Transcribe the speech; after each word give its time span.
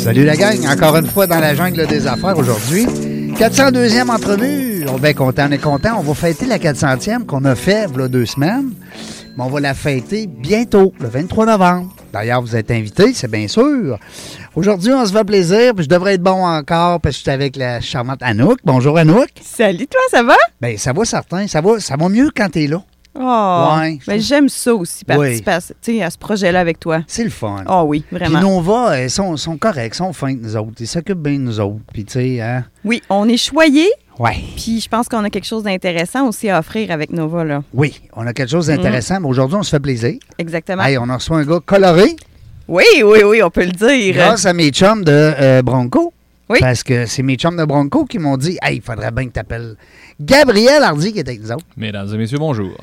Salut 0.00 0.24
la 0.24 0.34
gang, 0.34 0.56
encore 0.66 0.96
une 0.96 1.06
fois 1.06 1.26
dans 1.26 1.38
la 1.40 1.54
jungle 1.54 1.86
des 1.86 2.06
affaires 2.06 2.38
aujourd'hui. 2.38 2.86
402e 3.34 4.08
entrevue. 4.08 4.86
On 4.88 4.96
est 4.96 5.00
bien 5.00 5.12
content, 5.12 5.46
on 5.46 5.52
est 5.52 5.58
content. 5.58 5.98
On 5.98 6.02
va 6.02 6.14
fêter 6.14 6.46
la 6.46 6.58
400e 6.58 7.26
qu'on 7.26 7.44
a 7.44 7.54
fait 7.54 7.86
il 7.92 8.00
y 8.00 8.02
a 8.02 8.08
deux 8.08 8.24
semaines. 8.24 8.70
Mais 9.36 9.44
on 9.44 9.48
va 9.48 9.60
la 9.60 9.74
fêter 9.74 10.26
bientôt, 10.26 10.94
le 11.00 11.08
23 11.08 11.44
novembre. 11.44 11.94
D'ailleurs, 12.14 12.40
vous 12.40 12.56
êtes 12.56 12.70
invités, 12.70 13.12
c'est 13.12 13.30
bien 13.30 13.46
sûr. 13.46 13.98
Aujourd'hui, 14.56 14.90
on 14.94 15.04
se 15.04 15.12
fait 15.12 15.24
plaisir, 15.24 15.74
puis 15.74 15.84
je 15.84 15.90
devrais 15.90 16.14
être 16.14 16.22
bon 16.22 16.46
encore 16.46 16.98
parce 17.02 17.16
que 17.16 17.18
je 17.18 17.22
suis 17.24 17.30
avec 17.30 17.56
la 17.56 17.82
charmante 17.82 18.22
Anouk. 18.22 18.58
Bonjour 18.64 18.96
Anouk. 18.96 19.28
Salut 19.42 19.86
toi, 19.86 20.00
ça 20.10 20.22
va? 20.22 20.36
Ben 20.62 20.78
ça 20.78 20.94
va 20.94 21.04
certain, 21.04 21.46
ça 21.46 21.60
va, 21.60 21.78
ça 21.78 21.96
va 21.98 22.08
mieux 22.08 22.30
quand 22.34 22.48
t'es 22.48 22.66
là. 22.66 22.82
Oh, 23.18 23.68
Ouais, 23.80 23.98
ben, 24.06 24.20
j'aime 24.20 24.48
ça 24.48 24.72
aussi, 24.74 25.04
Oui. 25.08 25.40
participer 25.42 26.02
à, 26.02 26.06
à 26.06 26.10
ce 26.10 26.18
projet-là 26.18 26.60
avec 26.60 26.78
toi. 26.78 27.00
C'est 27.08 27.24
le 27.24 27.30
fun. 27.30 27.64
Oh 27.68 27.82
oui, 27.86 28.04
Puis 28.08 28.16
vraiment. 28.18 28.40
Nova, 28.40 29.02
ils 29.02 29.10
sont, 29.10 29.36
sont 29.36 29.56
corrects, 29.56 29.94
ils 29.94 29.98
sont 29.98 30.12
fins 30.12 30.34
nous 30.34 30.56
autres. 30.56 30.76
Ils 30.80 30.86
s'occupent 30.86 31.18
bien 31.22 31.34
de 31.34 31.38
nous 31.38 31.58
autres. 31.60 31.80
Puis 31.92 32.06
hein? 32.40 32.64
Oui, 32.84 33.02
on 33.10 33.28
est 33.28 33.36
choyés, 33.36 33.90
Ouais. 34.18 34.36
puis 34.56 34.80
je 34.80 34.88
pense 34.88 35.08
qu'on 35.08 35.24
a 35.24 35.30
quelque 35.30 35.46
chose 35.46 35.64
d'intéressant 35.64 36.28
aussi 36.28 36.48
à 36.50 36.58
offrir 36.60 36.90
avec 36.92 37.10
Nova, 37.10 37.42
là. 37.44 37.62
Oui, 37.74 38.00
on 38.14 38.26
a 38.26 38.32
quelque 38.32 38.50
chose 38.50 38.68
d'intéressant, 38.68 39.18
mais 39.20 39.28
aujourd'hui, 39.28 39.56
on 39.58 39.62
se 39.62 39.70
fait 39.70 39.80
plaisir. 39.80 40.14
Exactement. 40.38 40.82
Hey, 40.84 40.96
on 40.98 41.08
a 41.08 41.16
reçu 41.16 41.32
un 41.32 41.44
gars 41.44 41.58
coloré 41.64 42.14
Oui, 42.68 42.84
oui, 43.04 43.22
oui, 43.24 43.42
on 43.42 43.50
peut 43.50 43.64
le 43.64 43.72
dire. 43.72 44.14
grâce 44.14 44.46
à 44.46 44.52
mes 44.52 44.70
chums 44.70 45.04
de 45.04 45.10
euh, 45.12 45.62
Bronco. 45.62 46.12
Oui. 46.50 46.58
Parce 46.58 46.82
que 46.82 47.06
c'est 47.06 47.22
mes 47.22 47.36
chums 47.36 47.56
de 47.56 47.64
Bronco 47.64 48.04
qui 48.04 48.18
m'ont 48.18 48.36
dit 48.36 48.58
Hey, 48.60 48.78
il 48.78 48.82
faudrait 48.82 49.12
bien 49.12 49.28
que 49.28 49.32
tu 49.32 49.38
appelles 49.38 49.76
Gabriel 50.20 50.82
Hardy 50.82 51.12
qui 51.12 51.20
est 51.20 51.28
avec 51.28 51.40
nous 51.40 51.52
autres. 51.52 51.64
Mesdames 51.76 52.12
et 52.12 52.18
messieurs, 52.18 52.38
bonjour. 52.38 52.76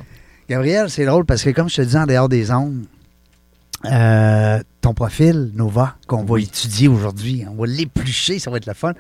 Gabriel, 0.50 0.90
c'est 0.90 1.06
drôle 1.06 1.26
parce 1.26 1.44
que, 1.44 1.50
comme 1.50 1.70
je 1.70 1.76
te 1.76 1.82
dis 1.82 1.98
en 1.98 2.06
dehors 2.06 2.30
des 2.30 2.50
ondes, 2.50 2.86
euh, 3.84 4.64
ton 4.80 4.94
profil, 4.94 5.52
Nova, 5.54 5.98
qu'on 6.08 6.24
va 6.24 6.40
étudier 6.40 6.88
aujourd'hui, 6.88 7.46
on 7.52 7.56
va 7.56 7.68
l'éplucher, 7.68 8.40
ça 8.40 8.50
va 8.50 8.56
être 8.56 8.68
le 8.68 8.74
fun. 8.74 8.94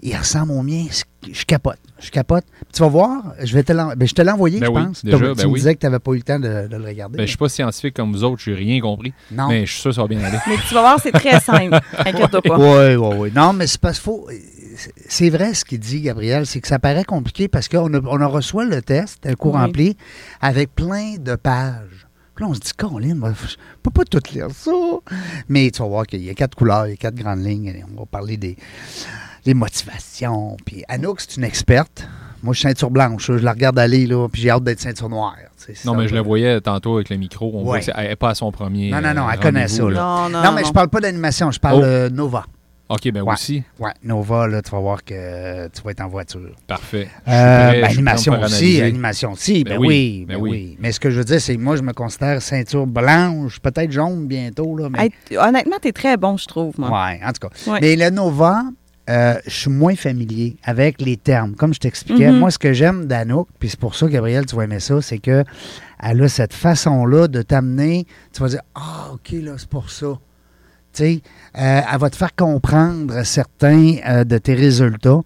Il 0.00 0.16
ressemble 0.16 0.52
au 0.52 0.62
mien. 0.62 0.84
Je 1.28 1.44
capote. 1.44 1.80
Je 1.98 2.10
capote. 2.10 2.44
Tu 2.74 2.82
vas 2.82 2.88
voir, 2.88 3.22
je 3.42 3.54
vais 3.54 3.62
te 3.62 3.72
l'en- 3.72 3.94
ben, 3.96 4.06
je 4.06 4.12
te 4.12 4.20
l'ai 4.20 4.30
envoyé, 4.30 4.60
Ben 4.60 4.66
je 4.66 4.70
oui, 4.70 4.84
pense. 4.84 5.04
déjà, 5.04 5.16
tu 5.16 5.22
ben 5.34 5.34
me 5.44 5.46
oui. 5.46 5.58
disais 5.60 5.74
que 5.74 5.80
tu 5.80 5.86
n'avais 5.86 5.98
pas 5.98 6.12
eu 6.12 6.16
le 6.16 6.22
temps 6.22 6.38
de, 6.38 6.68
de 6.68 6.76
le 6.76 6.84
regarder. 6.84 7.16
Ben, 7.16 7.22
je 7.24 7.28
suis 7.28 7.38
pas 7.38 7.48
scientifique 7.48 7.94
comme 7.94 8.12
vous 8.12 8.22
autres, 8.22 8.42
j'ai 8.44 8.52
rien 8.54 8.80
compris. 8.80 9.14
non. 9.32 9.48
Mais 9.48 9.64
je 9.64 9.72
suis 9.72 9.80
sûr 9.80 9.90
que 9.90 9.94
ça 9.96 10.02
va 10.02 10.08
bien 10.08 10.22
aller. 10.22 10.36
Mais 10.46 10.56
tu 10.68 10.74
vas 10.74 10.80
voir, 10.82 11.00
c'est 11.02 11.12
très 11.12 11.40
simple. 11.40 11.78
Inquiète-toi 11.98 12.42
pas. 12.42 12.58
Oui, 12.58 12.96
oui, 12.96 13.14
oui. 13.18 13.32
Non, 13.34 13.52
mais 13.54 13.66
c'est 13.66 13.80
parce 13.80 13.98
qu'il 13.98 14.04
faut. 14.04 14.28
C'est 15.08 15.30
vrai 15.30 15.54
ce 15.54 15.64
qu'il 15.64 15.78
dit, 15.78 16.02
Gabriel, 16.02 16.44
c'est 16.44 16.60
que 16.60 16.68
ça 16.68 16.78
paraît 16.78 17.04
compliqué 17.04 17.48
parce 17.48 17.66
qu'on 17.66 17.92
a, 17.94 18.00
on 18.04 18.20
a 18.20 18.26
reçoit 18.26 18.66
le 18.66 18.82
test, 18.82 19.26
un 19.26 19.32
cours 19.34 19.54
Oui. 19.54 19.60
rempli, 19.62 19.96
avec 20.42 20.74
plein 20.74 21.14
de 21.18 21.34
pages. 21.34 22.06
Puis 22.34 22.44
là, 22.44 22.50
on 22.50 22.54
se 22.54 22.60
dit, 22.60 22.72
Colin, 22.76 23.16
je 23.48 23.54
peux 23.82 23.90
pas 23.90 24.04
tout 24.04 24.20
lire 24.34 24.48
ça. 24.52 24.70
Mais 25.48 25.70
tu 25.70 25.80
vas 25.80 25.88
voir 25.88 26.06
qu'il 26.06 26.22
y 26.22 26.28
a 26.28 26.34
quatre 26.34 26.54
couleurs, 26.54 26.86
il 26.86 26.90
y 26.90 26.92
a 26.92 26.96
quatre 26.96 27.14
grandes 27.14 27.42
lignes. 27.42 27.82
On 27.90 28.00
va 28.00 28.04
parler 28.04 28.36
des, 28.36 28.58
des 29.46 29.54
motivations. 29.54 30.56
Puis 30.66 30.84
Anouk, 30.88 31.20
c'est 31.20 31.36
une 31.36 31.44
experte. 31.44 32.06
Moi, 32.42 32.52
je 32.52 32.58
suis 32.58 32.68
ceinture 32.68 32.90
blanche. 32.90 33.26
Je 33.28 33.32
la 33.44 33.52
regarde 33.52 33.78
aller, 33.78 34.06
là, 34.06 34.28
puis 34.28 34.42
j'ai 34.42 34.50
hâte 34.50 34.64
d'être 34.64 34.80
ceinture 34.80 35.08
noire. 35.08 35.36
tu 35.64 35.72
Non, 35.86 35.94
mais 35.94 36.06
je 36.08 36.14
la 36.14 36.22
voyais 36.22 36.60
tantôt 36.60 36.96
avec 36.96 37.08
le 37.08 37.16
micro. 37.16 37.50
On 37.54 37.58
Ouais. 37.60 37.64
voit 37.64 37.80
qu'elle 37.80 38.08
n'est 38.08 38.16
pas 38.16 38.30
à 38.30 38.34
son 38.34 38.52
premier. 38.52 38.90
Non, 38.90 39.00
non, 39.00 39.14
non, 39.14 39.26
euh, 39.26 39.30
elle 39.32 39.40
connaît 39.40 39.68
ça, 39.68 39.82
là. 39.84 40.00
Non, 40.00 40.28
non, 40.28 40.42
Non, 40.44 40.52
mais 40.52 40.64
je 40.64 40.72
parle 40.72 40.88
pas 40.88 41.00
d'animation, 41.00 41.50
je 41.50 41.58
parle 41.58 41.78
Oh. 41.78 41.82
de 41.82 42.08
Nova. 42.14 42.44
OK, 42.88 43.10
ben 43.10 43.22
Ouais. 43.22 43.32
aussi. 43.32 43.64
Ouais, 43.80 43.90
Nova, 44.04 44.46
là, 44.46 44.62
tu 44.62 44.70
vas 44.70 44.78
voir 44.78 45.02
que 45.02 45.66
tu 45.68 45.82
vas 45.82 45.90
être 45.90 46.02
en 46.02 46.08
voiture. 46.08 46.50
Parfait. 46.68 47.08
Euh, 47.26 47.68
prêt, 47.70 47.80
ben, 47.80 47.90
animation 47.90 48.40
aussi, 48.40 48.80
animation 48.80 49.32
aussi, 49.32 49.64
ben, 49.64 49.70
Ben 49.74 49.78
oui, 49.80 49.86
oui, 49.88 50.24
ben 50.28 50.34
ben 50.36 50.40
oui. 50.42 50.50
oui. 50.50 50.76
Mais 50.78 50.92
ce 50.92 51.00
que 51.00 51.10
je 51.10 51.18
veux 51.18 51.24
dire, 51.24 51.40
c'est 51.40 51.56
que 51.56 51.60
moi, 51.60 51.74
je 51.74 51.82
me 51.82 51.92
considère 51.92 52.40
ceinture 52.42 52.86
blanche, 52.86 53.58
peut-être 53.58 53.90
jaune 53.90 54.26
bientôt, 54.28 54.76
là, 54.76 54.88
mais... 54.88 55.04
Hey, 55.06 55.10
t- 55.24 55.36
honnêtement, 55.36 55.76
t'es 55.82 55.90
très 55.90 56.16
bon, 56.16 56.36
je 56.36 56.46
trouve, 56.46 56.78
moi. 56.78 56.90
ouais, 56.90 57.20
en 57.24 57.32
tout 57.32 57.48
cas. 57.48 57.72
Ouais. 57.72 57.78
Mais 57.80 57.96
le 57.96 58.10
Nova, 58.10 58.62
euh, 59.08 59.34
je 59.46 59.50
suis 59.54 59.70
moins 59.70 59.94
familier 59.94 60.56
avec 60.64 61.00
les 61.00 61.16
termes. 61.16 61.54
Comme 61.54 61.72
je 61.74 61.80
t'expliquais, 61.80 62.30
Mhm. 62.30 62.38
moi, 62.38 62.50
ce 62.50 62.58
que 62.58 62.72
j'aime 62.72 63.06
d'Anouk, 63.06 63.48
puis 63.58 63.68
c'est 63.68 63.78
pour 63.78 63.94
ça, 63.94 64.06
Gabriel, 64.08 64.46
tu 64.46 64.56
vas 64.56 64.64
aimer 64.64 64.80
ça, 64.80 65.00
c'est 65.00 65.18
que 65.18 65.44
elle 66.02 66.22
a 66.22 66.28
cette 66.28 66.52
façon-là 66.52 67.28
de 67.28 67.42
t'amener, 67.42 68.06
tu 68.32 68.42
vas 68.42 68.48
dire, 68.48 68.62
ah, 68.74 69.10
OK, 69.14 69.30
là, 69.42 69.52
c'est 69.56 69.68
pour 69.68 69.90
ça. 69.90 70.18
Tu 70.92 71.02
sais, 71.04 71.20
euh, 71.58 71.80
elle 71.92 71.98
va 71.98 72.10
te 72.10 72.16
faire 72.16 72.34
comprendre 72.34 73.22
certains 73.24 73.96
euh, 74.08 74.24
de 74.24 74.38
tes 74.38 74.54
résultats. 74.54 75.20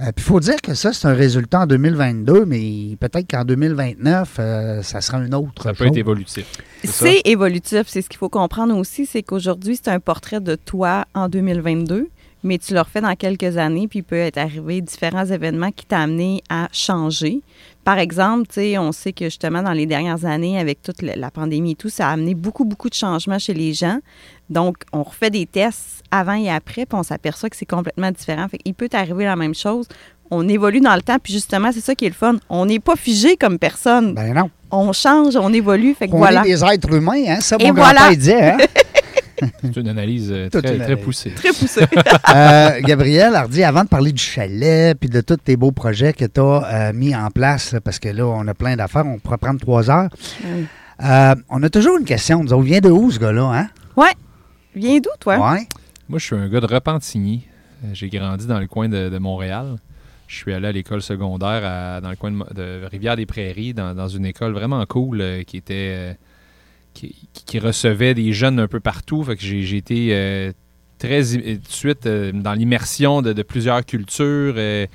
Euh, 0.00 0.06
Puis 0.06 0.14
il 0.18 0.22
faut 0.22 0.40
dire 0.40 0.60
que 0.60 0.74
ça, 0.74 0.92
c'est 0.92 1.06
un 1.06 1.12
résultat 1.14 1.60
en 1.60 1.66
2022, 1.66 2.44
mais 2.46 2.96
peut-être 2.98 3.30
qu'en 3.30 3.44
2029, 3.44 4.36
euh, 4.38 4.82
ça 4.82 5.00
sera 5.00 5.18
une 5.18 5.34
autre 5.34 5.62
Ça 5.62 5.74
peut 5.74 5.86
être 5.86 5.96
évolutif. 5.96 6.46
C'est 6.82 7.20
évolutif. 7.26 7.82
C'est 7.86 8.02
ce 8.02 8.08
qu'il 8.08 8.18
faut 8.18 8.30
comprendre 8.30 8.76
aussi, 8.76 9.06
c'est 9.06 9.22
qu'aujourd'hui, 9.22 9.76
c'est 9.80 9.90
un 9.90 10.00
portrait 10.00 10.40
de 10.40 10.56
toi 10.56 11.04
en 11.14 11.28
2022, 11.28 12.08
mais 12.44 12.58
tu 12.58 12.74
le 12.74 12.80
refais 12.80 13.00
dans 13.00 13.14
quelques 13.14 13.56
années, 13.56 13.88
puis 13.88 14.00
il 14.00 14.02
peut 14.02 14.16
être 14.16 14.38
arrivé 14.38 14.80
différents 14.80 15.24
événements 15.24 15.70
qui 15.70 15.86
t'ont 15.86 15.96
amené 15.96 16.42
à 16.48 16.68
changer. 16.72 17.40
Par 17.84 17.98
exemple, 17.98 18.46
tu 18.46 18.54
sais, 18.54 18.78
on 18.78 18.92
sait 18.92 19.12
que 19.12 19.24
justement, 19.24 19.62
dans 19.62 19.72
les 19.72 19.86
dernières 19.86 20.24
années, 20.24 20.58
avec 20.58 20.82
toute 20.82 21.02
la 21.02 21.30
pandémie 21.30 21.72
et 21.72 21.74
tout, 21.74 21.88
ça 21.88 22.08
a 22.08 22.12
amené 22.12 22.34
beaucoup, 22.34 22.64
beaucoup 22.64 22.88
de 22.88 22.94
changements 22.94 23.38
chez 23.38 23.54
les 23.54 23.74
gens. 23.74 23.98
Donc, 24.50 24.76
on 24.92 25.02
refait 25.02 25.30
des 25.30 25.46
tests 25.46 26.02
avant 26.10 26.34
et 26.34 26.50
après, 26.50 26.86
puis 26.86 26.98
on 26.98 27.02
s'aperçoit 27.02 27.50
que 27.50 27.56
c'est 27.56 27.66
complètement 27.66 28.10
différent. 28.10 28.46
Fait 28.48 28.58
il 28.64 28.74
peut 28.74 28.88
t'arriver 28.88 29.24
la 29.24 29.36
même 29.36 29.54
chose. 29.54 29.86
On 30.30 30.48
évolue 30.48 30.80
dans 30.80 30.94
le 30.94 31.02
temps, 31.02 31.18
puis 31.22 31.32
justement, 31.32 31.72
c'est 31.72 31.80
ça 31.80 31.94
qui 31.94 32.06
est 32.06 32.08
le 32.08 32.14
fun. 32.14 32.36
On 32.48 32.66
n'est 32.66 32.78
pas 32.78 32.96
figé 32.96 33.36
comme 33.36 33.58
personne. 33.58 34.14
Ben 34.14 34.32
non. 34.32 34.50
On 34.70 34.92
change, 34.92 35.36
on 35.36 35.52
évolue. 35.52 35.94
Fait 35.94 36.08
que 36.08 36.14
On 36.14 36.18
voilà. 36.18 36.40
est 36.42 36.48
des 36.48 36.64
êtres 36.64 36.94
humains, 36.94 37.22
hein? 37.28 37.40
Ça, 37.40 37.58
mon 37.58 37.66
grand-père 37.66 37.84
voilà. 37.84 38.14
disait, 38.14 38.42
hein? 38.52 38.56
C'est 39.62 39.76
une 39.76 39.88
analyse 39.88 40.30
euh, 40.30 40.48
très, 40.48 40.58
une 40.60 40.64
très 40.64 40.84
analyse. 40.84 41.04
poussée. 41.04 41.30
Très 41.34 41.48
poussé. 41.50 41.80
Euh, 42.34 42.80
Gabriel 42.82 43.34
Hardy, 43.34 43.62
avant 43.62 43.84
de 43.84 43.88
parler 43.88 44.10
du 44.12 44.22
chalet 44.22 44.96
puis 44.98 45.10
de 45.10 45.20
tous 45.20 45.36
tes 45.36 45.56
beaux 45.56 45.72
projets 45.72 46.12
que 46.14 46.24
tu 46.24 46.40
as 46.40 46.92
mis 46.94 47.14
en 47.14 47.30
place, 47.30 47.72
là, 47.72 47.80
parce 47.80 47.98
que 47.98 48.08
là, 48.08 48.26
on 48.26 48.46
a 48.48 48.54
plein 48.54 48.74
d'affaires, 48.76 49.04
on 49.06 49.18
pourrait 49.18 49.36
prendre 49.38 49.60
trois 49.60 49.90
heures. 49.90 50.08
Oui. 50.44 50.66
Euh, 51.04 51.34
on 51.50 51.62
a 51.62 51.68
toujours 51.68 51.98
une 51.98 52.04
question. 52.06 52.42
Nous 52.42 52.52
autres, 52.52 52.62
vient 52.62 52.80
de 52.80 52.88
où 52.90 53.10
ce 53.10 53.18
gars-là, 53.18 53.42
hein? 53.52 53.68
Viens 54.74 54.98
d'où, 55.00 55.10
toi? 55.20 55.36
Ouais. 55.52 55.66
Moi, 56.08 56.18
je 56.18 56.24
suis 56.24 56.36
un 56.36 56.48
gars 56.48 56.60
de 56.60 56.66
Repentigny. 56.66 57.46
Euh, 57.84 57.88
J'ai 57.92 58.08
grandi 58.08 58.46
dans 58.46 58.58
le 58.58 58.66
coin 58.66 58.88
de, 58.88 59.10
de 59.10 59.18
Montréal. 59.18 59.76
Je 60.28 60.36
suis 60.36 60.54
allé 60.54 60.68
à 60.68 60.72
l'école 60.72 61.02
secondaire 61.02 61.60
à- 61.64 62.00
dans 62.00 62.08
le 62.08 62.16
coin 62.16 62.30
de, 62.30 62.86
Rivière-des-Prairies, 62.90 63.74
dans, 63.74 63.94
dans 63.94 64.08
une 64.08 64.24
école 64.24 64.52
vraiment 64.52 64.82
cool 64.86 65.20
euh, 65.20 65.42
qui 65.42 65.58
était 65.58 65.92
euh, 65.94 66.14
qui, 66.94 67.58
recevait 67.58 68.14
des 68.14 68.32
jeunes 68.32 68.58
un 68.58 68.68
peu 68.68 68.80
partout. 68.80 69.22
Fait 69.24 69.36
j'ai 69.38 69.76
été 69.76 70.08
euh, 70.12 70.52
très 70.98 71.22
tout 71.22 71.38
de 71.38 71.60
suite 71.68 72.06
euh, 72.06 72.32
dans 72.32 72.54
l'immersion 72.54 73.22
de, 73.22 73.42
plusieurs 73.42 73.84
cultures. 73.84 74.54
euh, 74.56 74.86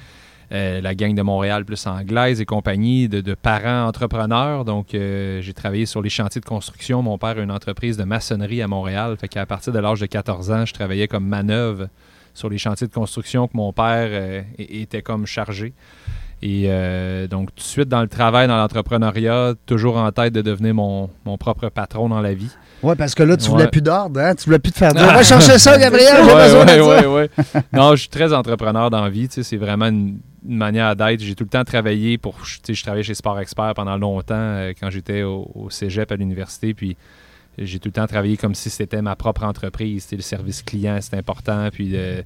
euh, 0.54 0.80
la 0.80 0.96
gang 0.96 1.14
de 1.14 1.22
Montréal 1.22 1.66
plus 1.66 1.86
anglaise 1.88 2.40
et 2.40 2.46
compagnie, 2.46 3.10
de, 3.10 3.34
parents 3.34 3.86
entrepreneurs. 3.86 4.64
Donc, 4.64 4.94
euh, 4.94 5.42
j'ai 5.42 5.54
travaillé 5.54 5.86
sur 5.86 6.02
les 6.02 6.10
chantiers 6.10 6.40
de 6.40 6.46
construction. 6.46 7.02
Mon 7.02 7.18
père 7.18 7.38
a 7.38 7.42
une 7.42 7.52
entreprise 7.52 7.98
de 7.98 8.06
maçonnerie 8.06 8.62
à 8.62 8.68
Montréal. 8.68 9.18
Fait 9.20 9.46
partir 9.46 9.74
de 9.74 9.80
l'âge 9.80 10.00
de 10.00 10.06
14 10.06 10.52
ans, 10.52 10.66
je 10.66 10.74
travaillais 10.74 11.10
comme 11.10 11.28
manœuvre 11.28 11.90
sur 12.34 12.50
les 12.50 12.58
chantiers 12.58 12.88
de 12.88 12.94
construction 12.94 13.48
que 13.48 13.58
mon 13.58 13.74
père 13.74 14.08
euh, 14.10 14.42
était 14.58 15.02
comme 15.02 15.26
chargé. 15.26 15.74
Et 16.44 16.66
euh, 16.68 17.26
donc, 17.28 17.50
tout 17.50 17.56
de 17.64 17.68
suite 17.68 17.90
dans 17.90 18.02
le 18.02 18.08
travail, 18.08 18.48
dans 18.48 18.58
l'entrepreneuriat, 18.58 19.54
toujours 19.66 19.98
en 19.98 20.12
tête 20.12 20.34
de 20.34 20.42
devenir 20.44 20.76
mon, 20.76 21.10
mon 21.26 21.38
propre 21.38 21.70
patron 21.70 22.10
dans 22.10 22.22
la 22.22 22.34
vie. 22.36 22.52
Oui, 22.84 22.94
parce 22.96 23.16
que 23.16 23.24
là, 23.24 23.36
tu 23.38 23.46
Ouais. 23.46 23.50
voulais 23.50 23.68
plus 23.70 23.82
d'ordre, 23.82 24.20
hein? 24.20 24.36
Tu 24.36 24.46
voulais 24.46 24.60
plus 24.60 24.72
te 24.72 24.78
faire 24.78 24.94
dire. 24.94 25.06
Va 25.08 25.24
chercher 25.24 25.58
ça, 25.58 25.78
Gabriel, 25.80 26.14
j'ai 26.16 26.22
Ouais, 26.34 26.44
besoin 26.46 27.12
ouais, 27.14 27.28
de. 27.28 27.62
Non, 27.76 27.92
je 27.96 28.02
suis 28.02 28.10
très 28.10 28.32
entrepreneur 28.34 28.92
dans 28.92 29.02
la 29.02 29.10
vie. 29.10 29.28
tu 29.28 29.36
sais, 29.36 29.44
C'est 29.44 29.58
vraiment 29.58 29.88
une, 29.88 30.20
une 30.48 30.58
manière 30.58 30.96
d'être. 30.96 31.22
J'ai 31.22 31.34
tout 31.34 31.44
le 31.44 31.50
temps 31.50 31.64
travaillé 31.64 32.20
pour. 32.20 32.36
tu 32.44 32.60
sais, 32.64 32.74
Je 32.76 32.84
travaillais 32.84 33.04
chez 33.04 33.16
Sport 33.16 33.40
Expert 33.40 33.74
pendant 33.74 33.98
longtemps 33.98 34.36
euh, 34.36 34.74
quand 34.80 34.92
j'étais 34.92 35.24
au, 35.24 35.50
au 35.56 35.72
cégep 35.72 36.12
à 36.12 36.16
l'université. 36.18 36.76
Puis 36.76 36.96
j'ai 37.58 37.80
tout 37.80 37.88
le 37.90 37.94
temps 37.94 38.06
travaillé 38.06 38.38
comme 38.38 38.54
si 38.54 38.70
c'était 38.70 39.02
ma 39.02 39.16
propre 39.16 39.44
entreprise. 39.44 40.04
Tu 40.04 40.10
sais, 40.12 40.16
Le 40.18 40.22
service 40.22 40.62
client, 40.62 41.00
c'est 41.02 41.18
important. 41.18 41.70
Puis 41.74 41.94
euh, 41.96 42.22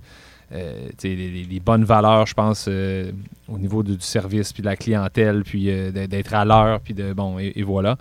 euh, 0.53 0.89
les, 1.03 1.15
les- 1.15 1.44
les 1.44 1.59
bonnes 1.59 1.83
valeurs, 1.86 2.25
je 2.27 2.33
pense, 2.33 2.65
euh, 2.68 3.12
au 3.48 3.57
niveau 3.57 3.83
du, 3.83 3.95
du 3.95 4.01
service, 4.03 4.51
puis 4.53 4.62
de 4.62 4.68
la 4.68 4.75
clientèle, 4.75 5.44
puis 5.44 5.69
euh, 5.69 5.92
d'être- 5.92 6.33
à 6.33 6.44
l'heure, 6.45 6.80
puis 6.81 6.94
de. 6.94 7.13
Bon, 7.13 7.39
et, 7.39 7.53
et 7.56 7.63
voilà. 7.63 7.98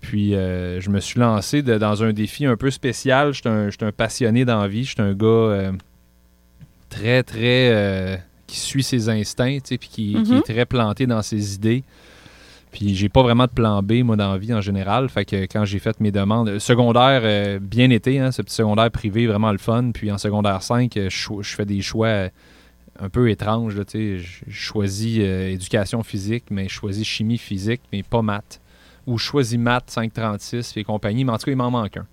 Puis 0.00 0.32
je 0.32 0.90
me 0.90 1.00
suis 1.00 1.18
lancé 1.18 1.62
de- 1.62 1.78
dans 1.78 2.02
un 2.04 2.12
défi 2.12 2.44
un 2.46 2.56
peu 2.56 2.70
spécial. 2.70 3.32
Je 3.32 3.40
suis 3.40 3.48
un, 3.48 3.70
j'étais 3.70 3.86
un 3.86 3.92
passionné 3.92 4.44
d'envie. 4.44 4.84
Je 4.84 4.90
suis 4.92 5.00
un 5.02 5.14
gars 5.14 5.72
très, 6.90 7.22
très. 7.22 8.22
qui 8.46 8.58
suit 8.60 8.82
ses 8.82 9.08
instincts, 9.08 9.58
puis 9.66 9.78
qui, 9.78 9.88
qui 10.22 10.32
Mhm. 10.32 10.38
est 10.38 10.42
très 10.42 10.66
planté 10.66 11.06
dans 11.06 11.22
ses 11.22 11.54
idées. 11.54 11.82
Puis 12.74 12.96
j'ai 12.96 13.08
pas 13.08 13.22
vraiment 13.22 13.44
de 13.44 13.52
plan 13.52 13.84
B, 13.84 14.02
moi, 14.02 14.16
dans 14.16 14.32
la 14.32 14.36
vie 14.36 14.52
en 14.52 14.60
général. 14.60 15.08
Fait 15.08 15.24
que 15.24 15.44
quand 15.44 15.64
j'ai 15.64 15.78
fait 15.78 16.00
mes 16.00 16.10
demandes, 16.10 16.48
euh, 16.48 16.58
secondaire, 16.58 17.20
euh, 17.22 17.60
bien 17.60 17.88
été, 17.90 18.18
hein, 18.18 18.32
ce 18.32 18.42
petit 18.42 18.56
secondaire 18.56 18.90
privé, 18.90 19.28
vraiment 19.28 19.52
le 19.52 19.58
fun. 19.58 19.92
Puis 19.94 20.10
en 20.10 20.18
secondaire 20.18 20.60
5, 20.60 20.96
euh, 20.96 21.08
je, 21.08 21.54
fais 21.54 21.66
des 21.66 21.80
choix 21.82 22.30
un 22.98 23.08
peu 23.08 23.30
étranges. 23.30 23.76
là. 23.76 23.84
Je 23.94 24.18
je 24.18 24.36
choisis 24.48 25.20
éducation 25.20 26.02
physique, 26.02 26.46
mais 26.50 26.64
je 26.64 26.74
choisis 26.74 27.06
chimie 27.06 27.38
physique, 27.38 27.80
mais 27.92 28.02
pas 28.02 28.22
maths. 28.22 28.60
Ou 29.06 29.18
je 29.18 29.24
choisis 29.24 29.56
maths 29.56 29.90
536 29.90 30.76
et 30.76 30.82
compagnie, 30.82 31.24
mais 31.24 31.30
en 31.30 31.38
tout 31.38 31.44
cas, 31.44 31.52
il 31.52 31.56
m'en 31.56 31.70
manque 31.70 31.98
un. 31.98 32.06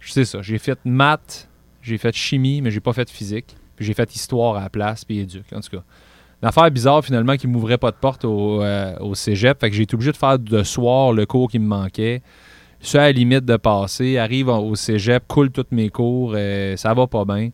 Je 0.00 0.12
sais 0.12 0.26
ça. 0.26 0.42
J'ai 0.42 0.58
fait 0.58 0.78
maths, 0.84 1.48
j'ai 1.80 1.96
fait 1.96 2.14
chimie, 2.14 2.60
mais 2.60 2.70
j'ai 2.70 2.80
pas 2.80 2.92
fait 2.92 3.08
physique. 3.08 3.56
Puis 3.76 3.86
j'ai 3.86 3.94
fait 3.94 4.14
histoire 4.14 4.56
à 4.56 4.64
la 4.64 4.68
place, 4.68 5.06
puis 5.06 5.20
éduc, 5.20 5.46
en 5.54 5.60
tout 5.60 5.78
cas. 5.78 5.82
Affaire 6.44 6.70
bizarre, 6.70 7.04
finalement, 7.04 7.36
qui 7.36 7.46
m'ouvrait 7.46 7.78
pas 7.78 7.90
de 7.90 7.96
porte 7.96 8.24
au, 8.24 8.62
euh, 8.62 8.94
au 9.00 9.14
cégep. 9.14 9.58
Fait 9.60 9.70
que 9.70 9.76
j'ai 9.76 9.82
été 9.82 9.94
obligé 9.94 10.12
de 10.12 10.16
faire 10.16 10.38
de 10.38 10.62
soir 10.62 11.12
le 11.12 11.26
cours 11.26 11.50
qui 11.50 11.58
me 11.58 11.66
manquait. 11.66 12.22
Suis 12.80 12.98
à 12.98 13.02
la 13.02 13.12
limite 13.12 13.46
de 13.46 13.56
passer, 13.56 14.18
arrive 14.18 14.48
au 14.48 14.74
cégep, 14.74 15.26
coule 15.26 15.50
tous 15.50 15.64
mes 15.70 15.88
cours, 15.88 16.34
euh, 16.36 16.76
ça 16.76 16.92
va 16.92 17.06
pas 17.06 17.24
bien. 17.24 17.50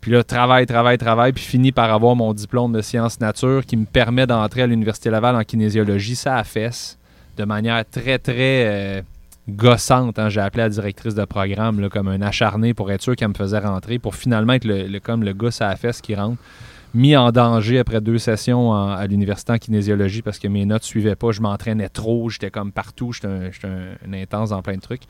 Puis 0.00 0.10
là, 0.10 0.24
travail, 0.24 0.66
travail, 0.66 0.98
travail, 0.98 1.32
puis 1.32 1.44
fini 1.44 1.70
par 1.70 1.92
avoir 1.92 2.16
mon 2.16 2.32
diplôme 2.32 2.72
de 2.72 2.80
sciences 2.80 3.20
nature 3.20 3.64
qui 3.64 3.76
me 3.76 3.84
permet 3.84 4.26
d'entrer 4.26 4.62
à 4.62 4.66
l'Université 4.66 5.10
Laval 5.10 5.36
en 5.36 5.44
kinésiologie, 5.44 6.16
ça 6.16 6.38
à 6.38 6.42
de 6.42 7.44
manière 7.44 7.84
très, 7.88 8.18
très 8.18 8.64
euh, 8.66 9.02
gossante. 9.48 10.18
hein. 10.18 10.28
J'ai 10.28 10.40
appelé 10.40 10.64
la 10.64 10.68
directrice 10.68 11.14
de 11.14 11.24
programme 11.24 11.88
comme 11.88 12.08
un 12.08 12.20
acharné 12.20 12.74
pour 12.74 12.90
être 12.90 13.02
sûr 13.02 13.14
qu'elle 13.14 13.28
me 13.28 13.34
faisait 13.34 13.60
rentrer, 13.60 14.00
pour 14.00 14.16
finalement 14.16 14.54
être 14.54 14.98
comme 15.04 15.22
le 15.22 15.32
gars 15.34 15.50
à 15.60 15.68
la 15.68 15.76
fesse 15.76 16.00
qui 16.00 16.16
rentre. 16.16 16.42
Mis 16.94 17.16
en 17.16 17.30
danger 17.32 17.78
après 17.78 18.00
deux 18.00 18.18
sessions 18.18 18.70
en- 18.70 18.90
à 18.90 19.06
l'université 19.06 19.52
en 19.52 19.58
kinésiologie 19.58 20.22
parce 20.22 20.38
que 20.38 20.48
mes 20.48 20.64
notes 20.64 20.84
suivaient 20.84 21.16
pas, 21.16 21.32
je 21.32 21.40
m'entraînais 21.42 21.88
trop, 21.90 22.30
j'étais 22.30 22.50
comme 22.50 22.72
partout, 22.72 23.12
j'étais 23.12 23.26
un, 23.26 23.50
j'étais 23.52 23.66
un- 23.68 24.08
un 24.10 24.12
intense 24.14 24.50
dans 24.50 24.62
plein 24.62 24.76
de 24.76 24.80
trucs. 24.80 25.02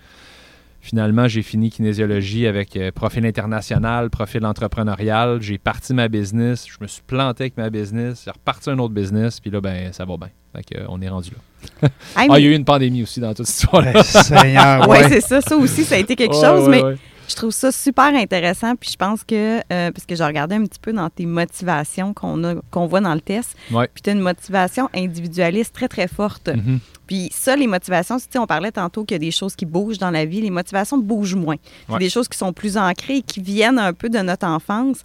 Finalement, 0.81 1.27
j'ai 1.27 1.43
fini 1.43 1.71
kinésiologie 1.71 2.47
avec 2.47 2.77
euh, 2.77 2.93
profil 2.93 3.27
international, 3.27 4.11
profil 4.11 4.47
entrepreneurial. 4.47 5.43
J'ai 5.43 5.59
parti 5.59 5.93
ma 5.93 6.07
business. 6.09 6.67
Je 6.69 6.77
me 6.81 6.87
suis 6.87 7.03
planté 7.05 7.45
avec 7.45 7.57
ma 7.57 7.69
business. 7.69 8.23
J'ai 8.25 8.31
reparti 8.31 8.71
un 8.71 8.79
autre 8.79 8.95
business. 8.95 9.41
Puis 9.41 9.51
là, 9.51 9.61
ben, 9.61 9.93
ça 9.93 10.05
va 10.05 10.17
bien. 10.17 10.29
Fait 10.55 10.79
euh, 10.79 10.85
on 10.89 11.01
est 11.03 11.09
rendu 11.09 11.31
là. 11.83 11.89
Ah, 12.15 12.25
il 12.39 12.45
y 12.45 12.47
a 12.47 12.51
eu 12.51 12.55
une 12.55 12.65
pandémie 12.65 13.03
aussi 13.03 13.19
dans 13.19 13.35
toute 13.35 13.47
cette 13.47 13.57
histoire-là. 13.65 13.93
Ouais, 13.93 14.03
Seigneur, 14.05 14.89
Ouais, 14.89 15.01
ouais. 15.03 15.09
c'est 15.09 15.21
ça. 15.21 15.41
Ça 15.41 15.57
aussi, 15.57 15.83
ça 15.85 15.97
a 15.97 15.99
été 15.99 16.15
quelque 16.15 16.35
Ouais, 16.37 16.41
chose. 16.47 16.69
ouais, 16.69 16.83
mais. 16.83 16.97
Je 17.29 17.35
trouve 17.37 17.51
ça 17.51 17.71
super 17.71 18.07
intéressant. 18.15 18.75
Puis 18.77 18.91
je 18.93 18.97
pense 18.97 19.23
que, 19.25 19.59
euh, 19.59 19.91
parce 19.93 20.07
que 20.07 20.15
j'ai 20.17 20.25
regardé 20.25 20.55
un 20.57 20.65
petit 20.65 20.79
peu 20.81 20.93
dans 20.93 21.09
tes 21.11 21.27
motivations 21.27 22.15
qu'on 22.15 22.43
a, 22.45 22.55
qu'on 22.71 22.87
voit 22.87 23.01
dans 23.01 23.15
le 23.15 23.21
test. 23.21 23.55
Ouais. 23.71 23.89
Puis 23.93 24.03
tu 24.03 24.11
as 24.11 24.15
une 24.15 24.21
motivation 24.21 24.89
individualiste 24.95 25.75
très, 25.75 25.89
très 25.89 26.09
forte. 26.09 26.49
Mhm. 26.49 26.81
Puis 27.07 27.31
ça, 27.33 27.57
les 27.57 27.67
motivations, 27.67 28.19
tu 28.19 28.25
sais, 28.31 28.39
on 28.39 28.47
parlait 28.47 28.73
tantôt 28.73 29.05
qu'il 29.05 29.15
y 29.15 29.17
a 29.17 29.19
des 29.19 29.31
choses 29.31 29.55
qui 29.57 29.65
bougent 29.67 29.99
dans 29.99 30.11
la 30.11 30.25
vie. 30.25 30.41
Les 30.41 30.51
motivations 30.51 30.99
bougent 30.99 31.35
moins. 31.37 31.57
C'est 31.87 31.93
Ouais. 31.95 31.99
des 31.99 32.11
choses 32.11 32.29
qui 32.29 32.37
sont 32.39 32.53
plus 32.53 32.77
ancrées 32.77 33.17
et 33.19 33.23
qui 33.23 33.41
viennent 33.41 33.79
un 33.79 33.93
peu 33.93 34.09
de 34.09 34.19
notre 34.19 34.47
enfance. 34.47 34.99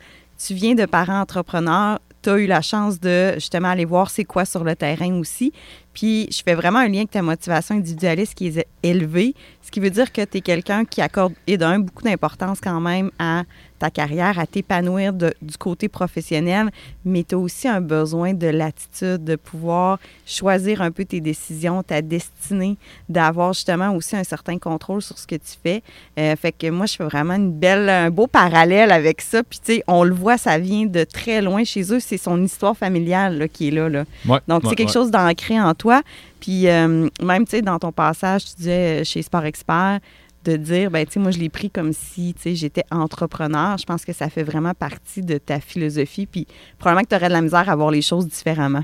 Tu 0.45 0.53
viens 0.53 0.75
de 0.75 0.85
parents 0.85 1.19
entrepreneurs. 1.21 1.99
Tu 2.21 2.29
as 2.29 2.37
eu 2.37 2.45
la 2.47 2.61
chance 2.61 2.99
de 2.99 3.33
justement 3.35 3.69
aller 3.69 3.85
voir 3.85 4.09
c'est 4.09 4.23
quoi 4.23 4.45
sur 4.45 4.63
le 4.63 4.75
terrain 4.75 5.13
aussi. 5.19 5.51
Puis 5.93 6.27
je 6.31 6.41
fais 6.43 6.55
vraiment 6.55 6.79
un 6.79 6.87
lien 6.87 6.99
avec 6.99 7.11
ta 7.11 7.21
motivation 7.21 7.75
individualiste 7.75 8.35
qui 8.35 8.47
est 8.47 8.67
élevée, 8.81 9.35
ce 9.61 9.71
qui 9.71 9.79
veut 9.79 9.89
dire 9.89 10.11
que 10.11 10.23
tu 10.23 10.37
es 10.37 10.41
quelqu'un 10.41 10.85
qui 10.85 11.01
accorde, 11.01 11.33
et 11.47 11.57
d'un, 11.57 11.79
beaucoup 11.79 12.03
d'importance 12.03 12.59
quand 12.61 12.79
même 12.81 13.11
à 13.19 13.43
ta 13.83 13.89
carrière, 13.89 14.39
à 14.39 14.47
t'épanouir 14.47 15.11
du 15.11 15.57
côté 15.59 15.89
professionnel, 15.89 16.71
mais 17.03 17.25
tu 17.27 17.35
as 17.35 17.37
aussi 17.37 17.67
un 17.67 17.81
besoin 17.81 18.33
de 18.33 18.47
latitude, 18.47 19.25
de 19.25 19.35
pouvoir 19.35 19.99
choisir 20.25 20.81
un 20.81 20.89
peu 20.89 21.03
tes 21.03 21.19
décisions, 21.19 21.83
ta 21.83 22.01
destinée, 22.01 22.77
d'avoir 23.09 23.51
justement 23.51 23.93
aussi 23.93 24.15
un 24.15 24.23
certain 24.23 24.57
contrôle 24.57 25.01
sur 25.01 25.17
ce 25.17 25.27
que 25.27 25.35
tu 25.35 25.57
fais. 25.61 25.83
Euh, 26.17 26.33
fait 26.37 26.53
que 26.53 26.69
moi, 26.69 26.85
je 26.85 26.95
fais 26.95 27.03
vraiment 27.03 27.33
une 27.33 27.51
belle, 27.51 27.89
un 27.89 28.09
beau 28.09 28.25
parallèle 28.25 28.89
avec 28.89 29.19
ça. 29.19 29.43
Puis, 29.43 29.59
tu 29.59 29.73
sais, 29.73 29.83
on 29.87 30.05
le 30.05 30.13
voit, 30.13 30.37
ça 30.37 30.57
vient 30.59 30.85
de 30.85 31.03
très 31.03 31.41
loin 31.41 31.65
chez 31.65 31.93
eux. 31.93 31.99
C'est 31.99 32.17
son 32.17 32.41
histoire 32.41 32.77
familiale 32.77 33.37
là, 33.37 33.49
qui 33.49 33.67
est 33.67 33.71
là. 33.71 33.89
là. 33.89 34.05
Ouais, 34.25 34.39
Donc, 34.47 34.63
ouais, 34.63 34.69
c'est 34.69 34.75
quelque 34.77 34.87
ouais. 34.87 34.93
chose 34.93 35.11
d'ancré 35.11 35.59
en 35.59 35.73
toi. 35.73 36.03
Puis, 36.39 36.69
euh, 36.69 37.09
même, 37.21 37.43
tu 37.43 37.51
sais, 37.51 37.61
dans 37.61 37.79
ton 37.79 37.91
passage, 37.91 38.45
tu 38.45 38.55
disais 38.59 39.01
euh, 39.01 39.03
chez 39.03 39.21
Sport 39.21 39.43
Expert, 39.43 39.99
de 40.43 40.57
dire, 40.57 40.91
ben, 40.91 41.05
tu 41.05 41.19
moi, 41.19 41.31
je 41.31 41.39
l'ai 41.39 41.49
pris 41.49 41.69
comme 41.69 41.93
si, 41.93 42.33
tu 42.33 42.55
j'étais 42.55 42.83
entrepreneur. 42.91 43.77
Je 43.77 43.85
pense 43.85 44.05
que 44.05 44.13
ça 44.13 44.29
fait 44.29 44.43
vraiment 44.43 44.73
partie 44.73 45.21
de 45.21 45.37
ta 45.37 45.59
philosophie. 45.59 46.25
Puis, 46.25 46.47
probablement 46.77 47.03
que 47.03 47.09
tu 47.09 47.15
aurais 47.15 47.27
de 47.27 47.33
la 47.33 47.41
misère 47.41 47.69
à 47.69 47.75
voir 47.75 47.91
les 47.91 48.01
choses 48.01 48.27
différemment. 48.27 48.83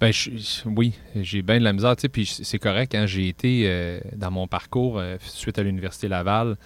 Ben, 0.00 0.12
oui, 0.66 0.94
j'ai 1.14 1.42
bien 1.42 1.58
de 1.58 1.64
la 1.64 1.72
misère, 1.72 1.94
puis 2.12 2.26
c'est 2.26 2.58
correct. 2.58 2.94
Hein, 2.94 3.06
j'ai 3.06 3.28
été, 3.28 3.64
euh, 3.66 4.00
dans 4.14 4.30
mon 4.30 4.46
parcours, 4.46 4.98
euh, 4.98 5.16
suite 5.20 5.58
à 5.58 5.62
l'Université 5.62 6.08
Laval, 6.08 6.56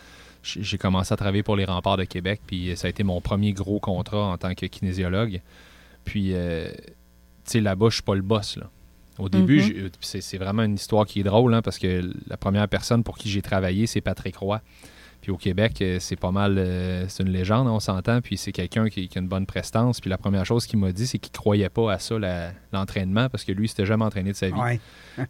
j'ai 0.42 0.78
commencé 0.78 1.12
à 1.12 1.16
travailler 1.16 1.42
pour 1.42 1.56
les 1.56 1.64
remparts 1.64 1.98
de 1.98 2.04
Québec, 2.04 2.40
puis 2.46 2.72
ça 2.76 2.86
a 2.86 2.90
été 2.90 3.02
mon 3.02 3.20
premier 3.20 3.52
gros 3.52 3.80
contrat 3.80 4.24
en 4.24 4.38
tant 4.38 4.54
que 4.54 4.66
kinésiologue. 4.66 5.42
Puis, 6.04 6.30
euh, 6.32 6.70
tu 6.72 7.52
sais, 7.52 7.60
là-bas, 7.60 7.88
je 7.90 7.94
suis 7.94 8.02
pas 8.02 8.14
le 8.14 8.22
boss. 8.22 8.58
Au 9.18 9.28
début, 9.28 9.60
Mhm. 9.60 9.72
puis 9.72 9.90
c'est 10.00 10.20
c'est 10.20 10.38
vraiment 10.38 10.62
une 10.62 10.74
histoire 10.74 11.04
qui 11.06 11.20
est 11.20 11.24
drôle, 11.24 11.52
hein, 11.54 11.62
parce 11.62 11.78
que 11.78 12.10
la 12.28 12.36
première 12.36 12.68
personne 12.68 13.02
pour 13.02 13.18
qui 13.18 13.28
j'ai 13.28 13.42
travaillé, 13.42 13.86
c'est 13.86 14.00
Patrick 14.00 14.36
Roy. 14.36 14.60
Puis 15.20 15.32
au 15.32 15.36
Québec, 15.36 15.78
euh, 15.82 15.96
c'est 15.98 16.14
pas 16.14 16.30
mal, 16.30 16.54
euh, 16.58 17.04
c'est 17.08 17.24
une 17.24 17.30
légende, 17.32 17.66
on 17.66 17.80
s'entend. 17.80 18.20
Puis 18.20 18.36
c'est 18.36 18.52
quelqu'un 18.52 18.88
qui, 18.88 19.08
qui 19.08 19.18
a 19.18 19.20
une 19.20 19.26
bonne 19.26 19.46
prestance. 19.46 20.00
Puis 20.00 20.08
la 20.08 20.16
première 20.16 20.46
chose 20.46 20.64
qu'il 20.64 20.78
m'a 20.78 20.92
dit, 20.92 21.08
c'est 21.08 21.18
qu'il 21.18 21.32
croyait 21.32 21.68
pas 21.68 21.92
à 21.92 21.98
ça, 21.98 22.14
l'entraînement, 22.72 23.28
parce 23.28 23.44
que 23.44 23.50
lui, 23.50 23.64
il 23.64 23.68
s'était 23.68 23.84
jamais 23.86 24.04
entraîné 24.04 24.30
de 24.30 24.36
sa 24.36 24.46
vie. 24.46 24.52
Ouais. 24.60 24.80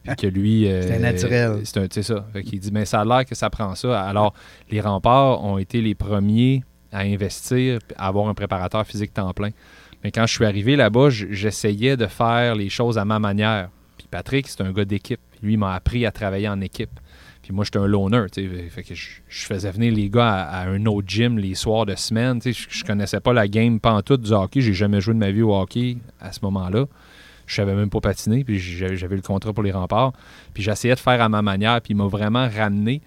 Puis 0.04 0.16
que 0.16 0.26
lui. 0.26 0.68
euh, 0.68 0.82
C'était 0.82 0.98
naturel. 0.98 1.60
C'est 1.64 1.78
un- 1.78 1.86
c'est 1.90 2.02
ça. 2.02 2.26
Fait 2.34 2.42
qu'il 2.42 2.60
dit, 2.60 2.70
mais 2.70 2.84
ça 2.84 3.00
a 3.00 3.04
l'air 3.06 3.24
que 3.24 3.34
ça 3.34 3.48
prend 3.48 3.74
ça. 3.74 4.00
Alors, 4.02 4.34
les 4.70 4.80
remparts 4.82 5.42
ont 5.42 5.56
été 5.56 5.80
les 5.80 5.94
premiers 5.94 6.62
à 6.92 7.00
investir, 7.00 7.78
à 7.96 8.08
avoir 8.08 8.28
un 8.28 8.34
préparateur 8.34 8.86
physique 8.86 9.14
temps 9.14 9.32
plein. 9.32 9.50
Mais 10.04 10.10
quand 10.12 10.26
je 10.26 10.34
suis 10.34 10.44
arrivé 10.44 10.76
là-bas, 10.76 11.08
j'essayais 11.10 11.96
de 11.96 12.06
faire 12.06 12.54
les 12.54 12.68
choses 12.68 12.98
à 12.98 13.04
ma 13.06 13.18
manière. 13.18 13.70
Puis 13.98 14.06
Patrick, 14.10 14.48
c'est 14.48 14.62
un 14.62 14.72
gars 14.72 14.84
d'équipe. 14.84 15.20
Lui, 15.42 15.54
il 15.54 15.58
m'a 15.58 15.74
appris 15.74 16.06
à 16.06 16.10
travailler 16.10 16.48
en 16.48 16.60
équipe. 16.60 16.98
Puis 17.42 17.52
moi, 17.52 17.64
j'étais 17.64 17.78
un 17.78 17.86
loner. 17.86 18.26
Fait 18.70 18.82
que 18.82 18.94
je, 18.94 19.20
faisais 19.28 19.70
venir 19.70 19.92
les 19.92 20.10
gars 20.10 20.44
à, 20.44 20.68
un 20.68 20.86
autre 20.86 21.08
gym 21.08 21.38
les 21.38 21.54
soirs 21.54 21.86
de 21.86 21.94
semaine. 21.94 22.40
Je, 22.44 22.52
je 22.52 22.84
connaissais 22.84 23.20
pas 23.20 23.32
la 23.32 23.48
game 23.48 23.80
pantoute 23.80 24.22
du 24.22 24.32
hockey. 24.32 24.60
J'ai 24.60 24.74
jamais 24.74 25.00
joué 25.00 25.14
de 25.14 25.18
ma 25.18 25.30
vie 25.30 25.42
au 25.42 25.54
hockey 25.54 25.98
à 26.20 26.32
ce 26.32 26.40
moment-là. 26.42 26.86
Je 27.46 27.54
savais 27.54 27.74
même 27.74 27.88
pas 27.88 28.00
patiner, 28.00 28.44
puis 28.44 28.58
j'avais 28.58 29.16
le 29.16 29.22
contrat 29.22 29.54
pour 29.54 29.62
les 29.62 29.72
remparts. 29.72 30.12
Puis 30.52 30.62
j'essayais 30.62 30.94
de 30.94 31.00
faire 31.00 31.20
à 31.22 31.30
ma 31.30 31.40
manière, 31.40 31.80
puis 31.80 31.94
il 31.94 31.96
m'a 31.96 32.06
vraiment 32.06 32.46
ramené. 32.46 33.00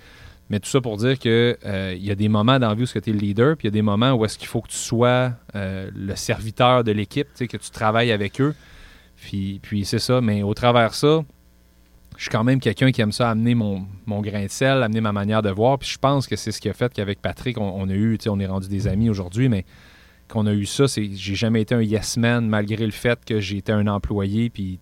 Mais 0.50 0.60
tout 0.60 0.68
ça 0.68 0.82
pour 0.82 0.98
dire 0.98 1.18
que 1.20 1.58
euh, 1.64 1.96
y 1.98 2.12
a 2.12 2.16
des 2.16 2.28
moments 2.28 2.60
dans 2.60 2.70
la 2.70 2.76
vie 2.76 2.84
où 2.84 2.86
tu 2.88 2.98
es 2.98 3.14
le 3.14 3.20
leader, 3.20 3.56
puis 3.56 3.68
il 3.68 3.72
y 3.72 3.74
a 3.74 3.78
des 3.78 3.84
moments 3.84 4.14
où 4.14 4.26
est-ce 4.26 4.38
qu'il 4.38 4.48
faut 4.48 4.60
que 4.60 4.70
tu 4.70 4.78
sois 4.78 5.32
euh, 5.56 5.90
le 5.96 6.16
serviteur 6.16 6.84
de 6.84 6.92
l'équipe, 6.92 7.28
que 7.38 7.46
tu 7.58 7.70
travailles 7.70 8.12
avec 8.12 8.42
eux. 8.42 8.56
Puis, 9.22 9.86
c'est 9.86 10.00
ça. 10.00 10.22
Mais 10.22 10.44
au 10.44 10.54
travers 10.54 10.94
ça, 10.94 11.24
je 12.18 12.24
suis 12.24 12.30
quand 12.30 12.44
même 12.44 12.60
quelqu'un 12.60 12.92
qui 12.92 13.02
aime 13.02 13.12
ça 13.12 13.30
amener 13.30 13.56
mon, 13.56 13.86
grain 14.08 14.46
de 14.46 14.50
sel, 14.52 14.84
amener 14.84 15.02
ma 15.02 15.12
manière 15.12 15.42
de 15.42 15.50
voir. 15.50 15.80
Puis 15.80 15.90
je 15.90 15.98
pense 15.98 16.28
que 16.28 16.36
c'est 16.36 16.52
ce 16.52 16.60
qui 16.60 16.70
a 16.70 16.74
fait 16.74 16.92
qu'avec 16.94 17.22
Patrick, 17.22 17.58
on, 17.60 17.90
a 17.90 17.94
eu, 17.94 18.18
on 18.28 18.40
est 18.40 18.46
rendu 18.46 18.68
des 18.68 18.88
amis 18.88 19.10
aujourd'hui, 19.10 19.48
mais 19.50 19.66
qu'on 20.28 20.46
a 20.48 20.54
eu 20.54 20.66
ça, 20.66 20.88
c'est 20.88 21.10
j'ai 21.14 21.36
jamais 21.36 21.62
été 21.62 21.76
un 21.76 21.82
yes 21.82 22.18
man 22.18 22.48
malgré 22.48 22.86
le 22.86 22.92
fait 22.92 23.24
que 23.26 23.40
j'étais 23.40 23.72
un 23.72 23.88
employé. 23.88 24.50
Puis 24.50 24.80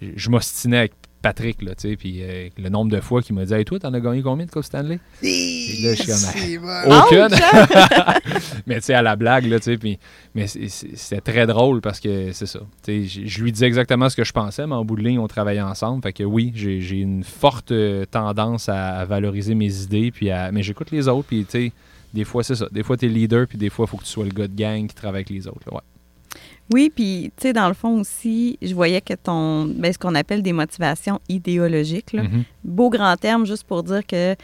je 0.00 0.30
m'ostinais 0.30 0.78
avec 0.78 0.92
Patrick, 1.24 1.62
là, 1.62 1.74
tu 1.74 1.88
sais, 1.88 1.96
puis 1.96 2.18
euh, 2.22 2.50
le 2.58 2.68
nombre 2.68 2.90
de 2.90 3.00
fois 3.00 3.22
qu'il 3.22 3.34
m'a 3.34 3.46
dit 3.46 3.54
Hey, 3.54 3.64
toi, 3.64 3.78
t'en 3.78 3.94
as 3.94 4.00
gagné 4.00 4.20
combien 4.20 4.44
de 4.44 4.50
Coupe 4.50 4.62
Stanley? 4.62 4.98
Et 5.22 5.78
là, 5.82 5.94
je 5.94 6.02
suis 6.02 6.58
comme, 6.60 6.62
bon. 6.62 6.98
Aucune. 6.98 7.32
Ouch! 7.34 8.60
mais 8.66 8.74
tu 8.74 8.82
sais, 8.82 8.92
à 8.92 9.00
la 9.00 9.16
blague, 9.16 9.46
là, 9.46 9.58
tu 9.58 9.64
sais, 9.64 9.78
puis- 9.78 9.98
mais 10.34 10.46
c'était 10.46 11.22
très 11.22 11.46
drôle 11.46 11.80
parce 11.80 11.98
que 11.98 12.32
c'est 12.32 12.44
ça. 12.44 12.60
Tu 12.82 13.08
sais, 13.08 13.24
je- 13.26 13.42
lui 13.42 13.52
disais 13.52 13.64
exactement 13.64 14.10
ce 14.10 14.16
que 14.16 14.24
je 14.24 14.32
pensais, 14.32 14.66
mais 14.66 14.74
en 14.74 14.84
bout 14.84 14.96
de 14.96 15.02
ligne, 15.02 15.18
on 15.18 15.26
travaillait 15.26 15.62
ensemble. 15.62 16.02
Fait 16.02 16.12
que 16.12 16.24
oui, 16.24 16.52
j'ai 16.54 17.00
une 17.00 17.24
forte 17.24 17.72
euh, 17.72 18.04
tendance 18.04 18.68
à, 18.68 19.06
valoriser 19.06 19.54
mes 19.54 19.74
idées, 19.82 20.10
puis 20.10 20.30
à, 20.30 20.52
mais 20.52 20.62
j'écoute 20.62 20.90
les 20.90 21.08
autres, 21.08 21.26
puis 21.26 21.46
tu 21.46 21.50
sais, 21.52 21.72
des 22.12 22.24
fois, 22.24 22.44
c'est 22.44 22.54
ça. 22.54 22.66
Des 22.70 22.82
fois, 22.82 22.98
tu 22.98 23.06
es 23.06 23.08
leader, 23.08 23.46
puis 23.46 23.56
des 23.56 23.70
fois, 23.70 23.86
il 23.88 23.90
faut 23.90 23.96
que 23.96 24.04
tu 24.04 24.10
sois 24.10 24.24
le 24.24 24.30
gars 24.30 24.46
de 24.46 24.54
gang 24.54 24.86
qui 24.86 24.94
travaille 24.94 25.20
avec 25.22 25.30
les 25.30 25.48
autres. 25.48 25.62
là, 25.66 25.76
ouais. 25.76 25.80
Oui, 26.72 26.90
puis 26.94 27.30
tu 27.36 27.48
sais, 27.48 27.52
dans 27.52 27.68
le 27.68 27.74
fond 27.74 28.00
aussi, 28.00 28.58
je 28.62 28.74
voyais 28.74 29.00
que 29.02 29.14
ton, 29.14 29.66
ben, 29.66 29.92
ce 29.92 29.98
qu'on 29.98 30.14
appelle 30.14 30.42
des 30.42 30.52
motivations 30.54 31.20
idéologiques, 31.28 32.12
là, 32.12 32.22
Mhm. 32.22 32.44
beau 32.64 32.88
grand 32.90 33.16
terme 33.16 33.44
juste 33.44 33.64
pour 33.64 33.82
dire 33.82 34.06
que 34.06 34.34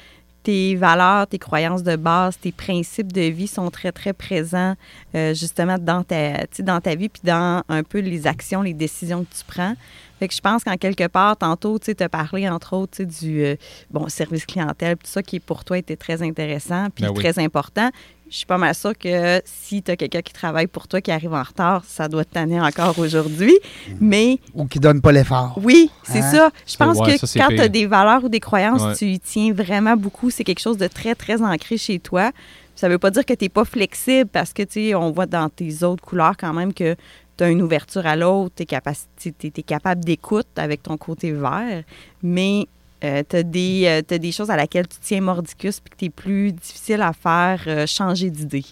tes 0.42 0.74
valeurs, 0.74 1.26
tes 1.26 1.38
croyances 1.38 1.82
de 1.82 1.96
base, 1.96 2.38
tes 2.38 2.52
principes 2.52 3.12
de 3.12 3.22
vie 3.22 3.46
sont 3.46 3.70
très, 3.70 3.92
très 3.92 4.12
présents 4.14 4.74
euh, 5.14 5.34
justement 5.34 5.76
dans 5.78 6.02
ta, 6.02 6.46
dans 6.60 6.80
ta 6.80 6.94
vie, 6.94 7.08
puis 7.08 7.22
dans 7.24 7.62
un 7.68 7.82
peu 7.82 7.98
les 8.00 8.26
actions, 8.26 8.62
les 8.62 8.72
décisions 8.74 9.24
que 9.24 9.34
tu 9.36 9.44
prends. 9.46 9.74
Fait 10.20 10.28
que 10.28 10.34
je 10.34 10.40
pense 10.40 10.62
qu'en 10.62 10.76
quelque 10.76 11.08
part, 11.08 11.36
tantôt, 11.36 11.78
tu 11.80 11.92
as 11.98 12.08
parlé, 12.08 12.48
entre 12.48 12.76
autres, 12.76 13.02
du 13.02 13.42
euh, 13.42 13.56
bon, 13.90 14.08
service 14.08 14.46
clientèle, 14.46 14.96
tout 14.96 15.06
ça 15.10 15.22
qui 15.22 15.40
pour 15.40 15.64
toi 15.64 15.78
était 15.78 15.96
très 15.96 16.22
intéressant 16.22 16.88
puis 16.94 17.04
Ben 17.04 17.10
oui. 17.10 17.16
très 17.24 17.42
important. 17.42 17.90
Je 18.30 18.36
suis 18.36 18.46
pas 18.46 18.58
mal 18.58 18.72
sûre 18.76 18.96
que 18.96 19.40
si 19.44 19.82
tu 19.82 19.90
as 19.90 19.96
quelqu'un 19.96 20.20
qui 20.22 20.32
travaille 20.32 20.68
pour 20.68 20.86
toi 20.86 21.00
qui 21.00 21.10
arrive 21.10 21.32
en 21.32 21.42
retard, 21.42 21.82
ça 21.84 22.06
doit 22.06 22.24
te 22.24 22.34
tanner 22.34 22.60
encore 22.60 22.96
aujourd'hui. 23.00 23.58
Mais 24.00 24.38
Ou 24.54 24.66
qui 24.66 24.78
donne 24.78 25.00
pas 25.00 25.10
l'effort. 25.10 25.58
oui, 25.60 25.90
c'est 26.04 26.20
Hein? 26.20 26.30
ça. 26.30 26.50
Je 26.64 26.76
pense 26.76 26.98
ouais, 26.98 27.18
que 27.18 27.26
ça, 27.26 27.40
quand 27.40 27.48
tu 27.48 27.60
as 27.60 27.68
des 27.68 27.86
valeurs 27.86 28.22
ou 28.22 28.28
des 28.28 28.38
croyances, 28.38 28.82
Ouais. 28.82 28.94
tu 28.94 29.06
y 29.06 29.18
tiens 29.18 29.52
vraiment 29.52 29.96
beaucoup. 29.96 30.30
C'est 30.30 30.44
quelque 30.44 30.60
chose 30.60 30.76
de 30.78 30.86
très, 30.86 31.16
très 31.16 31.42
ancré 31.42 31.76
chez 31.76 31.98
toi. 31.98 32.30
Ça 32.76 32.88
veut 32.88 32.98
pas 32.98 33.10
dire 33.10 33.26
que 33.26 33.34
tu 33.34 33.44
n'es 33.44 33.48
pas 33.48 33.64
flexible 33.64 34.30
parce 34.32 34.52
que, 34.52 34.62
tu 34.62 34.72
sais, 34.90 34.94
on 34.94 35.10
voit 35.10 35.26
dans 35.26 35.48
tes 35.50 35.82
autres 35.82 36.02
couleurs 36.02 36.36
quand 36.38 36.52
même 36.54 36.72
que 36.72 36.94
tu 37.40 37.44
as 37.44 37.48
une 37.48 37.62
ouverture 37.62 38.06
à 38.06 38.16
l'autre, 38.16 38.54
tu 38.56 38.64
es, 38.64 39.62
capable 39.62 40.04
d'écoute 40.04 40.46
avec 40.56 40.82
ton 40.82 40.98
côté 40.98 41.32
vert, 41.32 41.84
mais 42.22 42.66
tu 43.00 43.06
as, 43.06 43.42
des 43.42 43.84
euh, 43.86 44.02
t'as 44.06 44.18
des 44.18 44.30
choses 44.30 44.50
à 44.50 44.56
laquelle 44.56 44.86
tu 44.86 44.98
tiens 45.00 45.22
mordicus 45.22 45.80
puis 45.80 45.90
que 45.90 45.96
tu 45.96 46.04
es 46.04 46.10
plus 46.10 46.52
difficile 46.52 47.00
à 47.00 47.14
faire 47.14 47.62
euh, 47.66 47.86
changer 47.86 48.28
d'idée. 48.28 48.66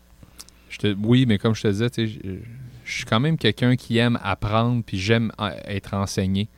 Oui, 1.02 1.24
mais 1.24 1.38
comme 1.38 1.54
je 1.54 1.62
te 1.62 1.68
disais, 1.68 1.88
je, 1.96 2.92
suis 2.92 3.06
quand 3.06 3.20
même 3.20 3.38
quelqu'un 3.38 3.74
qui 3.74 3.96
aime 3.96 4.18
apprendre 4.22 4.82
puis 4.84 4.98
j'aime 4.98 5.32
euh, 5.40 5.48
être 5.64 5.94
enseigné. 5.94 6.48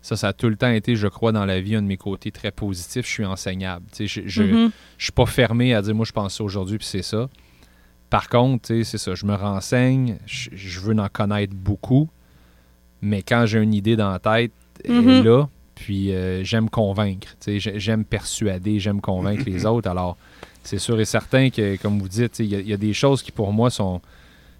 Ça, 0.00 0.14
ça 0.14 0.28
a 0.28 0.32
tout 0.32 0.48
le 0.48 0.54
temps 0.56 0.70
été, 0.70 0.94
je 0.94 1.08
crois, 1.08 1.32
dans 1.32 1.44
la 1.44 1.60
vie, 1.60 1.74
un 1.74 1.82
de 1.82 1.88
mes 1.88 1.96
côtés 1.96 2.30
très 2.30 2.52
positifs. 2.52 3.04
Je 3.04 3.10
suis 3.10 3.24
enseignable. 3.24 3.84
Je, 3.98 4.42
Mhm. 4.42 4.70
je 4.96 5.02
suis 5.02 5.12
pas 5.12 5.26
fermé 5.26 5.74
à 5.74 5.82
dire, 5.82 5.92
moi, 5.92 6.06
je 6.06 6.12
pense 6.12 6.36
ça 6.36 6.44
aujourd'hui 6.44 6.78
puis 6.78 6.86
c'est 6.86 7.02
ça. 7.02 7.28
Par 8.10 8.28
contre, 8.28 8.68
c'est 8.82 8.98
ça, 8.98 9.14
je 9.14 9.26
me 9.26 9.34
renseigne, 9.34 10.16
je, 10.26 10.50
je 10.54 10.80
veux 10.80 10.98
en 10.98 11.08
connaître 11.08 11.54
beaucoup, 11.54 12.08
mais 13.02 13.22
quand 13.22 13.44
j'ai 13.46 13.58
une 13.62 13.74
idée 13.74 13.96
dans 13.96 14.10
la 14.10 14.18
tête, 14.18 14.52
elle 14.84 14.90
est 14.92 15.00
Mhm. 15.00 15.24
là, 15.24 15.46
puis 15.74 16.12
euh, 16.12 16.42
j'aime 16.42 16.70
convaincre, 16.70 17.28
j'aime 17.46 18.04
persuader, 18.04 18.80
j'aime 18.80 19.00
convaincre 19.00 19.42
les 19.46 19.66
autres. 19.66 19.88
Alors, 19.90 20.16
c'est 20.62 20.78
sûr 20.78 20.98
et 21.00 21.04
certain 21.04 21.50
que, 21.50 21.76
comme 21.76 21.98
vous 21.98 22.08
dites, 22.08 22.38
il 22.40 22.46
y, 22.46 22.56
a- 22.56 22.60
il 22.60 22.68
y 22.68 22.72
a 22.72 22.76
des 22.78 22.92
choses 22.94 23.22
qui, 23.22 23.30
pour 23.30 23.52
moi, 23.52 23.70
sont, 23.70 24.00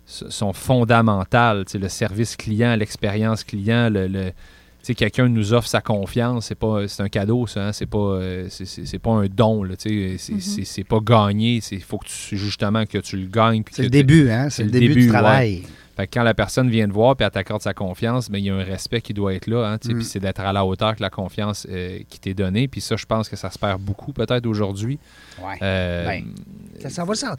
sont 0.07 0.53
fondamentales. 0.53 1.65
Le 1.75 1.89
service 1.89 2.37
client, 2.37 2.77
l'expérience 2.77 3.45
client, 3.45 3.89
le... 3.91 4.33
sais, 4.83 4.95
quelqu'un 4.95 5.29
nous 5.29 5.53
offre 5.53 5.69
sa 5.69 5.81
confiance, 5.81 6.47
c'est 6.47 6.55
pas 6.55 6.87
c'est 6.89 7.03
un 7.03 7.09
cadeau 7.09 7.47
ça, 7.47 7.69
hein, 7.69 7.73
c'est 7.73 7.87
pas 7.87 7.99
euh, 7.99 8.47
c'est- 8.49 8.99
pas 8.99 9.11
un 9.11 9.27
don 9.27 9.63
là, 9.63 9.77
tu 9.77 9.89
sais, 9.89 10.17
c'est 10.19 10.41
c'est- 10.41 10.65
c'est 10.65 10.85
pas 10.85 11.01
gagné, 11.03 11.61
il 11.71 11.83
faut 11.83 11.99
que 11.99 12.07
tu 12.07 12.37
justement 12.39 12.85
que 12.87 12.99
tu 12.99 13.17
le 13.17 13.27
gagnes 13.27 13.63
puis 13.63 13.75
C'est 13.75 13.83
le 13.83 13.91
début, 13.91 14.31
hein? 14.31 14.49
C'est 14.51 14.65
le 14.65 14.71
début, 14.71 14.95
du 15.03 15.09
travail. 15.09 15.63
fait 15.97 16.07
que 16.07 16.15
quand 16.15 16.23
la 16.23 16.33
personne 16.35 16.71
vient 16.71 16.87
te 16.89 16.93
voir 16.93 17.17
et 17.19 17.25
elle 17.25 17.31
t'accorde 17.31 17.61
sa 17.61 17.75
confiance, 17.75 18.31
ben, 18.31 18.39
il 18.39 18.45
y 18.45 18.51
a 18.51 18.55
un 18.55 18.63
respect 18.63 19.01
qui 19.01 19.13
doit 19.15 19.35
être 19.35 19.49
là. 19.49 19.67
Hein, 19.69 19.79
tu 19.79 19.89
sais, 19.89 19.95
Mm. 19.95 19.99
Puis 19.99 20.05
c'est 20.07 20.21
d'être 20.21 20.41
à 20.41 20.53
la 20.53 20.65
hauteur 20.65 20.95
que 20.95 21.03
la 21.03 21.11
confiance 21.11 21.67
euh, 21.69 21.99
qui 22.09 22.21
t'est 22.21 22.35
donnée. 22.35 22.69
Puis 22.69 22.81
ça, 22.81 22.95
je 22.97 23.05
pense 23.05 23.29
que 23.29 23.35
ça 23.35 23.51
se 23.51 23.59
perd 23.59 23.81
beaucoup 23.83 24.13
peut-être 24.13 24.47
aujourd'hui. 24.47 24.99
Ouais. 25.43 25.57
Euh, 25.61 26.07
Ben, 26.07 26.25
Ça, 26.81 26.89
ça 26.91 27.05
va, 27.05 27.15
ça. 27.17 27.35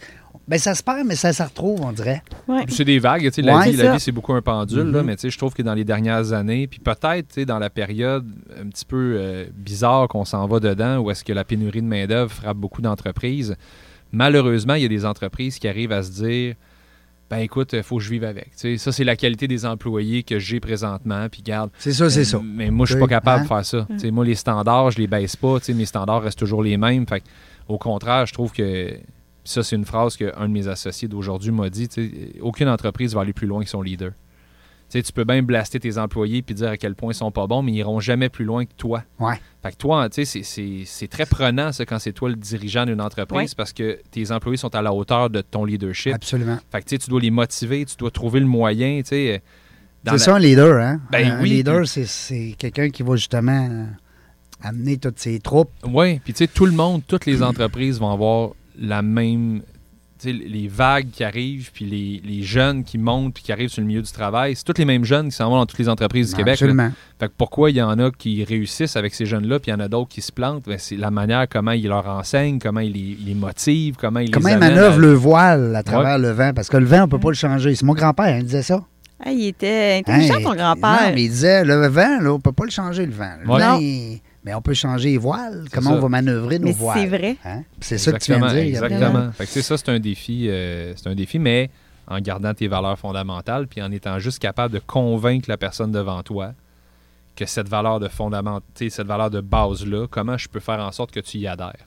Ben, 0.50 0.58
ça 0.58 0.74
se 0.74 0.82
perd, 0.82 1.06
mais 1.06 1.16
ça 1.16 1.32
se 1.32 1.44
retrouve, 1.44 1.82
on 1.82 1.92
dirait. 1.92 2.24
Ouais. 2.48 2.66
c'est 2.70 2.84
des 2.84 2.98
vagues. 2.98 3.22
tu 3.26 3.32
sais, 3.32 3.42
La 3.44 3.58
Ouais, 3.60 3.70
vie, 3.70 3.78
c'est 3.78 3.84
la 3.84 3.94
vie, 3.94 4.00
c'est 4.00 4.12
beaucoup 4.12 4.34
un 4.34 4.42
pendule. 4.42 4.90
là, 4.92 5.00
Mhm. 5.02 5.06
mais 5.06 5.16
tu 5.16 5.22
sais, 5.22 5.30
je 5.30 5.38
trouve 5.38 5.54
que 5.54 5.62
dans 5.62 5.76
les 5.76 5.84
dernières 5.86 6.34
années, 6.34 6.66
puis 6.66 6.80
peut-être 6.80 7.28
tu 7.28 7.34
sais, 7.36 7.46
dans 7.46 7.60
la 7.60 7.70
période 7.70 8.26
un 8.60 8.68
petit 8.68 8.86
peu 8.86 9.16
euh, 9.20 9.46
bizarre 9.54 10.08
qu'on 10.08 10.26
s'en 10.26 10.48
va 10.48 10.60
dedans, 10.60 10.98
où 10.98 11.12
est-ce 11.12 11.24
que 11.24 11.34
la 11.34 11.44
pénurie 11.44 11.82
de 11.84 11.88
main-d'œuvre 11.88 12.32
frappe 12.32 12.58
beaucoup 12.58 12.82
d'entreprises, 12.82 13.56
malheureusement, 14.12 14.74
il 14.74 14.82
y 14.82 14.86
a 14.86 14.90
des 14.90 15.06
entreprises 15.06 15.60
qui 15.60 15.68
arrivent 15.68 15.92
à 15.92 16.02
se 16.04 16.12
dire 16.12 16.56
ben 17.30 17.38
écoute, 17.38 17.74
il 17.74 17.84
faut 17.84 17.98
que 17.98 18.04
je 18.04 18.10
vive 18.10 18.24
avec. 18.24 18.46
Tu 18.56 18.58
sais, 18.58 18.78
ça, 18.80 18.92
c'est 18.92 19.04
la 19.04 19.16
qualité 19.16 19.48
des 19.48 19.64
employés 19.68 20.24
que 20.24 20.40
j'ai 20.40 20.60
présentement. 20.60 21.28
Puis 21.32 21.44
garde, 21.44 21.70
C'est 21.78 21.92
ça, 21.94 22.10
c'est 22.10 22.22
Euh, 22.22 22.24
ça. 22.24 22.42
Mais 22.44 22.72
moi, 22.72 22.88
je 22.88 22.94
suis 22.94 23.00
Oui, 23.00 23.08
pas 23.08 23.16
capable 23.18 23.42
hein? 23.42 23.44
de 23.44 23.48
faire 23.48 23.64
ça. 23.66 23.86
Tu 23.92 24.00
sais, 24.00 24.10
Moi, 24.10 24.26
les 24.26 24.34
standards, 24.34 24.90
je 24.90 24.98
les 24.98 25.06
baisse 25.06 25.36
pas. 25.36 25.60
Tu 25.60 25.66
sais, 25.66 25.74
Mes 25.76 25.86
standards 25.86 26.24
restent 26.24 26.40
toujours 26.40 26.64
les 26.64 26.76
mêmes. 26.76 27.06
Fait 27.06 27.20
que, 27.20 27.26
au 27.68 27.78
contraire, 27.78 28.26
je 28.26 28.34
trouve 28.34 28.52
que 28.52 28.96
ça, 29.44 29.64
c'est 29.64 29.76
une 29.76 29.86
phrase 29.86 30.18
qu'un 30.18 30.48
de 30.48 30.54
mes 30.54 30.68
associés 30.68 31.08
d'aujourd'hui 31.08 31.52
m'a 31.52 31.70
dit. 31.70 31.88
Aucune 32.42 32.68
entreprise 32.70 33.14
va 33.14 33.22
aller 33.22 33.34
plus 33.34 33.48
loin 33.48 33.64
que 33.64 33.70
son 33.70 33.82
leader. 33.82 34.12
Tu 34.92 35.04
peux 35.14 35.24
bien 35.24 35.44
blaster 35.44 35.80
tes 35.80 36.00
employés 36.00 36.42
puis 36.42 36.56
dire 36.56 36.70
à 36.70 36.78
quel 36.78 36.96
point 36.96 37.12
ils 37.12 37.16
sont 37.16 37.30
pas 37.32 37.46
bons, 37.46 37.62
mais 37.62 37.74
ils 37.74 37.78
iront 37.78 38.00
jamais 38.00 38.28
plus 38.28 38.44
loin 38.46 38.66
que 38.66 38.74
toi. 38.76 39.04
Ouais. 39.20 39.40
Fait 39.62 39.72
que 39.72 39.78
toi, 39.78 40.08
c'est- 40.12 41.08
très 41.10 41.28
prenant, 41.28 41.72
ça, 41.72 41.86
quand 41.86 42.00
c'est 42.00 42.12
toi 42.12 42.30
le 42.30 42.36
dirigeant 42.36 42.86
d'une 42.88 43.00
entreprise, 43.02 43.52
Ouais. 43.52 43.56
parce 43.56 43.72
que 43.72 44.00
tes 44.10 44.32
employés 44.32 44.58
sont 44.58 44.74
à 44.74 44.82
la 44.82 44.92
hauteur 44.92 45.30
de 45.30 45.42
ton 45.42 45.64
leadership. 45.64 46.14
Absolument. 46.16 46.58
Fait 46.72 46.82
que, 46.82 46.96
tu 46.96 47.08
dois 47.10 47.22
les 47.22 47.30
motiver, 47.30 47.86
tu 47.86 47.96
dois 47.98 48.10
trouver 48.10 48.40
le 48.40 48.48
moyen, 48.48 49.02
tu 49.04 49.10
sais. 49.10 49.44
dans 50.04 50.14
C'est 50.14 50.18
la- 50.18 50.24
ça, 50.24 50.36
un 50.38 50.40
leader, 50.40 50.82
hein? 50.82 51.02
Ben 51.12 51.34
un 51.34 51.42
oui, 51.44 51.50
leader, 51.50 51.80
puis- 51.80 51.88
c'est- 51.88 52.06
c'est 52.06 52.56
quelqu'un 52.58 52.90
qui 52.90 53.04
va 53.04 53.16
justement 53.18 53.68
euh, 53.70 53.86
amener 54.64 54.98
toutes 54.98 55.20
ses 55.20 55.40
troupes. 55.40 55.72
Oui, 55.86 56.20
puis 56.20 56.34
tu 56.34 56.38
sais, 56.40 56.48
tout 56.48 56.66
le 56.66 56.72
monde, 56.72 57.02
toutes 57.06 57.26
les 57.26 57.44
entreprises 57.44 58.00
vont 58.00 58.10
avoir 58.12 58.52
la 58.80 59.02
même. 59.02 59.62
Tu 60.22 60.32
sais, 60.32 60.34
les 60.34 60.68
vagues 60.68 61.08
qui 61.12 61.24
arrivent, 61.24 61.72
puis 61.74 61.86
les, 61.86 62.22
les 62.30 62.44
jeunes 62.44 62.84
qui 62.84 62.98
montent, 62.98 63.34
puis 63.34 63.42
qui 63.42 63.54
arrivent 63.54 63.70
sur 63.70 63.80
le 63.80 63.88
milieu 63.88 64.02
du 64.02 64.12
travail, 64.12 64.54
c'est 64.54 64.66
tous 64.66 64.78
les 64.78 64.84
mêmes 64.84 65.06
jeunes 65.06 65.30
qui 65.30 65.36
s'en 65.38 65.50
vont 65.50 65.56
dans 65.56 65.66
toutes 65.66 65.80
les 65.80 65.88
entreprises 65.88 66.32
du 66.32 66.36
Québec. 66.36 66.56
Absolument. 66.56 66.92
Fait 67.18 67.28
que 67.30 67.34
pourquoi 67.38 67.70
il 67.72 67.78
y 67.78 67.82
en 67.82 67.98
a 68.00 68.12
qui 68.12 68.44
réussissent 68.44 68.98
avec 68.98 69.16
ces 69.16 69.26
jeunes-là, 69.26 69.60
puis 69.60 69.72
il 69.72 69.76
y 69.76 69.78
en 69.78 69.80
a 69.80 69.88
d'autres 69.88 70.10
qui 70.10 70.22
se 70.22 70.34
plantent? 70.34 70.66
Ben, 70.66 70.78
c'est 70.78 70.98
la 70.98 71.10
manière 71.10 71.48
comment 71.48 71.72
ils 71.72 71.88
leur 71.88 72.06
enseignent, 72.06 72.60
comment 72.60 72.82
ils 72.82 72.92
les, 72.92 73.00
ils 73.22 73.26
les 73.28 73.34
motivent, 73.34 73.96
comment 73.98 74.20
ils 74.20 74.30
Comment 74.30 74.50
les 74.50 74.54
il 74.56 74.58
amènent 74.58 74.76
manœuvre 74.76 74.96
à- 74.96 75.00
le 75.00 75.14
voile 75.14 75.76
à 75.78 75.84
travers 75.84 76.18
le 76.20 76.32
vent? 76.32 76.52
Parce 76.54 76.68
que 76.68 76.76
le 76.76 76.86
vent, 76.86 77.04
on 77.04 77.08
peut 77.08 77.20
pas 77.20 77.30
le 77.30 77.36
changer. 77.36 77.74
C'est 77.76 77.86
mon 77.86 77.94
grand-père, 77.94 78.26
hein, 78.26 78.40
il 78.40 78.44
disait 78.46 78.62
ça. 78.64 78.84
Ah, 79.24 79.32
il 79.32 79.48
était 79.48 80.02
intelligent, 80.06 80.34
Hein, 80.36 80.42
ton 80.44 80.50
Non, 80.50 80.56
grand-père. 80.56 81.12
mais 81.16 81.24
il 81.24 81.30
disait, 81.30 81.64
le 81.64 81.88
vent, 81.88 82.20
là, 82.20 82.34
on 82.34 82.40
peut 82.42 82.52
pas 82.52 82.66
le 82.66 82.72
changer, 82.72 83.06
le 83.06 83.14
vent. 83.14 83.32
Le 83.42 83.50
Ouais. 83.50 83.60
vent, 83.62 83.74
Non. 83.76 83.80
il- 83.80 84.20
Mais 84.50 84.56
on 84.56 84.64
peut 84.64 84.74
changer 84.74 85.12
les 85.12 85.18
voiles. 85.20 85.66
Comment 85.72 85.92
ça. 85.92 85.96
on 85.98 86.00
va 86.00 86.10
manœuvrer 86.10 86.58
nos 86.58 86.66
Mais 86.66 86.72
voiles? 86.72 87.00
c'est 87.00 87.06
vrai. 87.06 87.38
Hein? 87.46 87.62
C'est 87.80 88.00
ça 88.00 88.12
que 88.14 88.18
tu 88.18 88.32
viens 88.34 88.42
de 88.42 88.50
dire. 88.50 88.64
Exactement, 88.64 89.30
sais, 89.46 89.62
ça, 89.62 89.78
c'est 89.78 89.90
un 89.90 90.00
défi, 90.00 90.48
euh, 90.50 90.94
c'est 90.96 91.08
un 91.08 91.14
défi, 91.14 91.38
mais 91.38 91.70
en 92.08 92.20
gardant 92.20 92.52
tes 92.56 92.68
valeurs 92.68 92.98
fondamentales, 92.98 93.68
puis 93.68 93.80
en 93.84 93.92
étant 93.92 94.18
juste 94.18 94.40
capable 94.40 94.74
de 94.74 94.80
convaincre 94.80 95.48
la 95.48 95.58
personne 95.58 95.92
devant 95.92 96.24
toi 96.24 96.54
que 97.36 97.46
cette 97.46 97.70
valeur 97.70 98.00
de 98.00 98.08
fondament, 98.08 98.62
tu 98.74 98.86
sais, 98.86 98.90
cette 98.90 99.06
valeur 99.06 99.30
de 99.30 99.40
base-là, 99.40 100.08
comment 100.10 100.36
je 100.36 100.50
peux 100.50 100.60
faire 100.60 100.80
en 100.80 100.92
sorte 100.92 101.12
que 101.12 101.20
tu 101.20 101.38
y 101.38 101.48
adhères? 101.48 101.86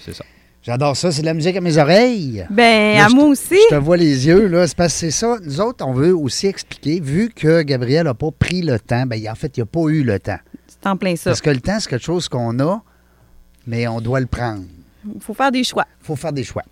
C'est 0.00 0.14
ça. 0.14 0.24
J'adore 0.62 0.96
ça. 0.96 1.12
C'est 1.12 1.20
de 1.20 1.26
la 1.26 1.34
musique 1.34 1.54
à 1.56 1.60
mes 1.60 1.76
oreilles. 1.76 2.46
Ben, 2.48 2.96
Là, 2.96 3.04
à 3.04 3.08
moi 3.10 3.26
aussi. 3.26 3.58
Je 3.70 3.76
te 3.76 3.78
vois 3.78 3.98
les 3.98 4.26
yeux, 4.26 4.46
là. 4.46 4.66
C'est 4.66 4.76
parce 4.76 4.94
que 4.94 4.98
c'est 5.00 5.10
ça. 5.10 5.36
Nous 5.44 5.60
autres, 5.60 5.86
on 5.86 5.92
veut 5.92 6.16
aussi 6.16 6.46
expliquer, 6.46 7.00
vu 7.00 7.28
que 7.28 7.60
Gabriel 7.60 8.04
n'a 8.04 8.14
pas 8.14 8.30
pris 8.30 8.62
le 8.62 8.80
temps, 8.80 9.04
ben, 9.04 9.20
en 9.28 9.34
fait, 9.34 9.58
il 9.58 9.60
n'a 9.60 9.66
pas 9.66 9.86
eu 9.88 10.02
le 10.02 10.18
temps. 10.18 10.38
C'est 10.84 10.90
en 10.90 10.96
plein 10.96 11.16
ça. 11.16 11.30
Parce 11.30 11.40
que 11.40 11.50
le 11.50 11.60
temps, 11.60 11.80
c'est 11.80 11.88
quelque 11.90 12.04
chose 12.04 12.28
qu'on 12.28 12.58
a, 12.60 12.82
mais 13.66 13.88
on 13.88 14.00
doit 14.00 14.20
le 14.20 14.26
prendre. 14.26 14.62
Il 15.14 15.20
faut 15.20 15.34
faire 15.34 15.50
des 15.52 15.64
choix. 15.64 15.84
faut 16.00 16.16
faire 16.16 16.32
des 16.32 16.44
choix. 16.44 16.62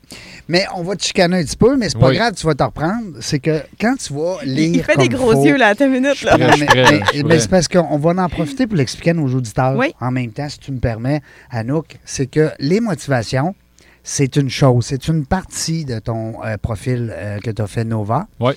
Mais 0.49 0.65
on 0.75 0.83
va 0.83 0.97
te 0.97 1.05
chicaner 1.05 1.39
un 1.41 1.45
petit 1.45 1.57
peu, 1.57 1.77
mais 1.77 1.89
c'est 1.91 1.99
pas 1.99 2.09
Oui. 2.09 2.17
grave, 2.17 2.35
tu 2.35 2.47
vas 2.47 2.55
te 2.55 2.63
reprendre. 2.63 3.17
C'est 3.21 3.39
que 3.39 3.63
quand 3.81 3.95
tu 3.97 4.13
vas 4.15 4.37
lire. 4.45 4.69
Il, 4.71 4.77
il 4.77 4.83
fait 4.83 4.97
des 4.97 5.09
gros 5.11 5.33
faut- 5.33 5.45
yeux, 5.45 5.57
là, 5.59 5.69
à 5.69 5.75
ta 5.75 5.87
minute, 5.87 6.23
là. 6.23 6.37
prêt. 6.39 6.57
Mais, 6.59 7.23
prêt, 7.25 7.41
c'est 7.41 7.49
parce 7.51 7.69
qu'on 7.69 7.99
va 7.99 8.11
en 8.23 8.29
profiter 8.31 8.67
pour 8.67 8.77
l'expliquer 8.77 9.11
à 9.11 9.15
nos 9.15 9.29
auditeurs 9.35 9.77
Oui. 9.77 9.95
en 10.01 10.11
même 10.11 10.31
temps, 10.33 10.49
si 10.49 10.59
tu 10.59 10.73
me 10.73 10.79
permets, 10.79 11.21
Anouk. 11.51 11.99
C'est 12.07 12.27
que 12.27 12.51
les 12.59 12.81
motivations, 12.81 13.55
c'est 14.03 14.37
une 14.37 14.49
chose, 14.51 14.87
c'est 14.87 15.09
une 15.09 15.27
partie 15.27 15.85
de 15.85 15.99
ton 15.99 16.43
euh, 16.45 16.57
profil 16.57 17.13
euh, 17.15 17.39
que 17.39 17.51
tu 17.51 17.61
as 17.61 17.67
fait 17.67 17.85
Nova. 17.85 18.29
Oui. 18.41 18.53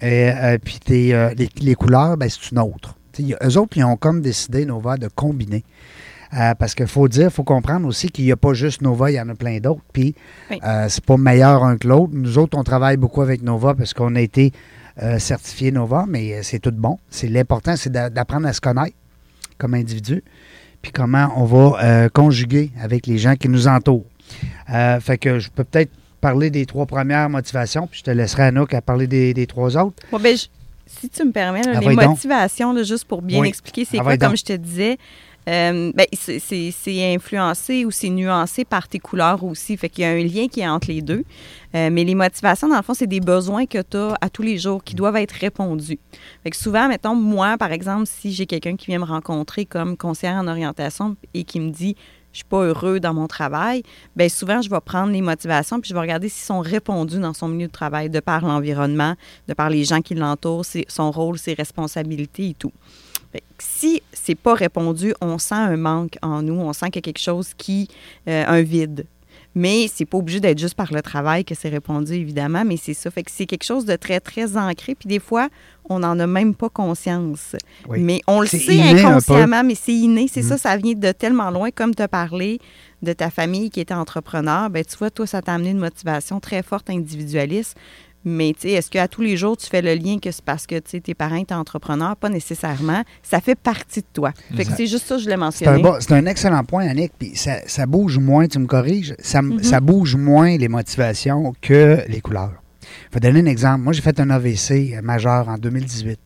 Et 0.00 0.30
euh, 0.30 0.58
puis 0.58 0.78
tes, 0.84 1.14
euh, 1.14 1.32
les, 1.36 1.48
les 1.60 1.74
couleurs, 1.76 2.16
ben, 2.16 2.28
c'est 2.28 2.50
une 2.50 2.58
autre. 2.58 2.96
Eux 3.18 3.58
autres, 3.58 3.76
ils 3.76 3.84
ont 3.84 3.96
comme 3.96 4.20
décidé, 4.20 4.64
Nova, 4.64 4.96
de 4.96 5.08
combiner. 5.08 5.64
Euh, 6.32 6.54
parce 6.54 6.76
qu'il 6.76 6.86
faut 6.86 7.08
dire, 7.08 7.24
il 7.24 7.30
faut 7.30 7.42
comprendre 7.42 7.88
aussi 7.88 8.08
qu'il 8.08 8.24
n'y 8.24 8.30
a 8.30 8.36
pas 8.36 8.52
juste 8.54 8.82
Nova, 8.82 9.10
il 9.10 9.14
y 9.14 9.20
en 9.20 9.28
a 9.28 9.34
plein 9.34 9.58
d'autres. 9.58 9.82
Puis, 9.92 10.14
Oui. 10.50 10.60
euh, 10.64 10.86
c'est 10.88 11.04
pas 11.04 11.16
meilleur 11.16 11.64
un 11.64 11.76
que 11.76 11.88
l'autre. 11.88 12.12
Nous 12.14 12.38
autres, 12.38 12.56
on 12.56 12.62
travaille 12.62 12.96
beaucoup 12.96 13.20
avec 13.22 13.42
Nova 13.42 13.74
parce 13.74 13.94
qu'on 13.94 14.14
a 14.14 14.20
été 14.20 14.52
euh, 15.02 15.18
certifié 15.18 15.72
Nova, 15.72 16.04
mais 16.08 16.42
c'est 16.44 16.60
tout 16.60 16.70
bon. 16.72 16.98
C'est 17.10 17.26
l'important, 17.26 17.74
c'est 17.76 17.90
d'a- 17.90 18.10
d'apprendre 18.10 18.46
à 18.46 18.52
se 18.52 18.60
connaître 18.60 18.94
comme 19.58 19.74
individu, 19.74 20.22
puis 20.82 20.92
comment 20.92 21.32
on 21.36 21.44
va 21.44 22.08
conjuguer 22.10 22.70
avec 22.80 23.06
les 23.08 23.18
gens 23.18 23.34
qui 23.34 23.48
nous 23.48 23.66
entourent. 23.66 24.04
Fait 25.00 25.18
que 25.18 25.38
je 25.38 25.50
peux 25.50 25.64
peut-être 25.64 25.90
parler 26.20 26.50
des 26.50 26.64
trois 26.66 26.86
premières 26.86 27.28
motivations, 27.28 27.86
puis 27.86 27.98
je 28.00 28.04
te 28.04 28.10
laisserai 28.10 28.44
Anouk 28.44 28.72
à 28.74 28.80
parler 28.80 29.06
des, 29.06 29.34
des 29.34 29.46
trois 29.46 29.76
autres. 29.76 30.02
Bon, 30.12 30.18
ben, 30.20 30.36
je- 30.36 30.46
si 30.98 31.08
tu 31.08 31.24
me 31.24 31.32
permets, 31.32 31.62
là, 31.62 31.72
Ah, 31.76 31.80
les 31.80 31.94
motivations, 31.94 32.72
là, 32.72 32.82
juste 32.82 33.04
pour 33.04 33.22
bien 33.22 33.40
Oui. 33.40 33.48
expliquer, 33.48 33.84
c'est 33.84 33.98
Ah, 33.98 34.02
quoi, 34.02 34.16
comme 34.16 34.36
je 34.36 34.44
te 34.44 34.52
disais, 34.52 34.98
euh, 35.48 35.92
ben, 35.94 36.06
c'est 36.12 37.14
influencé 37.14 37.84
ou 37.84 37.90
c'est 37.90 38.10
nuancé 38.10 38.64
par 38.64 38.88
tes 38.88 38.98
couleurs 38.98 39.42
aussi. 39.44 39.76
Fait 39.76 39.88
qu'il 39.88 40.02
y 40.02 40.06
a 40.06 40.10
un 40.10 40.22
lien 40.22 40.48
qui 40.48 40.60
est 40.60 40.68
entre 40.68 40.88
les 40.88 41.00
deux. 41.00 41.24
Euh, 41.74 41.88
mais 41.90 42.04
les 42.04 42.14
motivations, 42.14 42.68
dans 42.68 42.76
le 42.76 42.82
fond, 42.82 42.94
c'est 42.94 43.06
des 43.06 43.20
besoins 43.20 43.66
que 43.66 43.80
tu 43.82 43.96
as 43.96 44.16
à 44.20 44.28
tous 44.28 44.42
les 44.42 44.58
jours 44.58 44.84
qui 44.84 44.94
doivent 44.94 45.16
être 45.16 45.32
répondus. 45.32 45.98
Fait 46.42 46.50
que 46.50 46.56
souvent, 46.56 46.88
mettons, 46.88 47.14
moi, 47.14 47.56
par 47.56 47.72
exemple, 47.72 48.06
si 48.06 48.32
j'ai 48.32 48.46
quelqu'un 48.46 48.76
qui 48.76 48.86
vient 48.86 48.98
me 48.98 49.04
rencontrer 49.04 49.64
comme 49.64 49.96
conseillère 49.96 50.36
en 50.36 50.48
orientation 50.48 51.16
et 51.34 51.44
qui 51.44 51.60
me 51.60 51.70
dit 51.70 51.96
je 52.32 52.38
suis 52.38 52.44
pas 52.44 52.62
heureux 52.62 53.00
dans 53.00 53.14
mon 53.14 53.26
travail, 53.26 53.82
bien 54.16 54.28
souvent, 54.28 54.62
je 54.62 54.70
vais 54.70 54.80
prendre 54.80 55.12
les 55.12 55.22
motivations 55.22 55.80
puis 55.80 55.88
je 55.88 55.94
vais 55.94 56.00
regarder 56.00 56.28
s'ils 56.28 56.46
sont 56.46 56.60
répondus 56.60 57.18
dans 57.18 57.34
son 57.34 57.48
milieu 57.48 57.66
de 57.66 57.72
travail, 57.72 58.10
de 58.10 58.20
par 58.20 58.44
l'environnement, 58.44 59.14
de 59.48 59.54
par 59.54 59.70
les 59.70 59.84
gens 59.84 60.00
qui 60.00 60.14
l'entourent, 60.14 60.64
son 60.88 61.10
rôle, 61.10 61.38
ses 61.38 61.54
responsabilités 61.54 62.50
et 62.50 62.54
tout. 62.54 62.72
Fait 63.32 63.40
que 63.40 63.44
si 63.58 64.02
c'est 64.12 64.34
pas 64.34 64.54
répondu, 64.54 65.14
on 65.20 65.38
sent 65.38 65.54
un 65.54 65.76
manque 65.76 66.18
en 66.22 66.42
nous, 66.42 66.54
on 66.54 66.72
sent 66.72 66.86
qu'il 66.86 66.96
y 66.96 66.98
a 66.98 67.02
quelque 67.02 67.18
chose 67.18 67.52
qui, 67.56 67.88
euh, 68.28 68.44
un 68.46 68.62
vide. 68.62 69.06
Mais 69.54 69.88
c'est 69.92 70.04
pas 70.04 70.18
obligé 70.18 70.38
d'être 70.38 70.58
juste 70.58 70.74
par 70.74 70.92
le 70.92 71.02
travail 71.02 71.44
que 71.44 71.54
c'est 71.54 71.68
répondu, 71.68 72.12
évidemment, 72.12 72.64
mais 72.64 72.76
c'est 72.76 72.94
ça. 72.94 73.10
Fait 73.10 73.24
que 73.24 73.30
c'est 73.32 73.46
quelque 73.46 73.64
chose 73.64 73.84
de 73.84 73.96
très, 73.96 74.20
très 74.20 74.56
ancré. 74.56 74.94
Puis 74.94 75.08
des 75.08 75.18
fois, 75.18 75.48
on 75.88 75.98
n'en 75.98 76.18
a 76.20 76.26
même 76.26 76.54
pas 76.54 76.68
conscience. 76.68 77.56
Oui. 77.88 78.00
Mais 78.00 78.20
on 78.28 78.40
le 78.40 78.46
sait 78.46 78.80
inconsciemment, 78.80 79.64
mais 79.64 79.74
c'est 79.74 79.92
inné. 79.92 80.28
C'est 80.28 80.42
ça, 80.42 80.56
ça 80.56 80.76
vient 80.76 80.94
de 80.94 81.12
tellement 81.12 81.50
loin. 81.50 81.70
Comme 81.70 81.94
tu 81.94 82.02
as 82.02 82.08
parlé 82.08 82.60
de 83.02 83.12
ta 83.12 83.30
famille 83.30 83.70
qui 83.70 83.80
était 83.80 83.94
entrepreneur, 83.94 84.70
ben 84.70 84.84
tu 84.84 84.96
vois, 84.96 85.10
toi, 85.10 85.26
ça 85.26 85.42
t'a 85.42 85.54
amené 85.54 85.70
une 85.70 85.78
motivation 85.78 86.38
très 86.38 86.62
forte 86.62 86.88
individualiste. 86.90 87.76
Mais 88.24 88.52
tu 88.54 88.68
sais, 88.68 88.72
est-ce 88.72 88.90
qu'à 88.90 89.08
tous 89.08 89.22
les 89.22 89.36
jours, 89.38 89.56
tu 89.56 89.66
fais 89.66 89.80
le 89.80 89.94
lien 89.94 90.18
que 90.18 90.30
c'est 90.30 90.44
parce 90.44 90.66
que 90.66 90.78
tes 90.78 91.14
parents 91.14 91.36
étaient 91.36 91.54
entrepreneurs? 91.54 92.16
Pas 92.16 92.28
nécessairement. 92.28 93.02
Ça 93.22 93.40
fait 93.40 93.54
partie 93.54 94.00
de 94.00 94.06
toi. 94.12 94.32
Fait 94.54 94.64
que 94.66 94.72
c'est 94.76 94.86
juste 94.86 95.06
ça 95.06 95.16
que 95.16 95.22
je 95.22 95.26
l'ai 95.26 95.30
C'est 95.30 95.34
un, 95.34 95.38
mentionné. 95.38 95.82
bon- 95.82 95.96
c'est 96.00 96.12
un 96.12 96.26
excellent 96.26 96.62
point, 96.64 96.86
Annick. 96.86 97.12
Puis 97.18 97.34
ça, 97.34 97.56
ça 97.66 97.86
bouge 97.86 98.18
moins, 98.18 98.46
tu 98.46 98.58
me 98.58 98.66
corriges, 98.66 99.14
ça, 99.20 99.38
m- 99.38 99.54
Mhm. 99.54 99.62
ça 99.62 99.80
bouge 99.80 100.16
moins 100.16 100.56
les 100.58 100.68
motivations 100.68 101.54
que 101.62 102.00
les 102.08 102.20
couleurs. 102.20 102.62
Je 103.10 103.14
vais 103.14 103.20
donner 103.20 103.40
un 103.40 103.50
exemple. 103.50 103.80
Moi, 103.84 103.92
j'ai 103.94 104.02
fait 104.02 104.20
un 104.20 104.28
AVC 104.30 105.00
majeur 105.02 105.48
en 105.48 105.56
2018. 105.56 106.18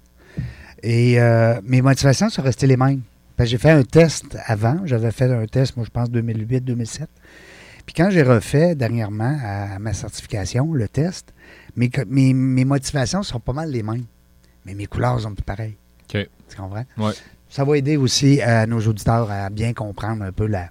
Et 0.82 1.20
euh, 1.20 1.60
mes 1.64 1.80
motivations 1.82 2.28
sont 2.28 2.42
restées 2.42 2.66
les 2.66 2.76
mêmes. 2.76 3.02
J'ai 3.38 3.58
fait 3.58 3.70
un 3.70 3.82
test 3.82 4.36
avant. 4.46 4.78
J'avais 4.84 5.10
fait 5.10 5.30
un 5.32 5.46
test, 5.46 5.76
moi, 5.76 5.84
je 5.86 5.90
pense, 5.90 6.10
2008-2007. 6.10 7.06
Puis 7.86 7.94
quand 7.94 8.08
j'ai 8.10 8.22
refait 8.22 8.74
dernièrement 8.74 9.36
à 9.44 9.78
ma 9.78 9.92
certification, 9.92 10.72
le 10.72 10.88
test, 10.88 11.33
mes, 11.76 11.90
mes, 12.08 12.32
mes 12.34 12.64
motivations 12.64 13.22
sont 13.22 13.40
pas 13.40 13.52
mal 13.52 13.70
les 13.70 13.82
mêmes. 13.82 14.04
Mais 14.66 14.74
mes 14.74 14.86
couleurs 14.86 15.20
sont 15.20 15.34
plus 15.34 15.42
pareilles. 15.44 15.76
Tu 16.48 16.56
comprends? 16.56 16.84
Ouais. 16.98 17.12
Ça 17.48 17.64
va 17.64 17.76
aider 17.78 17.96
aussi 17.96 18.40
à 18.42 18.66
nos 18.66 18.80
auditeurs 18.80 19.30
à 19.30 19.48
bien 19.50 19.72
comprendre 19.74 20.24
un 20.24 20.32
peu 20.32 20.46
la. 20.46 20.68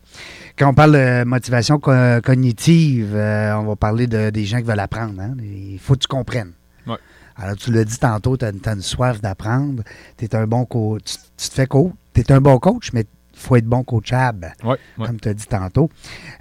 Quand 0.58 0.70
on 0.70 0.74
parle 0.74 0.94
de 0.94 1.24
motivation 1.24 1.80
co- 1.80 1.92
cognitive, 2.24 3.12
euh, 3.16 3.56
on 3.56 3.64
va 3.66 3.76
parler 3.76 4.08
de, 4.08 4.30
des 4.30 4.46
gens 4.46 4.58
qui 4.58 4.64
veulent 4.64 4.80
apprendre. 4.80 5.20
hein. 5.22 5.36
Il 5.42 5.80
faut 5.80 5.94
que 5.94 6.00
tu 6.00 6.08
comprennes. 6.08 6.52
Ouais. 6.88 6.98
Alors, 7.38 7.56
tu 7.56 7.72
l'as 7.72 7.86
dit 7.86 7.98
tantôt, 7.98 8.36
tu 8.38 8.46
as, 8.46 8.52
une 8.74 8.82
soif 8.82 9.22
d'apprendre. 9.22 9.84
Tu 10.18 10.26
es 10.26 10.36
un 10.36 10.46
bon 10.46 10.66
coach. 10.66 11.04
Tu, 11.06 11.18
tu 11.38 11.50
te 11.50 11.54
fais 11.54 11.68
coach. 11.68 11.94
Tu 12.14 12.22
es 12.22 12.32
un 12.32 12.42
bon 12.42 12.60
coach, 12.60 12.92
mais 12.94 13.06
faut 13.44 13.56
être 13.56 13.66
bon 13.66 13.84
coachable, 13.84 14.54
Ouais, 14.64 14.78
ouais. 14.98 15.08
comme 15.08 15.20
tu 15.20 15.30
as 15.30 15.34
dit 15.34 15.46
tantôt. 15.46 15.90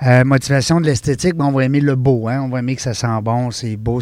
Euh, 0.07 0.25
motivation 0.25 0.81
de 0.81 0.87
l'esthétique, 0.87 1.35
ben, 1.35 1.47
on 1.47 1.53
va 1.53 1.65
aimer 1.65 1.81
le 1.81 1.95
beau. 1.97 2.29
Hein? 2.29 2.43
On 2.43 2.49
va 2.49 2.61
aimer 2.61 2.77
que 2.77 2.83
ça 2.83 2.95
sent 2.95 3.07
bon, 3.23 3.51
c'est 3.51 3.77
beau. 3.77 4.01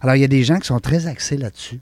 Alors, 0.00 0.16
il 0.16 0.20
y 0.20 0.24
a 0.24 0.28
des 0.28 0.42
gens 0.44 0.58
qui 0.58 0.66
sont 0.66 0.80
très 0.80 1.06
axés 1.06 1.36
là-dessus. 1.36 1.80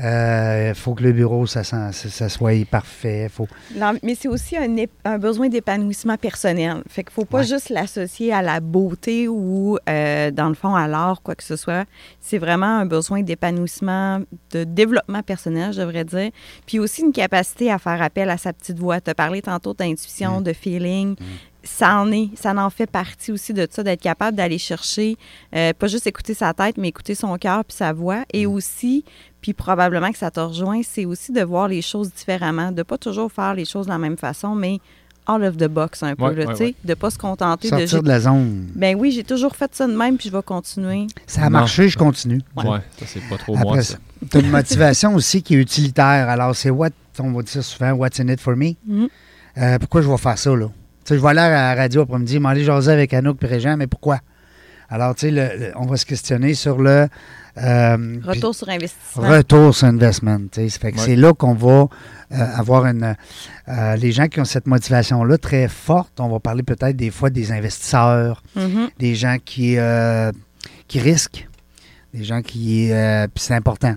Il 0.00 0.74
faut 0.76 0.94
que 0.94 1.02
le 1.02 1.12
bureau, 1.12 1.46
ça, 1.46 1.64
ça, 1.64 1.90
ça 1.92 2.28
soit 2.28 2.64
parfait. 2.66 3.28
Faut... 3.32 3.48
Non, 3.74 3.94
mais 4.02 4.14
c'est 4.14 4.28
aussi 4.28 4.56
un, 4.56 5.18
besoin 5.18 5.48
d'épanouissement 5.48 6.16
personnel. 6.16 6.82
Fait 6.88 7.02
qu'il 7.02 7.12
faut 7.12 7.24
pas 7.24 7.38
Ouais. 7.38 7.44
juste 7.44 7.68
l'associer 7.70 8.32
à 8.32 8.42
la 8.42 8.60
beauté 8.60 9.26
ou, 9.28 9.76
euh, 9.88 10.30
dans 10.30 10.48
le 10.48 10.54
fond, 10.54 10.74
à 10.74 10.86
l'art, 10.86 11.20
quoi 11.22 11.34
que 11.34 11.42
ce 11.44 11.56
soit. 11.56 11.84
C'est 12.20 12.38
vraiment 12.38 12.78
un 12.78 12.86
besoin 12.86 13.22
d'épanouissement, 13.22 14.20
de 14.52 14.64
développement 14.64 15.22
personnel, 15.22 15.72
je 15.72 15.80
devrais 15.80 16.04
dire. 16.04 16.30
Puis 16.66 16.78
aussi 16.78 17.02
une 17.02 17.12
capacité 17.12 17.70
à 17.70 17.78
faire 17.78 18.00
appel 18.00 18.30
à 18.30 18.38
sa 18.38 18.52
petite 18.52 18.78
voix. 18.78 19.00
Tu 19.00 19.10
as 19.10 19.14
parlé 19.14 19.42
tantôt 19.42 19.74
d'intuition, 19.74 20.40
Mm. 20.40 20.42
de 20.44 20.52
feeling. 20.52 21.16
Ça 21.64 21.96
en 21.98 22.10
est, 22.12 22.30
ça 22.34 22.54
en 22.54 22.70
fait 22.70 22.86
partie 22.86 23.30
aussi 23.32 23.52
de 23.52 23.66
ça, 23.70 23.82
d'être 23.82 24.00
capable 24.00 24.36
d'aller 24.36 24.58
chercher, 24.58 25.16
euh, 25.54 25.72
pas 25.74 25.86
juste 25.88 26.06
écouter 26.06 26.32
sa 26.32 26.54
tête, 26.54 26.78
mais 26.78 26.88
écouter 26.88 27.14
son 27.14 27.36
cœur 27.36 27.64
puis 27.64 27.76
sa 27.76 27.92
voix. 27.92 28.22
Et 28.32 28.46
Mm. 28.46 28.50
aussi, 28.52 29.04
puis 29.40 29.52
probablement 29.52 30.10
que 30.12 30.18
ça 30.18 30.30
te 30.30 30.40
rejoint, 30.40 30.80
c'est 30.82 31.04
aussi 31.04 31.32
de 31.32 31.42
voir 31.42 31.68
les 31.68 31.82
choses 31.82 32.12
différemment, 32.12 32.72
de 32.72 32.82
pas 32.82 32.98
toujours 32.98 33.30
faire 33.30 33.54
les 33.54 33.64
choses 33.64 33.86
de 33.86 33.92
la 33.92 33.98
même 33.98 34.16
façon, 34.16 34.54
mais 34.54 34.78
all 35.26 35.44
of 35.44 35.56
the 35.58 35.68
box 35.68 36.02
un 36.02 36.16
peu, 36.16 36.24
Ouais, 36.24 36.34
là, 36.34 36.46
ouais, 36.46 36.52
tu 36.52 36.56
sais, 36.56 36.64
ouais. 36.64 36.74
de 36.84 36.94
pas 36.94 37.10
se 37.10 37.18
contenter 37.18 37.68
de... 37.70 37.76
Sortir 37.76 38.02
de 38.02 38.08
la 38.08 38.20
zone. 38.20 38.68
Ben 38.74 38.96
oui, 38.98 39.10
j'ai 39.12 39.24
toujours 39.24 39.54
fait 39.54 39.74
ça 39.74 39.86
de 39.86 39.94
même, 39.94 40.16
puis 40.16 40.30
je 40.30 40.34
vais 40.36 40.42
continuer. 40.42 41.06
Ça 41.26 41.42
a 41.42 41.44
Non. 41.44 41.50
marché, 41.50 41.88
je 41.88 41.98
continue. 41.98 42.40
Ouais. 42.56 42.66
Ouais, 42.66 42.78
ça, 42.98 43.04
c'est 43.06 43.20
pas 43.28 43.36
trop 43.36 43.52
Après 43.54 43.64
moi, 43.64 43.82
ça, 43.82 43.92
ça. 43.94 43.98
tu 44.30 44.36
as 44.38 44.40
une 44.40 44.50
motivation 44.50 45.14
aussi 45.14 45.42
qui 45.42 45.54
est 45.54 45.58
utilitaire. 45.58 46.28
Alors, 46.30 46.56
c'est 46.56 46.70
what, 46.70 46.90
on 47.20 47.30
va 47.32 47.42
dire 47.42 47.62
souvent, 47.62 47.92
what's 47.92 48.18
in 48.20 48.28
it 48.28 48.40
for 48.40 48.56
me? 48.56 48.72
Mhm. 48.86 49.08
Euh, 49.58 49.78
pourquoi 49.78 50.00
je 50.02 50.08
vais 50.08 50.16
faire 50.16 50.38
ça, 50.38 50.56
là? 50.56 50.66
Tu 50.66 50.72
sais, 51.04 51.16
je 51.16 51.20
vais 51.22 51.28
aller 51.28 51.40
à 51.40 51.50
la 51.50 51.74
radio 51.74 52.02
après-midi, 52.02 52.38
m'aller 52.40 52.64
jaser 52.64 52.92
avec 52.92 53.12
Anouk 53.12 53.42
et 53.42 53.46
Régent, 53.46 53.76
mais 53.76 53.86
pourquoi? 53.86 54.20
Alors, 54.88 55.14
tu 55.14 55.28
sais, 55.28 55.72
on 55.76 55.84
va 55.84 55.96
se 55.98 56.06
questionner 56.06 56.54
sur 56.54 56.78
le 56.78 57.06
euh, 57.62 58.18
Retour 58.24 58.54
sur 58.54 58.68
investissement. 58.68 59.28
retour 59.28 59.74
sur 59.74 59.86
investment. 59.88 60.40
Ouais. 60.56 60.68
c'est 60.96 61.16
là 61.16 61.32
qu'on 61.34 61.54
va 61.54 61.88
euh, 62.32 62.36
avoir 62.56 62.86
une. 62.86 63.14
euh, 63.68 63.96
les 63.96 64.12
gens 64.12 64.26
qui 64.28 64.40
ont 64.40 64.44
cette 64.44 64.66
motivation-là 64.66 65.38
très 65.38 65.68
forte, 65.68 66.20
on 66.20 66.28
va 66.28 66.40
parler 66.40 66.62
peut-être 66.62 66.96
des 66.96 67.10
fois 67.10 67.30
des 67.30 67.52
investisseurs, 67.52 68.42
Mhm. 68.56 68.88
des 68.98 69.14
gens 69.14 69.36
qui, 69.44 69.76
euh, 69.78 70.30
qui 70.88 71.00
risquent, 71.00 71.48
des 72.14 72.24
gens 72.24 72.42
qui... 72.42 72.92
euh, 72.92 73.26
puis 73.34 73.44
c'est 73.44 73.54
important. 73.54 73.94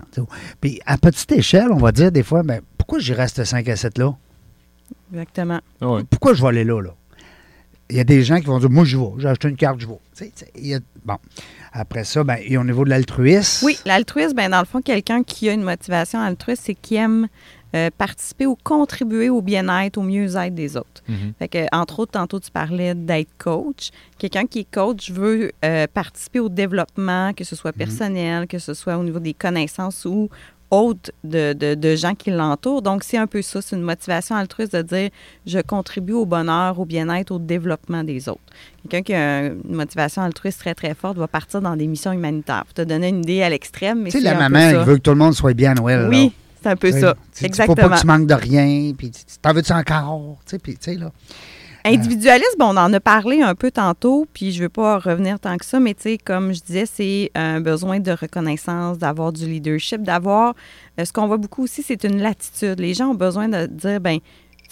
Puis 0.60 0.80
à 0.86 0.96
petite 0.98 1.32
échelle, 1.32 1.70
on 1.70 1.78
va 1.78 1.92
dire 1.92 2.10
des 2.12 2.22
fois, 2.22 2.42
ben, 2.42 2.60
pourquoi 2.78 2.98
j'y 2.98 3.12
reste 3.14 3.44
5 3.44 3.68
à 3.68 3.76
7 3.76 3.98
là? 3.98 4.14
Exactement. 5.12 5.60
Ah 5.80 5.88
ouais. 5.88 6.02
Pourquoi 6.08 6.34
je 6.34 6.42
vais 6.42 6.48
aller 6.48 6.64
là, 6.64 6.80
là? 6.80 6.90
Il 7.90 7.96
y 7.96 8.00
a 8.00 8.04
des 8.04 8.22
gens 8.22 8.38
qui 8.40 8.46
vont 8.46 8.58
dire, 8.58 8.70
moi, 8.70 8.84
je 8.84 8.96
vais. 8.96 9.04
J'ai 9.18 9.28
acheté 9.28 9.48
une 9.48 9.56
carte, 9.56 9.78
je 9.80 9.86
vais. 9.86 10.32
Y 10.56 10.74
a- 10.74 10.80
bon. 11.04 11.16
Après 11.72 12.04
ça, 12.04 12.22
ben, 12.22 12.36
et 12.44 12.56
au 12.58 12.64
niveau 12.64 12.84
de 12.84 12.90
l'altruisme... 12.90 13.64
Oui, 13.64 13.78
l'altruisme, 13.86 14.34
ben, 14.34 14.50
dans 14.50 14.60
le 14.60 14.66
fond, 14.66 14.82
quelqu'un 14.82 15.22
qui 15.22 15.48
a 15.48 15.52
une 15.52 15.62
motivation 15.62 16.20
altruiste, 16.20 16.64
c'est 16.66 16.74
qui 16.74 16.96
aime 16.96 17.28
euh, 17.74 17.88
participer 17.96 18.44
ou 18.44 18.54
contribuer 18.62 19.30
au 19.30 19.40
bien-être, 19.40 19.96
au 19.96 20.02
mieux-être 20.02 20.54
des 20.54 20.76
autres. 20.76 21.02
Mhm. 21.08 21.32
Fait 21.38 21.48
que, 21.48 21.66
entre 21.72 22.00
autres, 22.00 22.12
tantôt, 22.12 22.38
tu 22.38 22.50
parlais 22.50 22.94
d'être 22.94 23.30
coach. 23.38 23.88
Quelqu'un 24.18 24.44
qui 24.46 24.58
est 24.60 24.70
coach 24.70 25.10
veut 25.10 25.52
euh, 25.64 25.86
participer 25.92 26.40
au 26.40 26.50
développement, 26.50 27.32
que 27.32 27.44
ce 27.44 27.56
soit 27.56 27.72
personnel, 27.72 28.46
que 28.46 28.58
ce 28.58 28.74
soit 28.74 28.98
au 28.98 29.02
niveau 29.02 29.20
des 29.20 29.32
connaissances 29.32 30.04
ou 30.04 30.28
autres 30.72 31.12
de, 31.22 31.52
de- 31.52 31.74
de 31.74 31.94
gens 31.96 32.14
qui 32.14 32.30
l'entourent. 32.30 32.82
Donc, 32.82 33.04
c'est 33.04 33.18
un 33.18 33.26
peu 33.28 33.42
ça. 33.42 33.60
C'est 33.62 33.76
une 33.76 33.82
motivation 33.82 34.34
altruiste 34.34 34.74
de 34.74 34.82
dire 34.82 35.10
je 35.46 35.58
contribue 35.60 36.14
au 36.14 36.24
bonheur, 36.26 36.80
au 36.80 36.84
bien-être, 36.84 37.30
au 37.30 37.38
développement 37.38 38.02
des 38.02 38.28
autres. 38.28 38.40
Quelqu'un 38.88 39.02
qui 39.02 39.14
a 39.14 39.46
une 39.46 39.60
motivation 39.74 40.22
altruiste 40.22 40.58
très, 40.60 40.74
très 40.74 40.94
forte 40.94 41.18
va 41.18 41.28
partir 41.28 41.60
dans 41.60 41.76
des 41.76 41.86
missions 41.86 42.12
humanitaires. 42.12 42.64
Pour 42.64 42.74
te 42.74 42.82
donner 42.82 43.08
une 43.08 43.18
idée 43.22 43.42
à 43.42 43.50
l'extrême, 43.50 43.98
mais 44.02 44.10
Tu 44.10 44.18
sais, 44.18 44.24
c'est 44.24 44.32
la 44.32 44.38
maman, 44.38 44.58
elle 44.58 44.76
veut 44.78 44.96
que 44.96 45.02
tout 45.02 45.10
le 45.10 45.16
monde 45.18 45.34
soit 45.34 45.54
bien 45.54 45.72
à 45.72 45.74
Noël. 45.74 46.08
Oui, 46.08 46.24
là. 46.24 46.30
c'est 46.62 46.68
un 46.70 46.76
peu 46.76 46.90
ça. 46.90 47.14
Exactement. 47.42 47.76
Faut 47.76 47.88
pas 47.90 47.96
que 47.96 48.00
tu 48.00 48.06
manques 48.06 48.26
de 48.26 48.34
rien, 48.34 48.92
puis 48.96 49.12
t'en 49.42 49.52
veux-tu 49.52 49.72
encore? 49.72 50.38
Tu 50.46 50.50
sais, 50.52 50.58
puis, 50.58 50.72
tu 50.76 50.78
sais, 50.92 50.94
là. 50.96 51.12
Individualisme, 51.84 52.60
on 52.60 52.76
en 52.76 52.92
a 52.92 53.00
parlé 53.00 53.42
un 53.42 53.54
peu 53.54 53.70
tantôt, 53.70 54.26
puis 54.32 54.52
je 54.52 54.62
veux 54.62 54.68
pas 54.68 54.98
revenir 54.98 55.40
tant 55.40 55.56
que 55.56 55.64
ça, 55.64 55.80
mais 55.80 55.94
tu 55.94 56.02
sais, 56.02 56.18
comme 56.18 56.52
je 56.52 56.60
disais, 56.60 56.86
c'est 56.86 57.30
un 57.34 57.60
besoin 57.60 57.98
de 57.98 58.12
reconnaissance, 58.12 58.98
d'avoir 58.98 59.32
du 59.32 59.46
leadership, 59.46 60.02
d'avoir. 60.02 60.54
euh, 61.00 61.04
ce 61.04 61.12
qu'on 61.12 61.26
voit 61.26 61.38
beaucoup 61.38 61.64
aussi, 61.64 61.82
c'est 61.82 62.04
une 62.04 62.20
latitude. 62.20 62.78
Les 62.78 62.94
gens 62.94 63.08
ont 63.08 63.14
besoin 63.14 63.48
de 63.48 63.66
dire, 63.66 64.00
ben, 64.00 64.18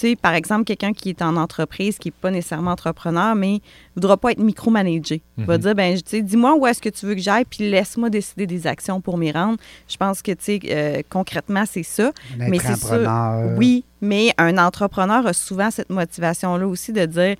sais, 0.01 0.17
par 0.17 0.35
exemple, 0.35 0.65
quelqu'un 0.65 0.93
qui 0.93 1.09
est 1.11 1.23
en 1.23 1.37
entreprise, 1.37 1.99
qui 1.99 2.09
n'est 2.09 2.15
pas 2.21 2.31
nécessairement 2.31 2.73
entrepreneur, 2.73 3.35
mais 3.35 3.53
ne 3.55 3.59
voudra 3.97 4.17
pas 4.17 4.33
être 4.33 4.39
micromanagé. 4.41 5.23
Il 5.39 5.45
va 5.45 5.55
Mhm. 5.57 5.63
dire, 5.63 5.75
ben, 5.75 5.95
tu 5.97 6.03
sais, 6.07 6.23
dis-moi 6.23 6.55
où 6.57 6.67
est-ce 6.67 6.81
que 6.83 6.89
tu 6.89 7.07
veux 7.07 7.15
que 7.15 7.21
j'aille, 7.21 7.45
puis 7.45 7.71
laisse-moi 7.71 8.11
décider 8.11 8.47
des 8.47 8.67
actions 8.67 9.01
pour 9.01 9.17
m'y 9.19 9.31
rendre. 9.33 9.59
Je 9.89 9.97
pense 9.97 10.23
que, 10.23 10.33
tu 10.33 10.45
sais, 10.45 10.61
euh, 10.67 11.03
concrètement, 11.09 11.65
c'est 11.67 11.83
ça. 11.83 12.13
Mais 12.39 12.59
c'est 12.59 12.69
entrepreneur. 12.73 13.57
Oui, 13.59 13.85
mais 14.01 14.33
un 14.39 14.59
entrepreneur 14.59 15.27
a 15.27 15.33
souvent 15.33 15.71
cette 15.71 15.91
motivation-là 15.91 16.67
aussi 16.67 16.93
de 16.93 17.05
dire 17.07 17.37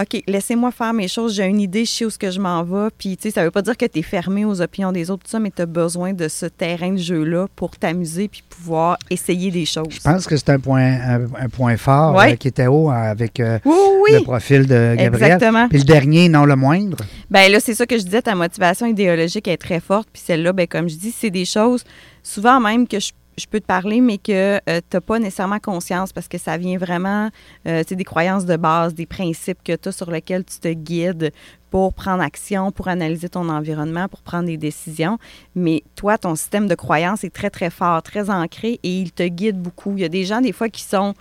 OK, 0.00 0.22
laissez-moi 0.26 0.70
faire 0.70 0.94
mes 0.94 1.06
choses, 1.06 1.34
j'ai 1.34 1.44
une 1.44 1.60
idée, 1.60 1.84
je 1.84 1.90
sais 1.90 2.04
où 2.06 2.10
ce 2.10 2.16
que 2.16 2.30
je 2.30 2.40
m'en 2.40 2.62
vais. 2.62 2.88
Puis, 2.96 3.16
tu 3.18 3.24
sais, 3.24 3.30
ça 3.30 3.44
veut 3.44 3.50
pas 3.50 3.60
dire 3.60 3.76
que 3.76 3.84
tu 3.84 3.98
es 3.98 4.02
fermé 4.02 4.46
aux 4.46 4.62
opinions 4.62 4.90
des 4.90 5.10
autres, 5.10 5.24
tout 5.24 5.30
ça, 5.30 5.38
mais 5.38 5.50
tu 5.54 5.60
as 5.60 5.66
besoin 5.66 6.14
de 6.14 6.28
ce 6.28 6.46
terrain 6.46 6.92
de 6.92 6.96
jeu-là 6.96 7.46
pour 7.54 7.76
t'amuser 7.76 8.28
puis 8.28 8.42
pouvoir 8.48 8.96
essayer 9.10 9.50
des 9.50 9.66
choses. 9.66 9.88
Je 9.90 10.00
pense 10.00 10.26
que 10.26 10.36
c'est 10.38 10.48
un 10.48 10.58
point, 10.58 10.80
un, 10.82 11.24
un 11.38 11.48
point 11.50 11.76
fort 11.76 12.18
euh, 12.18 12.34
qui 12.36 12.48
était 12.48 12.68
haut 12.68 12.90
euh, 12.90 12.94
avec 12.94 13.38
euh, 13.38 13.58
Oui, 13.66 13.74
oui, 14.02 14.12
le 14.14 14.22
profil 14.22 14.66
de 14.66 14.94
Gabriel. 14.96 15.32
Exactement. 15.32 15.68
Puis 15.68 15.78
le 15.78 15.84
dernier, 15.84 16.30
non 16.30 16.46
le 16.46 16.56
moindre. 16.56 16.96
Ben 17.30 17.52
là, 17.52 17.60
c'est 17.60 17.74
ça 17.74 17.84
que 17.84 17.98
je 17.98 18.04
disais, 18.04 18.22
ta 18.22 18.34
motivation 18.34 18.86
idéologique 18.86 19.46
est 19.46 19.58
très 19.58 19.80
forte. 19.80 20.08
Puis 20.10 20.22
celle-là, 20.24 20.54
ben, 20.54 20.66
comme 20.66 20.88
je 20.88 20.96
dis, 20.96 21.12
c'est 21.12 21.30
des 21.30 21.44
choses, 21.44 21.84
souvent 22.22 22.60
même 22.60 22.88
que 22.88 22.98
je, 22.98 23.10
je 23.36 23.46
peux 23.46 23.60
te 23.60 23.66
parler, 23.66 24.00
mais 24.00 24.18
que 24.18 24.58
tu 24.58 24.72
n'as 24.92 25.00
pas 25.00 25.18
nécessairement 25.18 25.58
conscience 25.58 26.12
parce 26.12 26.28
que 26.28 26.38
ça 26.38 26.56
vient 26.56 26.78
vraiment, 26.78 27.30
euh, 27.66 27.82
c'est 27.86 27.96
des 27.96 28.04
croyances 28.04 28.44
de 28.44 28.56
base, 28.56 28.94
des 28.94 29.06
principes 29.06 29.62
que 29.64 29.74
tu 29.74 29.88
as 29.88 29.92
sur 29.92 30.10
lesquels 30.10 30.44
tu 30.44 30.58
te 30.58 30.68
guides 30.68 31.32
pour 31.70 31.94
prendre 31.94 32.22
action, 32.22 32.70
pour 32.70 32.88
analyser 32.88 33.30
ton 33.30 33.48
environnement, 33.48 34.08
pour 34.08 34.20
prendre 34.20 34.46
des 34.46 34.58
décisions. 34.58 35.18
Mais 35.54 35.82
toi, 35.96 36.18
ton 36.18 36.34
système 36.34 36.66
de 36.66 36.74
croyances 36.74 37.24
est 37.24 37.32
très, 37.32 37.48
très 37.48 37.70
fort, 37.70 38.02
très 38.02 38.28
ancré 38.28 38.78
et 38.82 39.00
il 39.00 39.12
te 39.12 39.22
guide 39.22 39.60
beaucoup. 39.60 39.92
Il 39.96 40.00
y 40.00 40.04
a 40.04 40.10
des 40.10 40.24
gens, 40.24 40.40
des 40.40 40.52
fois, 40.52 40.68
qui 40.68 40.82
sont 40.82 41.14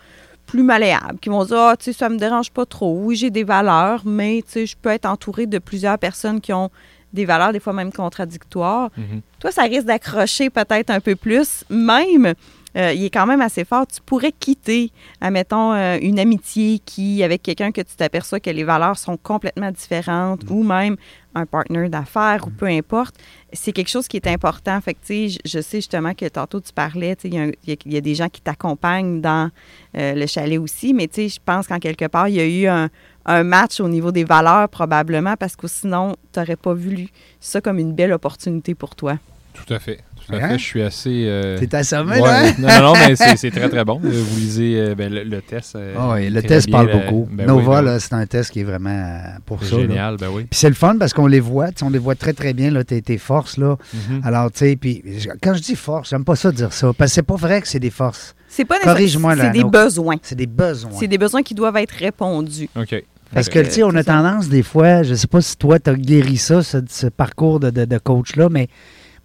plus 0.48 0.64
malléables, 0.64 1.20
qui 1.20 1.30
vont 1.30 1.46
dire 1.46 1.58
Ah, 1.58 1.76
tu 1.78 1.86
sais, 1.86 1.94
ça 1.94 2.10
me 2.10 2.18
dérange 2.18 2.52
pas 2.52 2.66
trop. 2.66 2.94
Oui, 3.00 3.16
j'ai 3.16 3.30
des 3.30 3.46
valeurs, 3.46 4.02
mais 4.06 4.42
tu 4.46 4.52
sais, 4.52 4.66
je 4.66 4.76
peux 4.76 4.90
être 4.90 5.06
entouré 5.06 5.46
de 5.46 5.60
plusieurs 5.60 5.98
personnes 5.98 6.42
qui 6.42 6.52
ont 6.52 6.70
des 7.14 7.26
valeurs, 7.26 7.52
des 7.54 7.60
fois 7.60 7.74
même 7.74 7.92
contradictoires. 7.92 8.90
Mhm. 8.98 9.22
Toi, 9.40 9.52
ça 9.52 9.64
risque 9.64 9.86
d'accrocher 9.86 10.50
peut-être 10.50 10.90
un 10.90 11.00
peu 11.00 11.16
plus, 11.16 11.64
même 11.70 12.34
euh, 12.78 12.94
il 12.94 13.04
est 13.04 13.10
quand 13.10 13.26
même 13.26 13.42
assez 13.42 13.66
fort. 13.66 13.86
Tu 13.86 14.00
pourrais 14.06 14.32
quitter, 14.32 14.92
admettons, 15.20 15.74
euh, 15.74 15.98
une 16.02 16.20
amitié 16.20 16.80
qui, 16.80 17.22
avec 17.22 17.42
quelqu'un 17.44 17.72
que 17.74 17.82
tu 17.82 17.96
t'aperçois 17.98 18.40
que 18.40 18.50
les 18.50 18.64
valeurs 18.64 18.98
sont 18.98 19.18
complètement 19.18 19.72
différentes, 19.72 20.44
ou 20.50 20.64
même 20.64 20.96
un 21.36 21.46
partenaire 21.46 21.90
d'affaires, 21.90 22.46
ou 22.48 22.50
peu 22.50 22.68
importe. 22.68 23.16
C'est 23.52 23.74
quelque 23.74 23.90
chose 23.90 24.08
qui 24.08 24.16
est 24.18 24.28
important. 24.28 24.80
Fait 24.80 24.94
que, 24.94 25.00
je, 25.10 25.38
je 25.44 25.60
sais 25.60 25.80
justement 25.80 26.14
que 26.14 26.28
tantôt 26.30 26.62
tu 26.62 26.72
parlais, 26.72 27.18
il 27.26 27.34
y 27.34 27.38
y, 27.38 27.40
a- 27.40 27.76
il 27.86 27.94
y 27.94 27.98
a 27.98 28.02
des 28.02 28.16
gens 28.16 28.30
qui 28.30 28.42
t'accompagnent 28.42 29.20
dans 29.20 29.50
euh, 29.98 30.14
le 30.14 30.26
chalet 30.28 30.58
aussi, 30.58 30.94
mais 30.94 31.10
je 31.14 31.38
pense 31.44 31.68
qu'en 31.68 31.80
quelque 31.80 32.06
part, 32.06 32.30
il 32.30 32.36
y 32.36 32.40
a 32.40 32.46
eu 32.46 32.68
un, 32.68 32.90
un 33.26 33.44
match 33.44 33.80
au 33.80 33.88
niveau 33.88 34.12
des 34.12 34.24
valeurs 34.24 34.70
probablement, 34.70 35.36
parce 35.38 35.56
que 35.56 35.68
sinon, 35.68 36.16
tu 36.34 36.40
n'aurais 36.40 36.56
pas 36.56 36.74
vu 36.74 37.10
ça 37.40 37.62
comme 37.62 37.80
une 37.80 37.94
belle 37.94 38.14
opportunité 38.14 38.76
pour 38.76 38.96
toi. 38.96 39.18
Tout 39.54 39.74
à 39.74 39.80
fait. 39.80 40.00
Tout 40.28 40.34
à 40.36 40.38
Hein? 40.38 40.50
fait. 40.50 40.58
Je 40.60 40.64
suis 40.64 40.82
assez. 40.82 41.26
euh, 41.28 41.58
T'es 41.58 41.76
assommé, 41.76 42.14
ouais, 42.20 42.22
là? 42.22 42.46
hein? 42.48 42.54
non, 42.60 42.68
non, 42.68 42.82
non, 42.82 42.94
mais 42.94 43.16
c'est 43.36 43.52
très, 43.52 43.70
très 43.70 43.84
bon. 43.86 44.00
Vous 44.02 44.38
lisez 44.40 44.76
euh, 44.80 44.96
ben, 44.96 45.12
le, 45.12 45.24
le 45.24 45.42
test. 45.42 45.76
euh, 45.76 45.94
Ah 45.98 46.14
oui, 46.14 46.30
le 46.30 46.42
test 46.42 46.68
bien, 46.68 46.78
parle 46.86 46.92
beaucoup. 46.92 47.28
ben 47.32 47.48
Nova, 47.48 47.82
oui. 47.84 47.90
c'est 48.00 48.14
un 48.14 48.26
test 48.26 48.52
qui 48.52 48.62
est 48.62 48.64
vraiment 48.64 49.22
pour 49.46 49.62
C'est 49.64 49.70
ça. 49.72 49.76
là. 49.78 49.82
génial, 49.82 50.18
ben 50.18 50.28
oui. 50.32 50.44
Puis 50.50 50.60
c'est 50.60 50.70
le 50.70 50.76
fun 50.76 50.96
parce 51.00 51.14
qu'on 51.14 51.28
les 51.28 51.40
voit, 51.40 51.70
on 51.82 51.90
les 51.90 52.00
voit 52.00 52.16
très 52.16 52.34
très 52.34 52.54
bien, 52.54 52.72
là, 52.72 52.84
tes, 52.84 53.02
tes 53.02 53.18
forces, 53.18 53.58
là. 53.58 53.78
Mhm. 53.94 54.22
Alors, 54.24 54.52
tu 54.52 54.60
sais, 54.60 54.76
puis 54.76 55.04
quand 55.42 55.54
je 55.54 55.62
dis 55.62 55.76
force, 55.76 56.10
j'aime 56.10 56.24
pas 56.26 56.36
ça 56.36 56.52
dire 56.52 56.72
ça, 56.74 56.92
parce 56.98 57.12
que 57.12 57.16
c'est 57.16 57.24
pas 57.24 57.36
vrai 57.36 57.62
que 57.62 57.68
c'est 57.68 57.80
des 57.80 57.90
forces. 57.90 58.36
C'est 58.48 58.66
pas 58.66 58.76
là, 58.84 58.96
C'est 58.98 59.52
des 59.52 59.64
besoins. 59.64 60.18
C'est 60.22 60.36
des 60.36 60.46
besoins. 60.48 60.92
C'est 61.00 61.08
des 61.08 61.18
besoins 61.18 61.42
qui 61.42 61.54
doivent 61.56 61.78
être 61.78 61.92
répondus. 61.94 62.70
OK. 62.76 63.04
Parce 63.34 63.48
que, 63.48 63.60
tu 63.60 63.72
sais, 63.72 63.84
on 63.84 63.96
a 63.96 64.04
tendance, 64.04 64.50
des 64.50 64.62
fois, 64.62 65.04
je 65.04 65.14
sais 65.16 65.26
pas 65.28 65.40
si 65.40 65.56
toi, 65.56 65.80
tu 65.80 65.90
as 65.90 65.94
guéri 65.94 66.36
ça, 66.36 66.62
ce, 66.64 66.80
ce 66.90 67.08
parcours 67.08 67.62
de, 67.62 67.70
de- 67.70 67.86
de 67.86 67.98
coach-là, 67.98 68.50
mais 68.52 68.68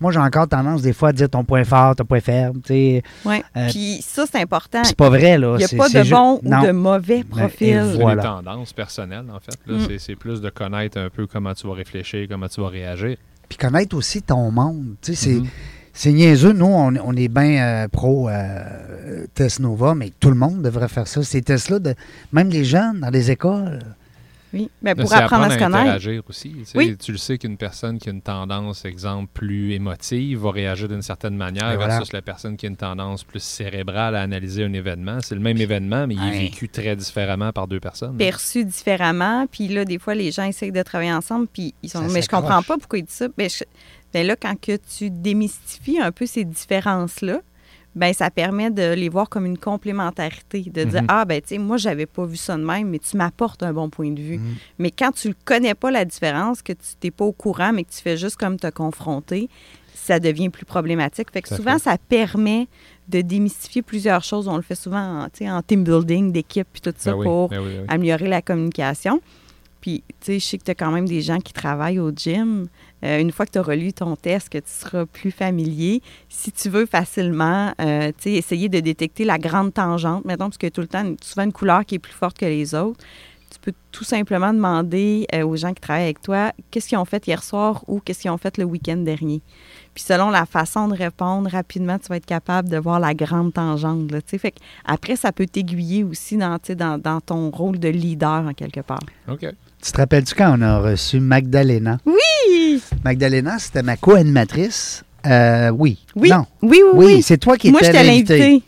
moi, 0.01 0.13
j'ai 0.13 0.19
encore 0.19 0.47
tendance, 0.49 0.83
des 0.83 0.93
fois, 0.93 1.09
à 1.09 1.13
dire 1.13 1.29
ton 1.31 1.43
point 1.45 1.65
fort, 1.65 1.97
ton 1.97 2.05
point 2.05 2.21
faible, 2.21 2.61
tu 2.63 2.69
sais. 2.69 3.03
Ouais. 3.25 3.43
Euh, 3.57 3.69
Puis 3.71 4.01
ça, 4.03 4.25
c'est 4.31 4.41
important. 4.41 4.83
C'est 4.85 4.97
pas 4.97 5.09
vrai, 5.09 5.39
là. 5.39 5.57
Il 5.59 5.59
n'y 5.59 5.65
a 5.65 5.69
pas 5.83 5.89
de 5.89 6.03
ju- 6.05 6.11
bon 6.11 6.41
ou 6.43 6.49
Non. 6.49 6.63
de 6.63 6.71
mauvais 6.73 7.23
Ben, 7.25 7.29
profil. 7.39 7.83
C'est 7.93 8.01
Voilà. 8.01 8.23
des 8.23 8.29
tendances 8.29 8.73
personnelles, 8.73 9.25
en 9.33 9.41
fait. 9.41 9.59
là. 9.67 9.79
Mm. 9.79 9.87
C'est- 9.89 9.99
C'est 9.99 10.17
plus 10.17 10.41
de 10.41 10.51
connaître 10.51 10.99
un 10.99 11.09
peu 11.11 11.27
comment 11.27 11.55
tu 11.55 11.67
vas 11.67 11.75
réfléchir, 11.75 12.27
comment 12.29 12.49
tu 12.49 12.61
vas 12.61 12.69
réagir. 12.69 13.17
Puis 13.49 13.59
connaître 13.59 13.97
aussi 13.97 14.23
ton 14.23 14.51
monde. 14.51 14.95
Tu 15.03 15.15
sais, 15.15 15.31
c'est. 15.31 15.49
C'est 15.99 16.13
niaiseux, 16.13 16.53
nous, 16.53 16.67
on, 16.67 16.95
on 17.03 17.17
est 17.17 17.29
bien 17.29 17.57
euh, 17.85 17.89
pro 17.89 18.29
euh, 18.29 19.25
Test 19.33 19.61
Nova, 19.61 19.95
mais 19.95 20.13
tout 20.21 20.29
le 20.29 20.35
monde 20.35 20.61
devrait 20.61 20.89
faire 20.89 21.07
ça. 21.07 21.23
Ces 21.23 21.41
tests-là, 21.41 21.79
de, 21.79 21.95
même 22.33 22.51
les 22.51 22.67
jeunes 22.67 23.01
dans 23.01 23.09
les 23.09 23.31
écoles. 23.31 23.79
Oui. 24.55 24.71
Ben, 24.81 24.95
pour 24.95 25.09
c'est 25.09 25.17
apprendre 25.17 25.45
à 25.45 25.51
se 25.51 25.55
connaître. 25.59 25.77
interagir 25.77 26.23
aussi. 26.29 26.51
Tu, 26.51 26.65
sais, 26.65 26.79
Oui. 26.79 26.97
tu 26.97 27.13
le 27.13 27.19
sais 27.19 27.37
qu'une 27.37 27.57
personne 27.57 27.99
qui 27.99 28.09
a 28.09 28.13
une 28.13 28.23
tendance, 28.23 28.85
exemple, 28.85 29.29
plus 29.35 29.73
émotive 29.73 30.39
va 30.39 30.51
réagir 30.53 30.89
d'une 30.89 31.03
certaine 31.03 31.37
manière 31.37 31.73
Et 31.73 31.77
voilà. 31.77 31.97
versus 31.97 32.13
la 32.13 32.23
personne 32.23 32.57
qui 32.57 32.67
a 32.67 32.69
une 32.69 32.77
tendance 32.77 33.25
plus 33.25 33.43
cérébrale 33.43 34.15
à 34.15 34.23
analyser 34.23 34.65
un 34.65 34.73
événement. 34.73 35.19
C'est 35.21 35.35
le 35.35 35.41
même 35.41 35.59
événement, 35.59 36.07
mais 36.07 36.15
il 36.15 36.23
est 36.23 36.39
vécu 36.39 36.69
très 36.69 36.95
différemment 36.97 37.53
par 37.53 37.67
deux 37.67 37.81
personnes. 37.81 38.17
perçu 38.17 38.65
différemment. 38.65 39.47
Puis 39.51 39.69
là, 39.69 39.85
des 39.85 39.99
fois, 39.99 40.15
les 40.15 40.31
gens 40.31 40.45
essayent 40.45 40.73
de 40.73 40.83
travailler 40.83 41.13
ensemble, 41.13 41.49
puis 41.53 41.75
ils 41.83 41.91
sont 41.91 42.07
Ça 42.07 42.15
mais 42.15 42.23
je 42.23 42.29
comprends 42.29 42.63
pas 42.63 42.79
pourquoi 42.79 42.99
ils 43.01 43.05
disent 43.05 43.15
ça. 43.15 43.27
Ben, 43.37 43.51
je- 43.51 43.65
ben 44.15 44.27
là, 44.27 44.37
quand 44.37 44.55
que 44.61 44.77
tu 44.97 45.11
démystifies 45.11 46.01
un 46.01 46.13
peu 46.13 46.25
ces 46.27 46.45
différences-là, 46.45 47.41
ben 47.97 48.13
ça 48.13 48.31
permet 48.31 48.71
de 48.71 48.93
les 48.93 49.09
voir 49.09 49.29
comme 49.29 49.47
une 49.47 49.59
complémentarité, 49.59 50.61
de 50.63 50.85
dire 50.85 51.01
Mhm. 51.03 51.07
ah 51.09 51.25
ben 51.25 51.41
tu 51.41 51.49
sais 51.49 51.59
moi 51.59 51.77
j'avais 51.79 52.07
pas 52.07 52.25
vu 52.27 52.37
ça 52.37 52.57
de 52.57 52.63
même, 52.63 52.91
mais 52.91 52.99
tu 52.99 53.17
m'apportes 53.17 53.63
un 53.63 53.73
bon 53.73 53.89
point 53.91 54.11
de 54.13 54.21
vue. 54.21 54.39
Mhm. 54.39 54.55
Mais 54.79 54.91
quand 54.91 55.11
tu 55.13 55.29
ne 55.29 55.35
connais 55.45 55.75
pas 55.75 55.91
la 55.91 56.05
différence, 56.05 56.63
que 56.63 56.73
tu 56.75 56.79
n'es 57.03 57.11
pas 57.11 57.25
au 57.25 57.33
courant, 57.33 57.73
mais 57.73 57.83
que 57.85 57.91
tu 57.91 58.01
fais 58.03 58.17
juste 58.17 58.37
comme 58.37 58.59
te 58.59 58.69
confronter, 58.71 59.49
ça 59.95 60.21
devient 60.21 60.51
plus 60.51 60.65
problématique. 60.67 61.33
Fait 61.33 61.43
que 61.43 61.49
souvent, 61.49 61.79
fait. 61.79 61.91
ça 61.91 61.97
permet 61.99 62.69
de 63.09 63.23
démystifier 63.23 63.83
plusieurs 63.83 64.23
choses. 64.23 64.47
On 64.47 64.57
le 64.57 64.63
fait 64.63 64.75
souvent 64.77 65.25
en, 65.25 65.49
en 65.49 65.63
team 65.63 65.83
building, 65.83 66.31
d'équipe, 66.33 66.69
puis 66.73 66.81
tout 66.83 66.93
ça 66.97 67.11
Ben 67.13 67.17
oui, 67.19 67.25
pour 67.25 67.49
ben 67.49 67.61
oui, 67.61 67.71
ben 67.73 67.81
oui. 67.81 67.87
améliorer 67.89 68.29
la 68.29 68.43
communication. 68.43 69.21
Puis, 69.87 70.03
tu 70.09 70.17
sais, 70.21 70.39
je 70.41 70.45
sais 70.45 70.59
que 70.59 70.65
tu 70.65 70.73
as 70.73 70.75
quand 70.75 70.91
même 70.91 71.07
des 71.07 71.23
gens 71.23 71.39
qui 71.39 71.53
travaillent 71.53 72.01
au 72.01 72.11
gym. 72.11 72.67
Euh, 73.05 73.21
une 73.21 73.31
fois 73.31 73.47
que 73.47 73.53
tu 73.53 73.59
as 73.59 73.63
relu 73.63 73.93
ton 73.93 74.17
test, 74.17 74.49
que 74.49 74.59
tu 74.59 74.65
seras 74.67 75.07
plus 75.07 75.31
familier, 75.31 76.03
si 76.29 76.51
tu 76.51 76.69
veux 76.69 76.87
facilement, 76.87 77.73
euh, 77.81 78.09
tu 78.09 78.25
sais, 78.25 78.33
essayer 78.33 78.69
de 78.69 78.81
détecter 78.81 79.23
la 79.25 79.39
grande 79.39 79.73
tangente, 79.73 80.25
mettons, 80.25 80.51
parce 80.51 80.59
a 80.61 80.71
tout 80.71 80.81
le 80.81 80.89
temps 80.89 81.05
souvent 81.23 81.45
une 81.45 81.53
couleur 81.53 81.85
qui 81.85 81.95
est 81.95 81.99
plus 82.01 82.13
forte 82.13 82.37
que 82.37 82.47
les 82.47 82.75
autres, 82.75 82.99
tu 83.49 83.61
peux 83.61 83.73
tout 83.93 84.03
simplement 84.03 84.53
demander 84.53 85.29
euh, 85.33 85.47
aux 85.47 85.55
gens 85.55 85.73
qui 85.73 85.81
travaillent 85.81 86.03
avec 86.03 86.21
toi 86.21 86.51
qu'est-ce 86.73 86.89
qu'ils 86.89 86.99
ont 86.99 87.05
fait 87.05 87.25
hier 87.25 87.45
soir 87.45 87.85
ou 87.87 88.01
qu'est-ce 88.01 88.23
qu'ils 88.23 88.33
ont 88.33 88.39
fait 88.39 88.59
le 88.59 88.65
week-end 88.65 88.97
dernier. 88.97 89.41
Puis 89.95 90.03
selon 90.03 90.31
la 90.31 90.47
façon 90.47 90.89
de 90.89 90.97
répondre, 90.97 91.49
rapidement, 91.49 91.97
tu 92.01 92.09
vas 92.09 92.17
être 92.17 92.27
capable 92.27 92.69
de 92.69 92.77
voir 92.77 92.99
la 92.99 93.15
grande 93.15 93.55
tangente. 93.55 94.11
Là, 94.11 94.19
fait 94.27 94.51
que 94.51 94.59
après, 94.85 95.15
ça 95.15 95.31
peut 95.31 95.47
t'aiguiller 95.47 96.03
aussi 96.03 96.37
dans, 96.37 96.59
dans 96.99 97.21
ton 97.21 97.51
rôle 97.51 97.79
de 97.79 97.89
leader, 97.89 98.45
en 98.49 98.53
quelque 98.53 98.81
part. 98.81 98.99
OK. 99.29 99.47
Tu 99.83 99.93
te 99.93 99.97
rappelles-tu 99.99 100.35
quand 100.35 100.59
on 100.59 100.63
a 100.63 100.79
reçu 100.79 101.21
Magdalena? 101.21 101.99
Oui! 102.07 102.83
Magdalena, 103.05 103.59
c'était 103.59 103.83
ma 103.83 103.97
co-animatrice. 103.97 105.05
Euh, 105.27 105.71
oui. 105.71 105.99
Oui, 106.15 106.31
Non. 106.31 106.47
oui, 106.63 106.81
oui, 106.85 106.91
Oui, 106.95 107.05
oui. 107.17 107.23
c'est 107.23 107.39
toi 107.39 107.57
qui 107.57 107.71
Moi, 107.71 107.81
étais 107.81 107.93
j'étais 107.93 108.05
l'invité. 108.05 108.63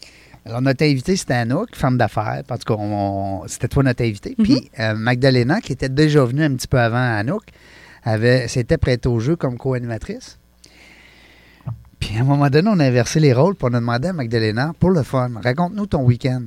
Alors, 0.44 0.62
notre 0.62 0.84
invité, 0.84 1.16
c'était 1.16 1.34
Anouk, 1.34 1.74
femme 1.74 1.98
d'affaires. 1.98 2.42
En 2.48 2.56
tout 2.56 2.74
cas, 2.74 3.48
c'était 3.48 3.68
toi 3.68 3.82
notre 3.82 4.02
invité. 4.02 4.34
Mhm. 4.38 4.44
Puis, 4.44 4.70
euh, 4.80 4.94
Magdalena, 4.94 5.60
qui 5.60 5.72
était 5.72 5.88
déjà 5.88 6.24
venue 6.24 6.42
un 6.42 6.54
petit 6.54 6.68
peu 6.68 6.78
avant 6.78 6.96
Anouk, 7.18 7.42
avait, 8.04 8.48
s'était 8.48 8.78
prête 8.78 9.06
au 9.06 9.20
jeu 9.20 9.36
comme 9.36 9.58
co-animatrice. 9.58 10.38
Puis, 12.00 12.16
à 12.16 12.20
un 12.20 12.24
moment 12.24 12.48
donné, 12.48 12.70
on 12.72 12.78
a 12.78 12.84
inversé 12.86 13.18
les 13.20 13.32
rôles, 13.32 13.56
puis 13.56 13.66
on 13.70 13.74
a 13.74 13.80
demandé 13.80 14.08
à 14.08 14.12
Magdalena, 14.12 14.72
pour 14.78 14.90
le 14.90 15.02
fun, 15.02 15.30
raconte-nous 15.42 15.86
ton 15.86 16.02
week-end. 16.02 16.42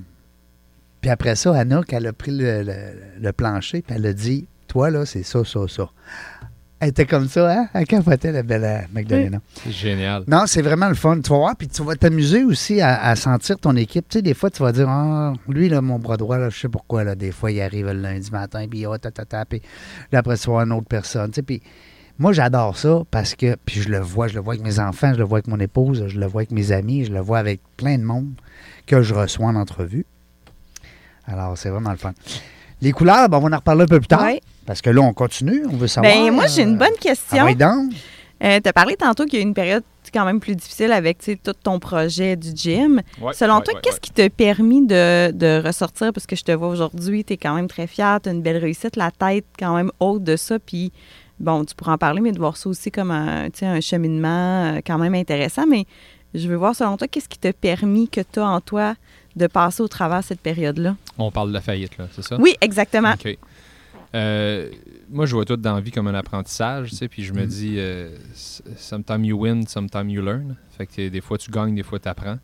Puis 1.01 1.09
après 1.09 1.35
ça, 1.35 1.55
Anouk, 1.57 1.91
elle 1.93 2.07
a 2.07 2.13
pris 2.13 2.31
le, 2.31 2.63
le- 2.63 2.73
le 3.19 3.31
plancher, 3.33 3.81
puis 3.81 3.95
elle 3.97 4.05
a 4.05 4.13
dit, 4.13 4.47
toi, 4.67 4.89
là, 4.91 5.05
c'est 5.05 5.23
ça, 5.23 5.43
ça, 5.43 5.59
ça. 5.67 5.89
Elle 6.79 6.89
était 6.89 7.05
comme 7.05 7.27
ça, 7.27 7.51
hein? 7.53 7.67
Elle 7.75 7.85
capotait, 7.85 8.31
la 8.31 8.41
belle 8.41 8.63
euh, 8.63 8.79
Magdalena. 8.91 9.39
C'est 9.63 9.71
génial. 9.71 10.23
Non, 10.27 10.45
c'est 10.47 10.63
vraiment 10.63 10.89
le 10.89 10.95
fun. 10.95 11.19
Tu 11.21 11.29
vas 11.29 11.37
voir, 11.37 11.55
puis 11.55 11.67
tu 11.67 11.83
vas 11.83 11.95
t'amuser 11.95 12.43
aussi 12.43 12.81
à, 12.81 13.03
à 13.03 13.15
sentir 13.15 13.59
ton 13.59 13.75
équipe. 13.75 14.07
Tu 14.09 14.17
sais, 14.17 14.21
des 14.23 14.33
fois, 14.33 14.49
tu 14.49 14.63
vas 14.63 14.71
dire, 14.71 14.89
ah, 14.89 15.33
lui, 15.47 15.69
là, 15.69 15.79
mon 15.81 15.99
bras 15.99 16.17
droit, 16.17 16.39
là, 16.39 16.49
je 16.49 16.59
sais 16.59 16.69
pourquoi, 16.69 17.03
là, 17.03 17.13
des 17.13 17.31
fois, 17.31 17.51
il 17.51 17.61
arrive 17.61 17.85
le 17.85 17.93
lundi 18.01 18.31
matin, 18.31 18.65
puis 18.67 18.87
oh, 18.87 18.97
ta, 18.97 19.11
ta, 19.11 19.25
ta, 19.25 19.45
puis 19.45 19.61
là, 20.11 20.19
après, 20.19 20.37
tu 20.37 20.49
vois 20.49 20.63
une 20.63 20.71
autre 20.71 20.87
personne. 20.87 21.29
Tu 21.29 21.35
sais, 21.35 21.41
puis 21.43 21.61
moi, 22.17 22.33
j'adore 22.33 22.75
ça 22.75 23.01
parce 23.11 23.35
que, 23.35 23.55
puis 23.63 23.81
je 23.81 23.89
le 23.89 23.99
vois, 23.99 24.27
je 24.27 24.33
le 24.35 24.41
vois 24.41 24.53
avec 24.55 24.65
mes 24.65 24.79
enfants, 24.79 25.13
je 25.13 25.19
le 25.19 25.23
vois 25.23 25.37
avec 25.37 25.47
mon 25.49 25.59
épouse, 25.59 26.05
je 26.07 26.19
le 26.19 26.25
vois 26.25 26.41
avec 26.41 26.51
mes 26.51 26.71
amis, 26.71 27.05
je 27.05 27.11
le 27.13 27.19
vois 27.19 27.37
avec 27.37 27.61
plein 27.77 27.97
de 27.99 28.03
monde 28.03 28.31
que 28.87 29.03
je 29.03 29.13
reçois 29.13 29.45
en 29.47 29.55
entrevue. 29.55 30.05
Alors, 31.31 31.57
c'est 31.57 31.69
vraiment 31.69 31.91
le 31.91 31.97
fun. 31.97 32.13
Les 32.81 32.91
couleurs, 32.91 33.29
ben, 33.29 33.37
on 33.37 33.47
va 33.47 33.55
en 33.55 33.59
reparler 33.59 33.83
un 33.83 33.87
peu 33.87 33.99
plus 33.99 34.07
tard. 34.07 34.23
Ouais. 34.23 34.41
Parce 34.65 34.81
que 34.81 34.89
là, 34.89 35.01
on 35.01 35.13
continue, 35.13 35.63
on 35.71 35.77
veut 35.77 35.87
savoir. 35.87 36.13
Ben, 36.13 36.31
moi, 36.31 36.47
j'ai 36.47 36.63
une 36.63 36.77
bonne 36.77 36.97
question. 36.99 37.45
Ah, 37.47 37.53
donc? 37.53 37.91
tu 38.39 38.69
as 38.69 38.73
parlé 38.73 38.95
tantôt 38.95 39.25
qu'il 39.25 39.35
y 39.35 39.37
a 39.37 39.45
eu 39.45 39.47
une 39.47 39.53
période 39.53 39.83
quand 40.13 40.25
même 40.25 40.39
plus 40.39 40.55
difficile 40.55 40.91
avec 40.91 41.19
tu 41.19 41.25
sais, 41.25 41.39
tout 41.41 41.53
ton 41.53 41.79
projet 41.79 42.35
du 42.35 42.51
gym. 42.53 43.01
Ouais, 43.21 43.33
Selon 43.33 43.57
ouais, 43.57 43.63
toi, 43.63 43.73
ouais, 43.73 43.79
qu'est-ce 43.81 43.95
ouais. 43.95 44.01
qui 44.01 44.11
t'a 44.11 44.29
permis 44.29 44.85
de, 44.85 45.31
de 45.31 45.61
ressortir? 45.65 46.11
Parce 46.13 46.25
que 46.25 46.35
je 46.35 46.43
te 46.43 46.51
vois 46.51 46.67
aujourd'hui, 46.67 47.23
tu 47.23 47.33
es 47.33 47.37
quand 47.37 47.55
même 47.55 47.67
très 47.67 47.87
fière, 47.87 48.19
tu 48.21 48.29
as 48.29 48.31
une 48.31 48.41
belle 48.41 48.57
réussite, 48.57 48.95
la 48.95 49.11
tête 49.11 49.45
quand 49.57 49.75
même 49.75 49.91
haute 49.99 50.23
de 50.23 50.35
ça. 50.35 50.59
Puis, 50.59 50.91
bon, 51.39 51.63
tu 51.65 51.75
pourras 51.75 51.93
en 51.93 51.97
parler, 51.97 52.21
mais 52.21 52.31
de 52.31 52.39
voir 52.39 52.57
ça 52.57 52.69
aussi 52.69 52.91
comme 52.91 53.11
un, 53.11 53.49
tu 53.49 53.59
sais, 53.59 53.65
un 53.65 53.81
cheminement 53.81 54.75
euh, 54.75 54.79
quand 54.85 54.97
même 54.97 55.15
intéressant. 55.15 55.65
Mais 55.67 55.85
je 56.33 56.47
veux 56.47 56.55
voir, 56.55 56.75
selon 56.75 56.97
toi, 56.97 57.07
qu'est-ce 57.07 57.29
qui 57.29 57.39
t'a 57.39 57.53
permis 57.53 58.09
que 58.09 58.21
tu 58.21 58.39
as 58.39 58.47
en 58.47 58.61
toi 58.61 58.95
de 59.35 59.47
passer 59.47 59.81
au 59.81 59.87
travers 59.87 60.19
de 60.19 60.25
cette 60.25 60.41
période-là? 60.41 60.95
On 61.17 61.31
parle 61.31 61.49
de 61.49 61.53
la 61.53 61.61
faillite, 61.61 61.97
là, 61.97 62.07
c'est 62.11 62.23
ça? 62.23 62.37
Oui, 62.39 62.55
exactement. 62.61 63.13
Euh, 64.13 64.69
moi, 65.09 65.25
je 65.25 65.33
vois 65.35 65.45
tout 65.45 65.55
dans 65.55 65.75
la 65.75 65.81
vie 65.81 65.91
comme 65.91 66.07
un 66.07 66.13
apprentissage, 66.15 66.89
tu 66.89 66.95
sais, 66.97 67.07
puis 67.07 67.21
Mm. 67.21 67.25
je 67.25 67.33
me 67.33 67.45
dis, 67.45 67.75
euh, 67.77 68.09
sometimes 68.75 69.23
you 69.23 69.37
win, 69.41 69.65
sometimes 69.67 70.09
you 70.09 70.21
learn. 70.21 70.55
Fait 70.77 70.85
que 70.85 71.07
des 71.09 71.21
fois, 71.21 71.37
tu 71.37 71.49
gagnes, 71.49 71.75
des 71.75 71.83
fois, 71.83 71.99
tu 71.99 72.09
apprends. 72.09 72.37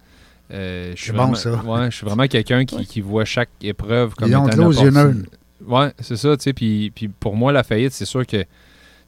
je 0.50 0.94
suis 0.96 1.08
C'est 1.08 1.12
bon, 1.12 1.34
vraiment, 1.34 1.36
ça. 1.36 1.50
Ouais, 1.66 1.92
je 1.92 1.96
suis 1.98 2.06
vraiment 2.06 2.28
quelqu'un 2.28 2.64
qui, 2.66 2.86
qui 2.86 3.02
voit 3.02 3.26
chaque 3.26 3.50
épreuve 3.62 4.16
comme 4.16 4.30
étant 4.30 4.72
une. 4.72 5.26
Ouais, 5.68 5.92
c'est 6.00 6.16
ça, 6.18 6.38
tu 6.38 6.44
sais, 6.44 6.54
puis, 6.54 6.92
puis 6.96 7.08
pour 7.10 7.36
moi, 7.36 7.52
la 7.52 7.64
faillite, 7.64 7.92
c'est 7.92 8.06
sûr 8.06 8.26
que, 8.26 8.38
tu 8.44 8.48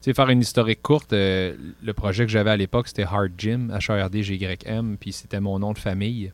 sais, 0.01 0.13
faire 0.13 0.29
une 0.29 0.41
historique 0.41 0.81
courte, 0.81 1.13
euh, 1.13 1.55
le 1.81 1.93
projet 1.93 2.25
que 2.25 2.31
j'avais 2.31 2.49
à 2.49 2.57
l'époque, 2.57 2.87
c'était 2.87 3.03
Hard 3.03 3.31
Gym, 3.37 3.71
H-A-R-D-G-Y-M, 3.73 4.97
puis 4.99 5.13
c'était 5.13 5.39
mon 5.39 5.59
nom 5.59 5.71
de 5.73 5.77
famille. 5.77 6.33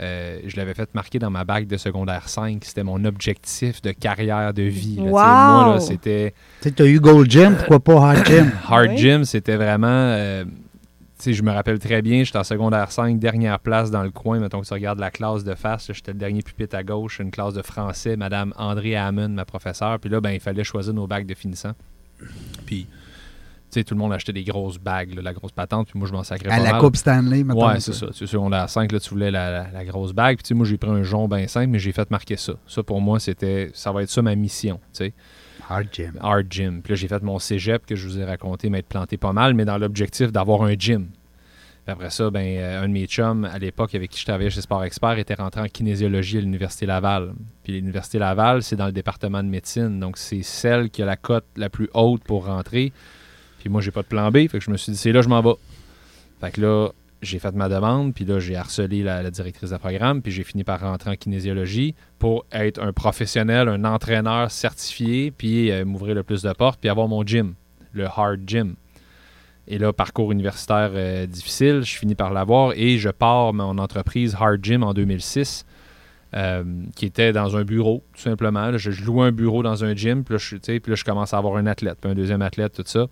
Euh, 0.00 0.40
je 0.46 0.56
l'avais 0.56 0.74
fait 0.74 0.92
marquer 0.94 1.18
dans 1.18 1.30
ma 1.30 1.44
bague 1.44 1.66
de 1.66 1.76
secondaire 1.76 2.28
5. 2.28 2.64
C'était 2.64 2.82
mon 2.82 3.04
objectif 3.04 3.82
de 3.82 3.92
carrière, 3.92 4.52
de 4.54 4.62
vie. 4.62 4.96
là. 4.96 5.02
Tu 5.02 5.04
sais, 5.04 5.10
Moi, 5.10 5.72
là, 5.74 5.80
c'était 5.80 6.34
Tu 6.62 6.82
as 6.82 6.86
eu 6.86 6.98
Gold 6.98 7.30
Gym, 7.30 7.54
pourquoi 7.56 7.80
pas 7.80 8.10
Hard 8.10 8.26
Gym? 8.26 8.50
Hard 8.68 8.88
Oui. 8.90 8.96
Gym. 8.96 9.24
C'était 9.24 9.56
vraiment. 9.56 9.86
euh, 9.88 10.44
je 11.24 11.42
me 11.42 11.52
rappelle 11.52 11.78
très 11.78 12.02
bien, 12.02 12.24
j'étais 12.24 12.38
en 12.38 12.42
secondaire 12.42 12.90
5, 12.90 13.20
dernière 13.20 13.60
place 13.60 13.92
dans 13.92 14.02
le 14.02 14.10
coin. 14.10 14.40
Mettons 14.40 14.60
que 14.60 14.66
tu 14.66 14.72
regardes 14.72 14.98
la 14.98 15.12
classe 15.12 15.44
de 15.44 15.54
face, 15.54 15.86
là, 15.88 15.94
j'étais 15.94 16.10
le 16.12 16.18
dernier 16.18 16.42
pupitre 16.42 16.74
à 16.74 16.82
gauche, 16.82 17.20
une 17.20 17.30
classe 17.30 17.54
de 17.54 17.62
français, 17.62 18.16
Madame 18.16 18.52
André 18.56 18.96
Hammond, 18.96 19.28
ma 19.28 19.44
professeure. 19.44 20.00
Puis 20.00 20.10
là, 20.10 20.20
ben, 20.20 20.30
il 20.30 20.40
fallait 20.40 20.64
choisir 20.64 20.94
nos 20.94 21.06
bacs 21.06 21.26
de 21.26 21.34
finissant. 21.34 21.72
Puis, 22.66 22.88
sais, 23.80 23.84
tout 23.84 23.94
le 23.94 24.00
monde 24.00 24.12
achetait 24.12 24.32
des 24.32 24.44
grosses 24.44 24.78
bagues, 24.78 25.14
là, 25.14 25.22
la 25.22 25.32
grosse 25.32 25.52
patente, 25.52 25.88
puis 25.88 25.98
moi, 25.98 26.08
je 26.08 26.12
m'en 26.12 26.22
sacrais 26.22 26.48
À 26.50 26.56
pas 26.58 26.62
la 26.62 26.72
mal. 26.72 26.80
Coupe 26.80 26.96
Stanley, 26.96 27.44
maintenant. 27.44 27.68
Ouais, 27.68 27.80
c'est 27.80 27.92
ça. 27.94 28.06
Tu 28.08 28.12
sais, 28.14 28.26
sur 28.26 28.48
la 28.48 28.68
5, 28.68 28.90
là, 28.92 29.00
tu 29.00 29.10
voulais 29.10 29.30
la, 29.30 29.50
la- 29.50 29.70
la 29.72 29.84
grosse 29.84 30.12
bague. 30.12 30.38
Puis, 30.42 30.54
moi, 30.54 30.66
j'ai 30.66 30.76
pris 30.78 30.90
un 30.90 31.02
jonc 31.02 31.28
bien 31.28 31.46
simple, 31.48 31.68
mais 31.68 31.78
j'ai 31.78 31.92
fait 31.92 32.10
marquer 32.10 32.36
ça. 32.36 32.54
Ça, 32.66 32.82
pour 32.82 33.00
moi, 33.00 33.18
c'était. 33.20 33.70
Ça 33.74 33.92
va 33.92 34.02
être 34.02 34.10
ça 34.10 34.22
ma 34.22 34.34
mission, 34.34 34.76
tu 34.92 35.04
sais. 35.04 35.12
Hard 35.68 35.86
gym. 35.92 36.12
Hard 36.20 36.46
gym. 36.50 36.82
Puis 36.82 36.92
là, 36.92 36.96
j'ai 36.96 37.08
fait 37.08 37.22
mon 37.22 37.38
cégep 37.38 37.86
que 37.86 37.94
je 37.96 38.06
vous 38.06 38.18
ai 38.18 38.24
raconté, 38.24 38.68
m'être 38.68 38.88
planté 38.88 39.16
pas 39.16 39.32
mal, 39.32 39.54
mais 39.54 39.64
dans 39.64 39.78
l'objectif 39.78 40.32
d'avoir 40.32 40.62
un 40.62 40.74
gym. 40.78 41.06
Puis 41.84 41.92
après 41.92 42.10
ça, 42.10 42.30
ben, 42.30 42.44
euh, 42.58 42.82
un 42.84 42.88
de 42.88 42.92
mes 42.92 43.06
chums, 43.06 43.44
à 43.44 43.58
l'époque, 43.58 43.94
avec 43.96 44.10
qui 44.10 44.20
je 44.20 44.24
travaillais 44.24 44.50
chez 44.50 44.60
Sport 44.60 44.84
Expert, 44.84 45.18
était 45.18 45.34
rentré 45.34 45.60
en 45.62 45.66
kinésiologie 45.66 46.38
à 46.38 46.40
l'Université 46.40 46.86
Laval. 46.86 47.32
Puis 47.64 47.72
l'Université 47.72 48.18
Laval, 48.20 48.62
c'est 48.62 48.76
dans 48.76 48.86
le 48.86 48.92
département 48.92 49.42
de 49.42 49.48
médecine. 49.48 49.98
Donc, 49.98 50.16
c'est 50.18 50.42
celle 50.42 50.90
qui 50.90 51.02
a 51.02 51.06
la 51.06 51.16
cote 51.16 51.46
la 51.56 51.70
plus 51.70 51.88
haute 51.94 52.22
pour 52.24 52.46
rentrer. 52.46 52.92
Puis 53.62 53.70
moi, 53.70 53.80
j'ai 53.80 53.92
pas 53.92 54.02
de 54.02 54.08
plan 54.08 54.30
B. 54.30 54.48
Fait 54.48 54.58
que 54.58 54.60
je 54.60 54.70
me 54.70 54.76
suis 54.76 54.90
dit, 54.90 54.98
c'est 54.98 55.12
là, 55.12 55.22
je 55.22 55.28
m'en 55.28 55.40
vais. 55.40 55.54
Fait 56.40 56.50
que 56.50 56.60
là, 56.60 56.88
j'ai 57.22 57.38
fait 57.38 57.54
ma 57.54 57.68
demande. 57.68 58.12
Puis 58.12 58.24
là, 58.24 58.40
j'ai 58.40 58.56
harcelé 58.56 59.04
la, 59.04 59.30
directrice 59.30 59.70
de 59.70 59.76
programme. 59.76 60.20
Puis 60.20 60.32
j'ai 60.32 60.42
fini 60.42 60.64
par 60.64 60.80
rentrer 60.80 61.10
en 61.10 61.14
kinésiologie 61.14 61.94
pour 62.18 62.44
être 62.50 62.82
un 62.82 62.92
professionnel, 62.92 63.68
un 63.68 63.84
entraîneur 63.84 64.50
certifié. 64.50 65.30
Puis 65.30 65.70
euh, 65.70 65.84
m'ouvrir 65.84 66.16
le 66.16 66.24
plus 66.24 66.42
de 66.42 66.52
portes. 66.52 66.80
Puis 66.80 66.90
avoir 66.90 67.06
mon 67.06 67.24
gym, 67.24 67.54
le 67.92 68.06
hard 68.06 68.40
gym. 68.46 68.74
Et 69.68 69.78
là, 69.78 69.92
parcours 69.92 70.32
universitaire 70.32 70.90
euh, 70.92 71.26
difficile, 71.26 71.82
je 71.84 71.96
finis 71.96 72.16
par 72.16 72.32
l'avoir 72.32 72.72
et 72.74 72.98
je 72.98 73.10
pars 73.10 73.52
mon 73.52 73.78
entreprise 73.78 74.36
Hard 74.38 74.58
Gym 74.60 74.82
en 74.82 74.92
2006, 74.92 75.64
euh, 76.34 76.64
qui 76.96 77.06
était 77.06 77.32
dans 77.32 77.56
un 77.56 77.62
bureau, 77.62 78.02
tout 78.12 78.22
simplement. 78.22 78.76
Je, 78.76 78.90
louais 79.04 79.28
un 79.28 79.32
bureau 79.32 79.62
dans 79.62 79.84
un 79.84 79.94
gym, 79.94 80.24
puis 80.24 80.34
là, 80.34 80.38
je, 80.38 80.56
puis 80.56 80.80
là, 80.90 80.94
je 80.96 81.04
commence 81.04 81.32
à 81.32 81.38
avoir 81.38 81.56
un 81.56 81.66
athlète, 81.66 81.98
puis 82.00 82.10
un 82.10 82.14
deuxième 82.14 82.42
athlète, 82.42 82.74
tout 82.74 82.82
ça. 82.84 83.06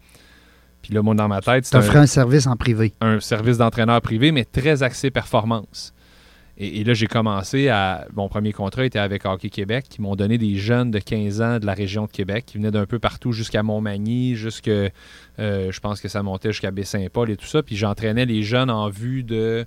Puis 0.83 0.95
là, 0.95 1.03
moi, 1.03 1.15
dans 1.15 1.29
ma 1.29 1.41
tête, 1.41 1.67
offrais 1.75 1.99
un, 1.99 2.03
un 2.03 2.07
service 2.07 2.47
en 2.47 2.57
privé. 2.57 2.93
un 3.01 3.21
service 3.21 3.59
d'entraîneur 3.59 4.01
privé, 4.01 4.33
mais 4.33 4.45
très 4.45 4.83
axé 4.83 5.11
performance. 5.11 5.93
Et, 6.63 6.81
et 6.81 6.85
là, 6.85 6.93
j'ai 6.95 7.07
commencé 7.07 7.69
à. 7.69 8.07
Mon 8.15 8.29
premier 8.29 8.53
contrat 8.53 8.85
était 8.85 8.99
avec 8.99 9.25
Hockey 9.25 9.49
Québec, 9.49 9.87
qui 9.89 10.03
m'ont 10.03 10.15
donné 10.17 10.37
des 10.39 10.57
jeunes 10.57 10.91
de 10.91 10.99
15 10.99 11.41
ans 11.41 11.59
de 11.59 11.65
la 11.67 11.73
région 11.75 12.05
de 12.05 12.11
Québec, 12.11 12.45
qui 12.47 12.59
venaient 12.59 12.71
d'un 12.71 12.87
peu 12.87 12.99
partout 12.99 13.33
jusqu'à 13.33 13.63
Montmagny, 13.63 14.35
jusque. 14.37 14.69
euh, 14.69 14.89
je 15.39 15.81
pense 15.81 16.01
que 16.01 16.09
ça 16.09 16.23
montait 16.23 16.51
jusqu'à 16.53 16.71
Baie-Saint-Paul 16.71 17.31
et 17.31 17.37
tout 17.37 17.47
ça. 17.47 17.63
Puis 17.63 17.77
j'entraînais 17.77 18.27
les 18.27 18.43
jeunes 18.43 18.71
en 18.71 18.89
vue 18.91 19.23
de. 19.23 19.65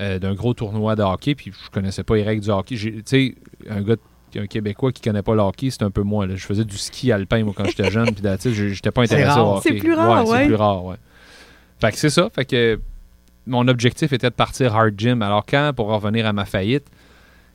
euh, 0.00 0.18
d'un 0.18 0.34
gros 0.34 0.54
tournoi 0.54 0.96
de 0.96 1.02
hockey, 1.02 1.34
puis 1.34 1.52
je 1.52 1.70
connaissais 1.70 2.02
pas 2.02 2.16
les 2.16 2.22
règles 2.24 2.42
du 2.42 2.50
hockey. 2.50 2.76
Tu 2.76 3.02
sais, 3.06 3.34
un 3.70 3.80
gars, 3.82 3.96
de- 3.96 4.00
un 4.40 4.46
Québécois 4.46 4.92
qui 4.92 5.02
connaît 5.02 5.22
pas 5.22 5.34
le 5.34 5.40
hockey, 5.40 5.70
c'est 5.70 5.82
un 5.82 5.90
peu 5.90 6.02
moi. 6.02 6.26
là. 6.26 6.36
Je 6.36 6.44
faisais 6.44 6.64
du 6.64 6.76
ski 6.76 7.12
alpin, 7.12 7.42
moi, 7.44 7.54
quand 7.56 7.64
j'étais 7.64 7.90
jeune, 7.90 8.12
puis 8.14 8.24
j'étais 8.52 8.90
pas 8.90 9.06
C'est 9.06 9.14
intéressé 9.14 9.40
au 9.40 9.56
hockey. 9.56 9.68
C'est 9.70 9.78
plus 9.78 9.94
rare, 9.94 10.26
C'est 10.26 10.32
ouais. 10.32 10.46
plus 10.46 10.54
rare, 10.54 10.84
ouais. 10.84 10.96
Fait 11.80 11.92
que 11.92 11.98
c'est 11.98 12.10
ça. 12.10 12.28
Fait 12.34 12.44
que 12.44 12.80
mon 13.46 13.68
objectif 13.68 14.12
était 14.12 14.30
de 14.30 14.34
partir 14.34 14.74
hard 14.74 14.94
gym. 14.96 15.22
Alors 15.22 15.44
quand, 15.46 15.72
pour 15.74 15.88
revenir 15.88 16.26
à 16.26 16.32
ma 16.32 16.44
faillite, 16.44 16.86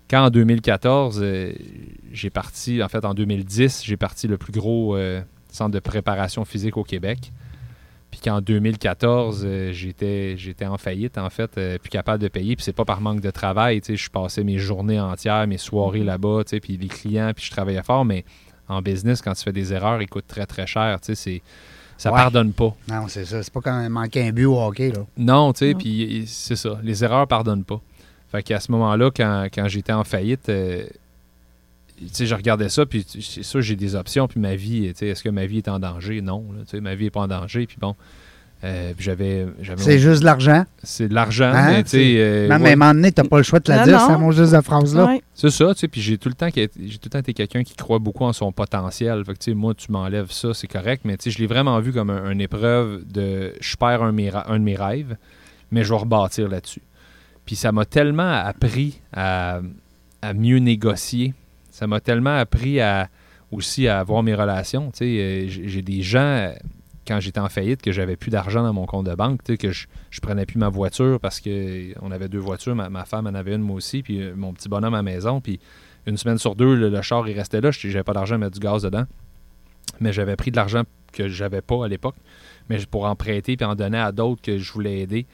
quand 0.10 0.26
en 0.26 0.30
2014, 0.30 1.20
euh, 1.22 1.52
j'ai 2.12 2.30
parti, 2.30 2.82
en 2.82 2.90
fait 2.90 3.06
en 3.06 3.14
2010, 3.14 3.84
j'ai 3.86 3.98
parti 3.98 4.28
le 4.28 4.38
plus 4.38 4.52
gros 4.52 4.96
euh, 4.96 5.22
centre 5.52 5.72
de 5.72 5.80
préparation 5.80 6.46
physique 6.46 6.78
au 6.78 6.84
Québec. 6.84 7.32
Puis 8.12 8.22
qu'en 8.22 8.42
2014, 8.42 9.44
euh, 9.46 9.72
j'étais, 9.72 10.36
j'étais 10.38 10.66
en 10.66 10.78
faillite, 10.78 11.18
en 11.18 11.30
fait, 11.30 11.52
euh, 11.58 11.78
plus 11.78 11.90
capable 11.90 12.22
de 12.24 12.28
payer. 12.28 12.56
Puis 12.56 12.64
c'est 12.66 12.74
pas 12.74 12.86
par 12.86 13.02
manque 13.02 13.22
de 13.22 13.30
travail, 13.32 13.82
tu 13.82 13.88
sais, 13.88 13.96
je 13.96 14.10
passais 14.10 14.44
mes 14.44 14.58
journées 14.58 15.00
entières, 15.00 15.46
mes 15.48 15.58
soirées 15.60 16.04
là-bas, 16.04 16.44
tu 16.46 16.52
sais, 16.52 16.60
puis 16.60 16.76
les 16.78 16.88
clients, 16.88 17.32
puis 17.36 17.46
je 17.46 17.52
travaillais 17.52 17.84
fort, 17.84 18.06
mais 18.06 18.26
en 18.68 18.82
business, 18.82 19.22
quand 19.22 19.34
tu 19.34 19.44
fais 19.44 19.52
des 19.52 19.74
erreurs, 19.74 20.02
ils 20.02 20.08
coûtent 20.10 20.28
très, 20.28 20.46
très 20.48 20.66
cher, 20.66 21.00
tu 21.02 21.08
sais, 21.08 21.16
c'est, 21.16 21.42
ça 21.98 22.12
Ouais. 22.12 22.18
pardonne 22.18 22.54
pas. 22.54 22.74
Non, 22.88 23.08
c'est 23.08 23.26
ça. 23.26 23.44
C'est 23.44 23.54
pas 23.54 23.62
quand 23.62 23.78
même 23.80 23.92
manquer 23.92 24.28
un 24.28 24.32
but 24.32 24.46
au 24.46 24.60
hockey, 24.60 24.92
là. 24.92 25.02
Non, 25.18 25.52
tu 25.54 25.60
sais, 25.68 25.74
puis 25.76 26.24
c'est 26.28 26.56
ça. 26.56 26.80
Les 26.82 27.04
erreurs 27.04 27.28
pardonnent 27.28 27.66
pas. 27.66 27.82
Fait 28.32 28.42
qu'à 28.42 28.60
ce 28.60 28.72
moment-là, 28.72 29.12
quand, 29.16 29.48
quand 29.54 29.68
j'étais 29.68 29.92
en 29.94 30.04
faillite, 30.04 30.50
euh, 30.50 30.86
sais, 32.12 32.26
je 32.26 32.36
regardais 32.36 32.70
ça, 32.70 32.86
puis 32.86 33.04
tu- 33.06 33.22
c'est 33.22 33.44
sûr, 33.44 33.62
j'ai 33.62 33.76
des 33.76 33.96
options, 33.96 34.28
puis 34.28 34.40
ma 34.40 34.56
vie, 34.56 34.88
tu 34.94 35.00
sais, 35.00 35.08
est-ce 35.08 35.24
que 35.24 35.30
ma 35.30 35.46
vie 35.46 35.58
est 35.58 35.68
en 35.68 35.80
danger? 35.80 36.22
Non, 36.22 36.46
là, 36.58 36.64
tu 36.70 36.80
ma 36.82 36.96
vie 36.96 37.06
n'est 37.06 37.10
pas 37.10 37.22
en 37.22 37.28
danger, 37.28 37.66
puis 37.68 37.78
bon, 37.80 37.96
euh, 38.64 38.94
j'avais... 39.00 39.48
j'avais 39.62 39.82
C'est 39.82 40.00
juste 40.00 40.20
de 40.20 40.26
l'argent. 40.26 40.66
c'est 40.84 41.08
de 41.08 41.14
l'argent, 41.14 41.52
Hein, 41.54 41.72
mais 41.72 41.84
tu 41.84 41.92
sais... 41.92 42.16
euh, 42.18 42.48
non, 42.50 42.60
mais 42.60 42.70
à 42.70 42.74
un 42.74 42.76
moment 42.76 42.94
donné, 42.94 43.12
t'as 43.12 43.24
pas 43.24 43.38
le 43.38 43.44
choix 43.44 43.60
de 43.60 43.64
te 43.64 43.72
la 43.72 43.80
Non, 43.80 43.84
dire, 43.86 44.02
c'est 44.02 44.18
mon 44.18 44.32
juste 44.32 44.54
de 44.54 44.60
phrase-là. 44.62 45.06
Ouais. 45.06 45.22
c'est 45.34 45.50
ça, 45.50 45.74
tu 45.74 45.80
sais, 45.80 45.88
puis 45.88 46.02
j'ai 46.02 46.18
tout 46.18 46.28
le 46.30 46.36
temps 46.36 46.50
j'ai 46.54 46.68
tout 46.68 46.78
le 47.06 47.10
temps 47.10 47.20
été 47.20 47.34
quelqu'un 47.34 47.64
qui 47.64 47.74
croit 47.76 48.00
beaucoup 48.00 48.26
en 48.26 48.34
son 48.34 48.52
potentiel. 48.52 49.24
Fait 49.26 49.34
que, 49.34 49.38
tu 49.40 49.52
sais, 49.52 49.54
moi, 49.54 49.74
tu 49.74 49.92
m'enlèves 49.92 50.32
ça, 50.32 50.54
c'est 50.54 50.68
correct, 50.68 51.04
mais 51.06 51.16
tu 51.16 51.24
sais, 51.24 51.32
je 51.32 51.40
l'ai 51.40 51.48
vraiment 51.48 51.80
vu 51.80 51.94
comme 51.94 52.10
un- 52.10 52.30
une 52.32 52.42
épreuve 52.42 53.04
de 53.10 53.54
je 53.62 53.76
perds 53.78 54.04
un, 54.04 54.12
de 54.12 54.16
mes 54.18 54.30
ra- 54.30 54.52
un 54.52 54.60
de 54.60 54.64
mes 54.66 54.76
rêves, 54.76 55.16
mais 55.72 55.84
je 55.86 55.94
vais 55.94 56.00
rebâtir 56.00 56.50
là-dessus. 56.50 56.82
Puis 57.46 57.56
ça 57.56 57.72
m'a 57.72 57.86
tellement 57.86 58.30
appris 58.34 59.00
à, 59.14 59.62
à 60.22 60.34
mieux 60.34 60.58
négocier. 60.60 61.34
Ça 61.80 61.88
m'a 61.88 62.02
tellement 62.02 62.36
appris 62.36 62.82
à 62.82 63.08
aussi 63.54 63.88
à 63.88 64.02
avoir 64.02 64.22
mes 64.22 64.36
relations. 64.36 64.92
Euh, 65.02 65.46
j'ai 65.48 65.82
des 65.82 66.02
gens, 66.02 66.20
euh, 66.20 66.52
quand 67.08 67.22
j'étais 67.22 67.40
en 67.40 67.48
faillite, 67.48 67.82
que 67.82 67.94
j'avais 67.94 68.18
plus 68.18 68.32
d'argent 68.32 68.64
dans 68.64 68.74
mon 68.74 68.86
compte 68.86 69.06
de 69.06 69.16
banque, 69.16 69.42
que 69.44 69.72
je, 69.72 69.88
je 70.10 70.20
prenais 70.20 70.46
plus 70.46 70.60
ma 70.60 70.68
voiture 70.68 71.22
parce 71.22 71.40
que 71.40 71.94
on 72.02 72.12
avait 72.12 72.28
deux 72.28 72.38
voitures, 72.38 72.76
ma, 72.76 73.06
femme 73.06 73.28
en 73.28 73.34
avait 73.34 73.56
une, 73.56 73.62
moi 73.62 73.78
aussi, 73.78 74.04
puis 74.04 74.22
euh, 74.22 74.34
mon 74.36 74.52
petit 74.52 74.68
bonhomme 74.68 74.94
à 74.94 74.98
la 74.98 75.04
maison, 75.04 75.40
puis 75.40 75.62
une 76.06 76.18
semaine 76.18 76.38
sur 76.38 76.54
deux, 76.54 76.76
le, 76.76 77.02
char, 77.02 77.26
il 77.30 77.38
restait 77.38 77.62
là, 77.62 77.72
j'avais 77.72 78.04
pas 78.04 78.12
d'argent 78.12 78.36
à 78.36 78.40
mettre 78.40 78.60
du 78.60 78.60
gaz 78.60 78.84
dedans. 78.84 79.06
Mais 80.02 80.12
j'avais 80.12 80.36
pris 80.36 80.52
de 80.52 80.58
l'argent 80.58 80.84
que 81.14 81.30
j'avais 81.30 81.62
pas 81.62 81.86
à 81.86 81.88
l'époque, 81.88 82.16
mais 82.70 82.78
pour 82.92 83.06
en 83.06 83.16
prêter 83.16 83.56
puis 83.56 83.66
en 83.66 83.76
donner 83.76 84.00
à 84.00 84.12
d'autres 84.12 84.42
que 84.42 84.58
je 84.58 84.74
voulais 84.74 85.00
aider 85.00 85.28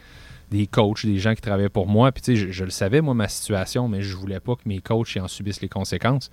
des 0.56 0.68
coachs, 0.68 1.06
des 1.06 1.20
gens 1.20 1.34
qui 1.36 1.42
travaillaient 1.42 1.70
pour 1.70 1.88
moi. 1.88 2.12
Puis 2.12 2.22
tu 2.22 2.36
sais, 2.36 2.48
je, 2.48 2.52
je 2.52 2.64
le 2.64 2.70
savais, 2.72 3.02
moi, 3.02 3.14
ma 3.14 3.28
situation, 3.28 3.88
mais 3.88 4.02
je 4.02 4.16
voulais 4.16 4.40
pas 4.40 4.56
que 4.56 4.62
mes 4.66 4.80
coachs 4.80 5.16
y 5.16 5.20
en 5.20 5.28
subissent 5.28 5.62
les 5.62 5.70
conséquences. 5.70 6.30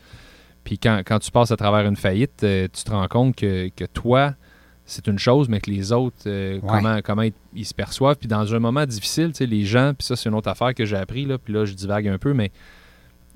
Puis 0.65 0.79
quand, 0.79 1.01
quand 1.05 1.19
tu 1.19 1.31
passes 1.31 1.51
à 1.51 1.57
travers 1.57 1.87
une 1.89 1.97
faillite, 1.97 2.45
euh, 2.45 2.69
tu 2.73 2.85
te 2.85 2.91
rends 2.91 3.09
compte 3.09 3.35
que, 3.37 3.69
que 3.71 3.85
toi, 3.85 4.35
c'est 4.85 5.07
une 5.09 5.19
chose, 5.19 5.49
mais 5.49 5.61
que 5.61 5.71
les 5.71 5.93
autres, 5.93 6.17
euh, 6.27 6.55
Ouais. 6.55 6.69
comment, 6.69 6.99
comment 7.03 7.23
ils, 7.23 7.33
ils 7.55 7.65
se 7.65 7.75
perçoivent. 7.75 8.17
Puis 8.17 8.29
dans 8.29 8.55
un 8.55 8.59
moment 8.61 8.85
difficile, 8.87 9.29
tu 9.29 9.39
sais, 9.39 9.47
les 9.47 9.65
gens, 9.65 9.93
puis 9.97 10.07
ça, 10.07 10.15
c'est 10.17 10.29
une 10.29 10.35
autre 10.35 10.49
affaire 10.49 10.75
que 10.75 10.85
j'ai 10.85 10.97
appris, 10.97 11.25
là, 11.25 11.39
puis 11.39 11.53
là, 11.53 11.65
je 11.65 11.75
divague 11.75 12.07
un 12.09 12.19
peu, 12.19 12.33
mais 12.33 12.51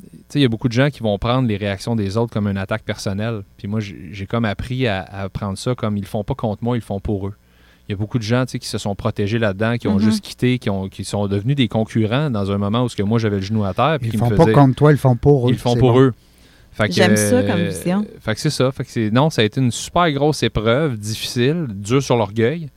tu 0.02 0.08
sais, 0.28 0.38
il 0.38 0.42
y 0.42 0.44
a 0.44 0.48
beaucoup 0.48 0.68
de 0.68 0.72
gens 0.74 0.90
qui 0.90 1.00
vont 1.02 1.18
prendre 1.18 1.48
les 1.48 1.56
réactions 1.56 1.96
des 1.96 2.16
autres 2.16 2.32
comme 2.32 2.46
une 2.48 2.58
attaque 2.58 2.84
personnelle. 2.84 3.42
Puis 3.56 3.66
moi, 3.66 3.80
j'ai 3.80 4.10
j'ai 4.12 4.26
comme 4.26 4.44
appris 4.44 4.86
à, 4.86 5.02
à 5.02 5.28
prendre 5.28 5.56
ça 5.56 5.74
comme 5.74 5.96
ils 5.96 6.02
le 6.02 6.06
font 6.06 6.22
pas 6.22 6.34
contre 6.34 6.62
moi, 6.62 6.76
ils 6.76 6.80
le 6.80 6.84
font 6.84 7.00
pour 7.00 7.28
eux. 7.28 7.34
Il 7.88 7.92
y 7.92 7.94
a 7.94 7.96
beaucoup 7.96 8.18
de 8.18 8.24
gens 8.24 8.44
qui 8.46 8.66
se 8.66 8.78
sont 8.78 8.94
protégés 8.96 9.38
là-dedans, 9.38 9.76
qui 9.76 9.86
ont 9.88 9.94
Mhm. 9.96 10.00
juste 10.00 10.24
quitté, 10.24 10.58
qui, 10.58 10.70
ont, 10.70 10.88
qui 10.88 11.04
sont 11.04 11.28
devenus 11.28 11.54
des 11.56 11.68
concurrents 11.68 12.30
dans 12.30 12.50
un 12.50 12.58
moment 12.58 12.82
où 12.84 12.88
ce 12.88 12.96
que 12.96 13.02
moi 13.02 13.18
j'avais 13.18 13.36
le 13.36 13.42
genou 13.42 13.64
à 13.64 13.74
terre. 13.74 13.98
Ils 14.02 14.12
me 14.12 14.18
font 14.18 14.30
pas 14.30 14.52
contre 14.52 14.74
toi, 14.76 14.92
ils 14.92 14.98
font 14.98 15.14
pour 15.16 15.48
eux. 15.48 15.52
Ils 15.52 15.58
font 15.58 15.76
pour 15.76 15.92
bon. 15.92 16.00
eux. 16.00 16.12
J'aime 16.90 17.16
ça 17.16 17.42
comme 17.42 17.60
euh, 17.60 17.68
vision. 17.70 18.04
Fait 18.20 18.34
que 18.34 18.40
c'est 18.40 18.50
ça. 18.50 18.70
Fait 18.70 18.84
que 18.84 18.90
c'est, 18.90 19.10
non, 19.10 19.30
ça 19.30 19.42
a 19.42 19.44
été 19.44 19.60
une 19.60 19.70
super 19.70 20.10
grosse 20.12 20.42
épreuve, 20.42 20.98
difficile, 20.98 21.66
dur 21.70 22.02
sur 22.02 22.16
l'orgueil. 22.16 22.68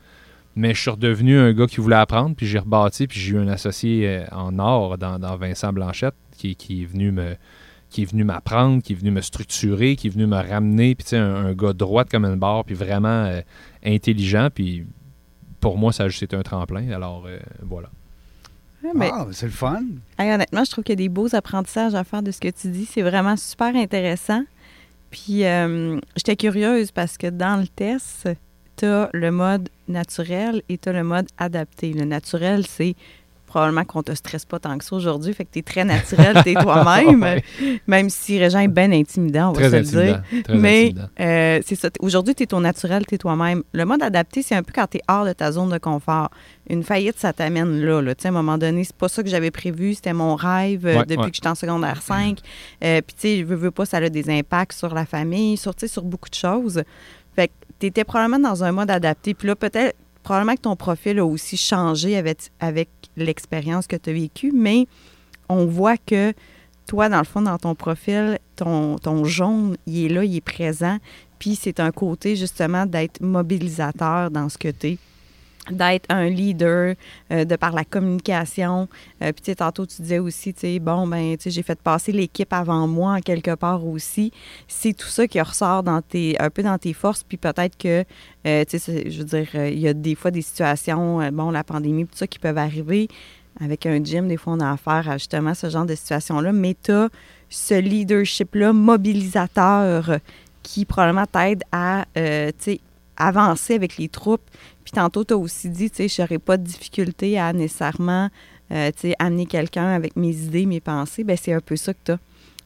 Mais 0.56 0.74
je 0.74 0.82
suis 0.82 0.89
redevenu 0.89 1.38
un 1.38 1.54
gars 1.54 1.67
qui 1.67 1.78
voulait 1.78 1.95
apprendre, 1.95 2.36
puis 2.36 2.45
j'ai 2.45 2.60
rebâti, 2.60 3.08
puis 3.08 3.19
j'ai 3.19 3.34
eu 3.36 3.38
un 3.39 3.48
associé 3.48 4.08
euh, 4.08 4.26
en 4.32 4.58
or 4.60 4.98
dans, 4.98 5.19
dans 5.19 5.36
Vincent 5.38 5.72
Blanchette 5.74 6.15
qui, 6.38 6.56
qui 6.56 6.84
est 6.84 6.86
venu 6.86 7.12
me 7.12 7.36
qui 7.89 8.04
est 8.04 8.06
venu 8.06 8.24
m'apprendre, 8.24 8.84
qui 8.84 8.93
est 8.93 8.95
venu 8.95 9.10
me 9.10 9.22
structurer, 9.22 9.95
qui 9.95 10.08
est 10.08 10.10
venu 10.12 10.28
me 10.28 10.36
ramener, 10.38 10.93
puis 10.93 11.04
tu 11.06 11.10
sais, 11.10 11.17
un, 11.17 11.48
un 11.48 11.54
gars 11.54 11.74
droit 11.74 12.04
comme 12.04 12.24
une 12.24 12.36
barre, 12.36 12.63
puis 12.63 12.76
vraiment 12.76 13.08
euh, 13.26 13.41
intelligent, 13.84 14.50
puis 14.54 14.86
pour 15.60 15.78
moi, 15.78 15.91
ça 15.93 16.04
a 16.04 16.08
juste 16.10 16.24
été 16.24 16.36
un 16.36 16.41
tremplin. 16.43 16.89
Alors, 16.91 17.26
euh, 17.28 17.39
voilà. 17.63 17.89
Ouais, 18.84 18.91
mais, 18.95 19.10
Ah, 19.13 19.28
c'est 19.32 19.45
le 19.48 19.52
fun. 19.52 19.82
hey, 20.17 20.32
honnêtement, 20.32 20.63
je 20.63 20.72
trouve 20.72 20.84
qu'il 20.84 20.93
y 20.93 21.04
a 21.04 21.08
des 21.08 21.10
beaux 21.10 21.34
apprentissages 21.36 21.95
à 21.95 22.04
faire 22.04 22.22
de 22.24 22.32
ce 22.32 22.39
que 22.39 22.48
tu 22.50 22.69
dis. 22.69 22.86
C'est 22.86 23.02
vraiment 23.02 23.36
super 23.36 23.76
intéressant. 23.76 24.43
Puis, 25.12 25.43
euh, 25.45 26.00
j'étais 26.15 26.36
curieuse 26.36 26.91
parce 26.91 27.17
que 27.17 27.28
dans 27.28 27.60
le 27.60 27.67
test, 27.67 28.30
tu 28.78 28.86
as 28.86 29.10
le 29.13 29.32
mode 29.32 29.69
naturel 29.89 30.62
et 30.69 30.78
tu 30.78 30.88
as 30.89 30.93
le 30.93 31.04
mode 31.04 31.28
adapté. 31.38 31.91
Le 31.93 32.06
naturel, 32.06 32.65
c'est 32.65 32.95
probablement 33.49 33.83
qu'on 33.83 34.03
te 34.03 34.13
stresse 34.13 34.45
pas 34.45 34.59
tant 34.59 34.77
que 34.77 34.85
ça 34.85 34.95
aujourd'hui. 34.95 35.33
Fait 35.33 35.43
que 35.43 35.49
tu 35.51 35.59
es 35.59 35.62
très 35.62 35.83
naturel, 35.83 36.41
tu 36.43 36.51
es 36.51 36.53
toi-même. 36.62 37.21
Ouais. 37.21 37.43
Même 37.88 38.09
si 38.09 38.39
Régent 38.39 38.59
est 38.59 38.67
bien 38.67 38.91
intimidant, 38.91 39.49
on 39.49 39.53
va 39.53 39.69
se 39.69 39.75
le 39.75 39.81
dire. 39.81 40.21
Très 40.43 40.55
Mais 40.55 40.93
euh, 41.19 41.59
c'est 41.65 41.75
ça. 41.75 41.89
Aujourd'hui, 41.99 42.35
tu 42.35 42.43
es 42.43 42.45
ton 42.45 42.62
naturel, 42.62 43.05
tu 43.05 43.15
es 43.15 43.17
toi-même. 43.17 43.63
Le 43.73 43.83
mode 43.85 44.01
adapté, 44.03 44.41
c'est 44.41 44.55
un 44.55 44.63
peu 44.63 44.71
quand 44.73 44.88
tu 44.88 44.97
es 44.97 45.01
hors 45.09 45.25
de 45.25 45.33
ta 45.33 45.51
zone 45.51 45.69
de 45.69 45.77
confort. 45.77 46.29
Une 46.69 46.83
faillite, 46.83 47.17
ça 47.19 47.33
t'amène 47.33 47.81
là. 47.81 48.01
là. 48.01 48.15
Tu 48.15 48.21
sais, 48.21 48.27
À 48.27 48.31
un 48.31 48.33
moment 48.33 48.57
donné, 48.57 48.83
c'est 48.83 48.95
pas 48.95 49.09
ça 49.09 49.23
que 49.23 49.29
j'avais 49.29 49.51
prévu. 49.51 49.95
C'était 49.95 50.13
mon 50.13 50.35
rêve 50.35 50.85
euh, 50.85 50.99
Ouais, 50.99 51.05
depuis 51.05 51.17
ouais. 51.23 51.29
que 51.29 51.35
j'étais 51.35 51.47
en 51.49 51.55
secondaire 51.55 52.01
5. 52.01 52.38
Euh, 52.83 53.01
Puis, 53.01 53.15
tu 53.15 53.21
sais, 53.21 53.38
je 53.39 53.43
veux, 53.45 53.55
veux 53.55 53.71
pas, 53.71 53.85
ça 53.85 53.97
a 53.97 54.09
des 54.09 54.29
impacts 54.29 54.73
sur 54.73 54.93
la 54.93 55.05
famille, 55.05 55.57
sur, 55.57 55.73
sur 55.88 56.03
beaucoup 56.03 56.29
de 56.29 56.35
choses. 56.35 56.83
Fait 57.35 57.47
que 57.47 57.53
tu 57.79 57.88
étais 57.88 58.03
probablement 58.03 58.49
dans 58.49 58.63
un 58.63 58.71
mode 58.71 58.91
adapté. 58.91 59.33
Puis 59.33 59.47
là, 59.47 59.55
peut-être, 59.55 59.95
probablement 60.29 60.55
que 60.55 60.61
ton 60.61 60.75
profil 60.75 61.17
a 61.17 61.25
aussi 61.25 61.57
changé 61.57 62.15
avec, 62.15 62.87
l'expérience 63.17 63.87
que 63.87 63.95
tu 63.95 64.11
as 64.11 64.13
vécue, 64.13 64.51
mais 64.53 64.85
on 65.49 65.65
voit 65.65 65.97
que 65.97 66.33
toi, 66.85 67.09
dans 67.09 67.17
le 67.17 67.23
fond, 67.23 67.41
dans 67.41 67.57
ton 67.57 67.73
profil, 67.73 68.37
ton, 68.55 68.99
ton 68.99 69.25
jaune, 69.25 69.75
il 69.87 70.05
est 70.05 70.09
là, 70.09 70.23
il 70.23 70.35
est 70.35 70.41
présent. 70.41 70.99
Puis 71.39 71.55
c'est 71.55 71.79
un 71.79 71.89
côté, 71.89 72.35
justement, 72.35 72.85
d'être 72.85 73.21
mobilisateur 73.21 74.29
dans 74.29 74.49
ce 74.49 74.59
que 74.59 74.67
tu 74.67 74.87
es 74.89 74.97
d'être 75.71 76.05
un 76.10 76.29
leader, 76.29 76.95
euh, 77.32 77.45
de 77.45 77.55
par 77.55 77.71
la 77.71 77.84
communication. 77.84 78.88
Euh, 79.21 79.32
puis, 79.32 79.41
tu 79.43 79.55
tantôt, 79.55 79.86
tu 79.86 80.01
disais 80.01 80.19
aussi, 80.19 80.53
tu 80.53 80.62
sais, 80.62 80.79
bon, 80.79 81.08
ben, 81.08 81.36
tu 81.38 81.43
sais, 81.43 81.51
j'ai 81.51 81.63
fait 81.63 81.79
passer 81.79 82.12
l'équipe 82.12 82.51
avant 82.53 82.88
moi, 82.88 83.13
en 83.13 83.21
quelque 83.21 83.55
part 83.55 83.86
aussi. 83.86 84.32
C'est 84.67 84.93
tout 84.93 85.08
ça 85.08 85.27
qui 85.27 85.39
ressort 85.41 85.84
dans 85.84 86.01
tes, 86.01 86.39
un 86.39 86.49
peu 86.49 86.63
dans 86.63 86.77
tes 86.77 86.93
forces. 86.93 87.23
Puis 87.23 87.38
peut-être 87.38 87.77
que, 87.77 88.03
euh, 88.47 88.63
tu 88.67 88.79
sais, 88.79 89.10
je 89.10 89.19
veux 89.19 89.25
dire, 89.25 89.47
il 89.55 89.79
y 89.79 89.88
a 89.88 89.93
des 89.93 90.15
fois 90.15 90.32
des 90.32 90.41
situations, 90.41 91.29
bon, 91.32 91.51
la 91.51 91.63
pandémie, 91.63 92.05
tout 92.05 92.17
ça, 92.17 92.27
qui 92.27 92.39
peuvent 92.39 92.58
arriver. 92.58 93.08
Avec 93.62 93.86
un 93.86 94.01
gym, 94.03 94.27
des 94.27 94.38
fois, 94.38 94.53
on 94.53 94.60
a 94.60 94.71
affaire 94.71 95.10
à 95.10 95.17
justement 95.17 95.53
ce 95.53 95.69
genre 95.69 95.86
de 95.86 95.95
situation-là. 95.95 96.53
Mais 96.53 96.75
tu 96.82 96.91
as 96.91 97.10
ce 97.49 97.73
leadership-là, 97.73 98.73
mobilisateur, 98.73 100.19
qui 100.63 100.86
probablement 100.86 101.25
t'aide 101.25 101.63
à, 101.71 102.05
tu 102.15 102.21
sais, 102.60 102.79
avancer 103.19 103.75
avec 103.75 103.97
les 103.97 104.10
troupes. 104.10 104.41
Puis 104.89 104.99
tantôt, 104.99 105.23
tu 105.23 105.36
as 105.36 105.38
aussi 105.38 105.69
dit, 105.69 105.91
tu 105.91 105.97
sais, 105.97 106.08
je 106.08 106.19
n'aurais 106.19 106.39
pas 106.39 106.58
de 106.58 106.63
difficulté 106.63 107.38
à 107.38 107.54
nécessairement, 107.54 108.30
euh, 108.71 108.89
tu 108.89 109.10
sais, 109.10 109.15
amener 109.19 109.45
quelqu'un 109.45 109.86
avec 109.86 110.15
mes 110.15 110.32
idées, 110.32 110.65
mes 110.65 110.80
pensées. 110.80 111.23
Bien, 111.23 111.36
c'est 111.36 111.54
un 111.54 111.60
peu 111.60 111.75
ça 111.75 111.93
que 111.93 111.99
tu 112.06 112.12
as. 112.13 112.17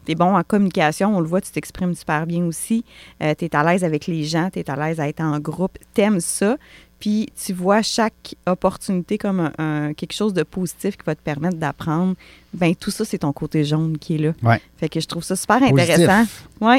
Tu 0.06 0.14
es 0.14 0.16
bon 0.16 0.38
en 0.38 0.42
communication, 0.42 1.18
on 1.18 1.20
le 1.20 1.28
voit, 1.28 1.42
tu 1.42 1.52
t'exprimes 1.52 1.94
super 1.94 2.26
bien 2.26 2.46
aussi. 2.46 2.86
Euh, 3.22 3.34
tu 3.38 3.44
es 3.44 3.54
à 3.54 3.64
l'aise 3.66 3.84
avec 3.84 4.08
les 4.08 4.24
gens, 4.24 4.50
tu 4.50 4.60
es 4.60 4.70
à 4.70 4.78
l'aise 4.78 5.02
à 5.02 5.10
être 5.10 5.20
en 5.20 5.38
groupe, 5.40 5.78
tu 5.94 6.00
aimes 6.00 6.22
ça. 6.22 6.56
Puis 6.98 7.28
tu 7.36 7.52
vois 7.52 7.82
chaque 7.82 8.36
opportunité 8.46 9.18
comme 9.18 9.52
un, 9.58 9.94
quelque 9.94 10.14
chose 10.14 10.34
de 10.34 10.44
positif 10.44 10.96
qui 10.96 11.04
va 11.06 11.16
te 11.16 11.22
permettre 11.22 11.58
d'apprendre. 11.58 12.16
Bien, 12.54 12.72
tout 12.74 12.92
ça, 12.92 13.04
c'est 13.04 13.18
ton 13.18 13.34
côté 13.34 13.66
jaune 13.66 13.98
qui 13.98 14.16
est 14.16 14.20
là. 14.20 14.32
Ouais. 14.44 14.62
Fait 14.78 14.88
que 14.88 15.02
je 15.02 15.08
trouve 15.08 15.24
ça 15.24 15.36
super 15.36 15.62
intéressant. 15.62 16.24
Oui. 16.62 16.78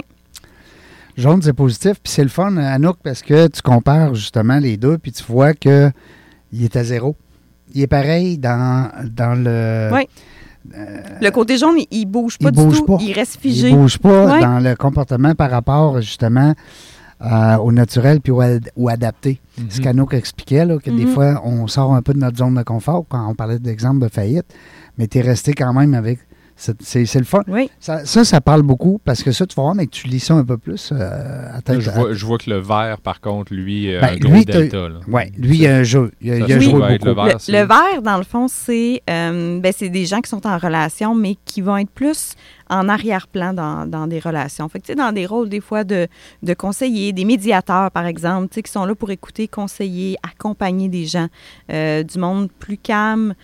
Jaune, 1.17 1.43
c'est 1.43 1.53
positif. 1.53 1.95
Puis 2.03 2.13
c'est 2.13 2.23
le 2.23 2.29
fun, 2.29 2.57
Anouk, 2.57 2.97
parce 3.03 3.23
que 3.23 3.47
tu 3.49 3.63
compares 3.63 4.15
justement 4.15 4.59
les 4.59 4.77
deux, 4.77 4.99
puis 4.99 5.13
tu 5.13 5.23
vois 5.25 5.55
qu'il 5.55 5.93
est 6.61 6.77
à 6.77 6.85
zéro. 6.85 7.17
Il 7.75 7.83
est 7.83 7.87
pareil 7.87 8.39
dans, 8.39 8.91
dans 9.05 9.35
le. 9.35 9.91
Oui. 9.93 10.09
Euh, 10.75 11.03
le 11.21 11.31
côté 11.31 11.59
jaune, 11.59 11.77
il, 11.91 12.07
ne 12.07 12.11
bouge 12.11 12.39
pas 12.39 12.51
du 12.51 12.57
tout. 12.57 12.99
Il 13.01 13.13
reste 13.13 13.39
figé. 13.39 13.69
Il 13.69 13.77
bouge 13.77 13.99
pas 13.99 14.41
dans 14.41 14.61
le 14.61 14.75
comportement 14.77 15.35
par 15.35 15.51
rapport 15.51 16.01
justement 16.01 16.55
euh, 17.21 17.57
au 17.59 17.71
naturel 17.71 18.21
puis 18.21 18.33
au, 18.33 18.89
adapté. 18.89 19.41
Mm-hmm. 19.59 19.71
Ce 19.71 19.81
qu'Anouk 19.81 20.15
expliquait, 20.15 20.65
là, 20.65 20.79
que 20.79 20.91
des 20.91 21.05
mm-hmm. 21.05 21.09
fois, 21.09 21.43
on 21.45 21.67
sort 21.67 21.95
un 21.95 22.03
peu 22.03 22.15
de 22.15 22.19
notre 22.19 22.39
zone 22.39 22.55
de 22.55 22.63
confort 22.63 23.05
quand 23.09 23.29
on 23.29 23.35
parlait 23.35 23.59
d'exemple 23.59 24.01
de 24.01 24.09
faillite, 24.09 24.47
mais 24.97 25.07
tu 25.07 25.19
es 25.19 25.21
resté 25.21 25.53
quand 25.53 25.73
même 25.75 25.95
avec 25.95 26.21
c'est 26.57 27.15
le 27.15 27.25
fun. 27.25 27.43
Oui. 27.49 27.69
Ça, 27.81 28.05
ça, 28.05 28.41
parle 28.41 28.63
beaucoup 28.63 29.01
parce 29.05 29.23
que 29.23 29.33
ça, 29.33 29.45
tu 29.47 29.55
vas 29.57 29.65
voir, 29.65 29.75
mais 29.75 29.87
tu 29.87 30.07
lis 30.07 30.21
ça 30.21 30.35
un 30.35 30.45
peu 30.45 30.57
plus. 30.57 30.93
Euh, 30.93 31.49
je, 31.69 31.91
vois, 31.91 32.15
je, 32.15 32.25
vois, 32.25 32.39
que 32.39 32.49
le 32.49 32.59
vert, 32.59 32.99
par 33.03 33.21
contre, 33.21 33.53
lui, 33.53 33.93
euh, 33.93 34.01
ben, 34.01 34.15
un 34.15 34.17
gros 34.17 34.45
delta. 34.45 34.89
Oui, 35.09 35.23
lui, 35.37 35.57
il 35.57 35.63
y 35.63 35.67
a 35.67 35.77
un 35.77 35.83
jeu. 35.83 36.13
Il, 36.21 36.33
a, 36.33 36.61
joué 36.61 36.73
beaucoup. 36.73 37.07
Le, 37.07 37.67
vert, 37.67 38.03
dans 38.03 38.19
le 38.19 38.25
fond, 38.25 38.47
c'est 38.49 39.03
euh, 39.11 39.61
ben, 39.61 39.73
des 39.81 40.07
gens 40.07 40.21
qui 40.21 40.31
sont 40.31 40.47
en 40.47 40.59
relation, 40.59 41.15
mais 41.15 41.37
qui 41.45 41.61
vont 41.61 41.77
être 41.77 41.91
plus 41.91 42.35
en 42.71 42.89
arrière-plan 42.89 43.53
dans, 43.53 43.87
dans, 43.87 44.07
des 44.07 44.21
relations. 44.21 44.69
Fait 44.69 44.81
que, 44.81 44.93
dans 44.93 45.13
des 45.13 45.27
rôles, 45.27 45.49
des 45.49 45.61
fois, 45.61 45.85
de, 45.85 46.07
de 46.43 46.55
conseillers, 46.55 47.13
des 47.13 47.25
médiateurs, 47.25 47.91
par 47.91 48.07
exemple, 48.07 48.49
qui 48.49 48.71
sont 48.71 48.85
là 48.85 48.95
pour 48.95 49.11
écouter, 49.11 49.49
conseiller, 49.49 50.17
accompagner 50.23 50.89
des 50.89 51.05
gens, 51.05 51.29
du 51.69 52.19
monde 52.19 52.49
plus 52.59 52.79
calme, 52.79 53.35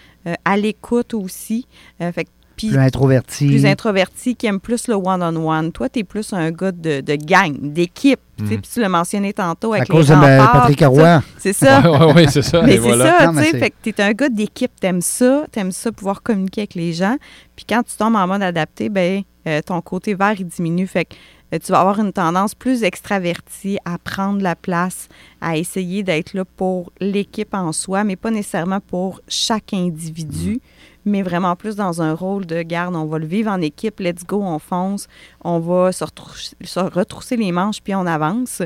à 0.45 0.57
l'écoute 0.57 1.15
aussi. 1.15 1.67
fait 1.99 2.25
que 2.25 2.31
plus 2.69 2.79
introverti. 2.79 3.47
Plus 3.47 3.67
introverti, 3.67 4.37
qui 4.37 4.47
aime 4.47 4.61
plus 4.61 4.89
le 4.89 4.95
one-on-one. 4.95 5.73
Toi, 5.73 5.89
tu 5.89 6.01
es 6.01 6.05
plus 6.05 6.33
un 6.33 6.51
gars 6.51 6.73
de, 6.73 7.01
de 7.01 7.15
gang, 7.17 7.57
d'équipe. 7.61 8.21
Mm. 8.39 8.47
Puis 8.47 8.61
tu 8.61 8.81
l'as 8.81 8.89
mentionné 8.89 9.33
tantôt 9.33 9.73
avec 9.75 9.91
à 9.91 9.93
cause 9.93 10.09
de 10.09 10.15
Patrick 10.15 10.83
Roy. 10.83 11.23
C'est 11.39 11.53
ça. 11.53 11.83
oui, 12.15 12.27
c'est 12.29 12.43
ça. 12.43 12.63
Mais 12.63 12.79
c'est 12.79 12.99
ça, 12.99 13.33
tu 13.33 13.39
sais. 13.39 13.59
Fait 13.59 13.71
que 13.71 13.77
tu 13.83 13.91
es 13.91 14.01
un 14.01 14.13
gars 14.13 14.29
d'équipe, 14.29 14.73
t'aimes 14.81 15.03
ça, 15.03 15.45
t'aimes 15.51 15.73
ça 15.73 15.93
pouvoir 15.93 16.23
communiquer 16.23 16.63
avec 16.63 16.75
les 16.75 16.93
gens. 16.93 17.17
Puis 17.57 17.65
quand 17.69 17.83
tu 17.83 17.97
tombes 17.97 18.17
en 18.17 18.27
mode 18.27 18.43
adapté, 18.43 18.89
ben 18.89 19.23
euh, 19.47 19.61
ton 19.63 19.81
côté 19.81 20.15
vert, 20.15 20.35
il 20.39 20.47
diminue. 20.47 20.87
Fait 20.87 21.05
que 21.05 21.15
euh, 21.55 21.59
tu 21.59 21.73
vas 21.73 21.81
avoir 21.81 21.99
une 21.99 22.13
tendance 22.13 22.55
plus 22.55 22.85
extravertie 22.85 23.79
à 23.85 23.99
prendre 23.99 24.43
la 24.43 24.55
place, 24.55 25.09
à 25.41 25.57
essayer 25.57 26.03
d'être 26.03 26.35
là 26.35 26.45
pour 26.45 26.93
l'équipe 27.01 27.55
en 27.55 27.73
soi, 27.73 28.05
mais 28.05 28.17
pas 28.17 28.31
nécessairement 28.31 28.81
pour 28.81 29.21
chaque 29.29 29.73
individu. 29.75 30.55
Mm 30.55 30.61
mais 31.05 31.23
vraiment 31.23 31.57
plus 31.57 31.77
dans 31.77 32.03
un 32.03 32.15
rôle 32.15 32.47
de 32.47 32.63
garde. 32.63 32.95
On 32.97 33.07
va 33.07 33.19
le 33.19 33.27
vivre 33.27 33.51
en 33.51 33.61
équipe, 33.61 34.01
let's 34.01 34.25
go, 34.27 34.43
on 34.43 34.59
fonce, 34.59 35.07
on 35.43 35.59
va 35.59 35.93
se, 35.93 36.05
retrousser, 36.05 37.37
les 37.37 37.53
manches, 37.53 37.81
puis 37.83 37.95
on 37.95 38.07
avance. 38.07 38.63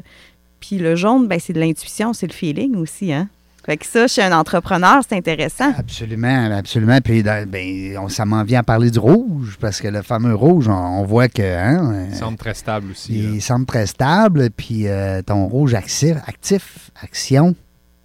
Puis 0.61 0.79
le 0.79 0.97
jaune, 0.97 1.29
ben, 1.29 1.39
c'est 1.39 1.53
de 1.53 1.61
l'intuition, 1.61 2.13
c'est 2.13 2.27
le 2.27 2.33
feeling 2.33 2.77
aussi, 2.77 3.13
hein? 3.13 3.29
Fait 3.65 3.79
que 3.79 3.87
ça, 3.87 4.07
chez 4.07 4.23
un 4.23 4.33
entrepreneur, 4.33 5.01
c'est 5.09 5.17
intéressant. 5.17 5.73
Absolument, 5.79 6.51
absolument. 6.53 6.99
Puis 7.03 7.23
ben, 7.23 7.97
on, 7.99 8.11
ça 8.11 8.27
m'en 8.27 8.45
vient 8.45 8.61
à 8.61 8.63
parler 8.63 8.91
du 8.91 8.99
rouge, 8.99 9.57
parce 9.59 9.81
que 9.81 9.89
le 9.89 10.03
fameux 10.03 10.35
rouge, 10.35 10.69
on, 10.69 11.03
voit 11.05 11.29
que. 11.29 11.43
Hein, 11.43 12.09
il 12.11 12.15
semble 12.15 12.37
très 12.37 12.53
stable 12.53 12.91
aussi. 12.91 13.15
Il 13.15 13.41
semble 13.41 13.65
très 13.65 13.87
stable. 13.87 14.51
Puis 14.51 14.87
euh, 14.87 15.23
ton 15.23 15.47
rouge 15.47 15.73
actif, 15.73 16.17
actif 16.27 16.91
action. 17.03 17.55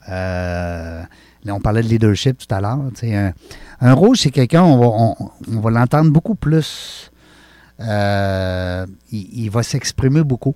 Euh, 0.08 1.04
on 1.48 1.60
parlait 1.60 1.82
de 1.82 1.88
leadership 1.88 2.38
tout 2.38 2.54
à 2.54 2.62
l'heure. 2.62 2.80
Un, 3.04 3.32
un, 3.82 3.94
rouge, 3.94 4.20
c'est 4.22 4.32
quelqu'un, 4.32 4.64
on 4.64 5.16
va, 5.62 5.70
l'entendre 5.70 6.12
beaucoup 6.12 6.36
plus. 6.36 7.12
Euh, 7.80 8.86
il, 9.12 9.50
va 9.50 9.64
s'exprimer 9.64 10.24
beaucoup. 10.24 10.56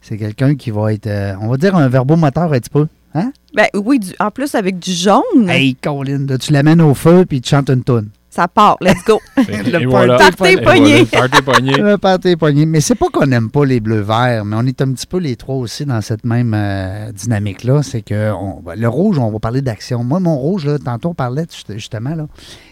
C'est 0.00 0.16
quelqu'un 0.16 0.56
qui 0.56 0.70
va 0.70 0.92
être, 0.92 1.06
euh, 1.06 1.34
on 1.40 1.48
va 1.48 1.56
dire, 1.56 1.76
un 1.76 1.88
verbomoteur 1.88 2.52
un 2.52 2.58
petit 2.58 2.70
peu. 2.70 2.86
Hein? 3.14 3.32
Ben 3.54 3.66
oui, 3.74 4.00
en 4.18 4.30
plus 4.30 4.54
avec 4.54 4.78
du 4.78 4.92
jaune. 4.92 5.48
Hey, 5.48 5.74
Colin, 5.74 6.26
tu 6.38 6.52
l'amènes 6.52 6.80
au 6.80 6.94
feu 6.94 7.24
puis 7.24 7.40
tu 7.40 7.50
chantes 7.50 7.70
une 7.70 7.82
toune. 7.82 8.08
Ça 8.30 8.46
part, 8.46 8.76
let's 8.80 9.04
go. 9.04 9.20
le 9.36 9.88
voilà. 9.88 10.16
party 10.16 10.56
poigné. 10.62 11.00
le 11.00 11.96
party 11.96 12.36
poigné. 12.36 12.64
Mais 12.64 12.80
c'est 12.80 12.94
pas 12.94 13.08
qu'on 13.12 13.26
n'aime 13.26 13.50
pas 13.50 13.64
les 13.64 13.80
bleus 13.80 14.02
verts, 14.02 14.44
mais 14.44 14.54
on 14.56 14.64
est 14.66 14.80
un 14.80 14.92
petit 14.92 15.06
peu 15.06 15.18
les 15.18 15.34
trois 15.34 15.56
aussi 15.56 15.84
dans 15.84 16.00
cette 16.00 16.24
même 16.24 16.54
euh, 16.54 17.10
dynamique-là. 17.10 17.82
C'est 17.82 18.02
que 18.02 18.32
le 18.76 18.88
rouge, 18.88 19.18
on 19.18 19.32
va 19.32 19.38
parler 19.40 19.62
d'action. 19.62 20.04
Moi, 20.04 20.20
mon 20.20 20.36
rouge, 20.36 20.64
là, 20.64 20.78
tantôt 20.78 21.08
on 21.08 21.14
parlait 21.14 21.46
justement, 21.70 22.14
là, 22.14 22.28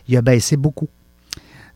il 0.07 0.17
a 0.17 0.23
baissé 0.23 0.57
beaucoup 0.57 0.89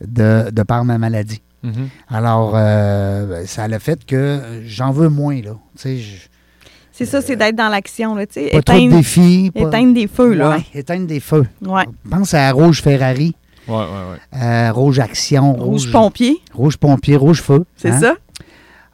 de, 0.01 0.49
de 0.53 0.63
par 0.63 0.85
ma 0.85 0.99
maladie. 0.99 1.43
Mm-hmm. 1.65 1.89
Alors, 2.09 2.53
euh, 2.55 3.45
ça 3.47 3.65
a 3.65 3.69
le 3.69 3.81
fait 3.81 4.05
que 4.05 4.61
j'en 4.65 4.93
veux 4.93 5.09
moins, 5.09 5.41
là. 5.43 5.57
c'est 5.75 7.05
ça, 7.05 7.21
c'est 7.21 7.35
d'être 7.35 7.57
dans 7.57 7.69
l'action. 7.69 8.17
Éteindre, 8.17 8.63
trop 8.65 8.79
de 8.79 8.91
défis. 8.91 9.51
Éteindre 9.57 9.95
des 9.95 10.07
feux. 10.07 10.35
Là. 10.35 10.59
éteindre 10.73 11.09
des 11.09 11.19
feux. 11.21 11.47
Ouais. 11.63 11.85
Pense 12.09 12.33
à 12.35 12.49
Rouge 12.53 12.81
Ferrari. 12.81 13.35
Ouais, 13.69 13.75
ouais, 13.75 13.83
ouais. 13.85 14.41
Euh, 14.41 14.73
rouge 14.73 14.99
Action. 14.99 15.53
Rouge, 15.55 15.91
Pompier. 15.91 16.41
Rouge 16.53 16.77
Pompier, 16.77 17.17
Rouge 17.17 17.41
Feu. 17.41 17.65
C'est 17.77 17.91
hein? 17.91 18.01
ça. 18.01 18.15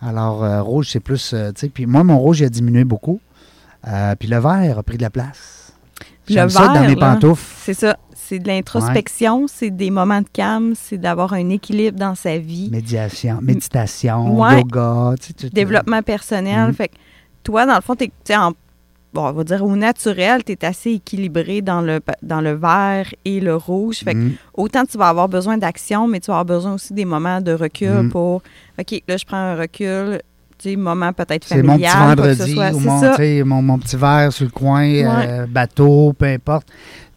Alors, 0.00 0.44
euh, 0.44 0.62
rouge, 0.62 0.88
c'est 0.90 1.00
plus. 1.00 1.32
Euh, 1.32 1.50
tu 1.52 1.60
sais, 1.62 1.68
puis 1.68 1.86
moi, 1.86 2.04
mon 2.04 2.18
rouge, 2.18 2.40
il 2.40 2.44
a 2.44 2.48
diminué 2.48 2.84
beaucoup. 2.84 3.20
puis 4.18 4.28
le 4.28 4.38
vert 4.38 4.78
a 4.78 4.82
pris 4.82 4.96
de 4.96 5.02
la 5.02 5.10
place. 5.10 5.72
Le 6.28 6.34
vert, 6.34 6.50
ça 6.50 6.68
dans 6.68 6.86
mes 6.86 6.96
pantoufles. 6.96 7.54
C'est 7.62 7.74
ça. 7.74 7.96
C'est 8.14 8.40
de 8.40 8.48
l'introspection, 8.48 9.46
c'est 9.48 9.70
des 9.70 9.90
moments 9.90 10.20
de 10.20 10.28
calme, 10.30 10.74
c'est 10.74 10.98
d'avoir 10.98 11.32
un 11.32 11.48
équilibre 11.48 11.98
dans 11.98 12.14
sa 12.14 12.36
vie. 12.36 12.68
Médiation, 12.70 13.38
méditation, 13.40 14.46
yoga. 14.50 15.14
Développement 15.50 16.02
personnel. 16.02 16.68
Mm-hmm. 16.68 16.74
Fait 16.74 16.88
que 16.88 16.94
toi, 17.42 17.64
dans 17.64 17.76
le 17.76 17.80
fond, 17.80 17.94
tu 17.96 18.10
es 18.28 18.36
en 18.36 18.52
bon, 19.12 19.26
on 19.28 19.32
va 19.32 19.44
dire 19.44 19.64
au 19.64 19.76
naturel, 19.76 20.44
tu 20.44 20.52
es 20.52 20.64
assez 20.64 20.92
équilibré 20.92 21.62
dans 21.62 21.80
le, 21.80 22.00
dans 22.22 22.40
le 22.40 22.52
vert 22.52 23.06
et 23.24 23.40
le 23.40 23.56
rouge. 23.56 23.98
Fait 23.98 24.14
que 24.14 24.18
mm. 24.18 24.32
autant 24.54 24.84
tu 24.84 24.98
vas 24.98 25.08
avoir 25.08 25.28
besoin 25.28 25.58
d'action, 25.58 26.06
mais 26.06 26.20
tu 26.20 26.26
vas 26.26 26.38
avoir 26.38 26.56
besoin 26.56 26.74
aussi 26.74 26.92
des 26.92 27.04
moments 27.04 27.40
de 27.40 27.52
recul 27.52 28.02
mm. 28.04 28.10
pour 28.10 28.42
OK, 28.78 29.02
là, 29.08 29.16
je 29.16 29.24
prends 29.24 29.36
un 29.36 29.56
recul. 29.56 30.20
Tu 30.58 30.70
sais, 30.70 30.76
moment 30.76 31.12
peut-être 31.12 31.44
familial. 31.44 31.78
C'est 31.78 31.96
mon 31.96 32.14
petit 32.16 32.54
vendredi 32.54 33.42
ou 33.42 33.44
mon, 33.46 33.62
mon, 33.62 33.78
petit 33.78 33.96
verre 33.96 34.32
sur 34.32 34.44
le 34.44 34.50
coin, 34.50 34.84
euh, 34.88 35.46
bateau, 35.46 36.12
peu 36.18 36.26
importe. 36.26 36.66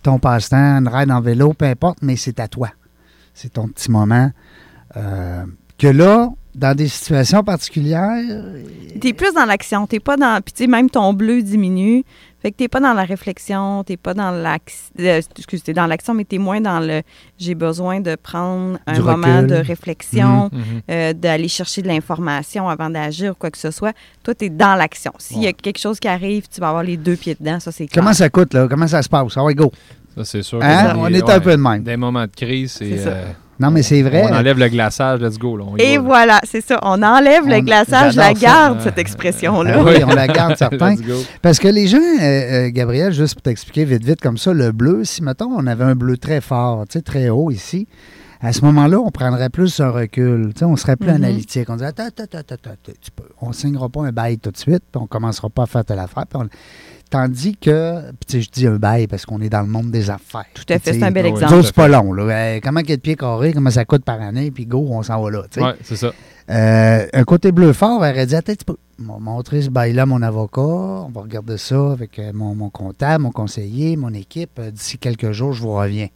Ton 0.03 0.19
passe-temps, 0.19 0.77
une 0.77 0.87
ride 0.87 1.11
en 1.11 1.21
vélo, 1.21 1.53
peu 1.53 1.65
importe, 1.65 1.99
mais 2.03 2.15
c'est 2.15 2.39
à 2.39 2.47
toi. 2.47 2.69
C'est 3.33 3.53
ton 3.53 3.67
petit 3.67 3.89
moment. 3.89 4.29
Euh, 4.95 5.43
que 5.79 5.87
là, 5.87 6.29
dans 6.55 6.75
des 6.75 6.87
situations 6.87 7.43
particulières? 7.43 8.43
Tu 8.99 9.09
es 9.09 9.13
plus 9.13 9.33
dans 9.33 9.45
l'action. 9.45 9.87
Tu 9.87 9.99
pas 9.99 10.17
dans. 10.17 10.41
Puis, 10.41 10.53
tu 10.53 10.63
sais, 10.63 10.67
même 10.67 10.89
ton 10.89 11.13
bleu 11.13 11.41
diminue. 11.41 12.03
Fait 12.41 12.51
que 12.51 12.57
tu 12.57 12.69
pas 12.69 12.79
dans 12.79 12.93
la 12.93 13.03
réflexion, 13.03 13.83
tu 13.83 13.97
pas 13.97 14.15
dans 14.15 14.31
l'action. 14.31 14.89
Euh, 14.99 15.21
excuse, 15.37 15.61
tu 15.61 15.73
dans 15.73 15.85
l'action, 15.85 16.15
mais 16.15 16.25
tu 16.25 16.37
es 16.37 16.39
moins 16.39 16.59
dans 16.59 16.79
le 16.79 17.03
j'ai 17.37 17.53
besoin 17.53 17.99
de 17.99 18.15
prendre 18.15 18.79
un 18.87 18.99
moment 18.99 19.43
de 19.43 19.53
réflexion, 19.53 20.49
mhm, 20.51 20.59
mhm. 20.59 20.81
Euh, 20.89 21.13
d'aller 21.13 21.47
chercher 21.47 21.83
de 21.83 21.87
l'information 21.87 22.67
avant 22.67 22.89
d'agir 22.89 23.33
ou 23.33 23.35
quoi 23.35 23.51
que 23.51 23.59
ce 23.59 23.69
soit. 23.69 23.93
Toi, 24.23 24.33
tu 24.33 24.45
es 24.45 24.49
dans 24.49 24.73
l'action. 24.75 25.13
S'il 25.19 25.43
y 25.43 25.47
a 25.47 25.53
quelque 25.53 25.77
chose 25.77 25.99
qui 25.99 26.07
arrive, 26.07 26.47
tu 26.51 26.59
vas 26.59 26.69
avoir 26.69 26.83
les 26.83 26.97
deux 26.97 27.15
pieds 27.15 27.37
dedans. 27.39 27.59
Ça, 27.59 27.71
c'est 27.71 27.85
Comment 27.85 28.13
ça 28.13 28.27
coûte, 28.29 28.55
là? 28.55 28.67
Comment 28.67 28.87
ça 28.87 29.03
se 29.03 29.09
passe? 29.09 29.33
Ça 29.33 29.43
va, 29.43 29.53
go. 29.53 29.71
Ça, 30.17 30.25
c'est 30.25 30.41
sûr. 30.41 30.59
Hein? 30.63 30.95
On 30.97 31.13
est 31.13 31.29
un 31.29 31.39
peu 31.39 31.51
de 31.51 31.61
même. 31.61 31.83
Des 31.83 31.95
moments 31.95 32.25
de 32.25 32.35
crise, 32.35 32.71
c'est. 32.71 33.07
Non, 33.61 33.69
mais 33.71 33.83
c'est 33.83 34.01
vrai. 34.01 34.23
On 34.27 34.33
enlève 34.35 34.57
le 34.57 34.67
glaçage, 34.69 35.19
let's 35.21 35.37
go. 35.37 35.55
Là, 35.55 35.65
Et 35.77 35.97
va, 35.97 36.03
voilà, 36.03 36.39
c'est 36.43 36.61
ça. 36.65 36.79
On 36.81 37.01
enlève 37.03 37.43
On- 37.45 37.49
le 37.49 37.61
glaçage, 37.61 38.15
la 38.15 38.33
ça. 38.33 38.33
garde, 38.33 38.81
cette 38.81 38.97
expression-là. 38.97 39.75
Ah 39.77 39.83
oui, 39.85 40.03
on 40.03 40.15
la 40.15 40.27
garde, 40.27 40.55
certain. 40.57 40.95
Parce 41.41 41.59
que 41.59 41.67
les 41.67 41.87
gens, 41.87 41.97
euh, 41.99 42.21
euh, 42.23 42.69
Gabriel, 42.71 43.13
juste 43.13 43.35
pour 43.35 43.43
t'expliquer 43.43 43.85
vite, 43.85 44.03
vite 44.03 44.19
comme 44.19 44.37
ça, 44.37 44.51
le 44.53 44.71
bleu, 44.71 45.03
si 45.05 45.21
mettons 45.23 45.49
on 45.55 45.67
avait 45.67 45.83
un 45.83 45.95
bleu 45.95 46.17
très 46.17 46.41
fort, 46.41 46.85
tu 46.89 46.93
sais, 46.97 47.01
très 47.03 47.29
haut 47.29 47.51
ici, 47.51 47.87
à 48.41 48.51
ce 48.53 48.65
moment-là, 48.65 48.99
on 48.99 49.11
prendrait 49.11 49.49
plus 49.51 49.79
un 49.79 49.91
recul. 49.91 50.51
Tu 50.55 50.59
sais, 50.59 50.65
on 50.65 50.75
serait 50.75 50.95
plus 50.95 51.09
Mhm. 51.09 51.15
analytique. 51.15 51.69
On 51.69 51.75
dirait, 51.75 51.89
attends, 51.89 52.07
attends, 52.07 52.23
attends, 52.23 52.39
attends, 52.39 52.55
attends, 52.71 52.91
tu 52.99 53.11
peux- 53.11 53.29
on 53.39 53.49
ne 53.49 53.53
signera 53.53 53.87
pas 53.89 54.01
un 54.01 54.11
bail 54.11 54.39
tout 54.39 54.49
de 54.49 54.57
suite, 54.57 54.81
puis 54.91 54.99
on 54.99 55.05
commencera 55.05 55.49
pas 55.49 55.63
à 55.63 55.67
faire 55.67 55.85
telle 55.85 55.99
affaire. 55.99 56.25
Tandis 57.11 57.57
que, 57.57 58.11
puis 58.25 58.41
je 58.41 58.49
dis 58.49 58.65
un 58.65 58.77
bail 58.77 59.05
parce 59.05 59.25
qu'on 59.25 59.41
est 59.41 59.49
dans 59.49 59.61
le 59.61 59.67
monde 59.67 59.91
des 59.91 60.09
affaires. 60.09 60.45
Tout 60.53 60.63
à 60.69 60.79
fait, 60.79 60.93
c'est 60.93 61.03
un 61.03 61.11
bel 61.11 61.25
oui. 61.25 61.31
nous 61.33 61.41
exemple. 61.41 61.63
c'est 61.63 61.75
pas 61.75 61.89
long. 61.89 62.13
Là. 62.13 62.23
Euh, 62.23 62.59
comment 62.63 62.79
il 62.79 62.89
y 62.89 62.93
a 62.93 62.95
de 62.95 63.01
pieds 63.01 63.17
carrés, 63.17 63.51
comment 63.51 63.69
ça 63.69 63.85
coûte 63.85 64.05
par 64.05 64.21
année, 64.21 64.49
puis 64.49 64.65
go, 64.65 64.87
on 64.89 65.03
s'en 65.03 65.21
va 65.21 65.29
là. 65.29 65.43
Ouais, 65.57 65.73
c'est 65.83 65.97
ça. 65.97 66.11
Euh, 66.49 67.05
un 67.13 67.23
côté 67.23 67.51
bleu 67.51 67.73
fort, 67.73 68.03
elle 68.05 68.15
aurait 68.15 68.25
dit 68.25 68.35
Attends, 68.35 68.55
tu 68.55 68.65
peux 68.65 68.77
on 69.07 69.13
va 69.13 69.19
montrer 69.19 69.61
ce 69.61 69.69
bail-là 69.69 70.03
à 70.03 70.05
mon 70.05 70.21
avocat, 70.21 70.61
on 70.61 71.09
va 71.09 71.21
regarder 71.21 71.57
ça 71.57 71.91
avec 71.91 72.19
euh, 72.19 72.31
mon, 72.33 72.55
mon 72.55 72.69
comptable, 72.69 73.23
mon 73.23 73.31
conseiller, 73.31 73.97
mon 73.97 74.13
équipe. 74.13 74.59
Euh, 74.59 74.71
D'ici 74.71 74.97
quelques 74.97 75.31
jours, 75.31 75.53
je 75.53 75.61
vous 75.61 75.73
reviens. 75.73 76.07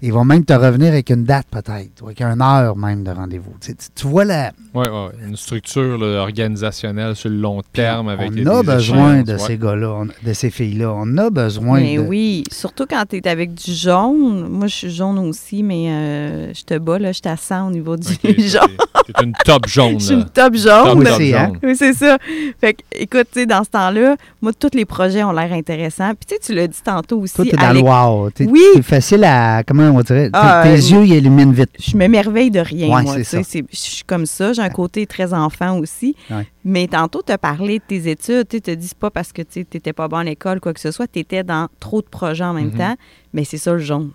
Ils 0.00 0.12
vont 0.12 0.24
même 0.24 0.44
te 0.44 0.52
revenir 0.52 0.88
avec 0.92 1.10
une 1.10 1.24
date, 1.24 1.46
peut-être, 1.50 2.02
ou 2.02 2.06
avec 2.06 2.20
une 2.20 2.40
heure 2.40 2.76
même 2.76 3.02
de 3.02 3.10
rendez-vous. 3.10 3.52
Tu, 3.60 3.68
sais, 3.68 3.74
tu- 3.74 3.88
tu 3.94 4.06
vois, 4.06 4.24
la, 4.24 4.52
Ouais, 4.74 4.88
ouais. 4.88 5.08
Une 5.26 5.34
structure 5.36 5.98
là, 5.98 6.20
organisationnelle 6.20 7.16
sur 7.16 7.30
le 7.30 7.36
long 7.36 7.62
terme 7.72 8.08
avec 8.08 8.30
on 8.30 8.46
a 8.46 8.60
des 8.62 8.66
besoin 8.66 9.22
de 9.22 9.32
ouais. 9.32 9.38
ces 9.38 9.56
gars-là, 9.58 10.04
de 10.24 10.32
ces 10.32 10.50
filles-là. 10.50 10.92
On 10.94 11.16
a 11.18 11.30
besoin 11.30 11.80
Mais 11.80 11.96
de. 11.96 12.02
oui, 12.02 12.44
surtout 12.52 12.86
quand 12.88 13.02
tu 13.08 13.16
es 13.16 13.26
avec 13.28 13.54
du 13.54 13.72
jaune. 13.72 14.46
Moi, 14.48 14.66
je 14.68 14.74
suis 14.74 14.90
jaune 14.90 15.18
aussi, 15.18 15.62
mais 15.62 15.86
euh, 15.90 16.52
je 16.54 16.62
te 16.62 16.78
bats, 16.78 16.98
là, 16.98 17.10
je 17.12 17.20
t'assens 17.20 17.66
au 17.68 17.70
niveau 17.70 17.96
du 17.96 18.08
Ok, 18.12 18.34
ça, 18.40 18.60
jaune. 18.60 18.76
T'es 19.06 19.24
une 19.24 19.32
top 19.44 19.66
jaune. 19.66 19.98
Je 19.98 20.04
suis 20.04 20.14
une 20.14 20.24
top 20.24 20.34
Top, 20.48 20.54
jaune. 20.54 20.94
Moi 20.98 21.04
top 21.04 21.14
aussi, 21.14 21.34
hein. 21.34 21.46
jaune. 21.48 21.58
Oui, 21.64 21.76
c'est 21.76 21.92
ça. 21.94 22.16
Fait 22.60 22.74
que, 22.74 22.82
écoute, 22.92 23.26
tu 23.32 23.40
sais, 23.40 23.46
dans 23.46 23.64
ce 23.64 23.70
temps-là, 23.70 24.16
moi, 24.40 24.52
tous 24.58 24.68
les 24.74 24.84
projets 24.84 25.24
ont 25.24 25.32
l'air 25.32 25.52
intéressants. 25.52 26.10
Puis, 26.14 26.26
tu 26.28 26.34
sais, 26.36 26.40
tu 26.40 26.54
l'as 26.54 26.68
dit 26.68 26.78
tantôt 26.84 27.18
aussi. 27.20 27.34
Toi, 27.34 27.44
t'es 27.46 27.58
à 27.58 27.66
dans 27.66 27.72
le 27.72 27.80
l'éc- 27.80 27.84
wow. 27.84 28.30
Oui. 28.52 28.60
t'es 28.76 28.82
facile 28.82 29.24
à. 29.24 29.62
Comment 29.66 29.87
on 29.90 30.00
dirait 30.00 30.30
Ah, 30.32 30.62
Tes, 30.64 30.68
tes 30.70 30.74
euh, 30.94 30.98
yeux, 31.00 31.04
ils 31.06 31.14
illuminent 31.16 31.52
vite. 31.52 31.70
Je 31.78 31.96
m'émerveille 31.96 32.50
de 32.50 32.60
rien, 32.60 32.94
Ouais, 32.94 33.02
moi. 33.02 33.16
Je 33.18 33.66
suis 33.72 34.04
comme 34.04 34.26
ça. 34.26 34.52
J'ai 34.52 34.62
un 34.62 34.70
côté 34.70 35.06
très 35.06 35.32
enfant 35.34 35.78
aussi. 35.78 36.14
Ouais. 36.30 36.46
Mais 36.64 36.86
tantôt, 36.86 37.22
tu 37.26 37.32
as 37.32 37.38
parlé 37.38 37.78
de 37.78 37.84
tes 37.86 38.10
études. 38.10 38.48
Tu 38.48 38.60
te 38.60 38.70
dis 38.70 38.88
c'est 38.88 38.98
pas 38.98 39.10
parce 39.10 39.32
que 39.32 39.42
tu 39.42 39.60
n'étais 39.60 39.92
pas 39.92 40.08
bon 40.08 40.16
à 40.18 40.24
l'école, 40.24 40.60
quoi 40.60 40.72
que 40.74 40.80
ce 40.80 40.90
soit. 40.90 41.06
Tu 41.06 41.18
étais 41.20 41.42
dans 41.44 41.68
trop 41.80 42.00
de 42.02 42.06
projets 42.06 42.44
en 42.44 42.52
même 42.54 42.66
Mhm. 42.72 42.78
temps. 42.78 42.96
Mais 43.32 43.44
c'est 43.44 43.58
ça, 43.58 43.72
le 43.72 43.78
jaune. 43.78 44.10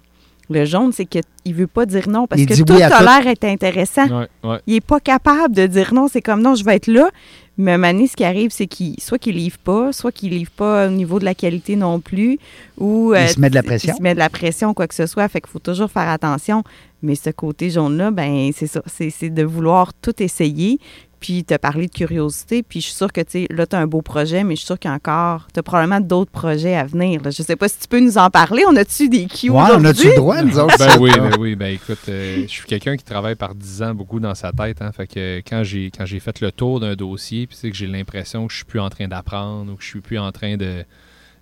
Le 0.49 0.65
jaune, 0.65 0.91
c'est 0.91 1.05
qu'il 1.05 1.21
ne 1.45 1.53
veut 1.53 1.67
pas 1.67 1.85
dire 1.85 2.09
non 2.09 2.27
parce 2.27 2.41
Il 2.41 2.45
que 2.47 2.53
tout 2.53 2.73
oui 2.73 2.81
à 2.83 2.93
a 2.97 3.01
l'air 3.21 3.31
être 3.31 3.45
intéressant. 3.45 4.07
Ouais, 4.07 4.27
ouais. 4.43 4.59
Il 4.67 4.73
n'est 4.73 4.81
pas 4.81 4.99
capable 4.99 5.55
de 5.55 5.65
dire 5.67 5.93
non. 5.93 6.07
C'est 6.11 6.21
comme 6.21 6.41
non, 6.41 6.53
je 6.55 6.65
vais 6.65 6.75
être 6.75 6.87
là. 6.87 7.09
Mais 7.57 7.77
donné, 7.77 8.07
ce 8.07 8.15
qui 8.15 8.23
arrive, 8.23 8.49
c'est 8.51 8.67
qu'il 8.67 8.99
soit 8.99 9.19
qu'il 9.19 9.35
livre 9.35 9.59
pas, 9.59 9.93
soit 9.93 10.11
qu'il 10.11 10.31
livre 10.31 10.51
pas 10.51 10.87
au 10.87 10.89
niveau 10.89 11.19
de 11.19 11.25
la 11.25 11.35
qualité 11.35 11.75
non 11.75 11.99
plus, 11.99 12.39
ou 12.77 13.13
Il 13.15 13.29
se 13.29 13.39
met 13.39 13.49
de 13.49 13.55
la 13.55 13.63
pression. 13.63 13.93
Il 13.93 13.97
se 13.97 14.01
met 14.01 14.13
de 14.13 14.19
la 14.19 14.29
pression, 14.29 14.73
quoi 14.73 14.87
que 14.87 14.95
ce 14.95 15.05
soit. 15.05 15.27
Fait 15.27 15.39
qu'il 15.41 15.51
faut 15.51 15.59
toujours 15.59 15.91
faire 15.91 16.09
attention. 16.09 16.63
Mais 17.03 17.15
ce 17.15 17.29
côté 17.29 17.69
jaune-là, 17.69 18.11
ben 18.11 18.51
c'est 18.55 18.67
ça. 18.67 18.81
C'est 18.87 19.09
c'est 19.09 19.29
de 19.29 19.43
vouloir 19.43 19.93
tout 19.93 20.23
essayer. 20.23 20.79
Puis 21.23 21.45
te 21.45 21.55
parler 21.55 21.87
de 21.87 21.91
curiosité. 21.93 22.63
Puis 22.63 22.81
je 22.81 22.87
suis 22.87 22.95
sûre 22.95 23.13
que, 23.13 23.21
tu 23.21 23.31
sais, 23.31 23.47
là, 23.49 23.65
tu 23.65 23.77
as 23.77 23.79
un 23.79 23.87
beau 23.87 24.01
projet, 24.01 24.43
mais 24.43 24.55
je 24.55 24.59
suis 24.59 24.65
sûre 24.65 24.77
qu'il 24.77 24.89
y 24.89 24.91
a 24.91 24.95
encore, 24.95 25.47
tu 25.53 25.57
as 25.57 25.63
probablement 25.63 26.01
d'autres 26.01 26.31
projets 26.31 26.75
à 26.75 26.83
venir. 26.83 27.21
là. 27.23 27.29
Je 27.31 27.41
sais 27.41 27.55
pas 27.55 27.69
si 27.69 27.79
tu 27.79 27.87
peux 27.87 28.01
nous 28.01 28.17
en 28.17 28.29
parler. 28.29 28.63
On 28.67 28.75
a-tu 28.75 29.07
des 29.07 29.27
cues 29.27 29.49
Ouais, 29.49 29.61
on 29.73 29.85
a-tu 29.85 30.07
le 30.09 30.15
droit, 30.15 30.41
nous 30.43 30.59
autres? 30.59 30.75
Ben 30.77 30.89
ça? 30.89 30.99
oui, 30.99 31.11
ben 31.15 31.31
oui, 31.39 31.55
ben 31.55 31.73
écoute, 31.73 31.99
euh, 32.09 32.43
je 32.43 32.51
suis 32.51 32.65
quelqu'un 32.65 32.97
qui 32.97 33.05
travaille 33.05 33.35
par 33.35 33.55
10 33.55 33.83
ans 33.83 33.95
beaucoup 33.95 34.19
dans 34.19 34.35
sa 34.35 34.51
tête. 34.51 34.81
Hein, 34.81 34.91
fait 34.91 35.07
que 35.07 35.37
quand 35.47 35.63
j'ai 35.63 35.91
quand 35.97 36.05
j'ai 36.05 36.19
fait 36.19 36.41
le 36.41 36.51
tour 36.51 36.81
d'un 36.81 36.95
dossier, 36.95 37.47
puis 37.47 37.55
c'est 37.57 37.71
que 37.71 37.77
j'ai 37.77 37.87
l'impression 37.87 38.45
que 38.47 38.51
je 38.51 38.57
suis 38.57 38.65
plus 38.65 38.81
en 38.81 38.89
train 38.89 39.07
d'apprendre 39.07 39.71
ou 39.71 39.75
que 39.77 39.83
je 39.83 39.87
suis 39.87 40.01
plus 40.01 40.19
en 40.19 40.31
train 40.33 40.57
de 40.57 40.83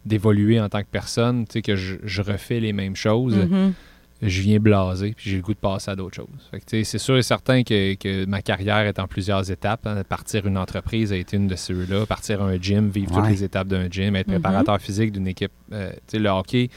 d'évoluer 0.06 0.60
en 0.60 0.70
tant 0.70 0.82
que 0.82 0.88
personne, 0.92 1.46
tu 1.46 1.54
sais 1.54 1.62
que 1.62 1.76
je, 1.76 1.96
je 2.04 2.22
refais 2.22 2.60
les 2.60 2.74
mêmes 2.74 2.96
choses, 2.96 3.36
Mhm. 3.36 3.74
Je 4.22 4.42
viens 4.42 4.60
blaser, 4.60 5.14
puis 5.16 5.30
j'ai 5.32 5.38
le 5.38 5.42
goût 5.42 5.54
de 5.54 5.60
passer 5.60 5.90
à 5.92 5.96
d'autres 5.96 6.16
choses. 6.16 6.50
C'est 6.68 6.98
sûr 6.98 7.18
et 7.18 7.24
certain 7.24 7.64
que, 7.64 7.96
que 7.96 8.26
ma 8.26 8.42
carrière 8.42 8.80
est 8.86 9.00
en 9.00 9.08
plusieurs 9.08 9.50
étapes. 9.50 9.88
hein. 9.88 10.04
Partir 10.08 10.46
une 10.46 10.58
entreprise 10.58 11.12
a 11.12 11.18
été 11.18 11.38
une 11.38 11.48
de 11.48 11.56
ceux-là. 11.56 12.06
Partir 12.06 12.42
un 12.44 12.58
gym, 12.62 12.90
vivre 12.90 13.12
Ouais. 13.16 13.22
toutes 13.22 13.30
les 13.32 13.44
étapes 13.44 13.68
d'un 13.68 13.90
gym, 13.90 14.16
être 14.16 14.28
Mhm. 14.28 14.34
préparateur 14.36 14.80
physique 14.80 15.12
d'une 15.12 15.28
équipe. 15.28 15.52
euh, 15.74 15.92
tu 15.92 15.98
sais, 16.08 16.20
le 16.20 16.30
hockey, 16.30 16.70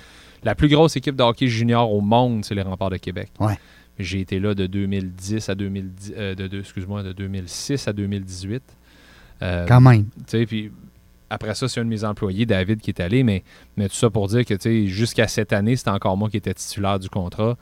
la 0.43 0.55
plus 0.55 0.69
grosse 0.69 0.97
équipe 0.97 1.17
de 1.17 1.23
hockey 1.23 1.47
junior 1.49 1.93
au 1.93 2.01
monde, 2.01 2.45
c'est 2.45 2.55
les 2.55 2.63
Remparts 2.63 2.91
de 2.91 2.97
Québec. 2.97 3.31
Ouais. 3.41 3.59
J'ai 3.99 4.21
été 4.21 4.41
là 4.41 4.55
de 4.55 4.67
2010 4.67 5.49
à 5.49 5.55
2010, 5.55 6.15
euh, 6.17 6.35
de, 6.35 6.47
deux- 6.49 6.61
excuse-moi, 6.61 7.03
de 7.03 7.13
2006 7.13 7.87
à 7.89 7.93
2018. 7.93 8.63
Euh, 9.43 9.67
Quand 9.67 9.81
même. 9.81 10.05
tu 10.05 10.11
sais, 10.27 10.47
puis 10.47 10.71
après 11.31 11.55
ça, 11.55 11.69
c'est 11.69 11.81
un 11.81 11.85
de 11.85 11.89
mes 11.91 12.05
employés, 12.05 12.47
David, 12.47 12.81
qui 12.81 12.91
est 12.91 13.01
allé, 13.01 13.23
mais, 13.23 13.43
mais 13.77 13.89
tout 13.89 13.95
ça 13.97 14.11
pour 14.11 14.29
dire 14.29 14.45
que, 14.45 14.55
jusqu'à 14.87 15.27
cette 15.29 15.53
année, 15.53 15.77
c'était 15.77 15.91
encore 15.91 16.17
moi 16.17 16.29
qui 16.31 16.37
étais 16.37 16.55
titulaire 16.55 16.99
du 16.99 17.09
contrat. 17.09 17.57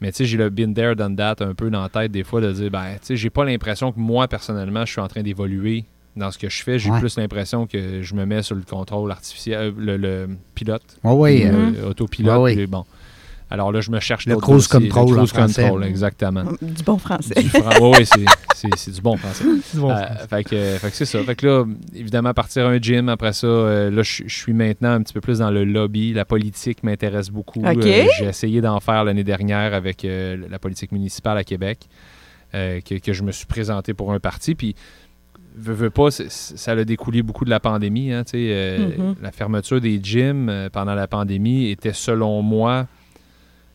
Mais 0.00 0.10
tu 0.10 0.18
sais, 0.18 0.24
j'ai 0.26 0.36
le 0.36 0.50
been 0.50 0.74
there, 0.74 0.94
done 0.96 1.16
that 1.16 1.36
un 1.40 1.54
peu 1.54 1.70
dans 1.70 1.82
la 1.82 1.88
tête 1.88 2.10
des 2.12 2.24
fois 2.24 2.40
de 2.40 2.52
dire, 2.52 2.70
ben, 2.70 2.94
tu 2.94 3.06
sais, 3.06 3.16
j'ai 3.16 3.30
pas 3.30 3.44
l'impression 3.44 3.92
que 3.92 3.98
moi, 4.00 4.26
personnellement, 4.28 4.84
je 4.84 4.92
suis 4.92 5.00
en 5.00 5.08
train 5.08 5.22
d'évoluer 5.22 5.84
dans 6.16 6.30
ce 6.30 6.38
que 6.38 6.48
je 6.48 6.62
fais. 6.62 6.78
J'ai 6.78 6.90
Ouais. 6.90 6.98
plus 7.00 7.16
l'impression 7.16 7.66
que 7.66 8.02
je 8.02 8.14
me 8.14 8.24
mets 8.26 8.42
sur 8.42 8.54
le 8.56 8.62
contrôle 8.62 9.10
artificiel, 9.10 9.58
euh, 9.60 9.72
le, 9.76 9.96
le 9.96 10.28
pilote, 10.54 10.98
oui. 11.04 11.44
Mhm. 11.44 11.74
euh, 11.78 11.90
autopilote. 11.90 12.40
Ouais, 12.42 12.66
bon. 12.66 12.84
Alors 13.54 13.72
là, 13.72 13.80
je 13.80 13.90
me 13.90 14.00
cherche 14.00 14.26
Le 14.26 14.36
cruise 14.36 14.68
dossiers. 14.68 14.88
control 14.88 15.06
Le 15.06 15.12
en 15.12 15.16
cruise 15.24 15.30
français. 15.32 15.62
control, 15.62 15.84
exactement. 15.84 16.42
Du 16.60 16.82
bon 16.84 16.98
français. 16.98 17.34
Du 17.40 17.48
fran- 17.48 17.80
ouais, 17.80 17.98
ouais, 17.98 18.04
c'est- 18.04 18.24
c'est 18.54 18.68
c'est 18.76 18.90
du 18.90 19.00
bon 19.00 19.16
français. 19.16 19.44
Euh, 19.76 20.26
fait 20.28 20.44
que, 20.44 20.76
fait 20.78 20.90
que 20.90 20.96
c'est 20.96 21.04
ça. 21.04 21.22
Fait 21.22 21.34
que 21.36 21.46
là, 21.46 21.64
évidemment, 21.94 22.32
partir 22.34 22.66
un 22.66 22.78
gym, 22.80 23.08
après 23.08 23.32
ça, 23.32 23.46
euh, 23.46 23.90
là, 23.90 24.02
je 24.02 24.24
je 24.26 24.34
suis 24.34 24.52
maintenant 24.52 24.90
un 24.92 25.02
petit 25.02 25.12
peu 25.14 25.20
plus 25.20 25.38
dans 25.38 25.50
le 25.50 25.64
lobby. 25.64 26.12
La 26.12 26.24
politique 26.24 26.82
m'intéresse 26.82 27.30
beaucoup. 27.30 27.62
Euh, 27.64 28.06
J'ai 28.18 28.26
essayé 28.26 28.60
d'en 28.60 28.80
faire 28.80 29.04
l'année 29.04 29.24
dernière 29.24 29.72
avec 29.74 30.04
euh, 30.04 30.36
la 30.50 30.58
politique 30.58 30.92
municipale 30.92 31.38
à 31.38 31.44
Québec, 31.44 31.80
euh, 32.54 32.80
que, 32.80 32.96
que 32.96 33.12
je 33.12 33.22
me 33.22 33.32
suis 33.32 33.46
présenté 33.46 33.94
pour 33.94 34.12
un 34.12 34.18
parti. 34.20 34.54
Puis, 34.54 34.74
veux, 35.56 35.74
veux 35.74 35.90
pas, 35.90 36.10
ça 36.10 36.72
a 36.72 36.84
découlé 36.84 37.22
beaucoup 37.22 37.44
de 37.44 37.50
la 37.50 37.60
pandémie. 37.60 38.12
hein, 38.12 38.24
euh, 38.34 38.88
Mhm. 38.98 39.14
La 39.22 39.30
fermeture 39.32 39.80
des 39.80 40.00
gyms 40.02 40.68
pendant 40.72 40.94
la 40.94 41.06
pandémie 41.06 41.70
était, 41.70 41.92
selon 41.92 42.42
moi, 42.42 42.86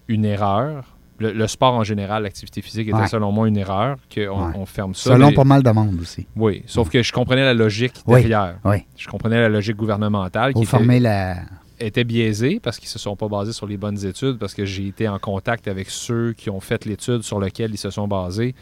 une 0.10 0.26
erreur. 0.26 0.96
Le, 1.20 1.32
le 1.34 1.48
sport 1.48 1.74
en 1.74 1.84
général, 1.84 2.24
l'activité 2.24 2.62
physique 2.62 2.88
était 2.88 2.98
Ouais. 2.98 3.08
selon 3.08 3.32
moi 3.34 3.48
une 3.48 3.58
erreur, 3.58 3.98
qu'on 4.14 4.22
Ouais. 4.22 4.54
on 4.56 4.66
ferme 4.66 4.94
ça. 4.96 5.12
Selon 5.14 5.28
mais- 5.30 5.34
pas 5.34 5.44
mal 5.44 5.64
de 5.64 5.70
monde 5.72 6.00
aussi. 6.02 6.26
oui, 6.36 6.64
sauf 6.66 6.90
que 6.90 7.02
je 7.04 7.12
comprenais 7.12 7.44
la 7.44 7.54
logique 7.54 7.94
derrière. 8.08 8.58
oui. 8.64 8.78
Je 8.98 9.08
comprenais 9.08 9.40
la 9.40 9.50
logique 9.50 9.76
gouvernementale 9.76 10.54
qui 10.54 10.60
était, 10.62 10.70
former 10.70 11.00
la. 11.02 11.36
était 11.78 12.06
biaisée 12.06 12.62
parce 12.62 12.80
qu'ils 12.80 12.88
ne 12.88 12.92
se 12.92 13.00
sont 13.00 13.18
pas 13.18 13.28
basés 13.28 13.52
sur 13.52 13.68
les 13.68 13.76
bonnes 13.78 14.04
études, 14.06 14.38
parce 14.38 14.54
que 14.54 14.64
j'ai 14.66 14.88
été 14.88 15.10
en 15.10 15.20
contact 15.20 15.68
avec 15.68 15.90
ceux 15.90 16.32
qui 16.34 16.50
ont 16.50 16.62
fait 16.62 16.86
l'étude 16.86 17.22
sur 17.24 17.40
laquelle 17.40 17.72
ils 17.74 17.78
se 17.78 17.90
sont 17.90 18.08
basés 18.08 18.56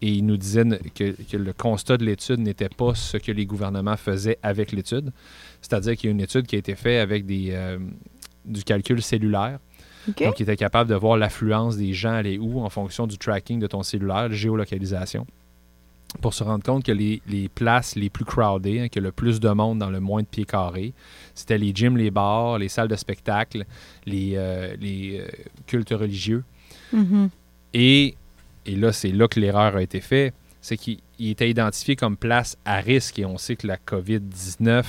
et 0.00 0.08
ils 0.12 0.24
nous 0.24 0.36
disaient 0.36 0.64
que, 0.94 1.10
que 1.28 1.36
le 1.36 1.52
constat 1.54 1.96
de 1.96 2.04
l'étude 2.04 2.38
n'était 2.38 2.68
pas 2.68 2.94
ce 2.94 3.16
que 3.16 3.32
les 3.32 3.46
gouvernements 3.46 3.96
faisaient 3.96 4.38
avec 4.44 4.70
l'étude. 4.70 5.10
C'est-à-dire 5.60 5.96
qu'il 5.96 6.08
y 6.08 6.10
a 6.10 6.12
une 6.12 6.20
étude 6.20 6.46
qui 6.46 6.54
a 6.54 6.58
été 6.60 6.76
faite 6.76 7.00
avec 7.02 7.26
des, 7.26 7.48
euh, 7.50 7.78
du 8.44 8.62
calcul 8.62 9.02
cellulaire. 9.02 9.58
Donc, 10.06 10.40
il 10.40 10.42
était 10.42 10.56
capable 10.56 10.90
de 10.90 10.94
voir 10.94 11.16
l'affluence 11.16 11.76
des 11.76 11.92
gens 11.92 12.12
aller 12.12 12.38
où 12.38 12.60
en 12.60 12.70
fonction 12.70 13.06
du 13.06 13.18
tracking 13.18 13.58
de 13.58 13.66
ton 13.66 13.82
cellulaire, 13.82 14.28
la 14.28 14.34
géolocalisation, 14.34 15.26
pour 16.20 16.34
se 16.34 16.44
rendre 16.44 16.64
compte 16.64 16.84
que 16.84 16.92
les, 16.92 17.20
les 17.26 17.48
places 17.48 17.96
les 17.96 18.08
plus 18.08 18.24
crowdées, 18.24 18.80
hein, 18.80 18.88
que 18.88 19.00
le 19.00 19.12
plus 19.12 19.40
de 19.40 19.48
monde 19.50 19.78
dans 19.78 19.90
le 19.90 20.00
moins 20.00 20.22
de 20.22 20.26
pieds 20.26 20.44
carrés, 20.44 20.92
c'était 21.34 21.58
les 21.58 21.74
gyms, 21.74 21.96
les 21.96 22.10
bars, 22.10 22.58
les 22.58 22.68
salles 22.68 22.88
de 22.88 22.96
spectacle, 22.96 23.64
les, 24.06 24.32
euh, 24.36 24.76
les 24.80 25.20
euh, 25.20 25.28
cultes 25.66 25.90
religieux. 25.90 26.44
Mhm. 26.92 27.28
Et, 27.74 28.16
et 28.64 28.76
là, 28.76 28.92
c'est 28.92 29.12
là 29.12 29.28
que 29.28 29.40
l'erreur 29.40 29.76
a 29.76 29.82
été 29.82 30.00
faite, 30.00 30.34
c'est 30.60 30.76
qu'il 30.76 30.98
il 31.18 31.30
était 31.30 31.48
identifié 31.48 31.96
comme 31.96 32.16
place 32.16 32.56
à 32.64 32.76
risque. 32.76 33.18
Et 33.18 33.24
on 33.24 33.38
sait 33.38 33.56
que 33.56 33.66
la 33.66 33.76
COVID-19, 33.76 34.84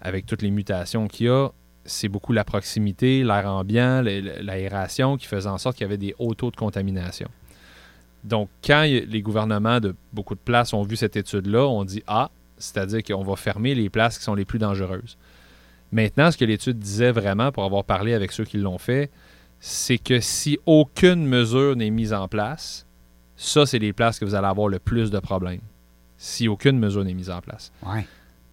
avec 0.00 0.26
toutes 0.26 0.42
les 0.42 0.50
mutations 0.50 1.08
qu'il 1.08 1.26
y 1.26 1.28
a, 1.28 1.50
c'est 1.88 2.08
beaucoup 2.08 2.32
la 2.32 2.44
proximité, 2.44 3.24
l'air 3.24 3.50
ambiant, 3.50 4.02
l'aération 4.02 5.16
qui 5.16 5.26
faisait 5.26 5.48
en 5.48 5.58
sorte 5.58 5.76
qu'il 5.76 5.84
y 5.84 5.88
avait 5.88 5.96
des 5.96 6.14
hauts 6.18 6.34
taux 6.34 6.50
de 6.50 6.56
contamination. 6.56 7.28
Donc, 8.24 8.48
quand 8.64 8.82
les 8.82 9.22
gouvernements 9.22 9.80
de 9.80 9.94
beaucoup 10.12 10.34
de 10.34 10.40
places 10.40 10.72
ont 10.72 10.82
vu 10.82 10.96
cette 10.96 11.16
étude-là, 11.16 11.66
on 11.66 11.84
dit 11.84 12.02
Ah, 12.06 12.30
c'est-à-dire 12.58 13.02
qu'on 13.02 13.22
va 13.22 13.36
fermer 13.36 13.74
les 13.74 13.88
places 13.88 14.18
qui 14.18 14.24
sont 14.24 14.34
les 14.34 14.44
plus 14.44 14.58
dangereuses. 14.58 15.16
Maintenant, 15.92 16.30
ce 16.30 16.36
que 16.36 16.44
l'étude 16.44 16.78
disait 16.78 17.12
vraiment, 17.12 17.50
pour 17.52 17.64
avoir 17.64 17.84
parlé 17.84 18.12
avec 18.12 18.32
ceux 18.32 18.44
qui 18.44 18.58
l'ont 18.58 18.78
fait, 18.78 19.10
c'est 19.60 19.98
que 19.98 20.20
si 20.20 20.58
aucune 20.66 21.26
mesure 21.26 21.74
n'est 21.76 21.90
mise 21.90 22.12
en 22.12 22.28
place, 22.28 22.86
ça, 23.36 23.64
c'est 23.64 23.78
les 23.78 23.92
places 23.92 24.18
que 24.18 24.24
vous 24.24 24.34
allez 24.34 24.46
avoir 24.46 24.68
le 24.68 24.78
plus 24.78 25.10
de 25.10 25.18
problèmes. 25.20 25.60
Si 26.16 26.48
aucune 26.48 26.78
mesure 26.78 27.04
n'est 27.04 27.14
mise 27.14 27.30
en 27.30 27.40
place. 27.40 27.72
Ouais. 27.86 28.06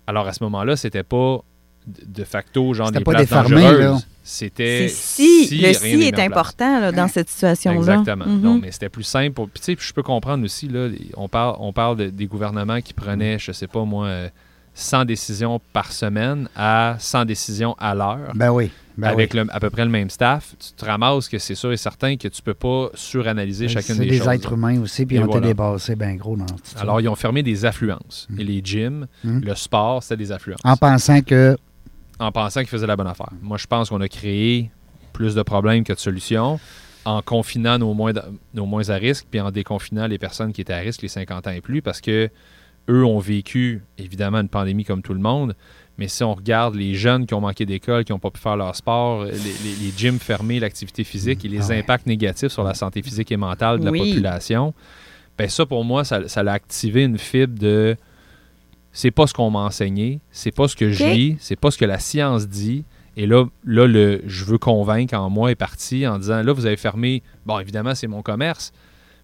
Alors, 0.08 0.28
à 0.28 0.34
ce 0.34 0.44
moment-là, 0.44 0.76
c'était 0.76 1.04
pas 1.04 1.44
de 1.88 2.24
facto, 2.24 2.74
genre 2.74 2.88
C'était 2.88 3.00
des 3.00 3.04
pas 3.06 3.12
places 3.12 3.30
des 3.30 3.36
dangereuses. 3.36 4.08
C'était 4.24 4.88
C'est 4.88 4.96
si, 4.96 5.46
si 5.48 5.58
le 5.60 5.68
rien 5.68 5.74
si 5.74 6.02
est 6.04 6.20
important 6.20 6.80
là, 6.80 6.92
dans 6.92 7.08
cette 7.08 7.30
situation-là. 7.30 7.78
Exactement. 7.78 8.26
Mhm. 8.26 8.42
Non, 8.42 8.60
mais 8.60 8.72
c'était 8.72 8.90
plus 8.90 9.04
simple. 9.04 9.34
pour- 9.34 9.48
Puis, 9.50 9.60
tu 9.64 9.76
sais, 9.76 9.78
je 9.80 9.94
peux 9.94 10.02
comprendre 10.04 10.44
aussi, 10.44 10.68
là, 10.68 10.90
on 11.16 11.28
parle, 11.30 11.56
on 11.60 11.72
parle 11.74 11.98
de- 11.98 12.10
des 12.10 12.26
gouvernements 12.26 12.82
qui 12.82 12.94
prenaient, 12.94 13.38
je 13.38 13.52
sais 13.52 13.68
pas 13.68 13.84
moi, 13.86 14.08
euh, 14.08 14.30
100 14.74 15.06
décisions 15.06 15.62
par 15.74 15.92
semaine 15.92 16.50
à 16.56 16.96
100 17.00 17.26
décisions 17.26 17.76
à 17.80 17.94
l'heure. 17.94 18.32
Ben 18.34 18.52
oui. 18.52 18.72
Ben 18.98 19.10
avec 19.10 19.34
oui. 19.34 19.42
le- 19.42 19.48
à 19.54 19.60
peu 19.60 19.70
près 19.70 19.84
le 19.84 19.92
même 19.92 20.10
staff, 20.10 20.56
tu 20.58 20.72
te 20.72 20.86
ramasses 20.86 21.28
que 21.30 21.38
c'est 21.38 21.54
sûr 21.54 21.72
et 21.74 21.78
certain 21.78 22.16
que 22.16 22.28
tu 22.30 22.42
peux 22.42 22.54
pas 22.54 22.90
suranalyser 22.94 23.68
chacune 23.68 23.96
Ben, 23.96 24.04
C'est 24.04 24.06
des 24.06 24.12
des 24.12 24.18
choses. 24.20 24.28
êtres 24.34 24.54
humains 24.54 24.82
aussi, 24.82 25.06
puis 25.06 25.18
ils 25.18 25.22
ont 25.22 25.28
été 25.28 25.42
dépassés 25.42 25.96
bien 25.96 26.16
gros 26.16 26.36
dans. 26.38 26.46
Alors, 26.80 27.00
ils 27.02 27.08
ont 27.10 27.16
fermé 27.16 27.44
des 27.44 27.66
affluences. 27.66 28.26
Mm. 28.30 28.40
Et 28.40 28.44
les 28.46 28.62
gyms, 28.64 29.08
Mm. 29.24 29.40
le 29.42 29.56
sport, 29.56 30.02
c'était 30.02 30.18
des 30.18 30.32
affluences. 30.32 30.62
En 30.64 30.78
pensant 30.78 31.22
que. 31.22 31.58
En 32.20 32.32
pensant 32.32 32.62
qu'ils 32.62 32.70
faisaient 32.70 32.88
la 32.88 32.96
bonne 32.96 33.08
affaire. 33.08 33.30
Moi, 33.42 33.58
je 33.58 33.68
pense 33.68 33.90
qu'on 33.90 34.02
a 34.02 34.08
créé 34.08 34.72
plus 35.14 35.36
de 35.36 35.42
problèmes 35.44 35.84
que 35.84 35.94
de 35.94 36.00
solutions 36.00 36.60
en 37.06 37.22
confinant 37.22 37.78
nos 37.78 37.94
moins, 37.94 38.14
nos 38.54 38.66
moins 38.66 38.90
à 38.90 38.96
risque, 38.96 39.28
puis 39.30 39.40
en 39.40 39.52
déconfinant 39.52 40.08
les 40.08 40.18
personnes 40.18 40.52
qui 40.54 40.62
étaient 40.62 40.74
à 40.74 40.78
risque, 40.80 41.02
les 41.04 41.08
50 41.08 41.48
ans 41.48 41.52
et 41.52 41.62
plus, 41.62 41.82
parce 41.82 42.02
que 42.02 42.30
eux 42.90 43.06
ont 43.06 43.20
vécu, 43.20 43.84
évidemment, 43.98 44.40
une 44.40 44.50
pandémie 44.50 44.84
comme 44.86 45.02
tout 45.02 45.14
le 45.14 45.20
monde. 45.20 45.56
Mais 45.98 46.08
si 46.08 46.24
on 46.24 46.34
regarde 46.34 46.76
les 46.76 46.94
jeunes 46.96 47.26
qui 47.26 47.34
ont 47.34 47.42
manqué 47.42 47.66
d'école, 47.66 48.04
qui 48.04 48.12
n'ont 48.12 48.20
pas 48.20 48.30
pu 48.32 48.40
faire 48.40 48.58
leur 48.58 48.76
sport, 48.76 49.24
les, 49.26 49.32
les- 49.32 49.76
les 49.82 49.94
gyms 49.96 50.20
fermés, 50.20 50.60
l'activité 50.60 51.04
physique 51.04 51.46
et 51.46 51.48
les 51.48 51.62
Ah 51.62 51.68
ouais. 51.68 51.80
impacts 51.80 52.06
négatifs 52.06 52.50
sur 52.52 52.64
la 52.64 52.74
santé 52.74 53.02
physique 53.02 53.32
et 53.32 53.38
mentale 53.38 53.80
de 53.80 53.86
la 53.86 53.92
population, 53.92 54.74
ben 55.38 55.48
ça, 55.50 55.66
pour 55.66 55.84
moi, 55.86 56.04
ça, 56.04 56.28
ça 56.28 56.42
a 56.42 56.52
activé 56.52 57.04
une 57.04 57.18
fibre 57.18 57.58
de 57.58 57.96
c'est 58.98 59.12
pas 59.12 59.28
ce 59.28 59.34
qu'on 59.34 59.52
m'a 59.52 59.60
enseigné, 59.60 60.22
c'est 60.32 60.52
pas 60.56 60.68
ce 60.68 60.76
que 60.76 60.90
je 60.90 61.04
lis, 61.06 61.38
c'est 61.40 61.60
pas 61.60 61.70
ce 61.70 61.78
que 61.78 61.86
la 61.86 62.00
science 62.00 62.48
dit. 62.48 62.84
Et 63.18 63.28
là, 63.28 63.46
là 63.66 63.86
le 63.88 64.22
je 64.26 64.44
veux 64.46 64.58
convaincre 64.58 65.14
en 65.14 65.30
moi 65.30 65.52
est 65.52 65.56
parti 65.56 66.08
en 66.08 66.18
disant 66.18 66.42
là, 66.42 66.52
vous 66.54 66.66
avez 66.66 66.78
fermé, 66.78 67.22
bon, 67.46 67.60
évidemment, 67.60 67.94
c'est 67.94 68.08
mon 68.08 68.22
commerce. 68.22 68.72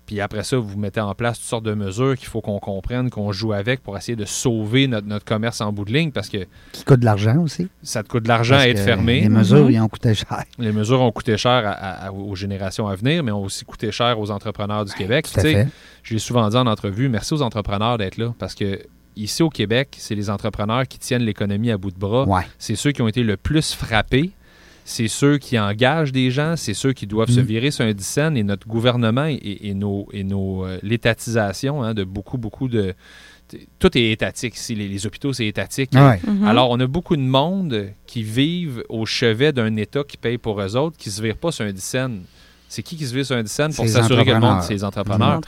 Puis 0.08 0.20
après 0.20 0.44
ça, 0.44 0.58
vous 0.58 0.78
mettez 0.78 1.00
en 1.00 1.14
place 1.14 1.38
toutes 1.38 1.48
sortes 1.48 1.64
de 1.64 1.74
mesures 1.74 2.18
qu'il 2.18 2.28
faut 2.28 2.42
qu'on 2.42 2.60
comprenne, 2.60 3.10
qu'on 3.10 3.32
joue 3.32 3.54
avec 3.54 3.82
pour 3.82 3.96
essayer 3.98 4.16
de 4.18 4.26
sauver 4.26 4.88
notre, 4.88 5.08
notre 5.08 5.24
commerce 5.24 5.62
en 5.62 5.72
bout 5.72 5.86
de 5.86 5.94
ligne 5.94 6.12
parce 6.12 6.28
que 6.28 6.40
qui 6.74 6.84
coûte 6.84 7.00
de 7.02 7.06
l'argent 7.06 7.38
aussi. 7.38 7.70
ça 7.84 8.02
te 8.04 8.10
coûte 8.10 8.24
de 8.24 8.28
l'argent 8.28 8.58
à 8.58 8.68
être 8.68 8.80
fermé. 8.80 9.22
Les 9.22 9.30
mesures, 9.30 9.70
ils 9.70 9.80
ont 9.80 9.88
coûté 9.88 10.14
cher. 10.16 10.44
Les 10.58 10.72
mesures 10.74 11.00
ont 11.02 11.12
coûté 11.12 11.38
cher 11.38 11.52
à- 11.66 11.72
à- 11.72 12.08
à- 12.08 12.12
aux 12.12 12.36
générations 12.36 12.88
à 12.88 12.96
venir, 12.96 13.24
mais 13.24 13.32
ont 13.32 13.44
aussi 13.44 13.64
coûté 13.64 13.92
cher 13.92 14.20
aux 14.20 14.32
entrepreneurs 14.32 14.84
du 14.86 14.92
Québec. 14.94 15.28
Tout 15.32 15.40
à 15.40 15.44
Tu 15.44 15.50
sais, 15.50 15.54
fait. 15.66 15.70
je 16.04 16.14
l'ai 16.16 16.20
souvent 16.20 16.50
dit 16.50 16.58
en 16.58 16.68
entrevue, 16.68 17.08
merci 17.08 17.34
aux 17.34 17.42
entrepreneurs 17.42 17.98
d'être 17.98 18.18
là 18.18 18.34
parce 18.40 18.56
que 18.56 18.80
ici 19.16 19.44
au 19.44 19.50
Québec, 19.50 19.96
c'est 19.98 20.16
les 20.16 20.30
entrepreneurs 20.30 20.88
qui 20.88 21.00
tiennent 21.00 21.24
l'économie 21.24 21.72
à 21.72 21.78
bout 21.78 21.92
de 21.92 21.98
bras. 22.00 22.28
Ouais. 22.28 22.44
C'est 22.58 22.76
ceux 22.76 22.92
qui 22.92 23.02
ont 23.02 23.08
été 23.08 23.24
le 23.24 23.38
plus 23.38 23.74
frappés. 23.74 24.32
C'est 24.84 25.08
ceux 25.08 25.38
qui 25.38 25.60
engagent 25.60 26.12
des 26.12 26.32
gens, 26.32 26.56
c'est 26.58 26.74
ceux 26.74 26.92
qui 26.92 27.06
doivent 27.06 27.30
se 27.30 27.40
Mm. 27.40 27.44
virer 27.44 27.72
sur 27.72 27.86
un 27.86 27.94
dixaine 27.94 28.36
et 28.36 28.44
notre 28.44 28.68
gouvernement 28.68 29.28
et, 29.28 29.38
et 29.70 29.74
nos, 29.76 30.08
et 30.12 30.24
nos 30.24 30.66
euh, 30.66 30.80
l'étatisation 30.82 31.84
hein, 31.84 31.94
de 31.94 32.04
beaucoup, 32.04 32.38
beaucoup 32.38 32.68
de. 32.68 32.94
Tout 33.80 33.96
est 33.98 34.12
étatique 34.12 34.56
ici. 34.56 34.76
Les, 34.76 34.88
les 34.88 35.06
hôpitaux, 35.06 35.34
c'est 35.34 35.46
étatique. 35.46 35.92
Ouais. 35.94 36.20
Mhm. 36.26 36.46
Alors, 36.46 36.70
on 36.72 36.80
a 36.80 36.88
beaucoup 36.88 37.16
de 37.18 37.22
monde 37.22 37.90
qui 38.08 38.24
vivent 38.24 38.84
au 38.90 39.06
chevet 39.06 39.52
d'un 39.52 39.76
État 39.76 40.04
qui 40.04 40.18
paye 40.18 40.38
pour 40.38 40.60
eux 40.62 40.76
autres, 40.78 40.98
qui 40.98 41.10
ne 41.10 41.14
se 41.14 41.22
vire 41.22 41.36
pas 41.38 41.52
sur 41.52 41.66
un 41.66 41.72
dixaine. 41.74 42.22
C'est 42.74 42.84
qui 42.84 42.96
qui 42.96 43.06
se 43.06 43.14
vire 43.14 43.26
sur 43.26 43.36
un 43.36 43.44
dixaine 43.44 43.74
pour 43.74 43.86
s'assurer 43.86 44.24
que 44.24 44.32
le 44.32 44.40
monde, 44.40 44.62
c'est 44.62 44.70
les 44.70 44.76
Les 44.76 44.84
entrepreneurs. 44.86 45.42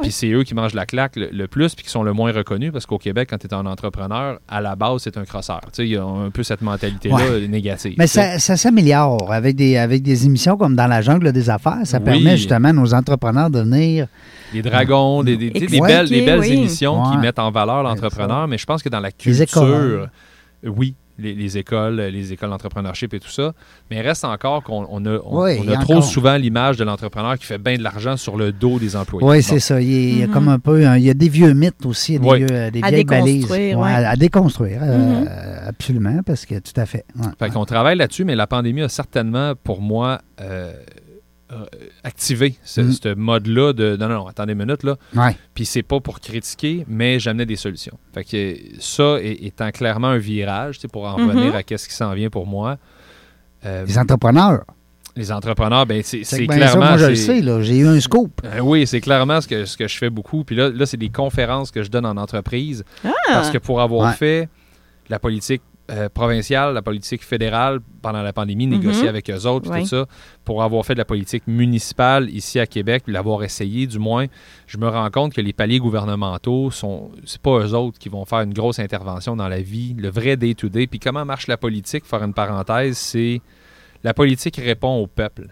Puis 0.00 0.10
c'est 0.10 0.30
eux 0.30 0.44
qui 0.44 0.54
mangent 0.54 0.72
la 0.72 0.86
claque 0.86 1.14
le, 1.16 1.28
le 1.30 1.46
plus, 1.46 1.74
puis 1.74 1.84
qui 1.84 1.90
sont 1.90 2.02
le 2.02 2.14
moins 2.14 2.32
reconnus, 2.32 2.72
parce 2.72 2.86
qu'au 2.86 2.96
Québec, 2.96 3.28
quand 3.30 3.36
tu 3.36 3.46
es 3.46 3.52
un 3.52 3.66
entrepreneur, 3.66 4.38
à 4.48 4.62
la 4.62 4.74
base, 4.74 5.02
c'est 5.02 5.18
un 5.18 5.24
crosseur. 5.26 5.60
Tu 5.64 5.68
sais, 5.72 5.82
il 5.84 5.90
y 5.92 5.96
a 5.98 6.02
un 6.04 6.30
peu 6.30 6.42
cette 6.42 6.62
mentalité-là 6.62 7.16
Ouais. 7.16 7.48
négative. 7.48 7.96
Mais 7.98 8.06
ça, 8.06 8.38
ça 8.38 8.56
s'améliore 8.56 9.30
avec 9.30 9.56
des, 9.56 9.76
avec 9.76 10.02
des 10.02 10.24
émissions 10.24 10.56
comme 10.56 10.74
dans 10.74 10.86
la 10.86 11.02
jungle 11.02 11.32
des 11.32 11.50
affaires. 11.50 11.80
Ça 11.84 11.98
Oui. 11.98 12.04
permet 12.04 12.38
justement 12.38 12.68
à 12.70 12.72
nos 12.72 12.94
entrepreneurs 12.94 13.50
de 13.50 13.60
venir. 13.60 14.06
Des 14.54 14.62
dragons, 14.62 15.22
des, 15.22 15.36
des, 15.36 15.50
belles, 15.50 16.08
des 16.08 16.22
belles 16.24 16.40
oui. 16.40 16.52
émissions 16.52 17.10
qui 17.10 17.18
mettent 17.18 17.40
en 17.40 17.50
valeur 17.50 17.82
l'entrepreneur, 17.82 18.48
mais 18.48 18.56
je 18.56 18.64
pense 18.64 18.82
que 18.82 18.88
dans 18.88 19.00
la 19.00 19.12
culture, 19.12 20.08
oui, 20.64 20.94
les, 21.18 21.34
les 21.34 21.58
écoles, 21.58 21.96
les 22.00 22.32
écoles 22.32 22.50
d'entrepreneurship 22.50 23.14
et 23.14 23.20
tout 23.20 23.28
ça, 23.30 23.52
mais 23.90 23.96
il 23.98 24.00
reste 24.02 24.24
encore 24.24 24.62
qu'on 24.64 24.86
on 24.90 25.04
a, 25.06 25.18
on, 25.24 25.42
Oui, 25.44 25.68
a 25.68 25.76
trop 25.76 25.94
encore. 25.94 26.04
souvent 26.04 26.36
l'image 26.36 26.76
de 26.76 26.84
l'entrepreneur 26.84 27.38
qui 27.38 27.46
fait 27.46 27.58
bien 27.58 27.76
de 27.76 27.82
l'argent 27.82 28.16
sur 28.16 28.36
le 28.36 28.50
dos 28.52 28.78
des 28.78 28.96
employés. 28.96 29.26
Oui, 29.26 29.42
c'est 29.42 29.60
ça. 29.60 29.80
Il 29.80 30.18
y 30.18 30.22
a- 30.22 30.24
a 30.24 30.26
Mhm. 30.28 30.32
comme 30.32 30.48
un 30.48 30.58
peu. 30.58 30.82
il 30.96 31.02
y 31.04 31.10
a 31.10 31.14
des 31.14 31.28
vieux 31.28 31.52
mythes 31.52 31.86
aussi, 31.86 32.18
des, 32.18 32.34
vieux, 32.36 32.46
euh, 32.50 32.70
des 32.70 32.80
À 32.82 32.88
vieilles 32.90 33.04
balises. 33.04 33.34
déconstruire, 33.42 33.78
Ouais, 33.78 33.84
ouais. 33.84 33.90
à, 34.04 34.10
à 34.10 34.16
déconstruire, 34.16 34.78
euh, 34.82 35.20
Mhm. 35.20 35.28
absolument, 35.68 36.20
parce 36.26 36.46
que 36.46 36.56
tout 36.58 36.78
à 36.80 36.86
fait. 36.86 37.04
ouais. 37.16 37.26
Fait 37.38 37.50
qu'on 37.50 37.64
travaille 37.64 37.96
là-dessus, 37.96 38.24
mais 38.24 38.34
la 38.34 38.46
pandémie 38.46 38.82
a 38.82 38.88
certainement, 38.88 39.54
pour 39.62 39.80
moi, 39.80 40.20
euh, 40.40 40.72
euh, 41.52 41.64
activé 42.02 42.56
ce, 42.64 42.80
Mm. 42.80 42.92
ce 42.92 43.14
mode-là 43.14 43.72
de 43.72 43.96
non, 43.96 44.08
non, 44.08 44.14
non, 44.14 44.26
attendez 44.28 44.52
une 44.54 44.58
minute, 44.64 44.82
là. 44.82 44.96
Ouais. 45.14 45.36
Puis 45.54 45.66
c'est 45.66 45.82
pas 45.82 46.00
pour 46.00 46.20
critiquer, 46.20 46.84
mais 46.88 47.18
j'amenais 47.18 47.46
des 47.46 47.56
solutions. 47.56 47.98
Fait 48.14 48.24
que 48.24 48.56
ça 48.80 49.18
étant 49.22 49.70
clairement 49.70 50.08
un 50.08 50.18
virage, 50.18 50.78
pour 50.92 51.04
en 51.06 51.16
revenir 51.16 51.54
à 51.54 51.62
qu'est-ce 51.62 51.88
qui 51.88 51.94
s'en 51.94 52.12
vient 52.14 52.30
pour 52.30 52.46
moi. 52.46 52.78
euh, 53.66 53.84
Les 53.86 53.98
entrepreneurs. 53.98 54.64
les 55.16 55.30
entrepreneurs, 55.30 55.86
ben 55.86 56.02
c'est 56.02 56.18
ben 56.18 56.24
ça, 56.24 56.36
clairement. 56.38 56.84
moi, 56.86 56.96
je 56.98 57.06
le 57.06 57.14
sais. 57.14 57.42
J'ai 57.62 57.78
eu 57.78 57.86
un 57.86 58.00
scoop. 58.00 58.40
Euh, 58.44 58.60
oui, 58.60 58.86
c'est 58.86 59.00
clairement 59.00 59.40
ce 59.40 59.46
que, 59.46 59.64
ce 59.64 59.76
que 59.76 59.86
je 59.86 59.96
fais 59.96 60.10
beaucoup. 60.10 60.44
Puis 60.44 60.56
là, 60.56 60.70
là 60.70 60.86
c'est 60.86 60.96
des 60.96 61.08
conférences 61.10 61.70
que 61.70 61.82
je 61.82 61.90
donne 61.90 62.04
en 62.06 62.16
entreprise. 62.16 62.84
Ah! 63.04 63.10
Parce 63.28 63.50
que 63.50 63.58
pour 63.58 63.80
avoir 63.80 64.08
Ouais. 64.10 64.14
fait 64.16 64.48
la 65.08 65.18
politique 65.18 65.62
euh, 65.90 66.08
provinciale, 66.08 66.72
la 66.72 66.80
politique 66.80 67.22
fédérale 67.22 67.80
pendant 68.00 68.22
la 68.22 68.32
pandémie, 68.32 68.66
négocier 68.66 69.02
Mhm. 69.02 69.08
avec 69.08 69.28
eux 69.30 69.46
autres, 69.46 69.70
Oui. 69.70 69.82
tout 69.82 69.88
ça, 69.88 70.06
pour 70.44 70.62
avoir 70.62 70.84
fait 70.86 70.94
de 70.94 70.98
la 70.98 71.04
politique 71.04 71.42
municipale 71.46 72.30
ici 72.30 72.58
à 72.58 72.66
Québec, 72.66 73.02
puis 73.04 73.12
l'avoir 73.12 73.42
essayé 73.44 73.86
du 73.86 73.98
moins, 73.98 74.26
je 74.66 74.78
me 74.78 74.88
rends 74.88 75.10
compte 75.10 75.34
que 75.34 75.42
les 75.42 75.52
paliers 75.52 75.78
gouvernementaux 75.80 76.70
sont, 76.70 77.10
c'est 77.26 77.40
pas 77.40 77.58
eux 77.60 77.74
autres 77.74 77.98
qui 77.98 78.08
vont 78.08 78.24
faire 78.24 78.40
une 78.40 78.54
grosse 78.54 78.78
intervention 78.78 79.36
dans 79.36 79.48
la 79.48 79.60
vie, 79.60 79.94
le 79.98 80.08
vrai 80.08 80.36
day-to-day. 80.38 80.86
Puis 80.86 80.98
comment 81.00 81.24
marche 81.26 81.48
la 81.48 81.56
politique, 81.58 82.04
faire 82.06 82.22
une 82.22 82.34
parenthèse, 82.34 82.96
c'est 82.96 83.42
la 84.02 84.14
politique 84.14 84.56
répond 84.56 84.96
au 85.02 85.06
peuple. 85.06 85.48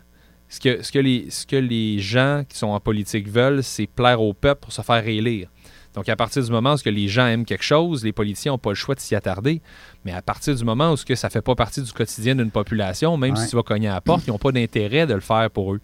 Ce 0.48 0.60
que, 0.60 0.82
ce, 0.82 0.92
que 0.92 0.98
les, 0.98 1.30
ce 1.30 1.46
que 1.46 1.56
les 1.56 1.98
gens 1.98 2.42
qui 2.46 2.58
sont 2.58 2.66
en 2.68 2.80
politique 2.80 3.26
veulent, 3.28 3.62
c'est 3.62 3.86
plaire 3.86 4.20
au 4.20 4.34
peuple 4.34 4.60
pour 4.62 4.72
se 4.72 4.82
faire 4.82 5.02
réélire. 5.02 5.48
Donc, 5.94 6.08
à 6.08 6.16
partir 6.16 6.42
du 6.42 6.50
moment 6.50 6.72
où 6.72 6.76
ce 6.76 6.82
que 6.82 6.90
les 6.90 7.08
gens 7.08 7.26
aiment 7.26 7.44
quelque 7.44 7.64
chose, 7.64 8.02
les 8.04 8.12
politiciens 8.12 8.52
n'ont 8.52 8.58
pas 8.58 8.70
le 8.70 8.74
choix 8.76 8.94
de 8.94 9.00
s'y 9.00 9.14
attarder. 9.14 9.60
Mais 10.04 10.12
à 10.12 10.22
partir 10.22 10.54
du 10.54 10.64
moment 10.64 10.92
où 10.92 10.96
ce 10.96 11.04
que 11.04 11.14
ça 11.14 11.28
ne 11.28 11.32
fait 11.32 11.42
pas 11.42 11.54
partie 11.54 11.82
du 11.82 11.92
quotidien 11.92 12.34
d'une 12.34 12.50
population, 12.50 13.16
même 13.16 13.34
Ouais. 13.34 13.40
si 13.40 13.48
tu 13.50 13.56
vas 13.56 13.62
cogner 13.62 13.88
à 13.88 13.94
la 13.94 14.00
porte, 14.00 14.26
ils 14.26 14.30
n'ont 14.30 14.38
pas 14.38 14.52
d'intérêt 14.52 15.06
de 15.06 15.14
le 15.14 15.20
faire 15.20 15.50
pour 15.50 15.74
eux. 15.74 15.80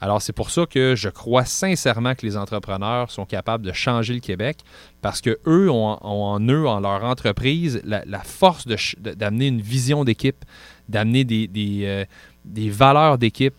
Alors, 0.00 0.22
c'est 0.22 0.32
pour 0.32 0.50
ça 0.50 0.64
que 0.64 0.94
je 0.94 1.08
crois 1.08 1.44
sincèrement 1.44 2.14
que 2.14 2.24
les 2.24 2.36
entrepreneurs 2.36 3.10
sont 3.10 3.24
capables 3.24 3.66
de 3.66 3.72
changer 3.72 4.14
le 4.14 4.20
Québec 4.20 4.58
parce 5.02 5.20
que 5.20 5.40
eux 5.48 5.68
ont, 5.68 5.86
en- 5.88 5.98
ont 6.04 6.22
en 6.24 6.40
eux, 6.48 6.68
en 6.68 6.78
leur 6.78 7.02
entreprise, 7.02 7.80
la, 7.84 8.04
la 8.06 8.20
force 8.20 8.64
d'amener 8.68 9.48
une 9.48 9.60
vision 9.60 10.04
d'équipe, 10.04 10.44
d'amener 10.88 11.24
des, 11.24 11.48
des, 11.48 11.80
euh, 11.84 12.04
des 12.44 12.70
valeurs 12.70 13.18
d'équipe, 13.18 13.54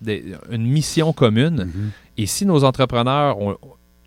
une 0.49 0.65
mission 0.65 1.11
commune. 1.11 1.65
Mhm. 1.65 1.91
Et 2.17 2.25
si 2.25 2.45
nos 2.45 2.63
entrepreneurs 2.63 3.37
ont, 3.41 3.57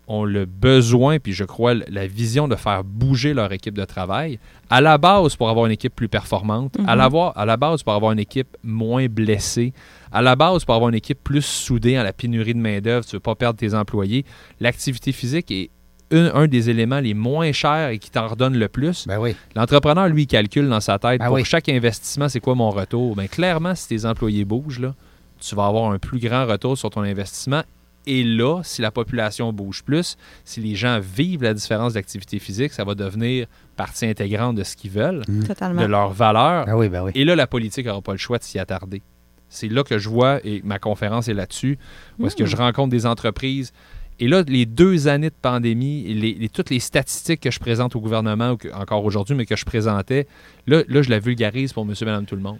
ont 0.07 0.25
le 0.25 0.45
besoin, 0.45 1.17
puis 1.19 1.31
je 1.33 1.43
crois 1.45 1.73
la 1.73 2.07
vision 2.07 2.47
de 2.47 2.55
faire 2.55 2.83
bouger 2.83 3.33
leur 3.33 3.51
équipe 3.53 3.73
de 3.75 3.85
travail, 3.85 4.37
à 4.69 4.81
la 4.81 4.97
base 4.97 5.35
pour 5.35 5.49
avoir 5.49 5.65
une 5.65 5.71
équipe 5.71 5.95
plus 5.95 6.09
performante, 6.09 6.75
à, 6.87 6.93
Mhm. 6.93 6.97
la, 6.97 7.07
voir- 7.07 7.37
à 7.37 7.45
la 7.45 7.55
base 7.57 7.83
pour 7.83 7.93
avoir 7.93 8.11
une 8.11 8.19
équipe 8.19 8.57
moins 8.63 9.05
blessée, 9.07 9.71
à 10.11 10.21
la 10.21 10.35
base 10.35 10.65
pour 10.65 10.75
avoir 10.75 10.89
une 10.89 10.95
équipe 10.95 11.23
plus 11.23 11.45
soudée 11.45 11.97
en 11.97 12.03
la 12.03 12.11
pénurie 12.13 12.53
de 12.53 12.59
main-d'œuvre, 12.59 13.05
tu 13.05 13.15
ne 13.15 13.17
veux 13.17 13.21
pas 13.21 13.35
perdre 13.35 13.57
tes 13.59 13.73
employés, 13.73 14.25
l'activité 14.59 15.11
physique 15.13 15.49
est 15.51 15.69
un, 16.11 16.31
un 16.35 16.47
des 16.47 16.69
éléments 16.69 16.99
les 16.99 17.13
moins 17.15 17.51
chers 17.53 17.89
et 17.89 17.97
qui 17.97 18.11
t'en 18.11 18.27
redonne 18.27 18.55
le 18.57 18.67
plus. 18.67 19.07
Ben 19.07 19.19
oui. 19.19 19.35
L'entrepreneur, 19.55 20.09
lui, 20.09 20.23
il 20.23 20.27
calcule 20.27 20.67
dans 20.69 20.79
sa 20.81 20.99
tête 20.99 21.19
Ben 21.19 21.25
pour 21.27 21.35
oui. 21.35 21.45
chaque 21.45 21.69
investissement, 21.69 22.29
c'est 22.29 22.39
quoi 22.41 22.53
mon 22.55 22.69
retour? 22.69 23.15
Ben, 23.15 23.27
clairement, 23.27 23.73
si 23.73 23.87
tes 23.87 24.05
employés 24.05 24.45
bougent, 24.45 24.79
là, 24.79 24.93
tu 25.39 25.55
vas 25.55 25.65
avoir 25.65 25.91
un 25.91 25.97
plus 25.97 26.19
grand 26.19 26.45
retour 26.45 26.77
sur 26.77 26.89
ton 26.89 27.01
investissement. 27.01 27.63
Et 28.05 28.23
là, 28.23 28.61
si 28.63 28.81
la 28.81 28.91
population 28.91 29.53
bouge 29.53 29.81
plus, 29.83 30.17
si 30.43 30.59
les 30.59 30.75
gens 30.75 30.99
vivent 30.99 31.43
la 31.43 31.53
différence 31.53 31.93
d'activité 31.93 32.37
physique, 32.39 32.73
ça 32.73 32.83
va 32.83 32.95
devenir 32.95 33.47
partie 33.77 34.05
intégrante 34.05 34.55
de 34.55 34.63
ce 34.63 34.75
qu'ils 34.75 34.91
veulent, 34.91 35.23
Totalement. 35.47 35.81
de 35.81 35.87
leurs 35.87 36.11
valeurs. 36.11 36.65
Ben 36.65 36.75
oui, 36.75 36.89
ben 36.89 37.03
oui. 37.03 37.11
Et 37.15 37.23
là, 37.23 37.35
la 37.35 37.47
politique 37.47 37.85
n'aura 37.85 38.01
pas 38.01 38.11
le 38.11 38.17
choix 38.17 38.37
de 38.37 38.43
s'y 38.43 38.59
attarder. 38.59 39.01
C'est 39.49 39.69
là 39.69 39.83
que 39.83 39.97
je 39.99 40.09
vois, 40.09 40.39
et 40.45 40.61
ma 40.65 40.79
conférence 40.79 41.27
est 41.27 41.33
là-dessus, 41.33 41.77
où 42.19 42.27
est-ce 42.27 42.35
que 42.35 42.45
je 42.45 42.55
rencontre 42.57 42.89
des 42.89 43.05
entreprises. 43.05 43.71
Et 44.19 44.27
là, 44.27 44.43
les 44.47 44.65
deux 44.65 45.07
années 45.07 45.29
de 45.29 45.35
pandémie, 45.41 46.05
et 46.07 46.13
les, 46.13 46.33
les- 46.33 46.49
toutes 46.49 46.69
les 46.71 46.79
statistiques 46.79 47.39
que 47.41 47.51
je 47.51 47.59
présente 47.59 47.95
au 47.95 47.99
gouvernement, 47.99 48.51
ou 48.51 48.57
que- 48.57 48.71
encore 48.73 49.03
aujourd'hui, 49.05 49.35
mais 49.35 49.45
que 49.45 49.55
je 49.55 49.65
présentais, 49.65 50.27
là, 50.67 50.83
là, 50.87 51.01
je 51.01 51.09
la 51.09 51.19
vulgarise 51.19 51.71
pour 51.73 51.85
monsieur, 51.85 52.05
madame, 52.05 52.25
tout 52.25 52.35
le 52.35 52.41
monde. 52.41 52.57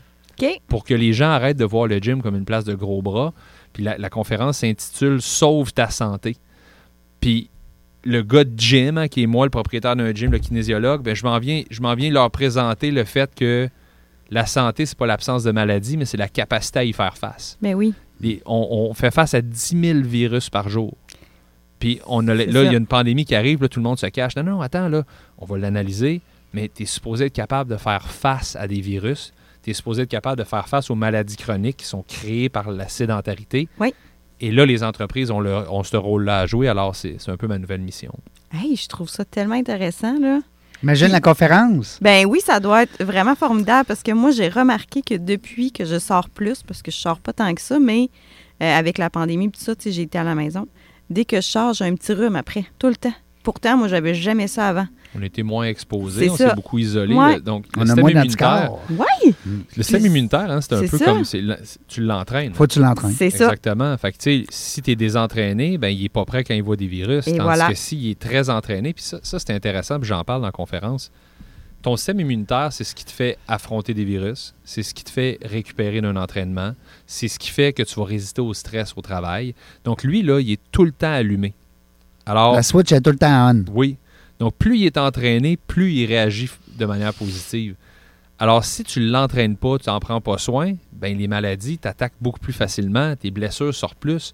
Pour 0.67 0.83
que 0.83 0.93
les 0.95 1.13
gens 1.13 1.29
arrêtent 1.29 1.57
de 1.57 1.65
voir 1.65 1.87
le 1.87 1.97
gym 1.99 2.21
comme 2.23 2.35
une 2.35 2.45
place 2.45 2.63
de 2.65 2.73
gros 2.73 3.01
bras. 3.03 3.33
Puis 3.73 3.83
la, 3.83 3.97
la 3.97 4.09
conférence 4.09 4.59
s'intitule 4.59 5.21
Sauve 5.21 5.73
ta 5.73 5.89
santé. 5.89 6.37
Puis 7.19 7.49
le 8.05 8.21
gars 8.21 8.43
de 8.43 8.57
gym, 8.59 8.97
hein, 8.97 9.07
qui 9.07 9.23
est 9.23 9.27
moi 9.27 9.45
le 9.45 9.49
propriétaire 9.49 9.95
d'un 9.95 10.13
gym, 10.13 10.31
le 10.31 10.39
kinésiologue, 10.39 11.01
ben, 11.03 11.15
je 11.15 11.23
m'en 11.23 11.39
viens, 11.39 11.63
je 11.69 11.81
m'en 11.81 11.95
viens 11.95 12.11
leur 12.11 12.29
présenter 12.31 12.91
le 12.91 13.03
fait 13.03 13.33
que 13.35 13.69
La 14.29 14.45
santé, 14.47 14.85
c'est 14.85 14.97
pas 14.97 15.05
l'absence 15.05 15.43
de 15.43 15.51
maladie, 15.51 15.95
mais 15.95 16.05
c'est 16.05 16.17
la 16.17 16.27
capacité 16.29 16.79
à 16.79 16.83
y 16.83 16.93
faire 16.93 17.17
face. 17.17 17.57
Ben 17.61 17.75
oui. 17.75 17.93
Les- 18.19 18.41
on, 18.45 18.87
on 18.89 18.93
fait 18.93 19.11
face 19.11 19.33
à 19.35 19.41
10 19.41 19.79
000 19.79 19.99
virus 20.01 20.49
par 20.49 20.69
jour. 20.69 20.95
Puis 21.79 21.99
on 22.07 22.27
a, 22.27 22.33
là, 22.33 22.43
il 22.45 22.71
y 22.71 22.75
a 22.75 22.77
une 22.77 22.87
pandémie 22.87 23.25
qui 23.25 23.35
arrive, 23.35 23.61
là, 23.61 23.67
tout 23.67 23.79
le 23.79 23.83
monde 23.83 23.99
se 23.99 24.07
cache. 24.07 24.35
Non, 24.35 24.43
non, 24.43 24.61
attends, 24.61 24.87
là, 24.89 25.03
on 25.37 25.45
va 25.45 25.57
l'analyser, 25.57 26.21
mais 26.53 26.69
tu 26.73 26.83
es 26.83 26.85
supposé 26.85 27.25
être 27.25 27.33
capable 27.33 27.69
de 27.69 27.77
faire 27.77 28.09
face 28.09 28.55
à 28.55 28.67
des 28.67 28.79
virus. 28.81 29.33
Tu 29.63 29.69
es 29.71 29.73
supposé 29.73 30.03
être 30.03 30.09
capable 30.09 30.37
de 30.37 30.43
faire 30.43 30.67
face 30.67 30.89
aux 30.91 30.95
maladies 30.95 31.37
chroniques 31.37 31.77
qui 31.77 31.85
sont 31.85 32.03
créées 32.07 32.49
par 32.49 32.69
la 32.71 32.87
sédentarité. 32.89 33.67
Oui. 33.79 33.93
Et 34.41 34.51
là, 34.51 34.65
les 34.65 34.83
entreprises 34.83 35.31
ont, 35.31 35.39
le- 35.39 35.69
ont 35.71 35.83
ce 35.83 35.95
rôle-là 35.95 36.39
à 36.41 36.45
jouer, 36.45 36.67
alors 36.67 36.95
c'est 36.95 37.15
c'est 37.17 37.31
un 37.31 37.37
peu 37.37 37.47
ma 37.47 37.57
nouvelle 37.57 37.79
mission. 37.81 38.13
Hey, 38.51 38.75
je 38.75 38.87
trouve 38.89 39.07
ça 39.09 39.23
tellement 39.25 39.55
intéressant, 39.55 40.19
là. 40.19 40.39
Imagine 40.83 41.07
la 41.07 41.21
conférence. 41.21 41.97
Ben 42.01 42.25
oui, 42.25 42.41
ça 42.43 42.59
doit 42.59 42.83
être 42.83 43.01
vraiment 43.01 43.35
formidable 43.35 43.85
parce 43.87 44.03
que 44.03 44.11
moi, 44.11 44.31
j'ai 44.31 44.49
remarqué 44.49 45.01
que 45.01 45.15
depuis 45.15 45.71
que 45.71 45.85
je 45.85 45.97
sors 45.97 46.27
plus, 46.29 46.61
parce 46.61 46.81
que 46.81 46.91
je 46.91 46.97
sors 46.97 47.19
pas 47.21 47.31
tant 47.31 47.53
que 47.55 47.61
ça, 47.61 47.79
mais 47.79 48.09
euh, 48.61 48.77
avec 48.77 48.97
la 48.97 49.09
pandémie 49.09 49.45
et 49.45 49.49
tout 49.51 49.61
ça, 49.61 49.73
j'ai 49.85 50.01
été 50.01 50.17
à 50.17 50.25
la 50.25 50.35
maison. 50.35 50.67
Dès 51.09 51.23
que 51.23 51.37
je 51.37 51.41
sors, 51.47 51.73
j'ai 51.73 51.85
un 51.85 51.95
petit 51.95 52.11
rhume 52.11 52.35
après, 52.35 52.65
tout 52.79 52.87
le 52.89 52.95
temps. 52.97 53.13
Pourtant, 53.43 53.77
moi, 53.77 53.87
j'avais 53.89 54.13
jamais 54.15 54.47
ça 54.47 54.69
avant. 54.69 54.87
On 55.15 55.21
était 55.21 55.43
moins 55.43 55.65
exposés, 55.65 56.29
on 56.29 56.35
s'est 56.37 56.55
beaucoup 56.55 56.79
isolés. 56.79 57.13
Ouais. 57.13 57.35
le- 57.35 57.41
Donc, 57.41 57.65
On 57.75 57.81
le 57.81 57.83
a 57.83 57.87
système 57.87 58.01
moins 58.01 58.11
immunitaire. 58.11 58.71
Oui, 58.89 59.35
le 59.77 59.83
système 59.83 60.05
immunitaire, 60.05 60.49
hein, 60.49 60.61
c'est 60.61 60.73
un 60.73 60.87
peu 60.87 60.97
ça. 60.97 61.05
comme 61.05 61.23
tu 61.87 62.01
l'entraînes. 62.01 62.53
Faut 62.53 62.65
que 62.65 62.71
tu 62.73 62.79
l'entraînes. 62.79 63.11
c'est 63.11 63.29
ça. 63.29 63.43
Exactement. 63.45 63.95
Fait 63.97 64.11
que, 64.13 64.45
si 64.49 64.81
tu 64.81 64.91
es 64.91 64.95
désentraîné, 64.95 65.77
ben, 65.77 65.89
il 65.89 66.01
n'est 66.01 66.09
pas 66.09 66.25
prêt 66.25 66.43
quand 66.43 66.53
il 66.55 66.63
voit 66.63 66.77
des 66.77 66.87
virus. 66.87 67.27
Et 67.27 67.31
tandis 67.31 67.43
voilà. 67.43 67.67
que 67.67 67.75
s'il 67.75 68.07
est 68.09 68.17
très 68.19 68.49
entraîné, 68.49 68.93
puis 68.93 69.03
ça, 69.03 69.19
ça 69.21 69.37
c'est 69.39 69.51
intéressant, 69.53 69.99
puis 69.99 70.07
j'en 70.07 70.23
parle 70.23 70.41
dans 70.41 70.47
la 70.47 70.51
conférence. 70.53 71.11
Ton 71.83 71.97
système 71.97 72.21
immunitaire, 72.21 72.71
c'est 72.71 72.85
ce 72.85 72.95
qui 72.95 73.03
te 73.03 73.11
fait 73.11 73.37
affronter 73.45 73.93
des 73.93 74.05
virus, 74.05 74.55
c'est 74.63 74.83
ce 74.83 74.93
qui 74.93 75.03
te 75.03 75.09
fait 75.09 75.37
récupérer 75.43 75.99
d'un 75.99 76.15
entraînement, 76.15 76.75
c'est 77.05 77.27
ce 77.27 77.37
qui 77.37 77.49
fait 77.49 77.73
que 77.73 77.83
tu 77.83 77.95
vas 77.99 78.05
résister 78.05 78.39
au 78.41 78.53
stress 78.53 78.93
au 78.95 79.01
travail. 79.01 79.53
Donc, 79.83 80.03
lui, 80.05 80.21
là, 80.23 80.39
il 80.39 80.49
est 80.53 80.61
tout 80.71 80.85
le 80.85 80.93
temps 80.93 81.11
allumé. 81.11 81.53
Alors, 82.25 82.55
La 82.55 82.63
switch 82.63 82.91
est 82.91 83.01
tout 83.01 83.11
le 83.11 83.17
temps 83.17 83.51
on. 83.53 83.65
oui. 83.73 83.97
Donc, 84.39 84.55
plus 84.55 84.77
il 84.79 84.85
est 84.85 84.97
entraîné, 84.97 85.57
plus 85.57 85.91
il 85.93 86.05
réagit 86.07 86.49
de 86.77 86.85
manière 86.85 87.13
positive. 87.13 87.75
Alors, 88.39 88.65
si 88.65 88.83
tu 88.83 88.99
ne 88.99 89.09
l'entraînes 89.09 89.55
pas, 89.55 89.77
tu 89.77 89.89
n'en 89.89 89.99
prends 89.99 90.19
pas 90.19 90.37
soin, 90.37 90.73
ben 90.91 91.17
les 91.17 91.27
maladies 91.27 91.77
t'attaquent 91.77 92.17
beaucoup 92.19 92.39
plus 92.39 92.51
facilement, 92.51 93.15
tes 93.15 93.31
blessures 93.31 93.73
sortent 93.73 93.97
plus. 93.99 94.33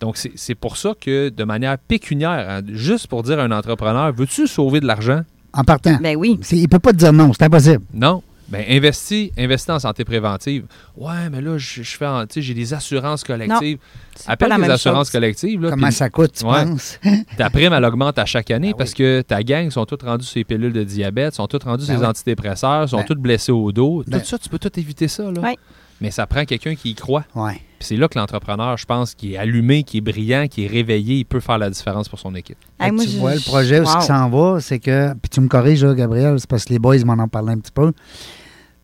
Donc, 0.00 0.16
c'est 0.16 0.32
c'est 0.36 0.54
pour 0.54 0.76
ça 0.76 0.92
que, 0.98 1.28
de 1.28 1.44
manière 1.44 1.76
pécuniaire, 1.76 2.46
hein, 2.48 2.60
juste 2.68 3.08
pour 3.08 3.22
dire 3.24 3.38
à 3.40 3.42
un 3.42 3.50
entrepreneur, 3.50 4.12
veux-tu 4.12 4.46
sauver 4.46 4.80
de 4.80 4.86
l'argent? 4.86 5.22
En 5.52 5.64
partant. 5.64 5.98
Ben 6.00 6.16
oui. 6.16 6.38
Il 6.50 6.68
peut 6.68 6.78
pas 6.78 6.92
te 6.92 6.96
dire 6.98 7.12
non, 7.12 7.32
c'est 7.34 7.42
impossible. 7.44 7.84
Non. 7.92 8.22
Ben, 8.52 8.64
investis, 8.68 9.30
investis 9.38 9.70
en 9.70 9.78
santé 9.78 10.04
préventive. 10.04 10.66
Ouais, 10.96 11.30
mais 11.30 11.40
là, 11.40 11.56
je, 11.56 11.82
je 11.82 11.96
fais, 11.96 12.06
en- 12.06 12.26
tu 12.26 12.34
sais, 12.34 12.42
j'ai 12.42 12.52
des 12.54 12.74
assurances 12.74 13.24
collectives. 13.24 13.78
C'est 14.14 14.26
pas 14.26 14.32
Appelle 14.32 14.50
même 14.58 14.70
assurances 14.70 15.06
chose. 15.06 15.10
collectives. 15.10 15.62
Là, 15.62 15.70
Comment 15.70 15.90
ça 15.90 16.10
coûte, 16.10 16.32
tu 16.38 16.44
Ouais. 16.44 16.64
penses? 16.66 17.00
Ta 17.38 17.48
prime, 17.48 17.72
elle 17.72 17.84
augmente 17.84 18.18
à 18.18 18.26
chaque 18.26 18.50
année 18.50 18.72
Ben 18.72 18.76
parce 18.76 18.92
que 18.92 19.22
ta 19.22 19.42
gang 19.42 19.70
sont 19.70 19.86
toutes 19.86 20.02
rendus 20.02 20.26
sur 20.26 20.38
les 20.38 20.44
pilules 20.44 20.72
de 20.74 20.84
diabète, 20.84 21.34
sont 21.34 21.46
toutes 21.46 21.64
rendus 21.64 21.84
sur 21.86 21.94
Ben 21.94 22.00
les 22.00 22.04
oui. 22.04 22.10
antidépresseurs, 22.10 22.88
sont 22.90 22.98
Ben- 22.98 23.04
toutes 23.06 23.20
blessés 23.20 23.52
au 23.52 23.72
dos. 23.72 24.04
Ben- 24.06 24.20
tout 24.20 24.26
ça, 24.26 24.38
tu 24.38 24.48
peux 24.50 24.58
tout 24.58 24.78
éviter 24.78 25.08
ça. 25.08 25.22
Là. 25.30 25.54
Mais 26.02 26.10
ça 26.10 26.26
prend 26.26 26.44
quelqu'un 26.44 26.74
qui 26.74 26.90
y 26.90 26.94
croit. 26.94 27.24
Oui. 27.36 27.52
Puis 27.78 27.88
c'est 27.88 27.96
là 27.96 28.08
que 28.08 28.18
l'entrepreneur, 28.18 28.76
je 28.76 28.84
pense, 28.86 29.14
qui 29.14 29.34
est 29.34 29.36
allumé, 29.38 29.82
qui 29.84 29.98
est 29.98 30.00
brillant, 30.02 30.46
qui 30.48 30.64
est 30.64 30.68
réveillé, 30.68 31.16
il 31.18 31.24
peut 31.24 31.38
faire 31.40 31.58
la 31.58 31.70
différence 31.70 32.08
pour 32.08 32.18
son 32.18 32.34
équipe. 32.34 32.58
Hey, 32.80 32.90
moi, 32.90 33.04
tu 33.04 33.10
je- 33.12 33.18
vois, 33.18 33.34
le 33.36 33.40
projet, 33.40 33.80
où 33.80 33.86
ce 33.86 33.96
qui 33.98 34.04
s'en 34.06 34.28
va, 34.28 34.60
c'est 34.60 34.78
que. 34.80 35.12
Puis 35.14 35.30
tu 35.30 35.40
me 35.40 35.48
corriges, 35.48 35.84
là, 35.84 35.94
Gabriel, 35.94 36.38
c'est 36.38 36.48
parce 36.50 36.64
que 36.64 36.72
les 36.72 36.78
boys 36.80 36.98
m'en 37.04 37.14
ont 37.22 37.28
parlé 37.28 37.52
un 37.52 37.58
petit 37.58 37.72
peu. 37.72 37.92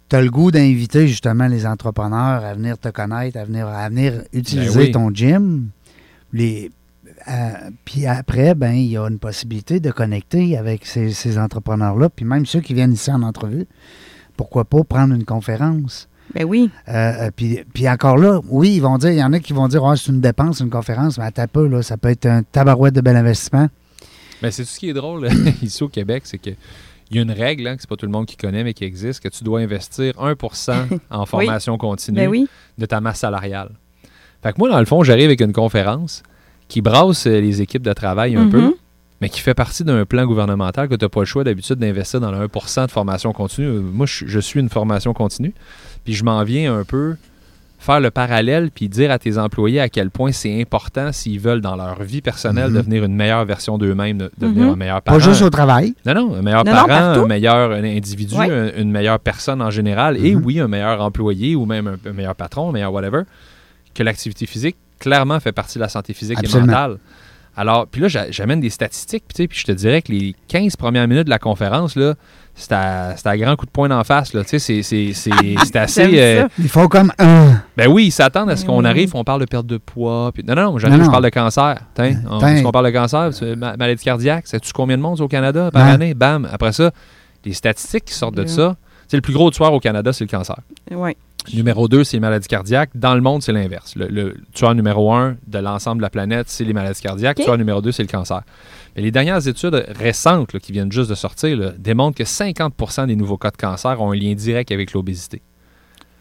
Tu 0.09 0.17
as 0.17 0.23
le 0.23 0.31
goût 0.31 0.51
d'inviter 0.51 1.07
justement 1.07 1.47
les 1.49 1.67
entrepreneurs 1.67 2.45
à 2.45 2.55
venir 2.55 2.79
te 2.79 2.89
connaître, 2.89 3.39
à 3.39 3.45
venir, 3.45 3.69
à 3.69 3.89
venir 3.89 4.23
utiliser 4.33 4.79
Ben 4.79 4.85
oui. 4.87 4.91
ton 4.93 5.11
gym. 5.15 5.69
Les, 6.33 6.71
euh, 7.29 7.53
puis 7.85 8.07
après, 8.07 8.55
ben 8.55 8.73
il 8.73 8.87
y 8.87 8.97
a 8.97 9.07
une 9.07 9.19
possibilité 9.19 9.81
de 9.81 9.91
connecter 9.91 10.57
avec 10.57 10.87
ces, 10.87 11.13
ces 11.13 11.39
entrepreneurs-là. 11.39 12.09
Puis 12.09 12.25
même 12.25 12.47
ceux 12.47 12.61
qui 12.61 12.75
viennent 12.75 12.93
ici 12.93 13.11
en 13.11 13.23
entrevue, 13.23 13.67
pourquoi 14.37 14.65
pas 14.65 14.83
prendre 14.85 15.15
une 15.15 15.25
conférence? 15.25 16.09
Ben 16.35 16.45
oui. 16.45 16.71
Euh, 16.89 16.93
euh, 16.93 17.31
puis, 17.35 17.61
puis 17.73 17.89
encore 17.89 18.17
là, 18.19 18.41
oui, 18.49 18.75
ils 18.77 18.81
vont 18.83 18.99
dire, 18.99 19.11
il 19.11 19.19
y 19.19 19.25
en 19.25 19.33
a 19.33 19.41
qui 19.41 19.53
vont 19.53 19.69
dire, 19.69 19.85
Ah, 19.85 19.97
c'est 19.97 20.11
une 20.13 20.21
dépense, 20.21 20.61
une 20.61 20.71
conférence, 20.71 21.19
mais 21.19 21.25
un 21.25 21.47
peu, 21.47 21.67
là, 21.67 21.83
ça 21.83 21.97
peut 21.97 22.11
être 22.11 22.27
un 22.27 22.43
tabarouette 22.43 22.95
de 22.95 23.01
bel 23.01 23.17
investissement. 23.17 23.69
Mais 24.43 24.51
c'est 24.51 24.63
tout 24.63 24.69
ce 24.69 24.79
qui 24.79 24.91
est 24.91 24.95
drôle 24.95 25.29
ici 25.63 25.83
au 25.83 25.89
Québec, 25.89 26.23
c'est 26.27 26.39
que 26.39 26.51
il 27.11 27.17
y 27.17 27.19
a 27.21 27.23
une 27.23 27.31
règle, 27.31 27.67
hein, 27.67 27.77
que 27.77 27.81
c'est 27.83 27.89
pas 27.89 27.97
tout 27.97 28.07
le 28.07 28.13
monde 28.13 28.27
qui 28.27 28.37
connaît, 28.37 28.65
mais 28.65 28.75
qui 28.75 28.85
existe, 28.85 29.21
que 29.23 29.29
tu 29.29 29.45
dois 29.45 29.61
investir 29.61 30.15
1% 30.15 30.99
en 31.11 31.27
formation 31.27 31.79
continue 31.79 32.17
Ben 32.17 32.29
oui. 32.29 32.49
de 32.77 32.87
ta 32.87 33.01
masse 33.01 33.21
salariale. 33.21 33.71
Fait 34.43 34.53
que 34.53 34.59
moi, 34.59 34.69
dans 34.69 34.79
le 34.79 34.85
fond, 34.87 35.03
j'arrive 35.03 35.27
avec 35.27 35.41
une 35.41 35.53
conférence 35.53 36.23
qui 36.69 36.81
brasse 36.83 37.27
euh, 37.27 37.41
les 37.41 37.63
équipes 37.63 37.83
de 37.83 37.93
travail 37.93 38.37
un 38.37 38.49
peu, 38.49 38.77
mais 39.21 39.29
qui 39.29 39.41
fait 39.41 39.55
partie 39.55 39.85
d'un 39.85 40.05
plan 40.05 40.27
gouvernemental 40.27 40.89
que 40.89 40.95
tu 40.95 41.05
n'as 41.05 41.09
pas 41.09 41.21
le 41.21 41.27
choix 41.27 41.43
d'habitude 41.45 41.77
d'investir 41.77 42.21
dans 42.21 42.31
le 42.31 42.47
1% 42.47 42.87
de 42.87 42.91
formation 42.91 43.33
continue. 43.33 43.69
Moi, 43.81 44.07
je, 44.07 44.27
je 44.27 44.39
suis 44.39 44.61
une 44.61 44.69
formation 44.69 45.13
continue, 45.15 45.55
puis 46.05 46.13
je 46.15 46.25
m'en 46.25 46.45
viens 46.45 46.77
un 46.77 46.85
peu 46.85 47.17
faire 47.81 48.01
le 48.01 48.11
parallèle 48.11 48.71
puis 48.75 48.89
dire 48.89 49.11
à 49.11 49.19
tes 49.19 49.39
employés 49.39 49.81
à 49.81 49.89
quel 49.89 50.11
point 50.11 50.33
c'est 50.33 50.61
important 50.61 51.13
s'ils 51.13 51.39
veulent 51.39 51.61
dans 51.61 51.77
leur 51.77 52.03
vie 52.03 52.21
personnelle 52.21 52.71
Mhm. 52.71 52.77
devenir 52.77 53.05
une 53.05 53.15
meilleure 53.15 53.45
version 53.45 53.79
d'eux-mêmes, 53.79 54.19
de- 54.19 54.31
devenir 54.37 54.65
Mhm. 54.67 54.73
un 54.73 54.77
meilleur 54.77 55.03
parent. 55.03 55.17
Pas 55.19 55.25
juste 55.25 55.43
au 55.43 55.51
travail. 55.51 55.95
Non, 56.05 56.15
non, 56.15 56.35
un 56.37 56.43
meilleur 56.43 56.65
Non, 56.65 56.73
parent, 56.73 56.91
un 57.23 57.27
meilleur 57.27 57.71
individu, 57.73 58.35
Ouais. 58.35 58.51
un- 58.51 58.73
une 58.81 58.91
meilleure 58.91 59.21
personne 59.21 59.63
en 59.63 59.71
général, 59.71 60.17
et 60.17 60.35
Mhm. 60.35 60.43
oui, 60.45 60.61
un 60.61 60.69
meilleur 60.69 61.01
employé 61.01 61.55
ou 61.55 61.67
même 61.67 61.87
un, 61.87 62.11
un 62.11 62.13
meilleur 62.13 62.35
patron, 62.35 62.71
un 62.71 62.73
meilleur 62.73 62.93
whatever, 62.93 63.23
que 63.95 64.03
l'activité 64.03 64.47
physique, 64.47 64.77
clairement, 64.99 65.39
fait 65.39 65.53
partie 65.53 65.79
de 65.79 65.83
la 65.85 65.89
santé 65.89 66.13
physique 66.15 66.39
Absolument. 66.39 66.65
et 66.65 66.71
mentale. 66.75 66.99
Alors, 67.57 67.87
puis 67.89 68.01
là, 68.01 68.09
j'a- 68.09 68.31
j'amène 68.31 68.61
des 68.61 68.71
statistiques, 68.71 69.25
puis 69.29 69.49
je 69.53 69.65
te 69.65 69.73
dirais 69.73 70.03
que 70.03 70.13
les 70.13 70.35
15 70.47 70.77
premières 70.77 71.09
minutes 71.09 71.25
de 71.25 71.31
la 71.31 71.39
conférence, 71.41 71.97
là, 71.97 72.15
c'est 72.59 72.73
à, 72.73 73.15
à 73.25 73.37
grand 73.39 73.57
coup 73.57 73.65
de 73.67 73.71
poing 73.71 73.89
d'en 73.89 74.03
face, 74.05 74.35
là, 74.35 74.43
tu 74.43 74.51
sais, 74.51 74.59
c'est- 74.59 74.83
c'est 74.83 75.13
c'est- 75.15 75.31
c'est 75.65 75.77
assez... 75.77 76.19
Euh, 76.21 76.43
ça. 76.43 76.49
Il 76.59 76.69
faut 76.69 76.89
comme 76.89 77.13
un. 77.19 77.63
ben 77.77 77.89
oui, 77.89 78.07
ils 78.07 78.11
s'attendent 78.11 78.51
à 78.51 78.57
ce 78.57 78.67
qu'on 78.67 78.83
Mm. 78.83 78.87
arrive, 78.87 79.11
on 79.15 79.25
parle 79.25 79.41
de 79.41 79.47
perte 79.47 79.67
de 79.67 79.79
poids. 79.79 80.31
Puis... 80.35 80.43
Non, 80.45 80.55
non, 80.55 80.73
non, 80.73 80.79
j'arrive, 80.79 80.99
Non, 80.99 81.05
je 81.05 81.11
parle 81.11 81.25
de 81.25 81.29
cancer. 81.31 81.79
Tiens, 81.95 82.17
on, 82.29 82.39
Tiens. 82.39 82.49
est-ce 82.57 82.63
qu'on 82.65 82.71
parle 82.73 82.87
de 82.87 82.91
cancer, 82.91 83.33
c'est 83.33 83.57
ma- 83.57 83.77
maladie 83.77 84.05
cardiaque, 84.05 84.47
sais-tu 84.47 84.73
combien 84.73 84.97
de 84.99 85.03
monde 85.03 85.21
au 85.21 85.29
Canada 85.29 85.71
par 85.73 85.87
Ouais. 85.87 85.93
année? 85.93 86.15
Bam, 86.15 86.49
après 86.53 86.73
ça, 86.73 86.91
les 87.45 87.53
statistiques 87.53 88.07
qui 88.07 88.15
sortent 88.15 88.35
de 88.35 88.45
ça, 88.47 88.77
c'est 89.07 89.17
le 89.17 89.23
plus 89.23 89.33
gros 89.33 89.51
tueur 89.51 89.73
au 89.73 89.81
Canada, 89.81 90.13
c'est 90.13 90.25
le 90.25 90.31
cancer. 90.31 90.57
Oui. 90.91 91.17
Numéro 91.55 91.89
2, 91.89 92.05
c'est 92.05 92.17
les 92.17 92.21
maladies 92.21 92.49
cardiaques. 92.49 92.91
Dans 92.95 93.15
le 93.15 93.23
monde, 93.23 93.43
c'est 93.43 93.53
l'inverse. 93.53 93.95
Le, 93.97 94.07
le 94.09 94.35
tueur 94.53 94.75
numéro 94.75 95.15
1 95.15 95.37
de 95.47 95.59
l'ensemble 95.59 95.99
de 95.99 96.03
la 96.03 96.11
planète, 96.11 96.47
c'est 96.51 96.65
les 96.65 96.75
maladies 96.75 97.01
cardiaques. 97.01 97.39
OK. 97.39 97.45
Tueur 97.45 97.57
numéro 97.57 97.81
2, 97.81 97.91
c'est 97.93 98.03
le 98.03 98.09
cancer. 98.09 98.43
Mais 98.99 99.05
les 99.05 99.13
dernières 99.13 99.47
études 99.47 99.85
récentes 99.97 100.53
là, 100.55 100.59
qui 100.59 100.73
viennent 100.73 100.91
juste 100.91 101.09
de 101.09 101.15
sortir 101.15 101.57
là, 101.57 101.71
démontrent 101.79 102.19
que 102.19 102.25
50% 102.25 103.07
des 103.07 103.15
nouveaux 103.15 103.37
cas 103.39 103.53
de 103.53 103.57
cancer 103.57 104.03
ont 104.03 104.11
un 104.11 104.17
lien 104.17 104.35
direct 104.35 104.73
avec 104.73 104.93
l'obésité. 104.93 105.41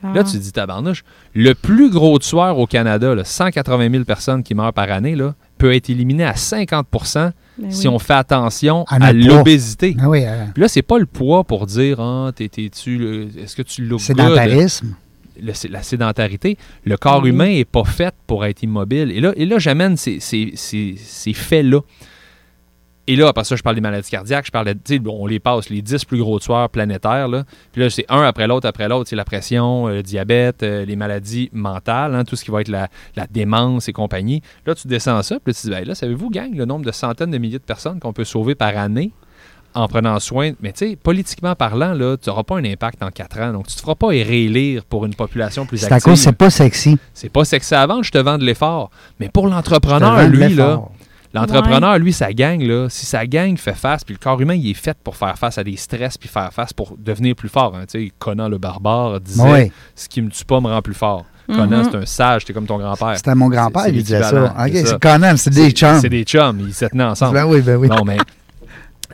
Là, 0.04 0.12
Ah. 0.18 0.24
tu 0.24 0.34
te 0.34 0.38
dis, 0.38 0.52
tabarnouche, 0.52 1.04
le 1.34 1.56
plus 1.56 1.90
gros 1.90 2.20
tueur 2.20 2.60
au 2.60 2.68
Canada, 2.68 3.16
là, 3.16 3.24
180 3.24 3.90
000 3.90 4.04
personnes 4.04 4.44
qui 4.44 4.54
meurent 4.54 4.74
par 4.74 4.92
année, 4.92 5.16
là, 5.16 5.34
peut 5.58 5.74
être 5.74 5.90
éliminé 5.90 6.24
à 6.24 6.36
50% 6.36 7.32
Ben 7.58 7.72
si 7.72 7.88
oui. 7.88 7.96
on 7.96 7.98
fait 7.98 8.14
attention 8.14 8.86
À 8.90 9.12
l'obésité. 9.12 9.98
Ah 10.00 10.08
oui, 10.08 10.24
euh, 10.24 10.46
Puis 10.54 10.62
là, 10.62 10.68
c'est 10.68 10.84
pas 10.84 11.00
le 11.00 11.08
poids 11.08 11.44
pour 11.46 11.66
dire, 11.66 12.00
ah, 12.00 12.30
t'es- 12.36 12.52
le- 12.86 13.28
est-ce 13.40 13.56
que 13.56 13.64
tu 13.64 13.88
l'as 13.88 13.98
sédentarisme. 13.98 14.94
le- 15.42 15.54
la 15.72 15.82
sédentarité, 15.82 16.60
le 16.86 16.96
corps 16.96 17.24
Oui. 17.24 17.30
humain 17.32 17.48
n'est 17.56 17.66
pas 17.66 17.84
fait 17.86 18.14
pour 18.28 18.46
être 18.46 18.62
immobile. 18.62 19.12
Et 19.12 19.20
là, 19.20 19.34
et 19.36 19.48
là 19.48 19.58
j'amène 19.58 19.98
ces, 19.98 20.20
ces- 20.20 20.52
ces- 20.54 20.94
ces 20.96 21.34
faits-là. 21.34 21.80
Et 23.10 23.16
là, 23.16 23.30
après 23.30 23.46
ça, 23.46 23.56
je 23.56 23.64
parle 23.64 23.76
des 23.76 23.82
maladies 23.82 24.10
cardiaques, 24.10 24.46
je 24.48 24.52
parle 24.52 24.68
de, 24.74 24.98
bon, 24.98 25.18
on 25.22 25.28
les 25.28 25.40
passe, 25.40 25.70
les 25.70 25.82
10 25.82 26.04
plus 26.04 26.20
gros 26.20 26.40
tueurs 26.40 26.70
planétaires. 26.70 27.30
Là. 27.30 27.46
Puis 27.72 27.82
là, 27.82 27.90
c'est 27.90 28.06
un 28.10 28.22
après 28.24 28.48
l'autre, 28.48 28.68
après 28.68 28.90
l'autre, 28.90 29.10
c'est 29.10 29.16
la 29.16 29.24
pression, 29.24 29.88
euh, 29.88 29.94
le 29.96 30.04
diabète, 30.04 30.64
euh, 30.64 30.84
les 30.84 30.98
maladies 30.98 31.50
mentales, 31.54 32.14
hein, 32.16 32.26
tout 32.26 32.36
ce 32.36 32.44
qui 32.44 32.52
va 32.52 32.60
être 32.60 32.68
la, 32.68 32.90
la 33.16 33.26
démence 33.28 33.88
et 33.88 33.94
compagnie. 33.94 34.42
Là, 34.66 34.76
tu 34.76 34.90
descends 34.90 35.22
ça, 35.24 35.40
puis 35.40 35.54
là, 35.54 35.60
tu 35.60 35.68
dis, 35.68 35.74
ben, 35.74 35.88
là, 35.88 35.96
savez-vous, 35.96 36.30
gang, 36.30 36.54
le 36.54 36.66
nombre 36.66 36.86
de 36.86 36.92
centaines 36.92 37.32
de 37.32 37.38
milliers 37.38 37.60
de 37.60 37.64
personnes 37.64 38.00
qu'on 38.00 38.12
peut 38.14 38.26
sauver 38.26 38.56
par 38.56 38.76
année 38.78 39.14
en 39.74 39.88
prenant 39.88 40.20
soin. 40.20 40.52
Mais 40.62 40.72
tu 40.72 40.90
sais, 40.90 40.96
politiquement 40.96 41.56
parlant, 41.56 41.94
là, 41.94 42.18
tu 42.18 42.30
n'auras 42.30 42.44
pas 42.44 42.58
un 42.58 42.66
impact 42.66 43.04
en 43.04 43.12
quatre 43.12 43.40
ans. 43.40 43.54
Donc, 43.54 43.68
tu 43.68 43.74
ne 43.74 43.78
te 43.78 43.82
feras 43.82 43.96
pas 43.96 44.08
réélire 44.08 44.84
pour 44.86 45.06
une 45.06 45.14
population 45.14 45.66
plus 45.66 45.78
C'est 45.78 45.92
active. 45.92 46.10
à 46.10 46.12
cause, 46.12 46.20
c'est 46.20 46.32
pas 46.34 46.50
sexy. 46.50 46.98
C'est 47.14 47.30
pas 47.30 47.46
sexy 47.46 47.76
à 47.76 47.86
vendre, 47.86 48.04
je 48.04 48.12
te 48.12 48.18
vends 48.18 48.38
de 48.38 48.44
l'effort. 48.44 48.90
Mais 49.20 49.30
pour 49.30 49.48
l'entrepreneur, 49.48 50.28
lui, 50.28 50.54
là, 50.54 50.82
l'entrepreneur, 51.40 51.98
lui, 52.00 52.14
sa 52.14 52.34
gang, 52.34 52.62
là, 52.62 52.88
si 52.90 53.06
sa 53.06 53.26
gang 53.26 53.58
fait 53.58 53.74
face, 53.76 54.04
puis 54.04 54.14
le 54.14 54.20
corps 54.20 54.40
humain, 54.42 54.56
il 54.56 54.70
est 54.70 54.74
fait 54.74 54.98
pour 55.04 55.16
faire 55.16 55.38
face 55.38 55.58
à 55.58 55.64
des 55.64 55.76
stress, 55.78 56.18
puis 56.18 56.30
faire 56.30 56.52
face 56.54 56.74
pour 56.74 56.96
devenir 56.98 57.36
plus 57.36 57.50
fort. 57.50 57.76
hein. 57.76 57.86
Tu 57.90 58.06
sais, 58.08 58.12
Conan 58.20 58.50
le 58.50 58.58
barbare 58.58 59.20
disait 59.22 59.72
Ce 59.96 60.08
qui 60.10 60.22
me 60.22 60.30
tue 60.30 60.46
pas 60.46 60.60
me 60.60 60.68
rend 60.68 60.82
plus 60.82 60.94
fort. 60.94 61.26
Conan, 61.48 61.78
Mhm. 61.84 61.88
c'est 61.92 61.98
un 61.98 62.06
sage, 62.06 62.44
t'es 62.46 62.52
comme 62.52 62.66
ton 62.66 62.78
grand-père. 62.78 63.16
c'était 63.16 63.34
mon 63.36 63.48
grand-père, 63.48 63.88
il 63.88 64.04
disait 64.04 64.22
ça. 64.22 64.54
OK, 64.60 64.72
c'est 64.74 65.00
Conan, 65.00 65.38
c'est 65.38 65.50
des 65.54 65.72
chums. 65.72 66.00
C'est 66.02 66.10
des 66.10 66.24
chums, 66.24 66.60
ils 66.60 66.74
se 66.74 66.86
tenaient 66.86 67.04
ensemble. 67.06 67.34
Ben 67.36 67.46
oui, 67.46 67.62
ben 67.62 67.78
oui. 67.78 67.88
Non, 67.88 68.04
mais 68.06 68.18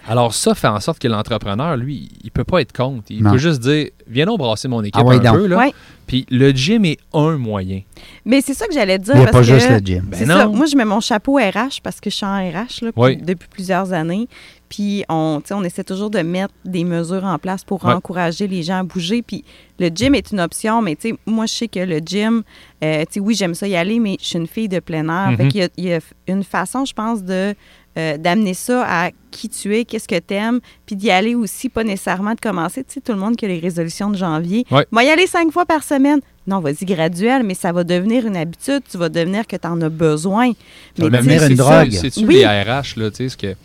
Alors 0.08 0.34
ça 0.34 0.54
fait 0.54 0.68
en 0.68 0.80
sorte 0.82 1.00
que 1.00 1.08
l'entrepreneur, 1.08 1.78
lui, 1.78 2.10
il 2.24 2.32
peut 2.32 2.44
pas 2.44 2.60
être 2.62 2.74
contre. 2.76 3.04
Il 3.10 3.24
Non. 3.24 3.32
peut 3.32 3.38
juste 3.38 3.62
dire, 3.62 3.88
viens 4.08 4.26
donc 4.26 4.40
brasser 4.40 4.68
mon 4.68 4.82
équipe 4.82 4.96
Ah 4.98 5.04
ouais, 5.06 5.16
un 5.16 5.20
donc. 5.20 5.36
peu. 5.38 5.48
Là. 5.48 5.70
Puis 6.08 6.26
le 6.30 6.52
gym 6.52 6.86
est 6.86 6.98
un 7.14 7.38
moyen. 7.38 7.82
Mais 8.26 8.42
c'est 8.42 8.54
ça 8.54 8.68
que 8.68 8.74
j'allais 8.74 9.00
dire. 9.00 9.14
Il 9.16 9.22
n'y 9.22 9.24
a 9.26 9.32
parce 9.32 9.48
pas 9.48 9.54
que 9.54 9.60
juste 9.60 9.70
le 9.70 9.78
gym. 9.80 10.04
Ben 10.08 10.28
non. 10.28 10.36
ça. 10.36 10.48
Moi, 10.48 10.66
je 10.66 10.76
mets 10.76 10.86
mon 10.86 11.00
chapeau 11.00 11.36
RH 11.38 11.82
parce 11.84 12.00
que 12.02 12.10
je 12.10 12.16
suis 12.16 12.26
en 12.26 12.38
RH 12.38 12.82
là, 12.84 12.92
Oui. 12.96 13.18
depuis 13.18 13.48
plusieurs 13.50 13.94
années. 13.94 14.28
Puis 14.70 15.04
on, 15.08 15.40
tu 15.42 15.50
sais, 15.50 15.54
on 15.54 15.64
essaie 15.64 15.84
toujours 15.84 16.10
de 16.10 16.20
mettre 16.20 16.54
des 16.66 16.84
mesures 16.84 17.24
en 17.26 17.38
place 17.38 17.64
pour 17.64 17.86
Ouais. 17.86 17.94
encourager 17.94 18.48
les 18.48 18.64
gens 18.64 18.80
à 18.80 18.84
bouger. 18.84 19.22
Puis 19.22 19.44
le 19.80 19.88
gym 19.90 20.16
est 20.16 20.32
une 20.32 20.40
option, 20.40 20.82
mais 20.82 20.96
tu 20.96 21.10
sais, 21.10 21.16
moi, 21.28 21.46
je 21.46 21.54
sais 21.54 21.68
que 21.68 21.80
le 21.80 22.00
gym, 22.00 22.42
euh, 22.84 23.02
tu 23.06 23.14
sais, 23.14 23.20
oui, 23.20 23.36
j'aime 23.36 23.54
ça 23.54 23.68
y 23.68 23.76
aller, 23.76 24.00
mais 24.00 24.18
je 24.20 24.26
suis 24.26 24.40
une 24.40 24.48
fille 24.48 24.68
de 24.70 24.80
plein 24.80 25.08
air. 25.10 25.38
Fait 25.38 25.44
Mhm. 25.44 25.50
qu'il 25.52 25.62
y 25.62 25.64
a- 25.64 25.70
il 25.78 25.84
y, 25.86 25.94
a 25.94 26.00
une 26.28 26.44
façon, 26.44 26.86
je 26.86 26.94
pense, 26.94 27.24
de 27.24 27.54
euh, 27.98 28.18
d'amener 28.18 28.54
ça 28.54 28.84
à 28.88 29.12
qui 29.32 29.50
tu 29.50 29.76
es, 29.78 29.86
qu'est-ce 29.86 30.08
que 30.08 30.20
tu 30.20 30.34
aimes, 30.34 30.60
puis 30.86 30.96
d'y 30.96 31.12
aller 31.12 31.36
aussi, 31.36 31.70
pas 31.70 31.84
nécessairement 31.84 32.34
de 32.36 32.40
commencer. 32.40 32.84
Tu 32.84 32.94
sais, 32.96 33.02
tout 33.02 33.12
le 33.14 33.20
monde 33.20 33.36
qui 33.36 33.46
a 33.46 33.48
les 33.48 33.60
résolutions 33.60 34.10
de 34.10 34.18
janvier. 34.18 34.66
Ouais. 34.72 34.86
Moi, 34.92 35.04
y 35.04 35.10
aller 35.10 35.28
cinq 35.28 35.52
fois 35.52 35.66
par 35.66 35.84
semaine. 35.84 36.20
Non, 36.48 36.60
vas-y 36.60 36.86
graduel, 36.86 37.44
mais 37.44 37.54
ça 37.54 37.72
va 37.72 37.84
devenir 37.84 38.26
une 38.28 38.36
habitude. 38.36 38.82
Tu 38.90 38.98
vas 38.98 39.10
devenir 39.10 39.48
que 39.48 39.56
tu 39.56 39.68
en 39.68 39.80
as 39.82 39.90
besoin. 39.90 40.50
va 40.98 41.10
Mais 41.10 41.18
devenir 41.18 41.40
tu 41.40 41.46
sais, 41.46 41.52
une 41.52 41.58
drogue. 41.58 41.92
ça, 41.92 42.02
C'est-tu 42.02 42.26
Oui. 42.26 42.36
les 42.36 42.46
RH, 42.46 42.98
là, 42.98 43.10
tu 43.12 43.16
sais, 43.18 43.30
ce 43.30 43.38
que 43.38 43.56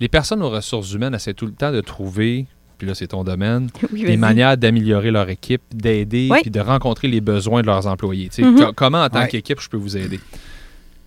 les 0.00 0.08
personnes 0.08 0.42
aux 0.42 0.50
ressources 0.50 0.92
humaines 0.92 1.14
essaient 1.14 1.34
tout 1.34 1.46
le 1.46 1.52
temps 1.52 1.72
de 1.72 1.80
trouver, 1.80 2.46
puis 2.78 2.86
là, 2.88 2.94
c'est 2.94 3.08
ton 3.08 3.24
domaine, 3.24 3.68
oui, 3.92 4.04
des 4.04 4.16
manières 4.16 4.56
d'améliorer 4.56 5.10
leur 5.10 5.28
équipe, 5.30 5.62
d'aider, 5.74 6.28
Oui. 6.30 6.38
puis 6.42 6.50
de 6.50 6.60
rencontrer 6.60 7.08
les 7.08 7.20
besoins 7.20 7.62
de 7.62 7.66
leurs 7.66 7.86
employés. 7.86 8.28
Tu 8.28 8.42
sais, 8.42 8.48
Mhm. 8.48 8.58
co- 8.58 8.72
comment, 8.74 9.02
en 9.02 9.08
tant 9.08 9.20
Ouais. 9.20 9.28
qu'équipe, 9.28 9.60
je 9.60 9.68
peux 9.68 9.76
vous 9.78 9.96
aider? 9.96 10.20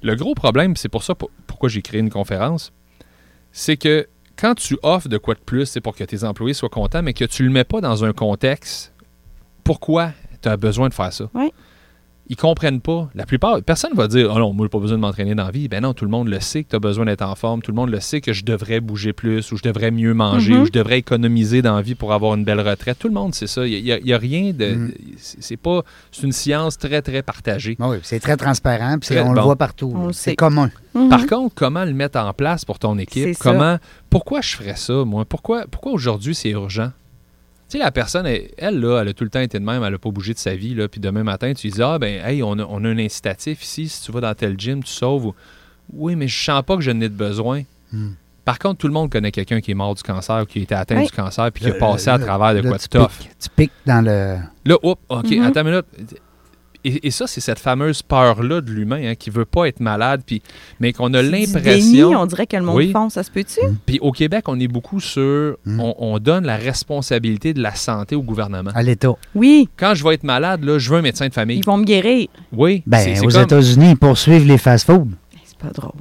Le 0.03 0.15
gros 0.15 0.35
problème, 0.35 0.75
c'est 0.75 0.89
pour 0.89 1.03
ça 1.03 1.15
pour- 1.15 1.31
pourquoi 1.47 1.69
j'ai 1.69 1.81
créé 1.81 1.99
une 2.01 2.09
conférence, 2.09 2.71
c'est 3.51 3.77
que 3.77 4.07
quand 4.35 4.53
tu 4.55 4.77
offres 4.83 5.07
de 5.09 5.17
quoi 5.17 5.33
de 5.33 5.39
plus, 5.39 5.65
c'est 5.65 5.81
pour 5.81 5.95
que 5.95 6.03
tes 6.03 6.23
employés 6.23 6.53
soient 6.53 6.69
contents, 6.69 7.01
mais 7.01 7.13
que 7.13 7.25
tu 7.25 7.43
le 7.43 7.49
mets 7.49 7.63
pas 7.63 7.81
dans 7.81 8.03
un 8.03 8.11
contexte, 8.13 8.93
pourquoi 9.63 10.11
tu 10.41 10.49
as 10.49 10.57
besoin 10.57 10.89
de 10.89 10.93
faire 10.93 11.13
ça? 11.13 11.29
Oui. 11.33 11.51
Ils 12.28 12.38
comprennent 12.38 12.80
pas. 12.80 13.09
La 13.15 13.26
plupart, 13.26 13.61
personne 13.63 13.91
va 13.95 14.07
dire 14.07 14.32
Oh 14.34 14.39
non, 14.39 14.53
moi, 14.53 14.65
j'ai 14.65 14.69
pas 14.69 14.80
besoin 14.80 14.95
de 14.97 15.01
m'entraîner 15.01 15.36
dans 15.36 15.43
la 15.43 15.51
vie. 15.51 15.67
Ben 15.67 15.82
non, 15.82 15.93
tout 15.93 16.05
le 16.05 16.11
monde 16.11 16.30
le 16.30 16.39
sait 16.39 16.63
que 16.63 16.69
tu 16.69 16.76
as 16.78 16.80
besoin 16.80 17.03
d'être 17.05 17.21
en 17.21 17.36
forme. 17.36 17.61
Tout 17.61 17.71
le 17.71 17.76
monde 17.76 17.89
le 17.89 17.99
sait 17.99 18.21
que 18.21 18.32
je 18.32 18.45
devrais 18.45 18.80
bouger 18.80 19.11
plus, 19.11 19.51
ou 19.51 19.57
je 19.57 19.61
devrais 19.61 19.91
mieux 19.91 20.13
manger, 20.13 20.53
Mhm. 20.53 20.61
ou 20.61 20.65
je 20.65 20.71
devrais 20.71 20.97
économiser 20.99 21.61
dans 21.61 21.76
la 21.76 21.82
vie 21.82 21.95
pour 21.95 22.13
avoir 22.13 22.36
une 22.36 22.45
belle 22.45 22.61
retraite. 22.61 22.97
Tout 22.97 23.09
le 23.09 23.13
monde 23.13 23.36
sait 23.36 23.45
ça. 23.47 23.67
Il 23.67 23.84
n'y 23.84 24.13
a, 24.13 24.17
rien 24.17 24.53
de. 24.53 24.74
Mhm. 24.74 24.91
c'est- 25.17 25.38
C'est 25.43 25.57
pas. 25.57 25.82
C'est 26.11 26.24
une 26.24 26.32
science 26.32 26.78
très, 26.78 27.01
très 27.01 27.24
partagée. 27.24 27.76
Oui, 27.78 27.97
c'est 28.03 28.21
très 28.21 28.38
transparent, 28.38 28.97
puis 28.99 29.07
c'est- 29.07 29.15
Très 29.15 29.24
on 29.24 29.34
le 29.34 29.41
voit 29.41 29.57
partout. 29.57 29.93
C'est 30.13 30.30
sait. 30.32 30.36
commun. 30.38 30.71
Mhm. 30.95 31.09
Par 31.09 31.26
contre, 31.28 31.53
comment 31.55 31.84
le 31.84 31.93
mettre 31.93 32.17
en 32.19 32.32
place 32.34 32.63
pour 32.63 32.80
ton 32.80 32.97
équipe? 32.97 33.24
C'est 33.24 33.34
ça. 33.34 33.51
Comment, 33.51 33.78
pourquoi 34.09 34.39
je 34.39 34.55
ferais 34.55 34.76
ça, 34.78 35.03
moi? 35.03 35.26
Pourquoi, 35.26 35.65
pourquoi 35.69 35.91
aujourd'hui 35.91 36.34
c'est 36.36 36.51
urgent? 36.51 36.91
Tu 37.74 37.80
sais, 37.80 37.84
la 37.84 37.89
personne, 37.91 38.28
elle, 38.28 38.51
elle, 38.55 38.80
là, 38.80 38.99
elle 39.01 39.07
a 39.07 39.13
tout 39.13 39.24
le 39.24 39.32
temps 39.32 39.39
été 39.39 39.57
de 39.59 39.65
même, 39.65 39.82
elle 39.84 39.93
n'a 39.93 39.97
pas 39.97 40.11
bougé 40.11 40.36
de 40.36 40.38
sa 40.38 40.55
vie, 40.55 40.76
là, 40.76 40.88
puis 40.88 41.01
demain 41.01 41.24
matin, 41.24 41.51
tu 41.55 41.65
lui 41.65 41.74
dis, 41.74 41.82
ah, 41.82 41.97
ben, 41.97 42.24
hey, 42.24 42.43
on 42.43 42.51
a, 42.59 42.63
on 42.69 42.84
a 42.86 42.88
un 42.88 42.99
incitatif 42.99 43.63
ici, 43.63 43.89
si 43.89 44.03
tu 44.03 44.11
vas 44.11 44.21
dans 44.21 44.36
tel 44.36 44.59
gym, 44.59 44.84
tu 44.84 44.91
sauves. 44.91 45.26
ou- 45.26 45.36
Oui, 45.91 46.15
mais 46.15 46.28
je 46.28 46.38
sens 46.43 46.61
pas 46.61 46.76
que 46.76 46.84
je 46.84 46.91
n'ai 46.91 47.09
de 47.09 47.15
besoin. 47.15 47.63
Hmm. 47.91 48.11
Par 48.45 48.59
contre, 48.59 48.78
tout 48.78 48.88
le 48.88 48.93
monde 48.93 49.09
connaît 49.11 49.32
quelqu'un 49.32 49.59
qui 49.59 49.71
est 49.71 49.74
mort 49.74 49.95
du 49.95 50.03
cancer, 50.03 50.43
ou 50.43 50.45
qui 50.45 50.59
a 50.59 50.61
été 50.61 50.76
atteint 50.76 50.97
Oui. 50.99 51.05
du 51.07 51.11
cancer, 51.11 51.51
puis 51.51 51.63
qui 51.63 51.71
a 51.71 51.74
passé 51.74 52.09
à 52.09 52.19
travers 52.19 52.53
de 52.61 52.61
quoi 52.67 52.78
tu 52.78 52.88
de 52.89 52.99
tough. 52.99 53.07
piques- 53.17 53.32
Tu 53.41 53.49
piques 53.55 53.71
dans 53.88 54.05
le. 54.05 54.38
Là, 54.65 54.76
hop, 54.84 54.99
OK, 55.09 55.32
Mhm. 55.32 55.41
attends 55.43 55.61
une 55.61 55.69
minute. 55.71 55.86
Et, 56.86 57.07
et 57.07 57.11
ça, 57.11 57.27
c'est 57.27 57.39
cette 57.41 57.59
fameuse 57.59 58.01
peur-là 58.01 58.59
de 58.61 58.69
l'humain 58.71 59.01
hein, 59.11 59.15
qui 59.15 59.29
veut 59.29 59.45
pas 59.45 59.65
être 59.67 59.79
malade, 59.79 60.21
puis, 60.25 60.41
mais 60.79 60.91
qu'on 60.91 61.13
a 61.13 61.21
l'impression. 61.21 62.09
déni, 62.09 62.15
on 62.15 62.25
dirait 62.25 62.45
que 62.47 62.57
le 62.57 62.63
monde 62.63 62.75
Oui. 62.75 62.91
fond, 62.91 63.09
ça 63.09 63.23
se 63.23 63.31
peut-tu? 63.31 63.61
Puis 63.86 63.99
au 64.01 64.11
Québec, 64.11 64.45
on 64.47 64.59
est 64.59 64.67
beaucoup 64.67 64.99
sur. 64.99 65.55
Mm. 65.65 65.79
On, 65.79 65.95
on 65.97 66.19
donne 66.19 66.45
la 66.45 66.57
responsabilité 66.57 67.53
de 67.53 67.61
la 67.61 67.73
santé 67.75 68.15
au 68.15 68.21
gouvernement. 68.21 68.71
À 68.75 68.84
l'État. 68.84 69.13
Oui, 69.36 69.69
Quand 69.77 69.93
je 69.95 70.03
vais 70.03 70.15
être 70.15 70.23
malade, 70.23 70.63
là, 70.63 70.77
je 70.77 70.89
veux 70.89 70.97
un 70.97 71.01
médecin 71.01 71.27
de 71.27 71.34
famille. 71.34 71.57
ils 71.59 71.65
vont 71.65 71.77
me 71.77 71.86
guérir. 71.86 72.27
Oui. 72.51 72.84
Ben, 72.86 73.17
aux 73.23 73.29
comme- 73.29 73.41
États-Unis, 73.43 73.91
ils 73.91 73.97
poursuivent 73.97 74.45
les 74.47 74.57
fast-foods. 74.57 75.07
C'est 75.45 75.57
pas 75.57 75.69
drôle. 75.69 75.91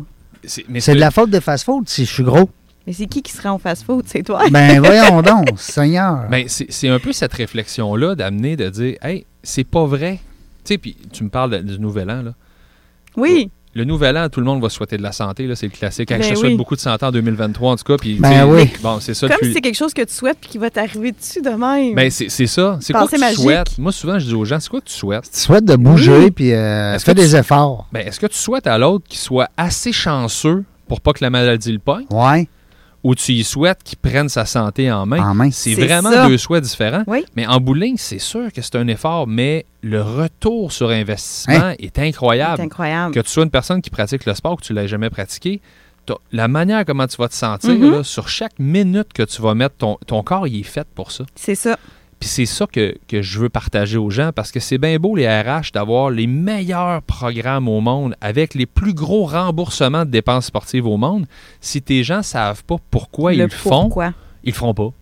c'est- 0.45 0.95
de 0.95 0.99
la 0.99 1.11
faute 1.12 1.30
des 1.30 1.41
fast-foods 1.41 1.85
si 1.87 2.05
je 2.05 2.12
suis 2.12 2.24
gros. 2.24 2.51
Mais 2.85 2.93
c'est 2.93 3.07
qui 3.07 3.22
qui 3.22 3.30
serait 3.30 3.49
en 3.49 3.59
fast-food? 3.59 4.03
C'est 4.09 4.24
toi? 4.24 4.43
Ben, 4.51 4.80
voyons 4.85 5.22
donc, 5.22 5.51
Seigneur. 5.57 6.26
Ben, 6.28 6.47
c'est 6.49 6.66
c'est 6.72 6.89
un 6.89 6.99
peu 6.99 7.12
cette 7.12 7.33
réflexion-là 7.33 8.16
d'amener, 8.16 8.57
de 8.57 8.68
dire, 8.68 8.97
hey, 9.03 9.24
c'est 9.45 9.62
pas 9.62 9.85
vrai. 9.87 10.18
Tu 10.65 10.75
sais, 10.75 10.79
puis 10.79 10.97
tu 11.13 11.25
me 11.25 11.29
parles 11.29 11.63
du 11.63 11.79
Nouvel 11.79 12.11
An, 12.11 12.23
là. 12.23 12.33
Oui. 13.17 13.51
Le 13.75 13.85
Nouvel 13.85 14.19
An, 14.19 14.29
tout 14.29 14.39
le 14.41 14.45
monde 14.45 14.61
va 14.61 14.69
souhaiter 14.69 14.99
de 14.99 15.03
la 15.03 15.13
santé, 15.13 15.47
là, 15.47 15.57
c'est 15.57 15.65
le 15.67 15.73
classique. 15.73 16.11
Hey, 16.11 16.23
je 16.23 16.29
Ben 16.29 16.35
te 16.35 16.39
souhaite 16.41 16.57
beaucoup 16.59 16.77
de 16.77 16.81
santé 16.81 17.07
en 17.07 17.11
2023, 17.11 17.73
en 17.73 17.77
tout 17.77 17.85
cas. 17.85 17.97
Puis, 17.97 18.17
Ben 18.21 18.45
oui. 18.47 18.71
Bon, 18.83 19.01
c'est 19.01 19.15
ça. 19.15 19.29
Comme 19.29 19.39
si 19.43 19.55
c'est 19.55 19.63
quelque 19.63 19.77
chose 19.79 19.95
que 19.95 20.03
tu 20.03 20.13
souhaites 20.13 20.37
puis 20.39 20.51
qui 20.51 20.59
va 20.59 20.69
t'arriver 20.69 21.13
dessus 21.13 21.41
de 21.41 21.49
même. 21.49 21.95
Ben, 21.95 22.11
c'est 22.11 22.29
c'est 22.29 22.47
ça. 22.47 22.77
C'est 22.83 22.93
quoi 22.93 23.03
que 23.03 23.07
Pensée 23.07 23.17
tu 23.17 23.21
magique. 23.23 23.39
souhaites? 23.41 23.79
Moi, 23.79 23.91
souvent, 23.93 24.19
je 24.19 24.27
dis 24.27 24.35
aux 24.35 24.45
gens, 24.45 24.61
c'est 24.61 24.69
quoi 24.69 24.81
que 24.83 24.87
tu 24.89 24.93
souhaites? 24.95 25.25
Tu 25.33 25.39
souhaites 25.41 25.65
de 25.65 25.77
bouger, 25.77 26.19
Oui. 26.25 26.31
puis 26.31 26.53
euh, 26.53 26.95
Est-ce 26.95 27.05
fais 27.07 27.15
que 27.15 27.21
des 27.23 27.31
tu- 27.31 27.37
efforts. 27.37 27.87
Ben, 27.93 28.07
est-ce 28.07 28.21
que 28.21 28.27
tu 28.27 28.37
souhaites 28.37 28.67
à 28.67 28.77
l'autre 28.77 29.07
qu'il 29.09 29.19
soit 29.19 29.49
assez 29.57 29.91
chanceux 29.93 30.65
pour 30.87 31.01
pas 31.01 31.15
que 31.15 31.25
la 31.25 31.31
maladie 31.31 31.73
le 31.73 31.79
pogne? 31.79 32.05
Ouais, 32.11 32.49
ou 33.05 33.14
tu 33.14 33.32
y 33.32 33.42
souhaites 33.44 33.82
qu'il 33.82 33.98
prenne 33.98 34.28
sa 34.28 34.44
santé 34.46 34.90
en 34.92 35.07
main. 35.07 35.18
en 35.30 35.34
main. 35.34 35.50
C'est 35.50 35.74
vraiment 35.74 36.11
ça. 36.11 36.26
deux 36.28 36.38
souhaits 36.38 36.62
différents. 36.62 37.03
Oui. 37.07 37.24
Mais 37.36 37.46
en 37.46 37.59
ligne, 37.74 37.96
c'est 37.98 38.18
sûr 38.20 38.53
que 38.53 38.62
c'est 38.62 38.76
un 38.76 38.86
effort, 38.88 39.26
mais 39.26 39.66
le 39.82 40.00
retour 40.03 40.70
sur 40.72 40.90
investissement 40.90 41.70
est 41.78 41.96
c'est 41.96 41.98
incroyable. 42.07 42.62
incroyable. 42.62 43.14
Que 43.14 43.20
tu 43.20 43.30
sois 43.30 43.42
une 43.44 43.50
personne 43.50 43.82
qui 43.82 43.90
pratique 43.90 44.24
le 44.24 44.34
sport, 44.34 44.57
que 44.57 44.62
tu 44.64 44.72
ne 44.72 44.80
l'aies 44.80 44.88
jamais 44.88 45.11
pratiqué, 45.11 45.61
la 46.32 46.48
manière 46.48 46.84
comment 46.84 47.07
tu 47.07 47.16
vas 47.16 47.28
te 47.28 47.34
sentir, 47.34 47.70
Mhm. 47.70 47.90
là, 47.90 48.05
sur 48.05 48.28
chaque 48.28 48.59
minute 48.59 49.12
que 49.12 49.22
tu 49.22 49.40
vas 49.42 49.55
mettre, 49.55 49.76
ton, 49.76 49.98
ton 50.07 50.22
corps, 50.22 50.46
il 50.46 50.61
est 50.61 50.62
fait 50.64 50.86
pour 50.94 51.11
ça. 51.12 51.24
C'est 51.34 51.55
ça. 51.55 51.78
Puis 52.23 52.29
c'est 52.29 52.47
ça 52.47 52.68
que, 52.68 52.95
que 53.09 53.20
je 53.20 53.41
veux 53.41 53.49
partager 53.49 53.99
aux 53.99 54.09
gens 54.09 54.31
parce 54.33 54.53
que 54.53 54.61
c'est 54.61 54.79
bien 54.79 54.97
beau, 55.01 55.16
les 55.16 55.27
RH, 55.27 55.73
d'avoir 55.75 56.09
les 56.09 56.29
meilleurs 56.29 57.03
programmes 57.03 57.66
au 57.68 57.81
monde 57.81 58.14
avec 58.20 58.55
les 58.55 58.64
plus 58.64 58.95
gros 58.95 59.27
remboursements 59.27 60.05
de 60.05 60.11
dépenses 60.11 60.47
sportives 60.47 60.87
au 60.87 60.97
monde. 60.97 61.27
Si 61.61 61.83
tes 61.83 62.05
gens 62.05 62.18
ne 62.18 62.23
savent 62.23 62.62
pas 62.62 62.77
pourquoi 62.93 63.35
ils 63.35 63.41
le 63.41 63.49
font, 63.49 63.91
ils 64.45 64.51
le 64.51 64.53
feront 64.53 64.73
pas. 64.73 64.93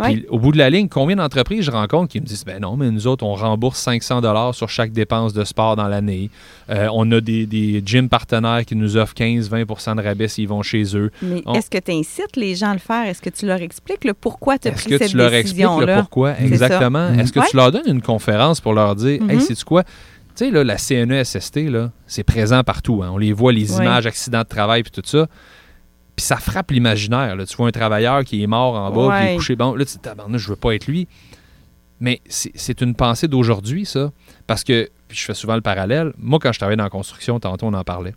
Ouais. 0.00 0.14
Puis, 0.14 0.26
au 0.30 0.38
bout 0.38 0.50
de 0.52 0.58
la 0.58 0.70
ligne, 0.70 0.88
combien 0.88 1.16
d'entreprises 1.16 1.62
je 1.64 1.70
rencontre 1.70 2.08
qui 2.10 2.20
me 2.20 2.26
disent 2.26 2.44
ben 2.44 2.60
non, 2.60 2.76
mais 2.76 2.90
nous 2.90 3.06
autres, 3.06 3.24
on 3.24 3.34
rembourse 3.34 3.78
500 3.80 4.20
dollars 4.22 4.54
sur 4.54 4.68
chaque 4.68 4.92
dépense 4.92 5.32
de 5.32 5.44
sport 5.44 5.76
dans 5.76 5.88
l'année. 5.88 6.30
Euh, 6.70 6.88
on 6.92 7.10
a 7.12 7.20
des, 7.20 7.46
des 7.46 7.82
gyms 7.84 8.08
partenaires 8.08 8.64
qui 8.64 8.76
nous 8.76 8.96
offrent 8.96 9.14
15-20% 9.14 9.96
de 9.96 10.02
rabais 10.02 10.28
s'ils 10.28 10.48
vont 10.48 10.62
chez 10.62 10.96
eux. 10.96 11.10
Mais 11.22 11.42
On- 11.46 11.54
est-ce 11.54 11.68
que 11.70 11.78
tu 11.78 11.92
incites 11.92 12.36
les 12.36 12.54
gens 12.54 12.70
à 12.70 12.74
le 12.74 12.78
faire? 12.78 13.06
Est-ce 13.06 13.20
que 13.22 13.30
tu 13.30 13.46
leur 13.46 13.60
expliques 13.60 14.04
le 14.04 14.14
pourquoi 14.14 14.58
tu 14.58 14.68
as 14.68 14.72
Est-ce 14.72 14.80
pris 14.82 14.90
que 14.92 14.98
cette 14.98 15.10
tu 15.10 15.16
leur 15.16 15.32
expliques 15.34 15.58
le 15.64 15.68
décision-là? 15.68 15.98
pourquoi? 16.00 16.38
Exactement. 16.40 17.08
Est-ce 17.14 17.32
que 17.32 17.40
Ouais. 17.40 17.46
tu 17.50 17.56
leur 17.56 17.70
donnes 17.72 17.82
une 17.86 18.02
conférence 18.02 18.60
pour 18.60 18.72
leur 18.74 18.94
dire 18.96 19.20
hey, 19.28 19.36
Mhm. 19.36 19.40
c'est 19.40 19.62
quoi? 19.64 19.84
Tu 20.36 20.46
sais 20.46 20.50
là, 20.50 20.62
la 20.64 20.78
CNESST 20.78 21.58
c'est 22.06 22.22
présent 22.24 22.62
partout. 22.62 23.02
hein. 23.02 23.10
On 23.12 23.18
les 23.18 23.32
voit 23.32 23.52
les 23.52 23.72
Ouais. 23.76 23.84
images 23.84 24.06
accidents 24.06 24.40
de 24.42 24.44
travail 24.48 24.82
puis 24.82 24.92
tout 24.92 25.02
ça. 25.04 25.26
Puis 26.20 26.26
ça 26.26 26.36
frappe 26.36 26.70
l'imaginaire. 26.70 27.34
là. 27.34 27.46
Tu 27.46 27.56
vois 27.56 27.68
un 27.68 27.70
travailleur 27.70 28.24
qui 28.24 28.42
est 28.42 28.46
mort 28.46 28.74
en 28.74 28.90
bas, 28.90 29.16
puis 29.16 29.26
il 29.26 29.32
est 29.32 29.36
couché. 29.36 29.56
Bon, 29.56 29.74
là, 29.74 29.84
tu 29.86 29.96
te 29.98 30.08
dis, 30.08 30.38
je 30.38 30.48
veux 30.50 30.56
pas 30.56 30.74
être 30.74 30.86
lui. 30.86 31.08
Mais 31.98 32.20
c'est 32.28 32.52
c'est 32.54 32.82
une 32.82 32.94
pensée 32.94 33.26
d'aujourd'hui, 33.26 33.86
ça. 33.86 34.12
Parce 34.46 34.62
que, 34.64 34.90
puis 35.08 35.16
je 35.18 35.24
fais 35.24 35.32
souvent 35.34 35.54
le 35.54 35.60
parallèle. 35.62 36.12
Moi, 36.18 36.38
quand 36.38 36.52
je 36.52 36.58
travaillais 36.58 36.76
dans 36.76 36.84
la 36.84 36.90
construction, 36.90 37.40
tantôt, 37.40 37.66
on 37.66 37.74
en 37.74 37.84
parlait. 37.84 38.14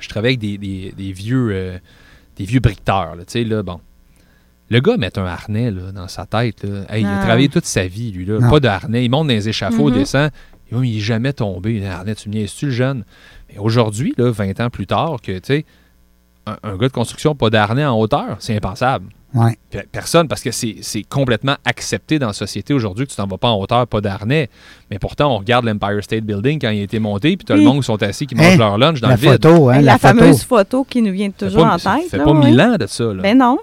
Je 0.00 0.08
travaillais 0.08 0.36
avec 0.36 0.40
des, 0.40 0.58
des- 0.58 0.92
des 0.96 1.12
vieux, 1.12 1.48
euh, 1.50 1.78
des 2.36 2.44
vieux 2.44 2.60
bricteurs. 2.60 3.16
là. 3.16 3.24
Tu 3.24 3.32
sais, 3.32 3.44
là, 3.44 3.62
bon. 3.62 3.80
Le 4.70 4.80
gars 4.80 4.98
met 4.98 5.18
un 5.18 5.24
harnais 5.24 5.70
là, 5.70 5.92
dans 5.92 6.08
sa 6.08 6.26
tête. 6.26 6.62
là. 6.64 6.84
Hey, 6.90 7.02
il 7.02 7.06
a 7.06 7.14
Non. 7.16 7.22
travaillé 7.22 7.48
toute 7.48 7.64
sa 7.64 7.86
vie, 7.86 8.10
lui. 8.12 8.26
Là. 8.26 8.38
Non. 8.38 8.50
Pas 8.50 8.60
de 8.60 8.68
harnais. 8.68 9.02
Il 9.04 9.08
monte 9.10 9.28
dans 9.28 9.32
les 9.34 9.48
échafauds, 9.48 9.90
descend. 9.90 10.30
Et 10.70 10.74
oui, 10.74 10.80
mais 10.82 10.88
il 10.90 10.94
n'est 10.96 11.00
jamais 11.00 11.32
tombé. 11.32 11.82
Un 11.86 11.90
harnais, 11.90 12.14
tu 12.14 12.28
me 12.28 12.34
niaises-tu, 12.34 12.66
le 12.66 12.72
jeune? 12.72 13.04
Mais 13.48 13.56
aujourd'hui, 13.58 14.12
là, 14.18 14.30
20 14.30 14.60
ans 14.60 14.68
plus 14.68 14.86
tard, 14.86 15.16
que, 15.22 15.32
tu 15.32 15.40
sais, 15.44 15.64
un, 16.48 16.56
un 16.70 16.76
gars 16.76 16.88
de 16.88 16.92
construction, 16.92 17.34
pas 17.34 17.50
d'harnais 17.50 17.84
en 17.84 17.98
hauteur, 17.98 18.36
c'est 18.38 18.56
impensable. 18.56 19.06
Ouais. 19.34 19.58
Personne, 19.92 20.26
parce 20.26 20.40
que 20.40 20.50
c'est 20.50 20.76
c'est 20.80 21.02
complètement 21.02 21.56
accepté 21.66 22.18
dans 22.18 22.28
la 22.28 22.32
société 22.32 22.72
aujourd'hui 22.72 23.04
que 23.06 23.10
tu 23.10 23.16
t'en 23.16 23.26
vas 23.26 23.36
pas 23.36 23.50
en 23.50 23.60
hauteur, 23.60 23.86
pas 23.86 24.00
d'harnais. 24.00 24.48
Mais 24.90 24.98
pourtant, 24.98 25.34
on 25.34 25.38
regarde 25.38 25.66
l'Empire 25.66 26.02
State 26.02 26.24
Building 26.24 26.58
quand 26.58 26.70
il 26.70 26.80
a 26.80 26.82
été 26.82 26.98
monté, 26.98 27.36
puis 27.36 27.44
tu 27.44 27.52
as 27.52 27.56
le 27.56 27.60
Oui. 27.60 27.66
monde 27.66 27.80
qui 27.80 27.84
sont 27.84 28.02
assis, 28.02 28.26
qui 28.26 28.34
mangent 28.34 28.54
Hein? 28.54 28.56
leur 28.56 28.78
lunch 28.78 29.00
dans 29.02 29.08
la 29.08 29.16
le 29.16 29.20
vide. 29.20 29.30
photo, 29.32 29.68
hein, 29.68 29.74
la, 29.76 29.82
la, 29.82 29.98
photo. 29.98 30.18
fameuse 30.18 30.42
photo 30.44 30.84
qui 30.88 31.02
nous 31.02 31.12
vient 31.12 31.28
Ça 31.28 31.34
fait 31.38 31.44
toujours 31.46 31.62
pas- 31.68 31.74
en 31.74 31.78
ça 31.78 31.96
tête. 31.96 32.08
fait 32.10 32.16
là, 32.16 32.24
pas 32.24 32.32
ouais. 32.32 32.46
mille 32.50 32.60
ans 32.60 32.76
de 32.78 32.86
ça. 32.86 33.04
Là. 33.04 33.22
Ben 33.22 33.36
non. 33.36 33.58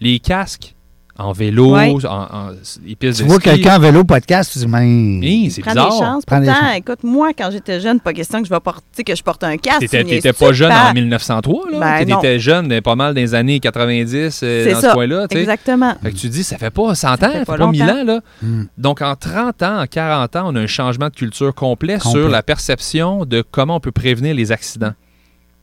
Les 0.00 0.18
casques 0.18 0.74
en 1.20 1.32
vélo, 1.32 1.74
Ouais. 1.74 1.92
en, 2.06 2.08
en- 2.08 2.48
les 2.84 2.96
pistes 2.96 3.18
Tu 3.18 3.22
de 3.24 3.28
vois 3.28 3.36
ski. 3.40 3.50
quelqu'un 3.50 3.76
en 3.76 3.80
vélo 3.80 4.04
podcast, 4.04 4.52
tu 4.52 4.58
dis, 4.60 4.66
mais. 4.66 4.86
Hi, 4.88 5.50
c'est 5.50 5.62
des 5.62 5.68
bizarre. 5.68 5.90
chances. 5.92 6.24
Prends 6.24 6.40
des 6.40 6.46
chances. 6.46 6.76
écoute, 6.76 7.04
moi, 7.04 7.30
quand 7.36 7.50
j'étais 7.50 7.80
jeune, 7.80 8.00
pas 8.00 8.12
question 8.12 8.40
que 8.40 8.48
je 8.48 8.52
vais 8.54 8.60
porter, 8.60 9.04
que 9.04 9.14
je 9.14 9.22
porte 9.22 9.44
un 9.44 9.56
casque. 9.56 9.80
T'étais, 9.80 10.02
t'étais 10.04 10.32
pas 10.32 10.52
jeune 10.52 10.72
en 10.72 10.86
Pat? 10.86 10.94
1903, 10.94 11.70
là. 11.72 11.78
Ben 11.78 12.08
non. 12.08 12.16
T'étais 12.20 12.38
jeune 12.38 12.80
pas 12.80 12.94
mal 12.96 13.14
dans 13.14 13.20
les 13.20 13.34
années 13.34 13.60
90 13.60 14.40
euh, 14.42 14.64
C'est 14.64 14.72
dans 14.72 14.80
ça. 14.80 14.88
ce 14.90 14.94
coin-là. 14.94 15.28
tu 15.28 15.34
sais. 15.36 15.40
Exactement. 15.42 15.94
Fait 16.02 16.10
que 16.12 16.16
tu 16.16 16.28
dis, 16.28 16.42
ça 16.42 16.56
fait 16.58 16.70
pas 16.70 16.94
100 16.94 17.12
ans, 17.12 17.16
Ça 17.20 17.30
fait 17.30 17.44
pas 17.44 17.56
pas 17.58 17.66
1000 17.70 17.80
longtemps. 17.80 18.00
ans. 18.00 18.04
Là. 18.04 18.20
Hmm. 18.42 18.64
Donc, 18.78 19.02
en 19.02 19.14
30 19.14 19.62
ans, 19.62 19.80
en 19.82 19.86
40 19.86 20.36
ans, 20.36 20.44
on 20.46 20.56
a 20.56 20.60
un 20.60 20.66
changement 20.66 21.08
de 21.08 21.14
culture 21.14 21.54
complet, 21.54 21.98
Complet. 21.98 22.20
sur 22.20 22.28
la 22.30 22.42
perception 22.42 23.24
de 23.24 23.42
comment 23.48 23.76
on 23.76 23.80
peut 23.80 23.92
prévenir 23.92 24.34
les 24.34 24.52
accidents. 24.52 24.92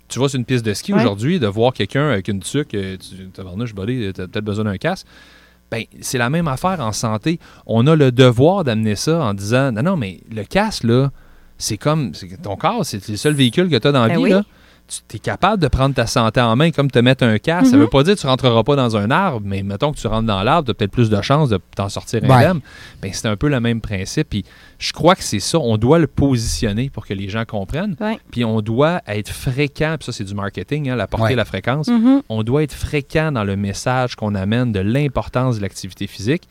Tu 0.09 0.19
vas 0.19 0.29
sur 0.29 0.37
une 0.39 0.45
piste 0.45 0.65
de 0.65 0.73
ski 0.73 0.93
Ouais. 0.93 1.01
aujourd'hui, 1.01 1.37
de 1.37 1.47
voir 1.47 1.73
quelqu'un 1.73 2.09
avec 2.11 2.29
une 2.29 2.39
tuque, 2.39 2.73
euh, 2.75 2.95
tu 2.95 3.27
tabarnouche, 3.27 3.75
buddy, 3.75 4.13
t'as 4.13 4.27
peut-être 4.27 4.45
besoin 4.45 4.63
d'un 4.63 4.77
casque. 4.77 5.05
Ben, 5.71 5.83
c'est 6.01 6.17
la 6.17 6.29
même 6.29 6.47
affaire 6.47 6.79
en 6.79 6.93
santé. 6.93 7.39
On 7.65 7.87
a 7.87 7.95
le 7.95 8.11
devoir 8.11 8.63
d'amener 8.63 8.95
ça 8.95 9.21
en 9.23 9.33
disant 9.33 9.71
non, 9.71 9.83
non, 9.83 9.97
mais 9.97 10.21
le 10.33 10.43
casque, 10.43 10.83
là, 10.83 11.11
c'est 11.57 11.77
comme 11.77 12.11
ton 12.43 12.55
corps, 12.55 12.85
c'est 12.85 13.05
le 13.09 13.17
seul 13.17 13.33
véhicule 13.33 13.69
que 13.69 13.75
tu 13.77 13.87
as 13.87 13.91
dans 13.91 14.01
la 14.01 14.07
Ben 14.09 14.17
vie. 14.17 14.23
oui. 14.23 14.29
Là. 14.29 14.43
Tu 15.09 15.17
es 15.17 15.19
capable 15.19 15.61
de 15.61 15.67
prendre 15.67 15.93
ta 15.93 16.07
santé 16.07 16.39
en 16.39 16.55
main 16.55 16.71
comme 16.71 16.89
te 16.89 16.99
mettre 16.99 17.25
un 17.25 17.37
casque. 17.39 17.67
Ça 17.71 17.75
Mhm. 17.75 17.81
veut 17.83 17.89
pas 17.89 18.03
dire 18.03 18.15
que 18.15 18.21
tu 18.21 18.27
rentreras 18.27 18.63
pas 18.63 18.77
dans 18.77 18.95
un 18.95 19.11
arbre, 19.11 19.41
mais 19.43 19.61
mettons 19.61 19.91
que 19.91 19.97
tu 19.97 20.07
rentres 20.07 20.25
dans 20.27 20.41
l'arbre, 20.43 20.65
tu 20.65 20.71
as 20.71 20.73
peut-être 20.75 20.91
plus 20.91 21.09
de 21.09 21.21
chances 21.21 21.49
de 21.49 21.59
t'en 21.75 21.89
sortir 21.89 22.23
Ouais. 22.23 22.31
indemne. 22.31 22.61
Ben, 23.01 23.11
c'est 23.13 23.27
un 23.27 23.35
peu 23.35 23.49
le 23.49 23.59
même 23.59 23.81
principe. 23.81 24.29
Puis 24.29 24.45
je 24.79 24.93
crois 24.93 25.15
que 25.15 25.23
c'est 25.23 25.41
ça. 25.41 25.59
On 25.59 25.77
doit 25.77 25.99
le 25.99 26.07
positionner 26.07 26.89
pour 26.89 27.05
que 27.05 27.13
les 27.13 27.27
gens 27.27 27.43
comprennent. 27.43 27.95
Ouais. 27.99 28.17
Puis 28.31 28.45
on 28.45 28.61
doit 28.61 29.01
être 29.07 29.29
fréquent. 29.31 29.95
Puis 29.99 30.05
ça, 30.05 30.11
c'est 30.13 30.23
du 30.23 30.33
marketing, 30.33 30.89
hein, 30.89 30.95
la 30.95 31.07
portée, 31.07 31.25
Ouais. 31.25 31.35
la 31.35 31.45
fréquence. 31.45 31.87
Mhm. 31.89 32.21
On 32.29 32.43
doit 32.43 32.63
être 32.63 32.73
fréquent 32.73 33.31
dans 33.33 33.43
le 33.43 33.57
message 33.57 34.15
qu'on 34.15 34.35
amène 34.35 34.71
de 34.71 34.79
l'importance 34.79 35.57
de 35.57 35.61
l'activité 35.63 36.07
physique. 36.07 36.43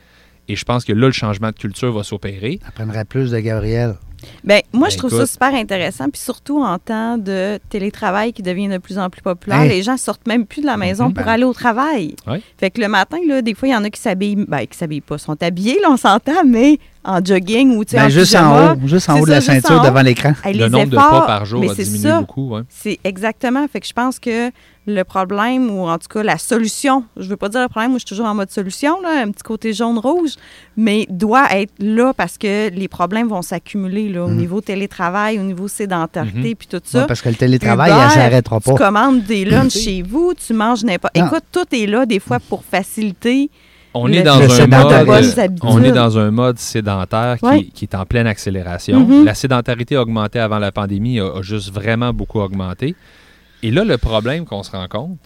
Et 0.48 0.54
je 0.56 0.64
pense 0.64 0.84
que 0.84 0.92
là, 0.92 1.06
le 1.06 1.12
changement 1.12 1.48
de 1.48 1.56
culture 1.56 1.92
va 1.92 2.04
s'opérer. 2.04 2.60
J'apprendrai 2.64 3.04
plus 3.04 3.30
de 3.32 3.38
Gabriel. 3.40 3.96
Ben, 4.44 4.60
moi, 4.72 4.88
Ben, 4.88 4.92
je 4.92 4.98
trouve 4.98 5.10
écoute. 5.12 5.26
ça 5.26 5.32
super 5.32 5.54
intéressant, 5.54 6.08
puis 6.10 6.20
surtout 6.20 6.62
en 6.62 6.78
temps 6.78 7.18
de 7.18 7.58
télétravail 7.68 8.32
qui 8.32 8.42
devient 8.42 8.68
de 8.68 8.78
plus 8.78 8.98
en 8.98 9.10
plus 9.10 9.22
populaire. 9.22 9.60
Hey. 9.62 9.68
Les 9.68 9.82
gens 9.82 9.96
sortent 9.96 10.26
même 10.26 10.46
plus 10.46 10.60
de 10.60 10.66
la 10.66 10.76
maison 10.76 11.06
Mhm. 11.06 11.14
pour 11.14 11.24
Ben. 11.24 11.32
aller 11.32 11.44
au 11.44 11.52
travail. 11.52 12.14
Ouais. 12.26 12.40
Fait 12.58 12.70
que 12.70 12.80
le 12.80 12.88
matin, 12.88 13.18
là, 13.26 13.42
des 13.42 13.54
fois, 13.54 13.68
il 13.68 13.72
y 13.72 13.76
en 13.76 13.84
a 13.84 13.90
qui 13.90 14.00
s'habillent, 14.00 14.44
ben, 14.48 14.66
qui 14.66 14.76
s'habillent 14.76 15.00
pas, 15.00 15.18
sont 15.18 15.36
habillés, 15.42 15.78
là, 15.82 15.88
on 15.90 15.96
s'entend, 15.96 16.44
mais 16.46 16.78
en 17.04 17.24
jogging 17.24 17.76
ou, 17.76 17.84
tu 17.84 17.92
sais, 17.92 17.96
Ben, 17.98 18.06
en 18.06 18.08
juste 18.08 18.26
pyjama. 18.32 18.72
en 18.72 18.74
haut, 18.74 18.86
juste 18.88 19.08
en 19.08 19.18
haut 19.20 19.26
de 19.26 19.26
ça, 19.26 19.34
la 19.34 19.40
ceinture 19.40 19.80
devant 19.82 20.02
l'écran. 20.02 20.32
Le 20.44 20.50
les 20.52 20.68
nombre 20.68 20.86
de 20.86 20.96
efforts, 20.96 21.10
pas 21.20 21.26
par 21.26 21.44
jour 21.44 21.62
a 21.70 21.74
diminué 21.74 21.98
ça. 22.08 22.20
beaucoup. 22.20 22.54
ouais. 22.54 22.62
C'est 22.68 22.98
exactement. 23.04 23.66
Fait 23.68 23.80
que 23.80 23.86
je 23.86 23.92
pense 23.92 24.18
que 24.18 24.50
le 24.86 25.02
problème, 25.02 25.70
ou 25.70 25.88
en 25.88 25.98
tout 25.98 26.06
cas 26.08 26.22
la 26.22 26.38
solution, 26.38 27.04
je 27.16 27.28
veux 27.28 27.36
pas 27.36 27.48
dire 27.48 27.60
le 27.62 27.68
problème, 27.68 27.90
moi 27.90 27.98
je 27.98 28.06
suis 28.06 28.08
toujours 28.14 28.26
en 28.26 28.34
mode 28.34 28.50
solution, 28.50 29.00
là, 29.02 29.22
un 29.24 29.30
petit 29.32 29.42
côté 29.42 29.72
jaune-rouge, 29.72 30.34
mais 30.76 31.06
doit 31.10 31.48
être 31.56 31.72
là 31.80 32.12
parce 32.16 32.38
que 32.38 32.70
les 32.70 32.86
problèmes 32.88 33.26
vont 33.28 33.42
s'accumuler 33.42 34.08
là, 34.08 34.24
au 34.24 34.28
Mhm. 34.28 34.36
niveau 34.36 34.60
télétravail, 34.60 35.38
au 35.40 35.42
niveau 35.42 35.66
sédentarité, 35.68 36.50
Mhm. 36.50 36.54
puis 36.54 36.68
tout 36.68 36.80
ça. 36.84 37.00
Ouais, 37.00 37.06
parce 37.06 37.20
que 37.20 37.28
le 37.28 37.34
télétravail, 37.34 37.90
Uber, 37.90 38.00
elle 38.04 38.10
s'arrêtera 38.10 38.60
Tu 38.60 38.70
pas. 38.70 38.76
commandes 38.76 39.22
des 39.24 39.44
lunchs 39.44 39.72
Tu 39.72 39.78
chez 39.80 40.02
vous, 40.02 40.34
tu 40.34 40.52
manges 40.54 40.84
n'importe. 40.84 41.16
Non. 41.16 41.26
Écoute, 41.26 41.44
tout 41.50 41.66
est 41.74 41.86
là 41.86 42.06
des 42.06 42.20
fois 42.20 42.38
pour 42.38 42.62
faciliter. 42.64 43.50
On 43.98 44.06
Le- 44.06 44.14
est 44.16 44.22
dans 44.22 44.38
un 44.38 44.66
mode, 44.66 45.56
on 45.62 45.82
est 45.82 45.90
dans 45.90 46.18
un 46.18 46.30
mode 46.30 46.58
sédentaire 46.58 47.38
qui, 47.38 47.44
Ouais. 47.46 47.64
qui 47.74 47.86
est 47.86 47.94
en 47.94 48.04
pleine 48.04 48.26
accélération. 48.26 49.00
Mhm. 49.00 49.24
La 49.24 49.34
sédentarité 49.34 49.96
a 49.96 50.02
augmenté 50.02 50.38
avant 50.38 50.58
la 50.58 50.70
pandémie, 50.70 51.18
a, 51.18 51.38
a 51.38 51.42
juste 51.42 51.72
vraiment 51.72 52.12
beaucoup 52.12 52.38
augmenté. 52.40 52.94
Et 53.62 53.70
là, 53.70 53.84
le 53.84 53.98
problème 53.98 54.44
qu'on 54.44 54.62
se 54.62 54.70
rend 54.70 54.86
compte, 54.88 55.18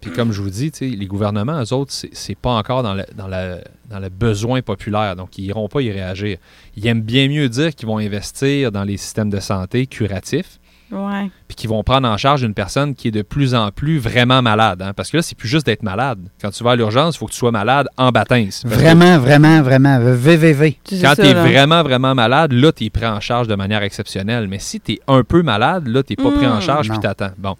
puis 0.00 0.10
comme 0.12 0.30
je 0.32 0.40
vous 0.40 0.50
dis, 0.50 0.70
les 0.80 1.06
gouvernements, 1.06 1.60
eux 1.62 1.72
autres, 1.72 1.92
c'est- 1.92 2.34
pas 2.38 2.52
encore 2.52 2.82
dans 2.82 2.94
le 2.94 4.08
besoin 4.10 4.62
populaire, 4.62 5.16
donc 5.16 5.36
ils 5.38 5.46
iront 5.46 5.68
pas 5.68 5.82
y 5.82 5.90
réagir. 5.90 6.38
Ils 6.76 6.86
aiment 6.86 7.02
bien 7.02 7.28
mieux 7.28 7.48
dire 7.48 7.74
qu'ils 7.74 7.88
vont 7.88 7.98
investir 7.98 8.70
dans 8.70 8.84
les 8.84 8.96
systèmes 8.96 9.30
de 9.30 9.40
santé 9.40 9.86
curatifs, 9.86 10.60
Ouais. 10.90 11.30
puis 11.46 11.54
qu'ils 11.56 11.68
vont 11.68 11.82
prendre 11.82 12.08
en 12.08 12.16
charge 12.16 12.42
une 12.42 12.54
personne 12.54 12.94
qui 12.94 13.08
est 13.08 13.10
de 13.10 13.22
plus 13.22 13.54
en 13.54 13.70
plus 13.70 13.98
vraiment 13.98 14.40
malade. 14.42 14.80
hein. 14.82 14.92
parce 14.94 15.10
que 15.10 15.18
là, 15.18 15.22
c'est 15.22 15.36
plus 15.36 15.48
juste 15.48 15.66
d'être 15.66 15.82
malade. 15.82 16.18
Quand 16.40 16.50
tu 16.50 16.64
vas 16.64 16.70
à 16.72 16.76
l'urgence, 16.76 17.16
il 17.16 17.18
faut 17.18 17.26
que 17.26 17.32
tu 17.32 17.38
sois 17.38 17.50
malade 17.50 17.88
en 17.96 18.10
baptême. 18.10 18.48
Que 18.48 18.68
Vraiment, 18.68 19.18
vraiment, 19.18 19.60
vraiment. 19.62 19.98
VVV. 20.00 20.78
Quand 21.02 21.14
tu 21.14 21.22
es 21.22 21.34
là. 21.34 21.42
vraiment, 21.44 21.82
vraiment 21.82 22.14
malade, 22.14 22.52
là, 22.52 22.72
tu 22.72 22.84
es 22.84 22.90
pris 22.90 23.06
en 23.06 23.20
charge 23.20 23.48
de 23.48 23.54
manière 23.54 23.82
exceptionnelle. 23.82 24.48
Mais 24.48 24.58
si 24.58 24.80
tu 24.80 24.92
es 24.92 25.00
un 25.08 25.22
peu 25.24 25.42
malade, 25.42 25.86
là, 25.88 26.02
tu 26.02 26.12
n'es 26.12 26.16
pas 26.22 26.30
pris 26.34 26.46
en 26.46 26.58
Mm. 26.58 26.62
charge 26.62 26.88
puis 26.88 26.98
t'attends. 26.98 27.30
Bon. 27.36 27.54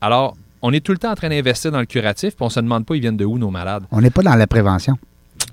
Alors, 0.00 0.36
on 0.60 0.72
est 0.72 0.80
tout 0.84 0.92
le 0.92 0.98
temps 0.98 1.10
en 1.12 1.14
train 1.14 1.28
d'investir 1.28 1.72
dans 1.72 1.80
le 1.80 1.86
curatif, 1.86 2.36
puis 2.36 2.44
on 2.44 2.50
se 2.50 2.60
demande 2.60 2.84
pas 2.86 2.94
ils 2.96 3.00
viennent 3.00 3.16
de 3.16 3.24
où 3.24 3.38
nos 3.38 3.50
malades? 3.50 3.84
On 3.90 4.00
n'est 4.00 4.10
pas 4.10 4.22
dans 4.22 4.34
la 4.34 4.46
prévention. 4.46 4.96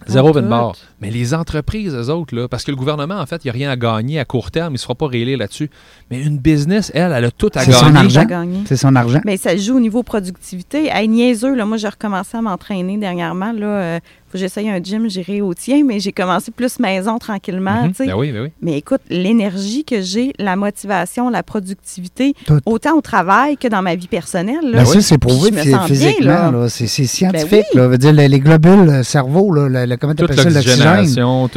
Zéro 0.08 0.32
tout. 0.32 0.42
barre. 0.42 0.74
Mais 1.02 1.10
les 1.12 1.34
entreprises, 1.34 1.94
eux 1.94 2.10
autres, 2.10 2.36
là, 2.36 2.48
parce 2.48 2.64
que 2.64 2.72
le 2.72 2.78
gouvernement, 2.78 3.20
en 3.20 3.26
fait, 3.26 3.44
il 3.44 3.48
n'y 3.48 3.50
a 3.52 3.54
rien 3.54 3.70
à 3.72 3.76
gagner 3.76 4.20
à 4.20 4.26
court 4.26 4.52
terme, 4.52 4.72
il 4.72 4.74
ne 4.74 4.78
se 4.78 4.84
fera 4.84 4.96
pas 4.96 5.08
réélire 5.08 5.38
là-dessus. 5.38 5.70
Mais 6.12 6.22
une 6.22 6.38
business, 6.38 6.92
elle, 6.94 7.12
elle 7.12 7.26
a 7.26 7.32
tout 7.32 7.50
à 7.56 7.62
C'est 7.64 7.72
son 7.72 7.86
gagner. 7.88 7.98
argent. 8.00 8.22
à 8.22 8.26
gagner. 8.26 8.60
C'est 8.66 8.78
son 8.78 8.96
argent. 8.96 9.22
Mais 9.26 9.38
ça 9.38 9.52
se 9.52 9.58
joue 9.64 9.78
au 9.78 9.80
niveau 9.80 10.04
productivité. 10.04 10.88
Hey, 10.92 11.08
niaiseux, 11.08 11.56
là, 11.56 11.66
moi, 11.66 11.78
j'ai 11.78 11.88
recommencé 11.90 12.38
à 12.38 12.42
m'entraîner 12.42 12.98
dernièrement. 12.98 13.52
Là, 13.52 13.66
euh, 13.68 14.00
faut 14.30 14.34
que 14.34 14.38
j'essaye 14.40 14.70
un 14.70 14.80
gym, 14.82 15.10
j'irai 15.10 15.42
au 15.42 15.54
tien, 15.56 15.84
mais 15.84 16.00
j'ai 16.00 16.12
commencé 16.12 16.52
plus 16.52 16.80
maison 16.80 17.18
tranquillement. 17.18 17.84
Mhm. 17.84 17.90
tu 17.90 17.96
sais. 17.96 18.06
Ben 18.08 18.16
oui, 18.16 18.32
ben 18.32 18.44
oui. 18.44 18.50
Mais 18.62 18.78
écoute, 18.78 19.02
l'énergie 19.10 19.84
que 19.84 20.02
j'ai, 20.02 20.34
la 20.38 20.56
motivation, 20.56 21.30
la 21.30 21.42
productivité, 21.42 22.34
Tout. 22.46 22.60
autant 22.66 22.96
au 22.98 23.02
travail 23.02 23.58
que 23.58 23.68
dans 23.68 23.82
ma 23.82 23.96
vie 23.96 24.08
personnelle. 24.08 24.60
Là, 24.64 24.80
Ben 24.80 24.86
ça, 24.86 25.02
c'est 25.02 25.18
prouvé 25.18 25.52
physiquement. 25.88 26.26
là. 26.30 26.52
là. 26.52 26.70
C'est 26.70 26.88
c'est 26.88 27.06
scientifique. 27.06 27.50
Ben 27.52 27.64
oui. 27.74 27.80
là. 27.82 27.88
Veut 27.88 27.98
dire, 27.98 28.14
les, 28.14 28.28
les 28.28 28.40
globules 28.40 29.04
cerveau, 29.04 29.52
là, 29.54 29.68
le, 29.68 29.86
le- 29.86 29.98
comment 29.98 30.14
tu 30.14 30.24
appelles 30.24 30.38
ça, 30.40 30.50
l'oxygène. 30.50 31.06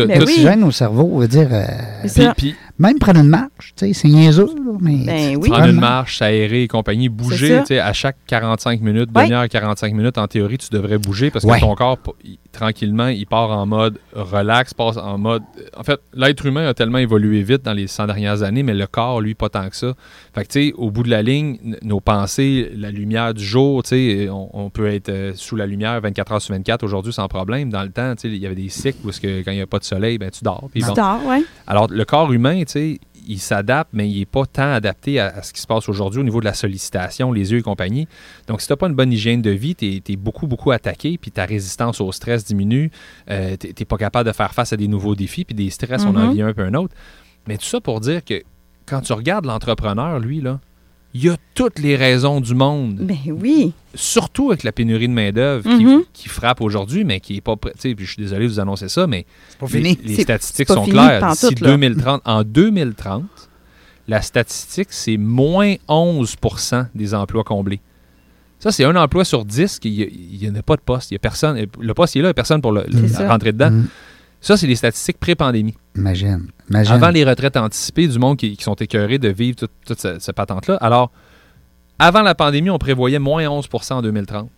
Ben. 0.07 0.19
L'oxygène 0.19 0.65
au 0.65 0.71
cerveau, 0.71 1.19
veut 1.19 1.29
dire, 1.29 1.49
euh, 1.53 2.33
puis 2.37 2.55
même 2.83 2.99
prendre 2.99 3.21
une 3.21 3.29
marche, 3.29 3.73
tu 3.77 3.87
sais, 3.87 3.93
c'est 3.93 4.09
niaiseux, 4.09 4.47
là, 4.47 4.73
mais... 4.81 4.97
Ben 5.07 5.37
oui. 5.41 5.49
prendre 5.49 5.67
une 5.69 5.81
marche, 5.81 6.19
s'aérer 6.19 6.63
et 6.65 6.69
compagnie, 6.69 7.09
bouger, 7.09 7.61
tu 7.61 7.67
sais, 7.69 7.79
à 7.81 7.93
chaque 7.93 8.17
45 8.27 8.81
minutes, 8.81 9.09
Ouais. 9.15 9.25
demi-heure, 9.25 9.49
45 9.49 9.95
minutes, 9.95 10.19
en 10.19 10.27
théorie, 10.27 10.59
tu 10.59 10.69
devrais 10.71 10.99
bouger 10.99 11.31
parce 11.31 11.45
que 11.45 11.51
Ouais. 11.51 11.61
ton 11.61 11.75
corps, 11.75 11.99
il- 12.25 12.39
tranquillement, 12.53 13.09
il 13.09 13.27
part 13.27 13.51
en 13.51 13.65
mode 13.67 13.99
relax, 14.15 14.75
passe 14.75 14.97
en 14.99 15.17
mode... 15.19 15.43
En 15.77 15.83
fait, 15.85 16.01
l'être 16.15 16.45
humain 16.45 16.67
a 16.69 16.75
tellement 16.75 16.99
évolué 16.99 17.43
vite 17.43 17.63
dans 17.65 17.73
les 17.73 17.87
100 17.87 18.07
dernières 18.07 18.43
années, 18.43 18.63
mais 18.63 18.75
le 18.75 18.87
corps, 18.87 19.21
lui, 19.21 19.35
pas 19.35 19.49
tant 19.49 19.69
que 19.71 19.77
ça. 19.77 19.95
Fait 20.35 20.43
que, 20.45 20.49
tu 20.53 20.69
sais, 20.69 20.73
au 20.77 20.91
bout 20.91 21.03
de 21.03 21.11
la 21.11 21.23
ligne, 21.23 21.77
nos 21.83 22.01
pensées, 22.01 22.71
la 22.77 22.91
lumière 22.91 23.33
du 23.35 23.45
jour, 23.45 23.83
tu 23.83 23.89
sais, 23.91 24.29
on, 24.31 24.51
on 24.53 24.71
peut 24.71 24.87
être 24.89 25.09
euh, 25.09 25.33
sous 25.35 25.57
la 25.57 25.67
lumière 25.67 26.01
24 26.01 26.33
heures 26.33 26.43
sur 26.43 26.55
24 26.55 26.83
aujourd'hui 26.83 27.13
sans 27.13 27.29
problème. 27.29 27.71
Dans 27.71 27.83
le 27.83 27.91
temps, 27.91 28.15
tu 28.17 28.23
sais, 28.23 28.29
il 28.29 28.37
y 28.43 28.47
avait 28.47 28.55
des 28.55 28.69
cycles 28.69 28.99
où 29.07 29.11
que 29.11 29.43
quand 29.43 29.51
il 29.53 29.57
n'y 29.57 29.61
a 29.61 29.67
pas 29.67 29.79
de 29.79 29.85
soleil, 29.85 30.19
ben 30.19 30.31
tu 30.31 30.43
dors. 30.45 30.69
Tu 30.75 30.81
bon. 30.83 30.93
dors, 30.95 31.25
ouais. 31.27 31.43
Alors, 31.67 31.87
le 31.91 32.05
corps 32.05 32.33
humain, 32.33 32.61
tu 32.65 32.72
sais, 32.73 32.99
il 33.27 33.39
s'adapte, 33.39 33.91
mais 33.93 34.09
il 34.11 34.19
n'est 34.19 34.27
pas 34.27 34.45
tant 34.47 34.73
adapté 34.73 35.21
à, 35.21 35.27
à 35.29 35.43
ce 35.43 35.53
qui 35.53 35.61
se 35.61 35.67
passe 35.67 35.89
aujourd'hui 35.89 36.21
au 36.21 36.25
niveau 36.25 36.41
de 36.41 36.45
la 36.45 36.55
sollicitation, 36.55 37.31
les 37.33 37.53
yeux 37.53 37.59
et 37.59 37.63
compagnie. 37.63 38.09
Donc, 38.49 38.61
si 38.61 38.67
tu 38.67 38.73
n'as 38.73 38.77
pas 38.77 38.89
une 38.89 38.95
bonne 38.95 39.13
hygiène 39.13 39.43
de 39.43 39.51
vie, 39.51 39.75
tu 39.77 40.03
es, 40.07 40.17
beaucoup, 40.17 40.47
beaucoup 40.47 40.71
attaqué, 40.73 41.19
puis 41.19 41.31
ta 41.31 41.45
résistance 41.45 42.01
au 42.01 42.11
stress 42.13 42.45
diminue, 42.45 42.91
euh, 43.31 43.57
tu 43.59 43.69
n'es 43.79 43.85
pas 43.87 43.97
capable 43.97 44.27
de 44.29 44.35
faire 44.35 44.53
face 44.55 44.73
à 44.73 44.77
des 44.77 44.89
nouveaux 44.89 45.15
défis, 45.15 45.45
puis 45.45 45.55
des 45.55 45.71
stress, 45.71 46.05
on 46.05 46.17
en 46.17 46.27
Mhm. 46.27 46.33
vit 46.33 46.43
un 46.43 46.53
peu 46.53 46.63
un 46.63 46.75
autre. 46.75 46.95
Mais 47.47 47.57
tout 47.59 47.65
ça 47.67 47.81
pour 47.81 48.01
dire 48.01 48.25
que 48.25 48.43
quand 48.87 49.01
tu 49.03 49.13
regardes 49.13 49.47
l'entrepreneur, 49.47 50.19
lui, 50.19 50.41
là, 50.41 50.61
il 51.15 51.29
a 51.29 51.37
toutes 51.55 51.79
les 51.79 51.95
raisons 51.97 52.41
du 52.41 52.55
monde 52.55 52.97
Ben 53.01 53.17
oui. 53.29 53.73
surtout 53.95 54.51
avec 54.51 54.63
la 54.63 54.73
pénurie 54.73 55.09
de 55.09 55.13
main-d'œuvre 55.13 55.69
Mhm. 55.69 56.05
qui, 56.13 56.23
qui 56.23 56.29
frappe 56.29 56.61
aujourd'hui, 56.61 57.05
mais 57.05 57.21
qui 57.21 57.35
n'est 57.35 57.41
pas 57.41 57.57
prêt. 57.57 57.73
Tu 57.75 57.91
sais, 57.91 57.95
puis 57.95 58.07
je 58.07 58.13
suis 58.13 58.23
désolé 58.23 58.45
de 58.47 58.51
vous 58.53 58.61
annoncer 58.61 58.89
ça, 58.89 59.07
mais 59.07 59.27
pas 59.59 59.67
les, 59.67 59.73
fini. 59.73 59.99
les 60.05 60.15
C'est- 60.17 60.23
statistiques 60.23 60.69
pas 60.69 60.75
sont 60.75 60.85
fini 60.85 60.97
claires. 60.97 61.31
D'ici 61.31 61.55
là. 61.61 61.71
2030, 61.71 62.23
en 62.25 62.43
2030, 62.45 63.25
la 64.09 64.23
statistique, 64.23 64.89
c'est 64.91 65.17
moins 65.17 65.75
11% 65.89 66.87
des 66.95 67.15
emplois 67.15 67.45
comblés. 67.45 67.81
Ça, 68.59 68.71
c'est 68.71 68.85
un 68.85 68.95
emploi 68.97 69.25
sur 69.25 69.45
10 69.45 69.79
qu'il 69.81 69.93
n'y 69.93 70.59
a, 70.59 70.63
pas 70.63 70.77
de 70.77 70.81
poste. 70.83 71.11
Il 71.11 71.15
y 71.15 71.17
a 71.17 71.19
personne. 71.19 71.67
Le 71.81 71.95
poste, 71.95 72.15
il 72.15 72.21
est 72.21 72.23
là, 72.23 72.27
il 72.29 72.31
n'y 72.31 72.31
a 72.31 72.35
personne 72.35 72.61
pour 72.63 72.73
le, 72.73 72.85
rentrer 73.29 73.53
dedans. 73.53 73.71
Mm. 73.73 73.87
Ça, 74.43 74.57
c'est 74.59 74.67
les 74.67 74.77
statistiques 74.77 75.19
pré-pandémie. 75.19 75.75
Imagine. 75.97 76.49
Imagine. 76.69 76.93
Avant 76.95 77.09
les 77.11 77.25
retraites 77.25 77.57
anticipées 77.57 78.09
du 78.09 78.19
monde 78.19 78.37
qui, 78.37 78.57
qui 78.57 78.63
sont 78.65 78.75
écœurés 78.75 79.19
de 79.19 79.29
vivre 79.29 79.57
toute, 79.57 79.71
toute 79.87 80.01
ce- 80.01 80.19
cette 80.19 80.35
patente-là. 80.37 80.77
Alors, 80.81 81.11
avant 81.99 82.23
la 82.23 82.35
pandémie, 82.35 82.71
on 82.71 82.79
prévoyait 82.79 83.19
moins 83.21 83.45
11% 83.47 83.95
en 83.95 84.03
2030. 84.03 84.51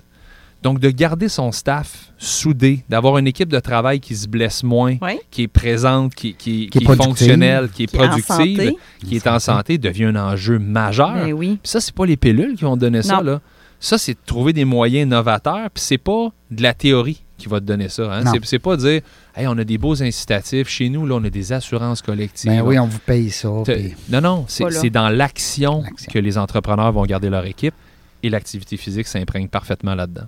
Donc, 0.62 0.80
de 0.80 0.88
garder 0.88 1.28
son 1.28 1.52
staff 1.52 2.12
soudé, 2.16 2.84
d'avoir 2.88 3.18
une 3.18 3.26
équipe 3.26 3.50
de 3.50 3.60
travail 3.60 4.00
qui 4.00 4.16
se 4.16 4.26
blesse 4.26 4.62
moins, 4.62 4.96
Oui. 5.02 5.18
qui 5.30 5.42
est 5.42 5.48
présente, 5.48 6.14
qui, 6.14 6.32
qui- 6.34 6.36
Qui 6.36 6.64
est 6.64 6.68
qui 6.70 6.78
est 6.78 6.84
productive. 6.86 7.06
fonctionnelle, 7.10 7.68
qui 7.68 7.82
est 7.82 7.94
productive, 7.94 8.24
santé. 8.24 8.76
qui 9.06 9.16
est 9.16 9.26
en 9.26 9.38
santé, 9.38 9.76
devient 9.76 10.04
un 10.04 10.16
enjeu 10.16 10.58
majeur. 10.58 11.12
Ben 11.12 11.34
oui. 11.34 11.58
Puis 11.62 11.70
ça, 11.70 11.80
c'est 11.82 11.94
pas 11.94 12.06
les 12.06 12.16
pilules 12.16 12.56
qui 12.56 12.64
vont 12.64 12.76
te 12.76 12.80
donner 12.80 13.02
ça. 13.02 13.20
Là. 13.22 13.42
Ça, 13.78 13.98
c'est 13.98 14.14
de 14.14 14.18
trouver 14.24 14.54
des 14.54 14.64
moyens 14.64 15.06
novateurs. 15.10 15.68
Puis 15.74 15.84
c'est 15.84 15.98
pas 15.98 16.28
de 16.50 16.62
la 16.62 16.72
théorie 16.72 17.22
qui 17.36 17.48
va 17.50 17.60
te 17.60 17.66
donner 17.66 17.90
ça. 17.90 18.10
Hein. 18.14 18.32
C'est 18.44 18.58
pas 18.58 18.78
dire, 18.78 19.02
hey, 19.36 19.46
on 19.46 19.56
a 19.58 19.64
des 19.64 19.78
beaux 19.78 20.02
incitatifs. 20.02 20.68
Chez 20.68 20.88
nous, 20.88 21.06
là, 21.06 21.16
on 21.16 21.24
a 21.24 21.30
des 21.30 21.52
assurances 21.52 22.02
collectives. 22.02 22.50
Ben 22.50 22.62
oui, 22.62 22.78
on 22.78 22.86
vous 22.86 22.98
paye 22.98 23.30
ça. 23.30 23.48
Puis- 23.64 23.94
Non, 24.10 24.20
non, 24.20 24.44
c'est, 24.48 24.90
dans 24.90 25.08
l'action, 25.08 25.82
que 26.12 26.18
les 26.18 26.38
entrepreneurs 26.38 26.92
vont 26.92 27.04
garder 27.04 27.30
leur 27.30 27.44
équipe. 27.46 27.74
Et 28.22 28.30
l'activité 28.30 28.76
physique 28.78 29.06
s'imprègne 29.06 29.48
parfaitement 29.48 29.94
là-dedans. 29.94 30.26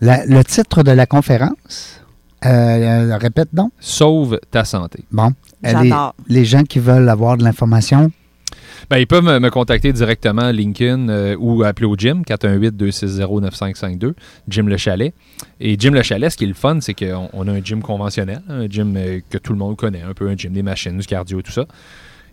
La- 0.00 0.24
le 0.26 0.44
titre 0.44 0.82
de 0.82 0.90
la 0.92 1.06
conférence, 1.06 2.00
euh, 2.44 2.48
euh, 2.48 3.16
répète 3.16 3.48
donc. 3.52 3.72
Sauve 3.80 4.38
ta 4.50 4.64
santé. 4.64 5.04
Bon. 5.10 5.32
Les, 5.62 5.70
J'adore. 5.72 6.14
les 6.28 6.44
gens 6.44 6.62
qui 6.62 6.78
veulent 6.78 7.08
avoir 7.08 7.36
de 7.36 7.42
l'information, 7.44 8.12
Ben, 8.90 8.98
ils 8.98 9.06
peuvent 9.06 9.24
me, 9.24 9.38
me 9.38 9.50
contacter 9.50 9.92
directement 9.92 10.50
LinkedIn 10.50 11.08
euh, 11.08 11.36
ou 11.38 11.62
appeler 11.62 11.86
au 11.86 11.96
gym 11.96 12.22
418-260-9552, 12.22 14.14
Jim 14.48 14.64
Le 14.64 14.76
Chalet. 14.76 15.14
Et 15.60 15.76
Jim 15.78 15.92
Le 15.92 16.02
Chalet, 16.02 16.30
ce 16.30 16.36
qui 16.36 16.44
est 16.44 16.48
le 16.48 16.54
fun, 16.54 16.80
c'est 16.80 16.94
qu'on 16.94 17.28
on 17.32 17.48
a 17.48 17.52
un 17.52 17.62
gym 17.62 17.82
conventionnel, 17.82 18.42
un 18.48 18.66
gym 18.68 18.94
euh, 18.96 19.20
que 19.30 19.38
tout 19.38 19.52
le 19.52 19.58
monde 19.58 19.76
connaît, 19.76 20.02
un 20.02 20.14
peu 20.14 20.28
un 20.28 20.36
gym 20.36 20.52
des 20.52 20.62
machines, 20.62 20.98
du 20.98 21.06
cardio, 21.06 21.40
tout 21.42 21.52
ça. 21.52 21.66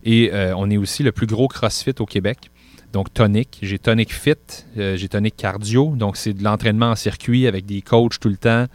Et 0.04 0.32
euh, 0.34 0.54
on 0.58 0.70
est 0.70 0.78
aussi 0.78 1.04
le 1.04 1.12
plus 1.12 1.28
gros 1.28 1.48
CrossFit 1.48 1.96
au 2.00 2.06
Québec. 2.06 2.50
Donc, 2.94 3.14
tonic. 3.14 3.60
J'ai 3.62 3.80
tonic 3.80 4.14
fit, 4.14 4.34
euh, 4.78 4.98
j'ai 4.98 5.08
tonic 5.08 5.36
cardio. 5.38 5.96
Donc, 5.96 6.18
c'est 6.18 6.34
de 6.34 6.44
l'entraînement 6.44 6.88
en 6.88 6.96
circuit 6.96 7.48
avec 7.48 7.66
des 7.66 7.82
coachs 7.82 8.20
tout 8.20 8.28
le 8.28 8.36
temps, 8.36 8.66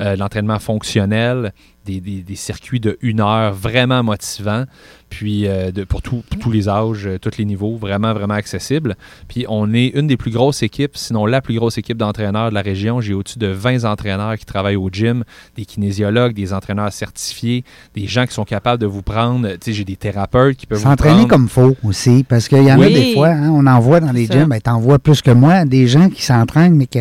euh, 0.00 0.14
de 0.14 0.18
l'entraînement 0.18 0.58
fonctionnel, 0.58 1.52
des, 1.86 2.00
des- 2.00 2.22
des 2.22 2.36
circuits 2.36 2.80
de 2.80 2.96
une 3.02 3.20
heure 3.20 3.52
vraiment 3.54 4.02
motivants. 4.02 4.64
Puis, 5.08 5.46
euh, 5.46 5.70
de, 5.72 5.84
pour, 5.84 6.00
tout- 6.00 6.22
pour 6.30 6.38
tous 6.40 6.50
les 6.50 6.70
âges, 6.70 7.06
euh, 7.06 7.18
tous 7.18 7.36
les 7.36 7.44
niveaux, 7.44 7.76
vraiment, 7.76 8.14
vraiment 8.14 8.32
accessible. 8.32 8.96
Puis, 9.28 9.44
on 9.46 9.74
est 9.74 9.88
une 9.88 10.06
des 10.06 10.16
plus 10.16 10.30
grosses 10.30 10.62
équipes, 10.62 10.96
sinon 10.96 11.26
la 11.26 11.42
plus 11.42 11.54
grosse 11.54 11.76
équipe 11.76 11.98
d'entraîneurs 11.98 12.48
de 12.48 12.54
la 12.54 12.62
région. 12.62 13.02
J'ai 13.02 13.12
au-dessus 13.12 13.38
de 13.38 13.48
20 13.48 13.84
entraîneurs 13.84 14.38
qui 14.38 14.46
travaillent 14.46 14.76
au 14.76 14.88
gym, 14.90 15.24
des 15.54 15.66
kinésiologues, 15.66 16.32
des 16.32 16.54
entraîneurs 16.54 16.90
certifiés, 16.94 17.62
des 17.94 18.06
gens 18.06 18.24
qui 18.24 18.32
sont 18.32 18.46
capables 18.46 18.80
de 18.80 18.86
vous 18.86 19.02
prendre. 19.02 19.48
Tu 19.52 19.56
sais, 19.64 19.72
j'ai 19.74 19.84
des 19.84 19.96
thérapeutes 19.96 20.56
qui 20.56 20.66
peuvent 20.66 20.78
vous 20.78 20.84
S'entraîner 20.84 21.22
comme 21.28 21.48
faut 21.50 21.76
aussi, 21.84 22.24
parce 22.26 22.48
qu'il 22.48 22.62
y 22.62 22.72
en 22.72 22.78
a 22.80 22.88
des 22.94 23.12
fois, 23.12 23.28
hein, 23.28 23.50
on 23.50 23.66
en 23.66 23.80
voit 23.80 24.00
dans 24.00 24.12
les 24.12 24.26
gyms, 24.38 24.48
ben, 24.48 24.60
t'en 24.62 24.80
vois 24.80 24.98
plus 24.98 25.20
que 25.20 25.30
moi, 25.30 25.66
des 25.66 25.88
gens 25.88 26.08
qui 26.08 26.22
s'entraînent, 26.22 26.74
mais 26.74 26.86
que 26.86 27.00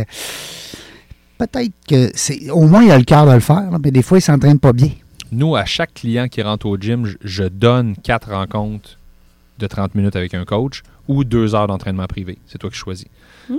peut-être 1.48 1.74
que 1.88 2.12
c'est. 2.16 2.50
Au 2.50 2.68
moins, 2.68 2.84
il 2.84 2.92
a 2.92 2.98
le 2.98 3.04
cœur 3.04 3.26
de 3.26 3.34
le 3.34 3.39
faire, 3.39 3.72
là, 3.72 3.78
mais 3.84 3.92
des 3.92 4.02
fois, 4.02 4.18
ils 4.18 4.22
s'entraînent 4.22 4.60
pas 4.60 4.74
bien. 4.74 4.92
Nous, 5.32 5.56
à 5.56 5.66
chaque 5.66 5.94
client 5.94 6.28
qui 6.28 6.42
rentre 6.42 6.66
au 6.66 6.78
gym, 6.78 7.06
je, 7.06 7.18
je 7.24 7.44
donne 7.44 7.96
quatre 7.96 8.32
rencontres 8.32 8.98
de 9.60 9.68
30 9.68 9.96
minutes 9.96 10.16
avec 10.16 10.34
un 10.34 10.44
coach 10.44 10.84
ou 11.08 11.24
deux 11.24 11.56
heures 11.56 11.68
d'entraînement 11.68 12.08
privé. 12.08 12.38
C'est 12.48 12.58
toi 12.58 12.70
qui 12.70 12.78
choisis. 12.78 13.08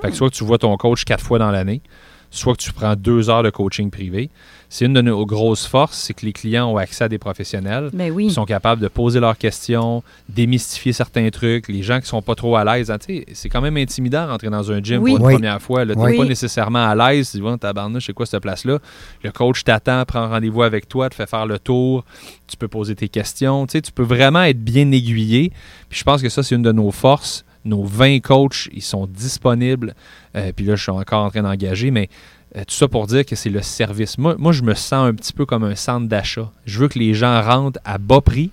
Fait 0.01 0.11
que 0.11 0.16
soit 0.16 0.30
que 0.30 0.35
tu 0.35 0.45
vois 0.45 0.59
ton 0.59 0.76
coach 0.76 1.05
quatre 1.05 1.24
fois 1.24 1.39
dans 1.39 1.51
l'année, 1.51 1.83
soit 2.30 2.55
que 2.55 2.62
tu 2.62 2.72
prends 2.72 2.97
deux 2.97 3.30
heures 3.30 3.43
de 3.43 3.51
coaching 3.51 3.91
privé. 3.91 4.30
C'est 4.75 4.87
une 4.87 4.95
de 4.95 5.03
nos 5.03 5.27
grosses 5.27 5.66
forces, 5.66 5.99
c'est 5.99 6.14
que 6.14 6.25
les 6.25 6.33
clients 6.33 6.66
ont 6.73 6.79
accès 6.79 7.05
à 7.05 7.09
des 7.11 7.18
professionnels. 7.18 7.91
Ben 7.93 8.11
Ils 8.18 8.31
sont 8.33 8.47
capables 8.47 8.81
de 8.81 8.89
poser 8.89 9.20
leurs 9.20 9.37
questions, 9.37 10.03
démystifier 10.31 10.95
certains 10.95 11.29
trucs. 11.29 11.68
Les 11.68 11.83
gens 11.83 12.01
qui 12.01 12.07
sont 12.07 12.23
pas 12.23 12.35
trop 12.35 12.57
à 12.57 12.64
l'aise, 12.64 12.91
hein, 12.91 12.97
c'est 13.35 13.51
quand 13.51 13.61
même 13.61 13.77
intimidant 13.77 14.25
de 14.25 14.31
rentrer 14.31 14.49
dans 14.49 14.73
un 14.73 14.83
gym 14.83 15.03
Oui. 15.03 15.11
pour 15.11 15.18
une 15.20 15.27
Oui. 15.27 15.35
première 15.35 15.61
fois. 15.61 15.85
Tu 15.85 15.93
n'es 15.93 16.03
Oui. 16.03 16.16
pas 16.16 16.25
nécessairement 16.25 16.87
à 16.89 16.95
l'aise. 16.95 17.31
Tu 17.33 17.37
dis, 17.37 17.43
ouais, 17.43 17.59
tabarnouche, 17.59 18.07
c'est 18.07 18.14
quoi 18.14 18.25
cette 18.25 18.41
place-là? 18.41 18.79
Le 19.23 19.31
coach 19.31 19.62
t'attend, 19.62 20.07
prend 20.07 20.27
rendez-vous 20.31 20.62
avec 20.62 20.89
toi, 20.89 21.11
te 21.11 21.16
fait 21.16 21.29
faire 21.29 21.45
le 21.45 21.59
tour. 21.59 22.07
Tu 22.47 22.57
peux 22.57 22.68
poser 22.68 22.95
tes 22.95 23.11
questions. 23.11 23.66
Tu 23.66 23.83
peux 23.95 24.03
vraiment 24.05 24.43
être 24.45 24.64
bien 24.64 24.91
aiguillé. 24.91 25.53
Puis 25.91 25.99
je 25.99 26.05
pense 26.05 26.23
que 26.23 26.31
ça, 26.31 26.43
c'est 26.43 26.55
une 26.55 26.62
de 26.62 26.73
nos 26.73 26.91
forces. 26.93 27.45
Nos 27.66 27.85
20 27.85 28.20
coachs, 28.20 28.70
ils 28.73 28.81
sont 28.83 29.07
disponibles. 29.07 29.95
Euh, 30.35 30.51
puis 30.57 30.64
là, 30.64 30.77
je 30.77 30.83
suis 30.83 30.91
encore 30.91 31.27
en 31.27 31.31
train 31.31 31.43
d'engager, 31.43 31.91
mais 31.91 32.09
euh, 32.57 32.64
tout 32.66 32.74
ça 32.74 32.88
pour 32.88 33.07
dire 33.07 33.24
que 33.24 33.34
c'est 33.36 33.50
le 33.50 33.62
service. 33.62 34.18
Moi, 34.18 34.36
moi, 34.38 34.53
je 34.53 34.62
me 34.62 34.74
sens 34.74 35.09
un 35.09 35.14
petit 35.14 35.32
peu 35.32 35.46
comme 35.46 35.64
un 35.64 35.74
centre 35.74 36.07
d'achat. 36.09 36.50
Je 36.66 36.78
veux 36.80 36.88
que 36.88 36.98
les 36.98 37.14
gens 37.14 37.40
rentrent 37.42 37.78
à 37.84 37.98
bas 37.98 38.20
prix, 38.20 38.50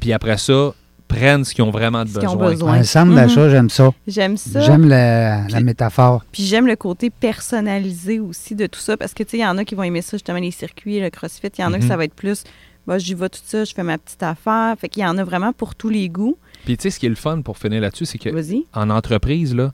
puis 0.00 0.12
après 0.12 0.38
ça, 0.38 0.72
prennent 1.08 1.44
ce 1.44 1.54
qu'ils 1.54 1.62
ont 1.62 1.70
vraiment 1.70 2.04
de 2.04 2.08
qu'ils 2.10 2.26
ont 2.28 2.34
besoin. 2.34 2.50
besoin. 2.50 2.72
Un 2.74 2.82
centre 2.82 3.10
Mhm. 3.10 3.14
d'achat, 3.16 3.48
j'aime 3.48 3.70
ça. 3.70 3.90
J'aime 4.08 4.36
ça. 4.36 4.60
J'aime 4.60 4.88
la, 4.88 5.46
métaphore. 5.60 6.24
Puis 6.32 6.42
j'aime 6.44 6.66
le 6.66 6.74
côté 6.76 7.10
personnalisé 7.10 8.18
aussi 8.20 8.54
de 8.54 8.66
tout 8.66 8.80
ça 8.80 8.96
parce 8.96 9.14
que 9.14 9.22
tu 9.22 9.30
sais, 9.30 9.36
il 9.38 9.42
y 9.42 9.46
en 9.46 9.56
a 9.58 9.64
qui 9.64 9.74
vont 9.74 9.84
aimer 9.84 10.02
ça, 10.02 10.16
justement, 10.16 10.38
les 10.38 10.50
circuits, 10.50 11.00
le 11.00 11.10
crossfit. 11.10 11.48
Il 11.58 11.60
y 11.60 11.64
en 11.64 11.72
a 11.72 11.78
que 11.78 11.84
Mhm. 11.84 11.88
ça 11.88 11.96
va 11.96 12.04
être 12.04 12.14
plus, 12.14 12.42
bah, 12.88 12.98
j'y 12.98 13.14
vais 13.14 13.28
tout 13.28 13.38
ça, 13.44 13.64
je 13.64 13.72
fais 13.72 13.82
ma 13.84 13.98
petite 13.98 14.22
affaire. 14.22 14.74
Fait 14.80 14.88
qu'il 14.88 15.02
y 15.02 15.06
en 15.06 15.16
a 15.18 15.22
vraiment 15.24 15.52
pour 15.52 15.74
tous 15.76 15.88
les 15.90 16.08
goûts. 16.08 16.36
Puis 16.64 16.76
tu 16.76 16.82
sais, 16.84 16.90
ce 16.90 16.98
qui 16.98 17.06
est 17.06 17.10
le 17.10 17.14
fun 17.14 17.40
pour 17.42 17.56
finir 17.58 17.80
là-dessus, 17.80 18.06
c'est 18.06 18.18
que 18.18 18.30
Vas-y. 18.30 18.64
en 18.74 18.90
entreprise, 18.90 19.54
là, 19.54 19.72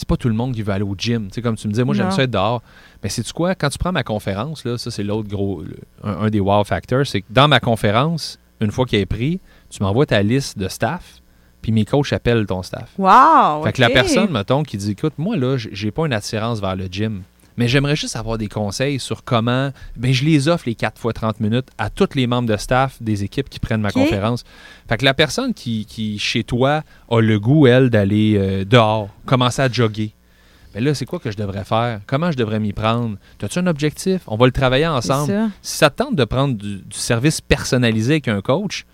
c'est 0.00 0.08
pas 0.08 0.16
tout 0.16 0.28
le 0.28 0.34
monde 0.34 0.54
qui 0.54 0.62
veut 0.62 0.72
aller 0.72 0.82
au 0.84 0.94
gym. 0.96 1.28
Tu 1.28 1.34
sais, 1.34 1.42
comme 1.42 1.56
tu 1.56 1.68
me 1.68 1.72
disais, 1.72 1.84
moi, 1.84 1.94
j'aime 1.94 2.10
ça 2.10 2.22
être 2.22 2.30
dehors. 2.30 2.62
Mais 3.02 3.08
c'est 3.10 3.30
quoi? 3.32 3.54
Quand 3.54 3.68
tu 3.68 3.76
prends 3.78 3.92
ma 3.92 4.02
conférence, 4.02 4.64
là, 4.64 4.78
ça, 4.78 4.90
c'est 4.90 5.02
l'autre 5.04 5.28
gros, 5.28 5.62
le- 5.62 5.76
un, 6.02 6.22
un 6.24 6.30
des 6.30 6.40
wow 6.40 6.64
factors, 6.64 7.06
c'est 7.06 7.20
que 7.20 7.26
dans 7.30 7.48
ma 7.48 7.60
conférence, 7.60 8.38
une 8.60 8.70
fois 8.70 8.86
qu'elle 8.86 9.00
est 9.00 9.06
prise, 9.06 9.38
tu 9.68 9.82
m'envoies 9.82 10.06
ta 10.06 10.22
liste 10.22 10.58
de 10.58 10.68
staff, 10.68 11.20
puis 11.62 11.70
mes 11.72 11.84
coachs 11.84 12.12
appellent 12.14 12.46
ton 12.46 12.62
staff. 12.62 12.90
Wow! 12.98 13.62
Fait 13.64 13.72
que 13.74 13.80
la 13.82 13.88
personne, 13.94 14.30
mettons, 14.30 14.62
qui 14.62 14.78
dit 14.78 14.92
écoute, 14.92 15.12
moi, 15.18 15.36
là, 15.36 15.56
j'ai 15.58 15.90
pas 15.90 16.06
une 16.06 16.12
attirance 16.14 16.60
vers 16.60 16.76
le 16.76 16.86
gym, 16.90 17.22
mais 17.60 17.68
j'aimerais 17.68 17.94
juste 17.94 18.16
avoir 18.16 18.38
des 18.38 18.48
conseils 18.48 18.98
sur 18.98 19.22
comment. 19.22 19.70
Ben, 19.94 20.14
je 20.14 20.24
les 20.24 20.48
offre 20.48 20.64
les 20.66 20.74
4 20.74 20.98
fois 20.98 21.12
30 21.12 21.40
minutes 21.40 21.68
à 21.76 21.90
tous 21.90 22.14
les 22.14 22.26
membres 22.26 22.48
de 22.48 22.56
staff 22.56 22.96
des 23.02 23.22
équipes 23.22 23.50
qui 23.50 23.60
prennent 23.60 23.82
ma 23.82 23.90
conférence. 23.90 24.44
Fait 24.88 24.96
que 24.96 25.04
la 25.04 25.12
personne 25.12 25.52
qui, 25.52 25.84
qui, 25.84 26.18
chez 26.18 26.42
toi, 26.42 26.84
a 27.10 27.20
le 27.20 27.38
goût, 27.38 27.66
elle, 27.66 27.90
d'aller 27.90 28.38
euh, 28.38 28.64
dehors, 28.64 29.10
commencer 29.26 29.60
à 29.60 29.70
jogger. 29.70 30.14
Mais 30.74 30.80
là, 30.80 30.94
c'est 30.94 31.04
quoi 31.04 31.18
que 31.18 31.30
je 31.30 31.36
devrais 31.36 31.64
faire? 31.64 32.00
Comment 32.06 32.30
je 32.30 32.38
devrais 32.38 32.60
m'y 32.60 32.72
prendre? 32.72 33.18
As-tu 33.42 33.58
un 33.58 33.66
objectif? 33.66 34.22
On 34.26 34.38
va 34.38 34.46
le 34.46 34.52
travailler 34.52 34.86
ensemble. 34.86 35.30
ça. 35.30 35.48
Si 35.60 35.76
ça 35.76 35.90
te 35.90 36.02
tente 36.02 36.16
de 36.16 36.24
prendre 36.24 36.54
du, 36.54 36.76
du 36.78 36.96
service 36.96 37.42
personnalisé 37.42 38.14
avec 38.14 38.28
un 38.28 38.40
coach, 38.40 38.86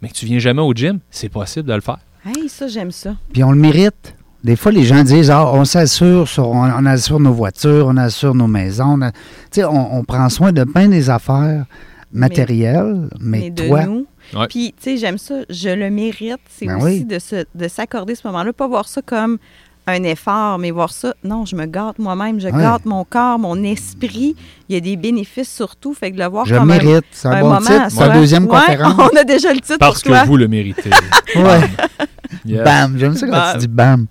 mais 0.00 0.08
que 0.08 0.14
tu 0.14 0.26
viens 0.26 0.38
jamais 0.38 0.62
au 0.62 0.72
gym, 0.72 1.00
c'est 1.10 1.30
possible 1.30 1.68
de 1.68 1.74
le 1.74 1.80
faire. 1.80 1.98
Hey, 2.24 2.48
ça, 2.48 2.68
j'aime 2.68 2.92
ça. 2.92 3.16
Puis 3.32 3.42
on 3.42 3.50
le 3.50 3.58
mérite. 3.58 4.14
Des 4.44 4.56
fois, 4.56 4.70
les 4.72 4.84
gens 4.84 5.02
disent 5.02 5.30
Ah, 5.30 5.50
on 5.52 5.64
s'assure 5.64 6.28
sur 6.28 6.48
on, 6.50 6.64
on 6.70 6.86
assure 6.86 7.18
nos 7.18 7.32
voitures, 7.32 7.86
on 7.88 7.96
assure 7.96 8.34
nos 8.34 8.46
maisons. 8.46 8.98
on 8.98 9.02
a- 9.02 9.10
Tu 9.12 9.18
sais, 9.52 9.64
on, 9.64 9.96
on 9.96 10.04
prend 10.04 10.28
soin 10.28 10.52
de 10.52 10.64
bien 10.64 10.88
des 10.88 11.08
affaires 11.10 11.64
matérielles, 12.12 13.08
mais, 13.20 13.38
mais 13.40 13.50
de 13.50 13.66
toi, 13.66 13.84
nous. 13.86 14.06
Ouais. 14.34 14.46
Puis, 14.48 14.74
tu 14.76 14.82
sais, 14.84 14.96
j'aime 14.96 15.18
ça, 15.18 15.34
je 15.50 15.68
le 15.70 15.90
mérite. 15.90 16.38
C'est 16.48 16.66
Ben 16.66 16.76
aussi 16.76 16.84
oui. 17.00 17.04
de, 17.04 17.18
se, 17.18 17.44
de 17.54 17.68
s'accorder 17.68 18.14
ce 18.14 18.26
moment-là, 18.26 18.52
pas 18.52 18.68
voir 18.68 18.86
ça 18.88 19.02
comme 19.02 19.38
un 19.86 20.02
effort, 20.04 20.58
mais 20.58 20.70
voir 20.70 20.90
ça, 20.92 21.14
non, 21.24 21.44
je 21.44 21.54
me 21.56 21.66
gâte 21.66 21.98
moi-même, 21.98 22.40
je 22.40 22.48
Ouais. 22.48 22.52
gâte 22.62 22.86
mon 22.86 23.04
corps, 23.04 23.38
mon 23.38 23.62
esprit. 23.64 24.34
Il 24.68 24.74
y 24.74 24.78
a 24.78 24.80
des 24.80 24.96
bénéfices 24.96 25.52
surtout, 25.54 25.92
fait 25.92 26.10
que 26.10 26.16
de 26.16 26.22
le 26.22 26.28
voir 26.28 26.46
je 26.46 26.54
comme 26.54 26.70
un- 26.70 26.78
mérite. 26.78 27.04
C'est 27.10 27.28
un, 27.28 27.32
un, 27.32 27.40
bon 27.42 27.46
moment 27.48 27.60
titre. 27.60 27.84
C'est 27.90 28.00
la 28.00 28.08
deuxième 28.08 28.44
Ouais, 28.46 28.58
conférence. 28.60 28.94
On 29.12 29.16
a 29.16 29.24
déjà 29.24 29.52
le 29.52 29.60
titre 29.60 29.78
Parce 29.78 30.02
pour 30.02 30.12
toi. 30.12 30.22
que 30.22 30.26
vous 30.26 30.36
le 30.36 30.48
méritez. 30.48 30.90
Ouais. 31.36 31.60
Yes. 32.46 32.64
Bam. 32.64 32.96
J'aime 32.98 33.14
ça 33.14 33.26
quand 33.26 33.32
Bam. 33.32 33.52
tu 33.52 33.58
dis 33.60 33.68
bam. 33.68 34.06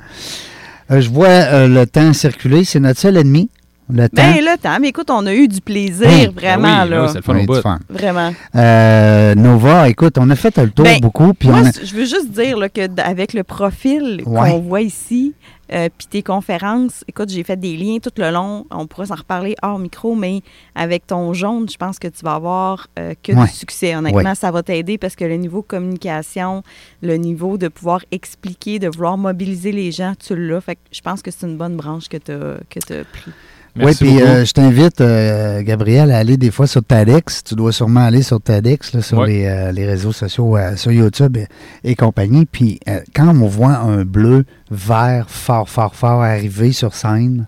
Euh, 0.92 1.02
je 1.02 1.10
vois 1.10 1.28
euh, 1.28 1.68
le 1.68 1.86
temps 1.86 2.14
circuler. 2.14 2.64
C'est 2.64 2.80
notre 2.80 3.00
seul 3.00 3.18
ennemi. 3.18 3.50
Le 3.92 4.08
temps. 4.08 4.24
Ben 4.24 4.38
le 4.38 4.58
temps, 4.58 4.78
mais 4.80 4.88
écoute, 4.88 5.10
on 5.12 5.26
a 5.28 5.34
eu 5.34 5.48
du 5.48 5.60
plaisir, 5.60 6.32
vraiment, 6.32 6.64
Ben 6.80 6.84
oui, 6.86 6.90
là. 6.92 7.08
c'est 7.10 7.16
le 7.18 7.22
fun 7.22 7.46
au. 7.46 7.94
Vraiment. 7.94 8.34
Euh, 8.56 9.36
Nova, 9.36 9.90
écoute, 9.90 10.18
on 10.18 10.30
a 10.30 10.36
fait 10.36 10.58
le 10.58 10.70
tour 10.72 10.86
Ben, 10.86 11.00
beaucoup. 11.02 11.34
Puis 11.34 11.50
Moi, 11.50 11.60
on 11.62 11.66
a- 11.66 11.72
c- 11.74 11.82
je 11.84 11.94
veux 11.94 12.06
juste 12.06 12.32
dire 12.32 12.58
là, 12.58 12.70
que 12.70 12.82
avec 13.02 13.34
le 13.34 13.44
profil 13.44 14.24
Ouais. 14.26 14.52
qu'on 14.52 14.60
voit 14.62 14.82
ici, 14.82 15.34
euh, 15.72 15.88
puis 15.98 16.08
tes 16.08 16.22
conférences, 16.24 17.04
écoute, 17.08 17.30
j'ai 17.30 17.44
fait 17.44 17.56
des 17.58 17.78
liens 17.78 17.98
tout 18.02 18.12
le 18.18 18.30
long. 18.32 18.66
On 18.70 18.86
pourra 18.86 19.06
s'en 19.08 19.16
reparler 19.16 19.56
hors 19.62 19.80
micro, 19.80 20.14
mais 20.16 20.42
avec 20.76 21.08
ton 21.08 21.34
jaune, 21.34 21.70
je 21.70 21.78
pense 21.78 22.00
que 22.00 22.08
tu 22.08 22.24
vas 22.26 22.36
avoir 22.36 22.88
euh, 23.00 23.14
que 23.24 23.32
Ouais. 23.32 23.46
du 23.46 23.52
succès. 23.52 23.96
Honnêtement, 23.96 24.36
ça 24.36 24.52
va 24.52 24.62
t'aider 24.62 24.98
parce 24.98 25.16
que 25.16 25.26
le 25.26 25.36
niveau 25.38 25.62
communication, 25.62 26.64
le 27.02 27.16
niveau 27.16 27.58
de 27.58 27.70
pouvoir 27.70 28.02
expliquer, 28.12 28.80
de 28.80 28.90
vouloir 28.90 29.18
mobiliser 29.18 29.72
les 29.72 29.92
gens, 29.92 30.14
tu 30.20 30.36
l'as. 30.36 30.62
Fait 30.62 30.76
que 30.76 30.82
je 30.92 31.02
pense 31.02 31.22
que 31.22 31.32
c'est 31.32 31.48
une 31.48 31.58
bonne 31.58 31.78
branche 31.78 32.10
que 32.10 32.18
tu 32.18 32.32
as, 32.32 33.04
pris. 33.06 33.32
Oui, 33.76 33.92
puis 34.00 34.22
euh, 34.22 34.46
je 34.46 34.52
t'invite, 34.54 35.02
euh, 35.02 35.64
Gabriel, 35.64 36.12
à 36.12 36.20
aller 36.20 36.38
des 36.38 36.52
fois 36.52 36.68
sur 36.68 36.84
TEDx. 36.84 37.44
Tu 37.44 37.56
dois 37.56 37.72
sûrement 37.72 38.02
aller 38.02 38.22
sur 38.22 38.40
TEDx, 38.40 38.94
là, 38.94 39.02
sur 39.02 39.20
Ouais. 39.20 39.28
les, 39.28 39.46
euh, 39.46 39.72
les 39.72 39.86
réseaux 39.88 40.12
sociaux, 40.12 40.56
euh, 40.58 40.76
sur 40.76 40.92
YouTube 40.92 41.38
et, 41.38 41.48
et 41.84 41.96
compagnie. 41.96 42.46
Puis 42.46 42.80
euh, 42.88 43.00
quand 43.16 43.30
on 43.30 43.48
voit 43.48 43.78
un 43.78 44.06
bleu 44.06 44.46
vert 44.70 45.26
fort, 45.30 45.70
fort, 45.70 45.96
fort 45.96 46.22
arriver 46.22 46.72
sur 46.72 46.94
scène, 46.94 47.48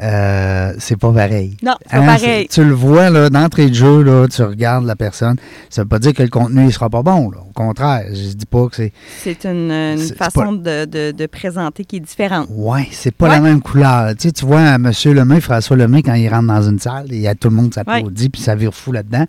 euh, 0.00 0.72
c'est 0.78 0.96
pas 0.96 1.12
pareil. 1.12 1.56
Non, 1.62 1.74
c'est 1.86 1.96
pas 1.96 2.02
Hein, 2.02 2.06
pareil. 2.06 2.48
Tu 2.48 2.64
le 2.64 2.72
vois 2.74 3.10
là, 3.10 3.30
d'entrée 3.30 3.68
de 3.68 3.74
jeu, 3.74 4.02
là, 4.02 4.26
tu 4.28 4.42
regardes 4.42 4.84
la 4.84 4.96
personne. 4.96 5.36
Ça 5.70 5.82
veut 5.82 5.88
pas 5.88 5.98
dire 5.98 6.12
que 6.12 6.22
le 6.22 6.28
contenu 6.28 6.64
ne 6.64 6.70
sera 6.70 6.90
pas 6.90 7.02
bon. 7.02 7.30
là. 7.30 7.38
Au 7.48 7.52
contraire, 7.52 8.04
je 8.12 8.34
dis 8.34 8.46
pas 8.46 8.68
que 8.68 8.76
c'est. 8.76 8.92
C'est 9.22 9.44
une, 9.46 9.96
façon 10.16 10.52
de, 10.52 10.84
de- 10.84 11.12
de 11.12 11.26
présenter 11.26 11.84
qui 11.84 11.96
est 11.96 12.00
différente. 12.00 12.48
Ouais, 12.50 12.88
c'est 12.92 13.10
pas 13.14 13.26
Ouais. 13.28 13.32
la 13.36 13.40
même 13.40 13.62
couleur. 13.62 14.10
Tu, 14.16 14.28
sais, 14.28 14.32
tu 14.32 14.44
vois 14.44 14.60
M. 14.74 14.92
Lemay, 15.06 15.40
François 15.40 15.76
Lemay, 15.76 16.02
quand 16.02 16.14
il 16.14 16.28
rentre 16.28 16.46
dans 16.48 16.62
une 16.68 16.78
salle, 16.78 17.06
il 17.10 17.20
y 17.20 17.28
a 17.28 17.34
tout 17.34 17.48
le 17.48 17.56
monde 17.56 17.72
s'applaudit, 17.72 18.28
puis 18.28 18.42
ça 18.42 18.54
vire 18.54 18.74
fou 18.74 18.92
là-dedans. 18.92 19.24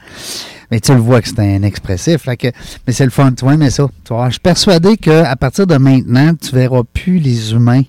Mais 0.69 0.81
tu 0.81 0.93
le 0.93 0.99
vois 0.99 1.21
que 1.21 1.29
c'est 1.29 1.39
un 1.39 1.63
expressif. 1.63 2.23
Fait 2.23 2.35
que, 2.35 2.47
mais 2.85 2.91
c'est 2.93 3.05
le 3.05 3.11
fun, 3.11 3.31
tu 3.31 3.45
vois, 3.45 3.55
mais 3.55 3.69
ça. 3.69 3.87
Tu 4.03 4.13
vois, 4.13 4.25
je 4.27 4.31
suis 4.33 4.39
persuadé 4.41 4.97
qu'à 4.97 5.35
partir 5.37 5.65
de 5.65 5.77
maintenant, 5.77 6.33
tu 6.35 6.53
verras 6.53 6.81
plus 6.93 7.19
les 7.19 7.53
humains 7.53 7.83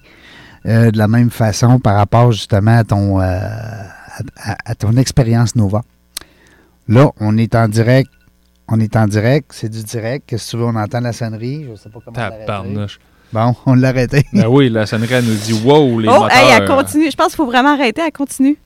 euh, 0.69 0.91
de 0.91 0.99
la 0.99 1.09
même 1.09 1.31
façon 1.31 1.79
par 1.79 1.97
rapport 1.97 2.33
justement 2.33 2.77
à 2.79 2.85
ton, 2.85 3.21
euh, 3.21 3.39
à, 4.37 4.75
ton 4.75 4.97
expérience 4.97 5.57
Nova. 5.57 5.83
Là, 6.89 7.11
on 7.21 7.37
est 7.37 7.55
en 7.55 7.69
direct. 7.69 8.11
On 8.71 8.79
est 8.81 8.97
en 8.97 9.07
direct, 9.07 9.53
c'est 9.55 9.71
du 9.71 9.83
direct. 9.83 10.25
Qu'est-ce 10.27 10.47
que 10.47 10.51
tu 10.51 10.57
veux, 10.59 10.64
on 10.64 10.77
entend 10.77 11.01
la 11.01 11.14
sonnerie? 11.14 11.66
Je 11.71 11.75
sais 11.77 11.89
pas 11.89 12.01
comment. 12.05 12.14
Tabarnouche. 12.14 13.01
Bon, 13.33 13.55
on 13.64 13.75
l'a 13.75 13.89
arrêté. 13.89 14.25
Ben 14.33 14.47
oui, 14.47 14.69
la 14.69 14.85
sonnerie, 14.85 15.14
elle 15.14 15.25
nous 15.25 15.35
dit 15.35 15.55
wow, 15.64 16.01
les 16.01 16.09
oh, 16.09 16.12
moteurs. 16.12 16.37
hey, 16.37 16.51
elle 16.51 16.69
continue. 16.69 17.11
Je 17.11 17.16
pense 17.16 17.29
qu'il 17.29 17.37
faut 17.37 17.47
vraiment 17.47 17.73
arrêter. 17.75 18.03
Elle 18.05 18.12
continue. 18.12 18.59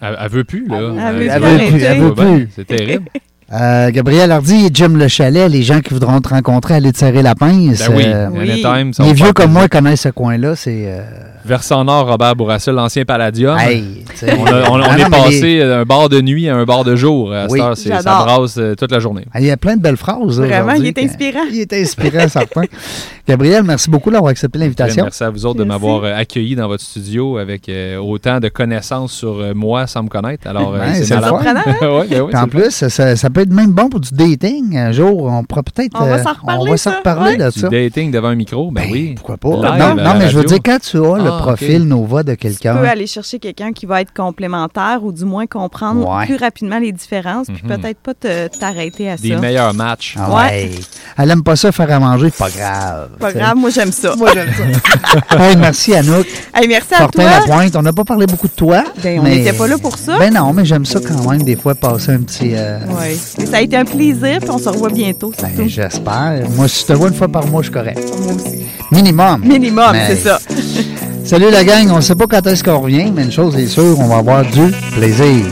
Elle, 0.00 0.16
elle 0.18 0.30
veut 0.30 0.44
plus, 0.44 0.66
là. 0.66 0.78
Elle 0.78 1.16
veut 1.16 1.26
Elle 1.26 1.42
veut 1.42 1.68
plus, 1.70 1.82
elle 1.82 2.00
veut 2.00 2.12
Ouais, 2.12 2.36
plus. 2.38 2.50
C'est 2.54 2.66
terrible. 2.66 3.10
Euh, 3.52 3.90
Gabriel 3.90 4.30
Hardy 4.30 4.66
et 4.66 4.70
Jim 4.72 4.90
Le 4.94 5.08
Chalet, 5.08 5.50
les 5.50 5.62
gens 5.64 5.80
qui 5.80 5.92
voudront 5.92 6.20
te 6.20 6.28
rencontrer, 6.28 6.74
aller 6.74 6.92
te 6.92 6.98
serrer 6.98 7.20
la 7.22 7.34
pince. 7.34 7.80
Ben 7.88 7.94
oui, 7.96 8.04
euh, 8.06 8.28
Oui. 8.32 8.62
ça 8.62 9.02
les 9.02 9.12
vieux 9.12 9.32
comme 9.32 9.50
moi 9.52 9.66
connaissent 9.68 10.02
ce 10.02 10.08
coin-là. 10.10 10.54
C'est. 10.54 10.84
euh, 10.86 11.00
Versant 11.42 11.82
Nord, 11.84 12.06
Robert 12.06 12.36
Bourassa, 12.36 12.70
l'ancien 12.70 13.04
Palladium. 13.06 13.58
hey. 13.58 14.04
On, 14.22 14.44
a- 14.46 14.70
on- 14.70 14.74
on 14.74 14.82
Ah 14.82 14.98
est 14.98 15.02
non, 15.02 15.08
mais 15.10 15.16
les- 15.16 15.22
passé 15.40 15.58
d'un 15.60 15.84
bar 15.84 16.08
de 16.10 16.20
nuit 16.20 16.48
à 16.50 16.54
un 16.54 16.64
bar 16.64 16.84
de 16.84 16.94
jour. 16.94 17.32
À 17.32 17.48
cette 17.48 17.60
heure, 17.60 17.76
c'est- 17.76 17.88
ça 18.02 18.22
brasse 18.24 18.56
euh, 18.58 18.74
toute 18.76 18.92
la 18.92 19.00
journée. 19.00 19.24
Il 19.36 19.46
y 19.46 19.50
a 19.50 19.56
plein 19.56 19.74
de 19.76 19.80
belles 19.82 19.96
phrases. 19.96 20.38
Vraiment, 20.38 20.74
il 20.74 20.86
est 20.86 20.98
inspirant. 20.98 21.40
Il 21.50 21.58
est 21.60 21.72
inspirant, 21.72 22.28
certain. 22.28 22.62
Gabriel, 23.26 23.62
merci 23.64 23.88
beaucoup 23.90 24.10
d'avoir 24.10 24.30
accepté 24.30 24.58
l'invitation. 24.58 25.04
Merci 25.04 25.24
à 25.24 25.30
vous 25.30 25.46
autres 25.46 25.58
de 25.60 25.64
m'avoir 25.64 26.04
euh, 26.04 26.14
accueilli 26.14 26.54
dans 26.56 26.68
votre 26.68 26.82
studio 26.84 27.38
avec 27.38 27.68
euh, 27.68 27.96
autant 27.96 28.38
de 28.38 28.48
connaissances 28.48 29.12
sur 29.12 29.38
euh, 29.40 29.54
moi 29.54 29.86
sans 29.86 30.02
me 30.02 30.08
connaître. 30.08 30.46
Alors, 30.46 30.74
euh, 30.74 30.80
c'est 30.94 31.04
c'est 31.04 31.14
le 31.14 31.20
malade. 31.22 31.56
fun. 31.64 31.86
Ouais, 31.90 32.06
ben 32.08 32.20
oui, 32.22 32.36
en 32.36 32.46
plus, 32.48 32.70
ça, 32.70 32.90
ça- 32.90 33.16
ça 33.16 33.30
peut 33.44 33.50
être 33.50 33.54
même 33.56 33.72
bon 33.72 33.88
pour 33.88 34.00
du 34.00 34.10
dating. 34.12 34.76
Un 34.76 34.92
jour, 34.92 35.24
on 35.24 35.44
pourra 35.44 35.62
peut-être. 35.62 35.92
On 36.00 36.04
va 36.04 36.16
euh, 36.16 36.22
s'en 36.22 36.32
reparler, 36.32 36.60
On 36.60 36.70
va 36.70 36.76
s'en 36.76 36.90
ça, 36.90 36.96
reparler 36.98 37.30
ouais. 37.32 37.36
de 37.36 37.50
ça. 37.50 37.68
Du 37.68 37.74
dating 37.84 38.10
devant 38.10 38.28
un 38.28 38.34
micro, 38.34 38.70
ben, 38.70 38.82
Ben, 38.84 38.92
oui. 38.92 39.14
Pourquoi 39.16 39.36
pas? 39.36 39.48
Live 39.76 40.02
non, 40.04 40.14
mais 40.18 40.28
je 40.28 40.36
veux 40.36 40.44
dire, 40.44 40.58
quand 40.64 40.78
tu 40.80 40.96
as 40.98 41.18
le 41.18 41.30
Ah, 41.30 41.38
profil 41.42 41.82
ok. 41.82 41.88
Nova 41.88 42.22
de 42.22 42.32
Tu 42.32 42.36
quelqu'un. 42.38 42.76
peux 42.76 42.88
aller 42.88 43.06
chercher 43.06 43.38
quelqu'un 43.38 43.72
qui 43.72 43.86
va 43.86 44.00
être 44.00 44.12
complémentaire 44.12 45.00
ou 45.02 45.12
du 45.12 45.24
moins 45.24 45.46
comprendre 45.46 46.06
Ouais. 46.08 46.26
plus 46.26 46.36
rapidement 46.36 46.78
les 46.78 46.92
différences, 46.92 47.46
puis 47.48 47.62
Mhm. 47.64 47.76
peut-être 47.80 47.98
pas 47.98 48.14
te- 48.14 48.48
t'arrêter 48.58 49.10
à 49.10 49.16
Des 49.16 49.30
ça. 49.30 49.38
meilleurs 49.38 49.74
matchs. 49.74 50.16
Ah 50.18 50.28
Ouais. 50.30 50.36
ouais. 50.36 50.70
Elle 51.18 51.30
aime 51.30 51.42
pas 51.42 51.56
ça 51.56 51.72
faire 51.72 51.90
à 51.92 51.98
manger, 51.98 52.30
pas 52.30 52.50
grave. 52.50 53.10
Pas 53.18 53.32
tu 53.32 53.38
grave, 53.38 53.56
moi 53.56 53.70
j'aime 53.70 53.92
ça. 53.92 54.14
Moi, 54.16 54.30
j'aime 54.34 54.48
ça. 54.52 55.38
Hey, 55.38 55.56
merci, 55.56 55.94
Anouk. 55.94 56.26
Hey, 56.54 56.68
merci 56.68 56.94
à 56.94 56.98
Fortin 56.98 57.22
toi. 57.22 57.30
Lapointe. 57.40 57.76
On 57.76 57.82
n'a 57.82 57.92
pas 57.92 58.04
parlé 58.04 58.26
beaucoup 58.26 58.48
de 58.48 58.52
toi. 58.52 58.84
Ben, 59.02 59.20
on 59.20 59.24
n'était 59.24 59.52
pas 59.52 59.66
là 59.66 59.78
pour 59.78 59.96
ça. 59.96 60.18
Ben 60.18 60.32
non, 60.32 60.52
mais 60.52 60.64
j'aime 60.64 60.84
ça 60.84 61.00
quand 61.00 61.30
même, 61.30 61.42
des 61.42 61.56
fois, 61.56 61.74
passer 61.74 62.12
un 62.12 62.20
petit. 62.22 62.52
euh, 62.54 62.78
Ouais. 62.88 63.16
Ça 63.50 63.56
a 63.58 63.60
été 63.60 63.76
un 63.76 63.84
plaisir, 63.84 64.38
puis 64.40 64.50
on 64.50 64.58
se 64.58 64.68
revoit 64.68 64.90
bientôt, 64.90 65.32
ben, 65.40 65.68
j'espère. 65.68 66.42
Moi, 66.56 66.66
si 66.68 66.82
je 66.82 66.86
te 66.86 66.92
vois 66.94 67.08
une 67.08 67.14
fois 67.14 67.28
par 67.28 67.46
mois, 67.46 67.62
je 67.62 67.66
suis 67.66 67.74
correct. 67.74 67.98
Moi 68.22 68.32
aussi. 68.34 68.66
Minimum. 68.90 69.40
Minimum, 69.44 69.92
Mais- 69.92 70.08
c'est 70.08 70.16
ça. 70.16 70.38
Salut 71.24 71.50
la 71.50 71.62
gang, 71.64 71.88
on 71.92 71.96
ne 71.96 72.00
sait 72.00 72.14
pas 72.16 72.26
quand 72.26 72.44
est-ce 72.46 72.64
qu'on 72.64 72.80
revient, 72.80 73.12
mais 73.14 73.22
une 73.24 73.30
chose 73.30 73.56
est 73.56 73.66
sûre, 73.68 73.98
on 74.00 74.06
va 74.08 74.16
avoir 74.16 74.42
du 74.42 74.70
plaisir. 74.96 75.44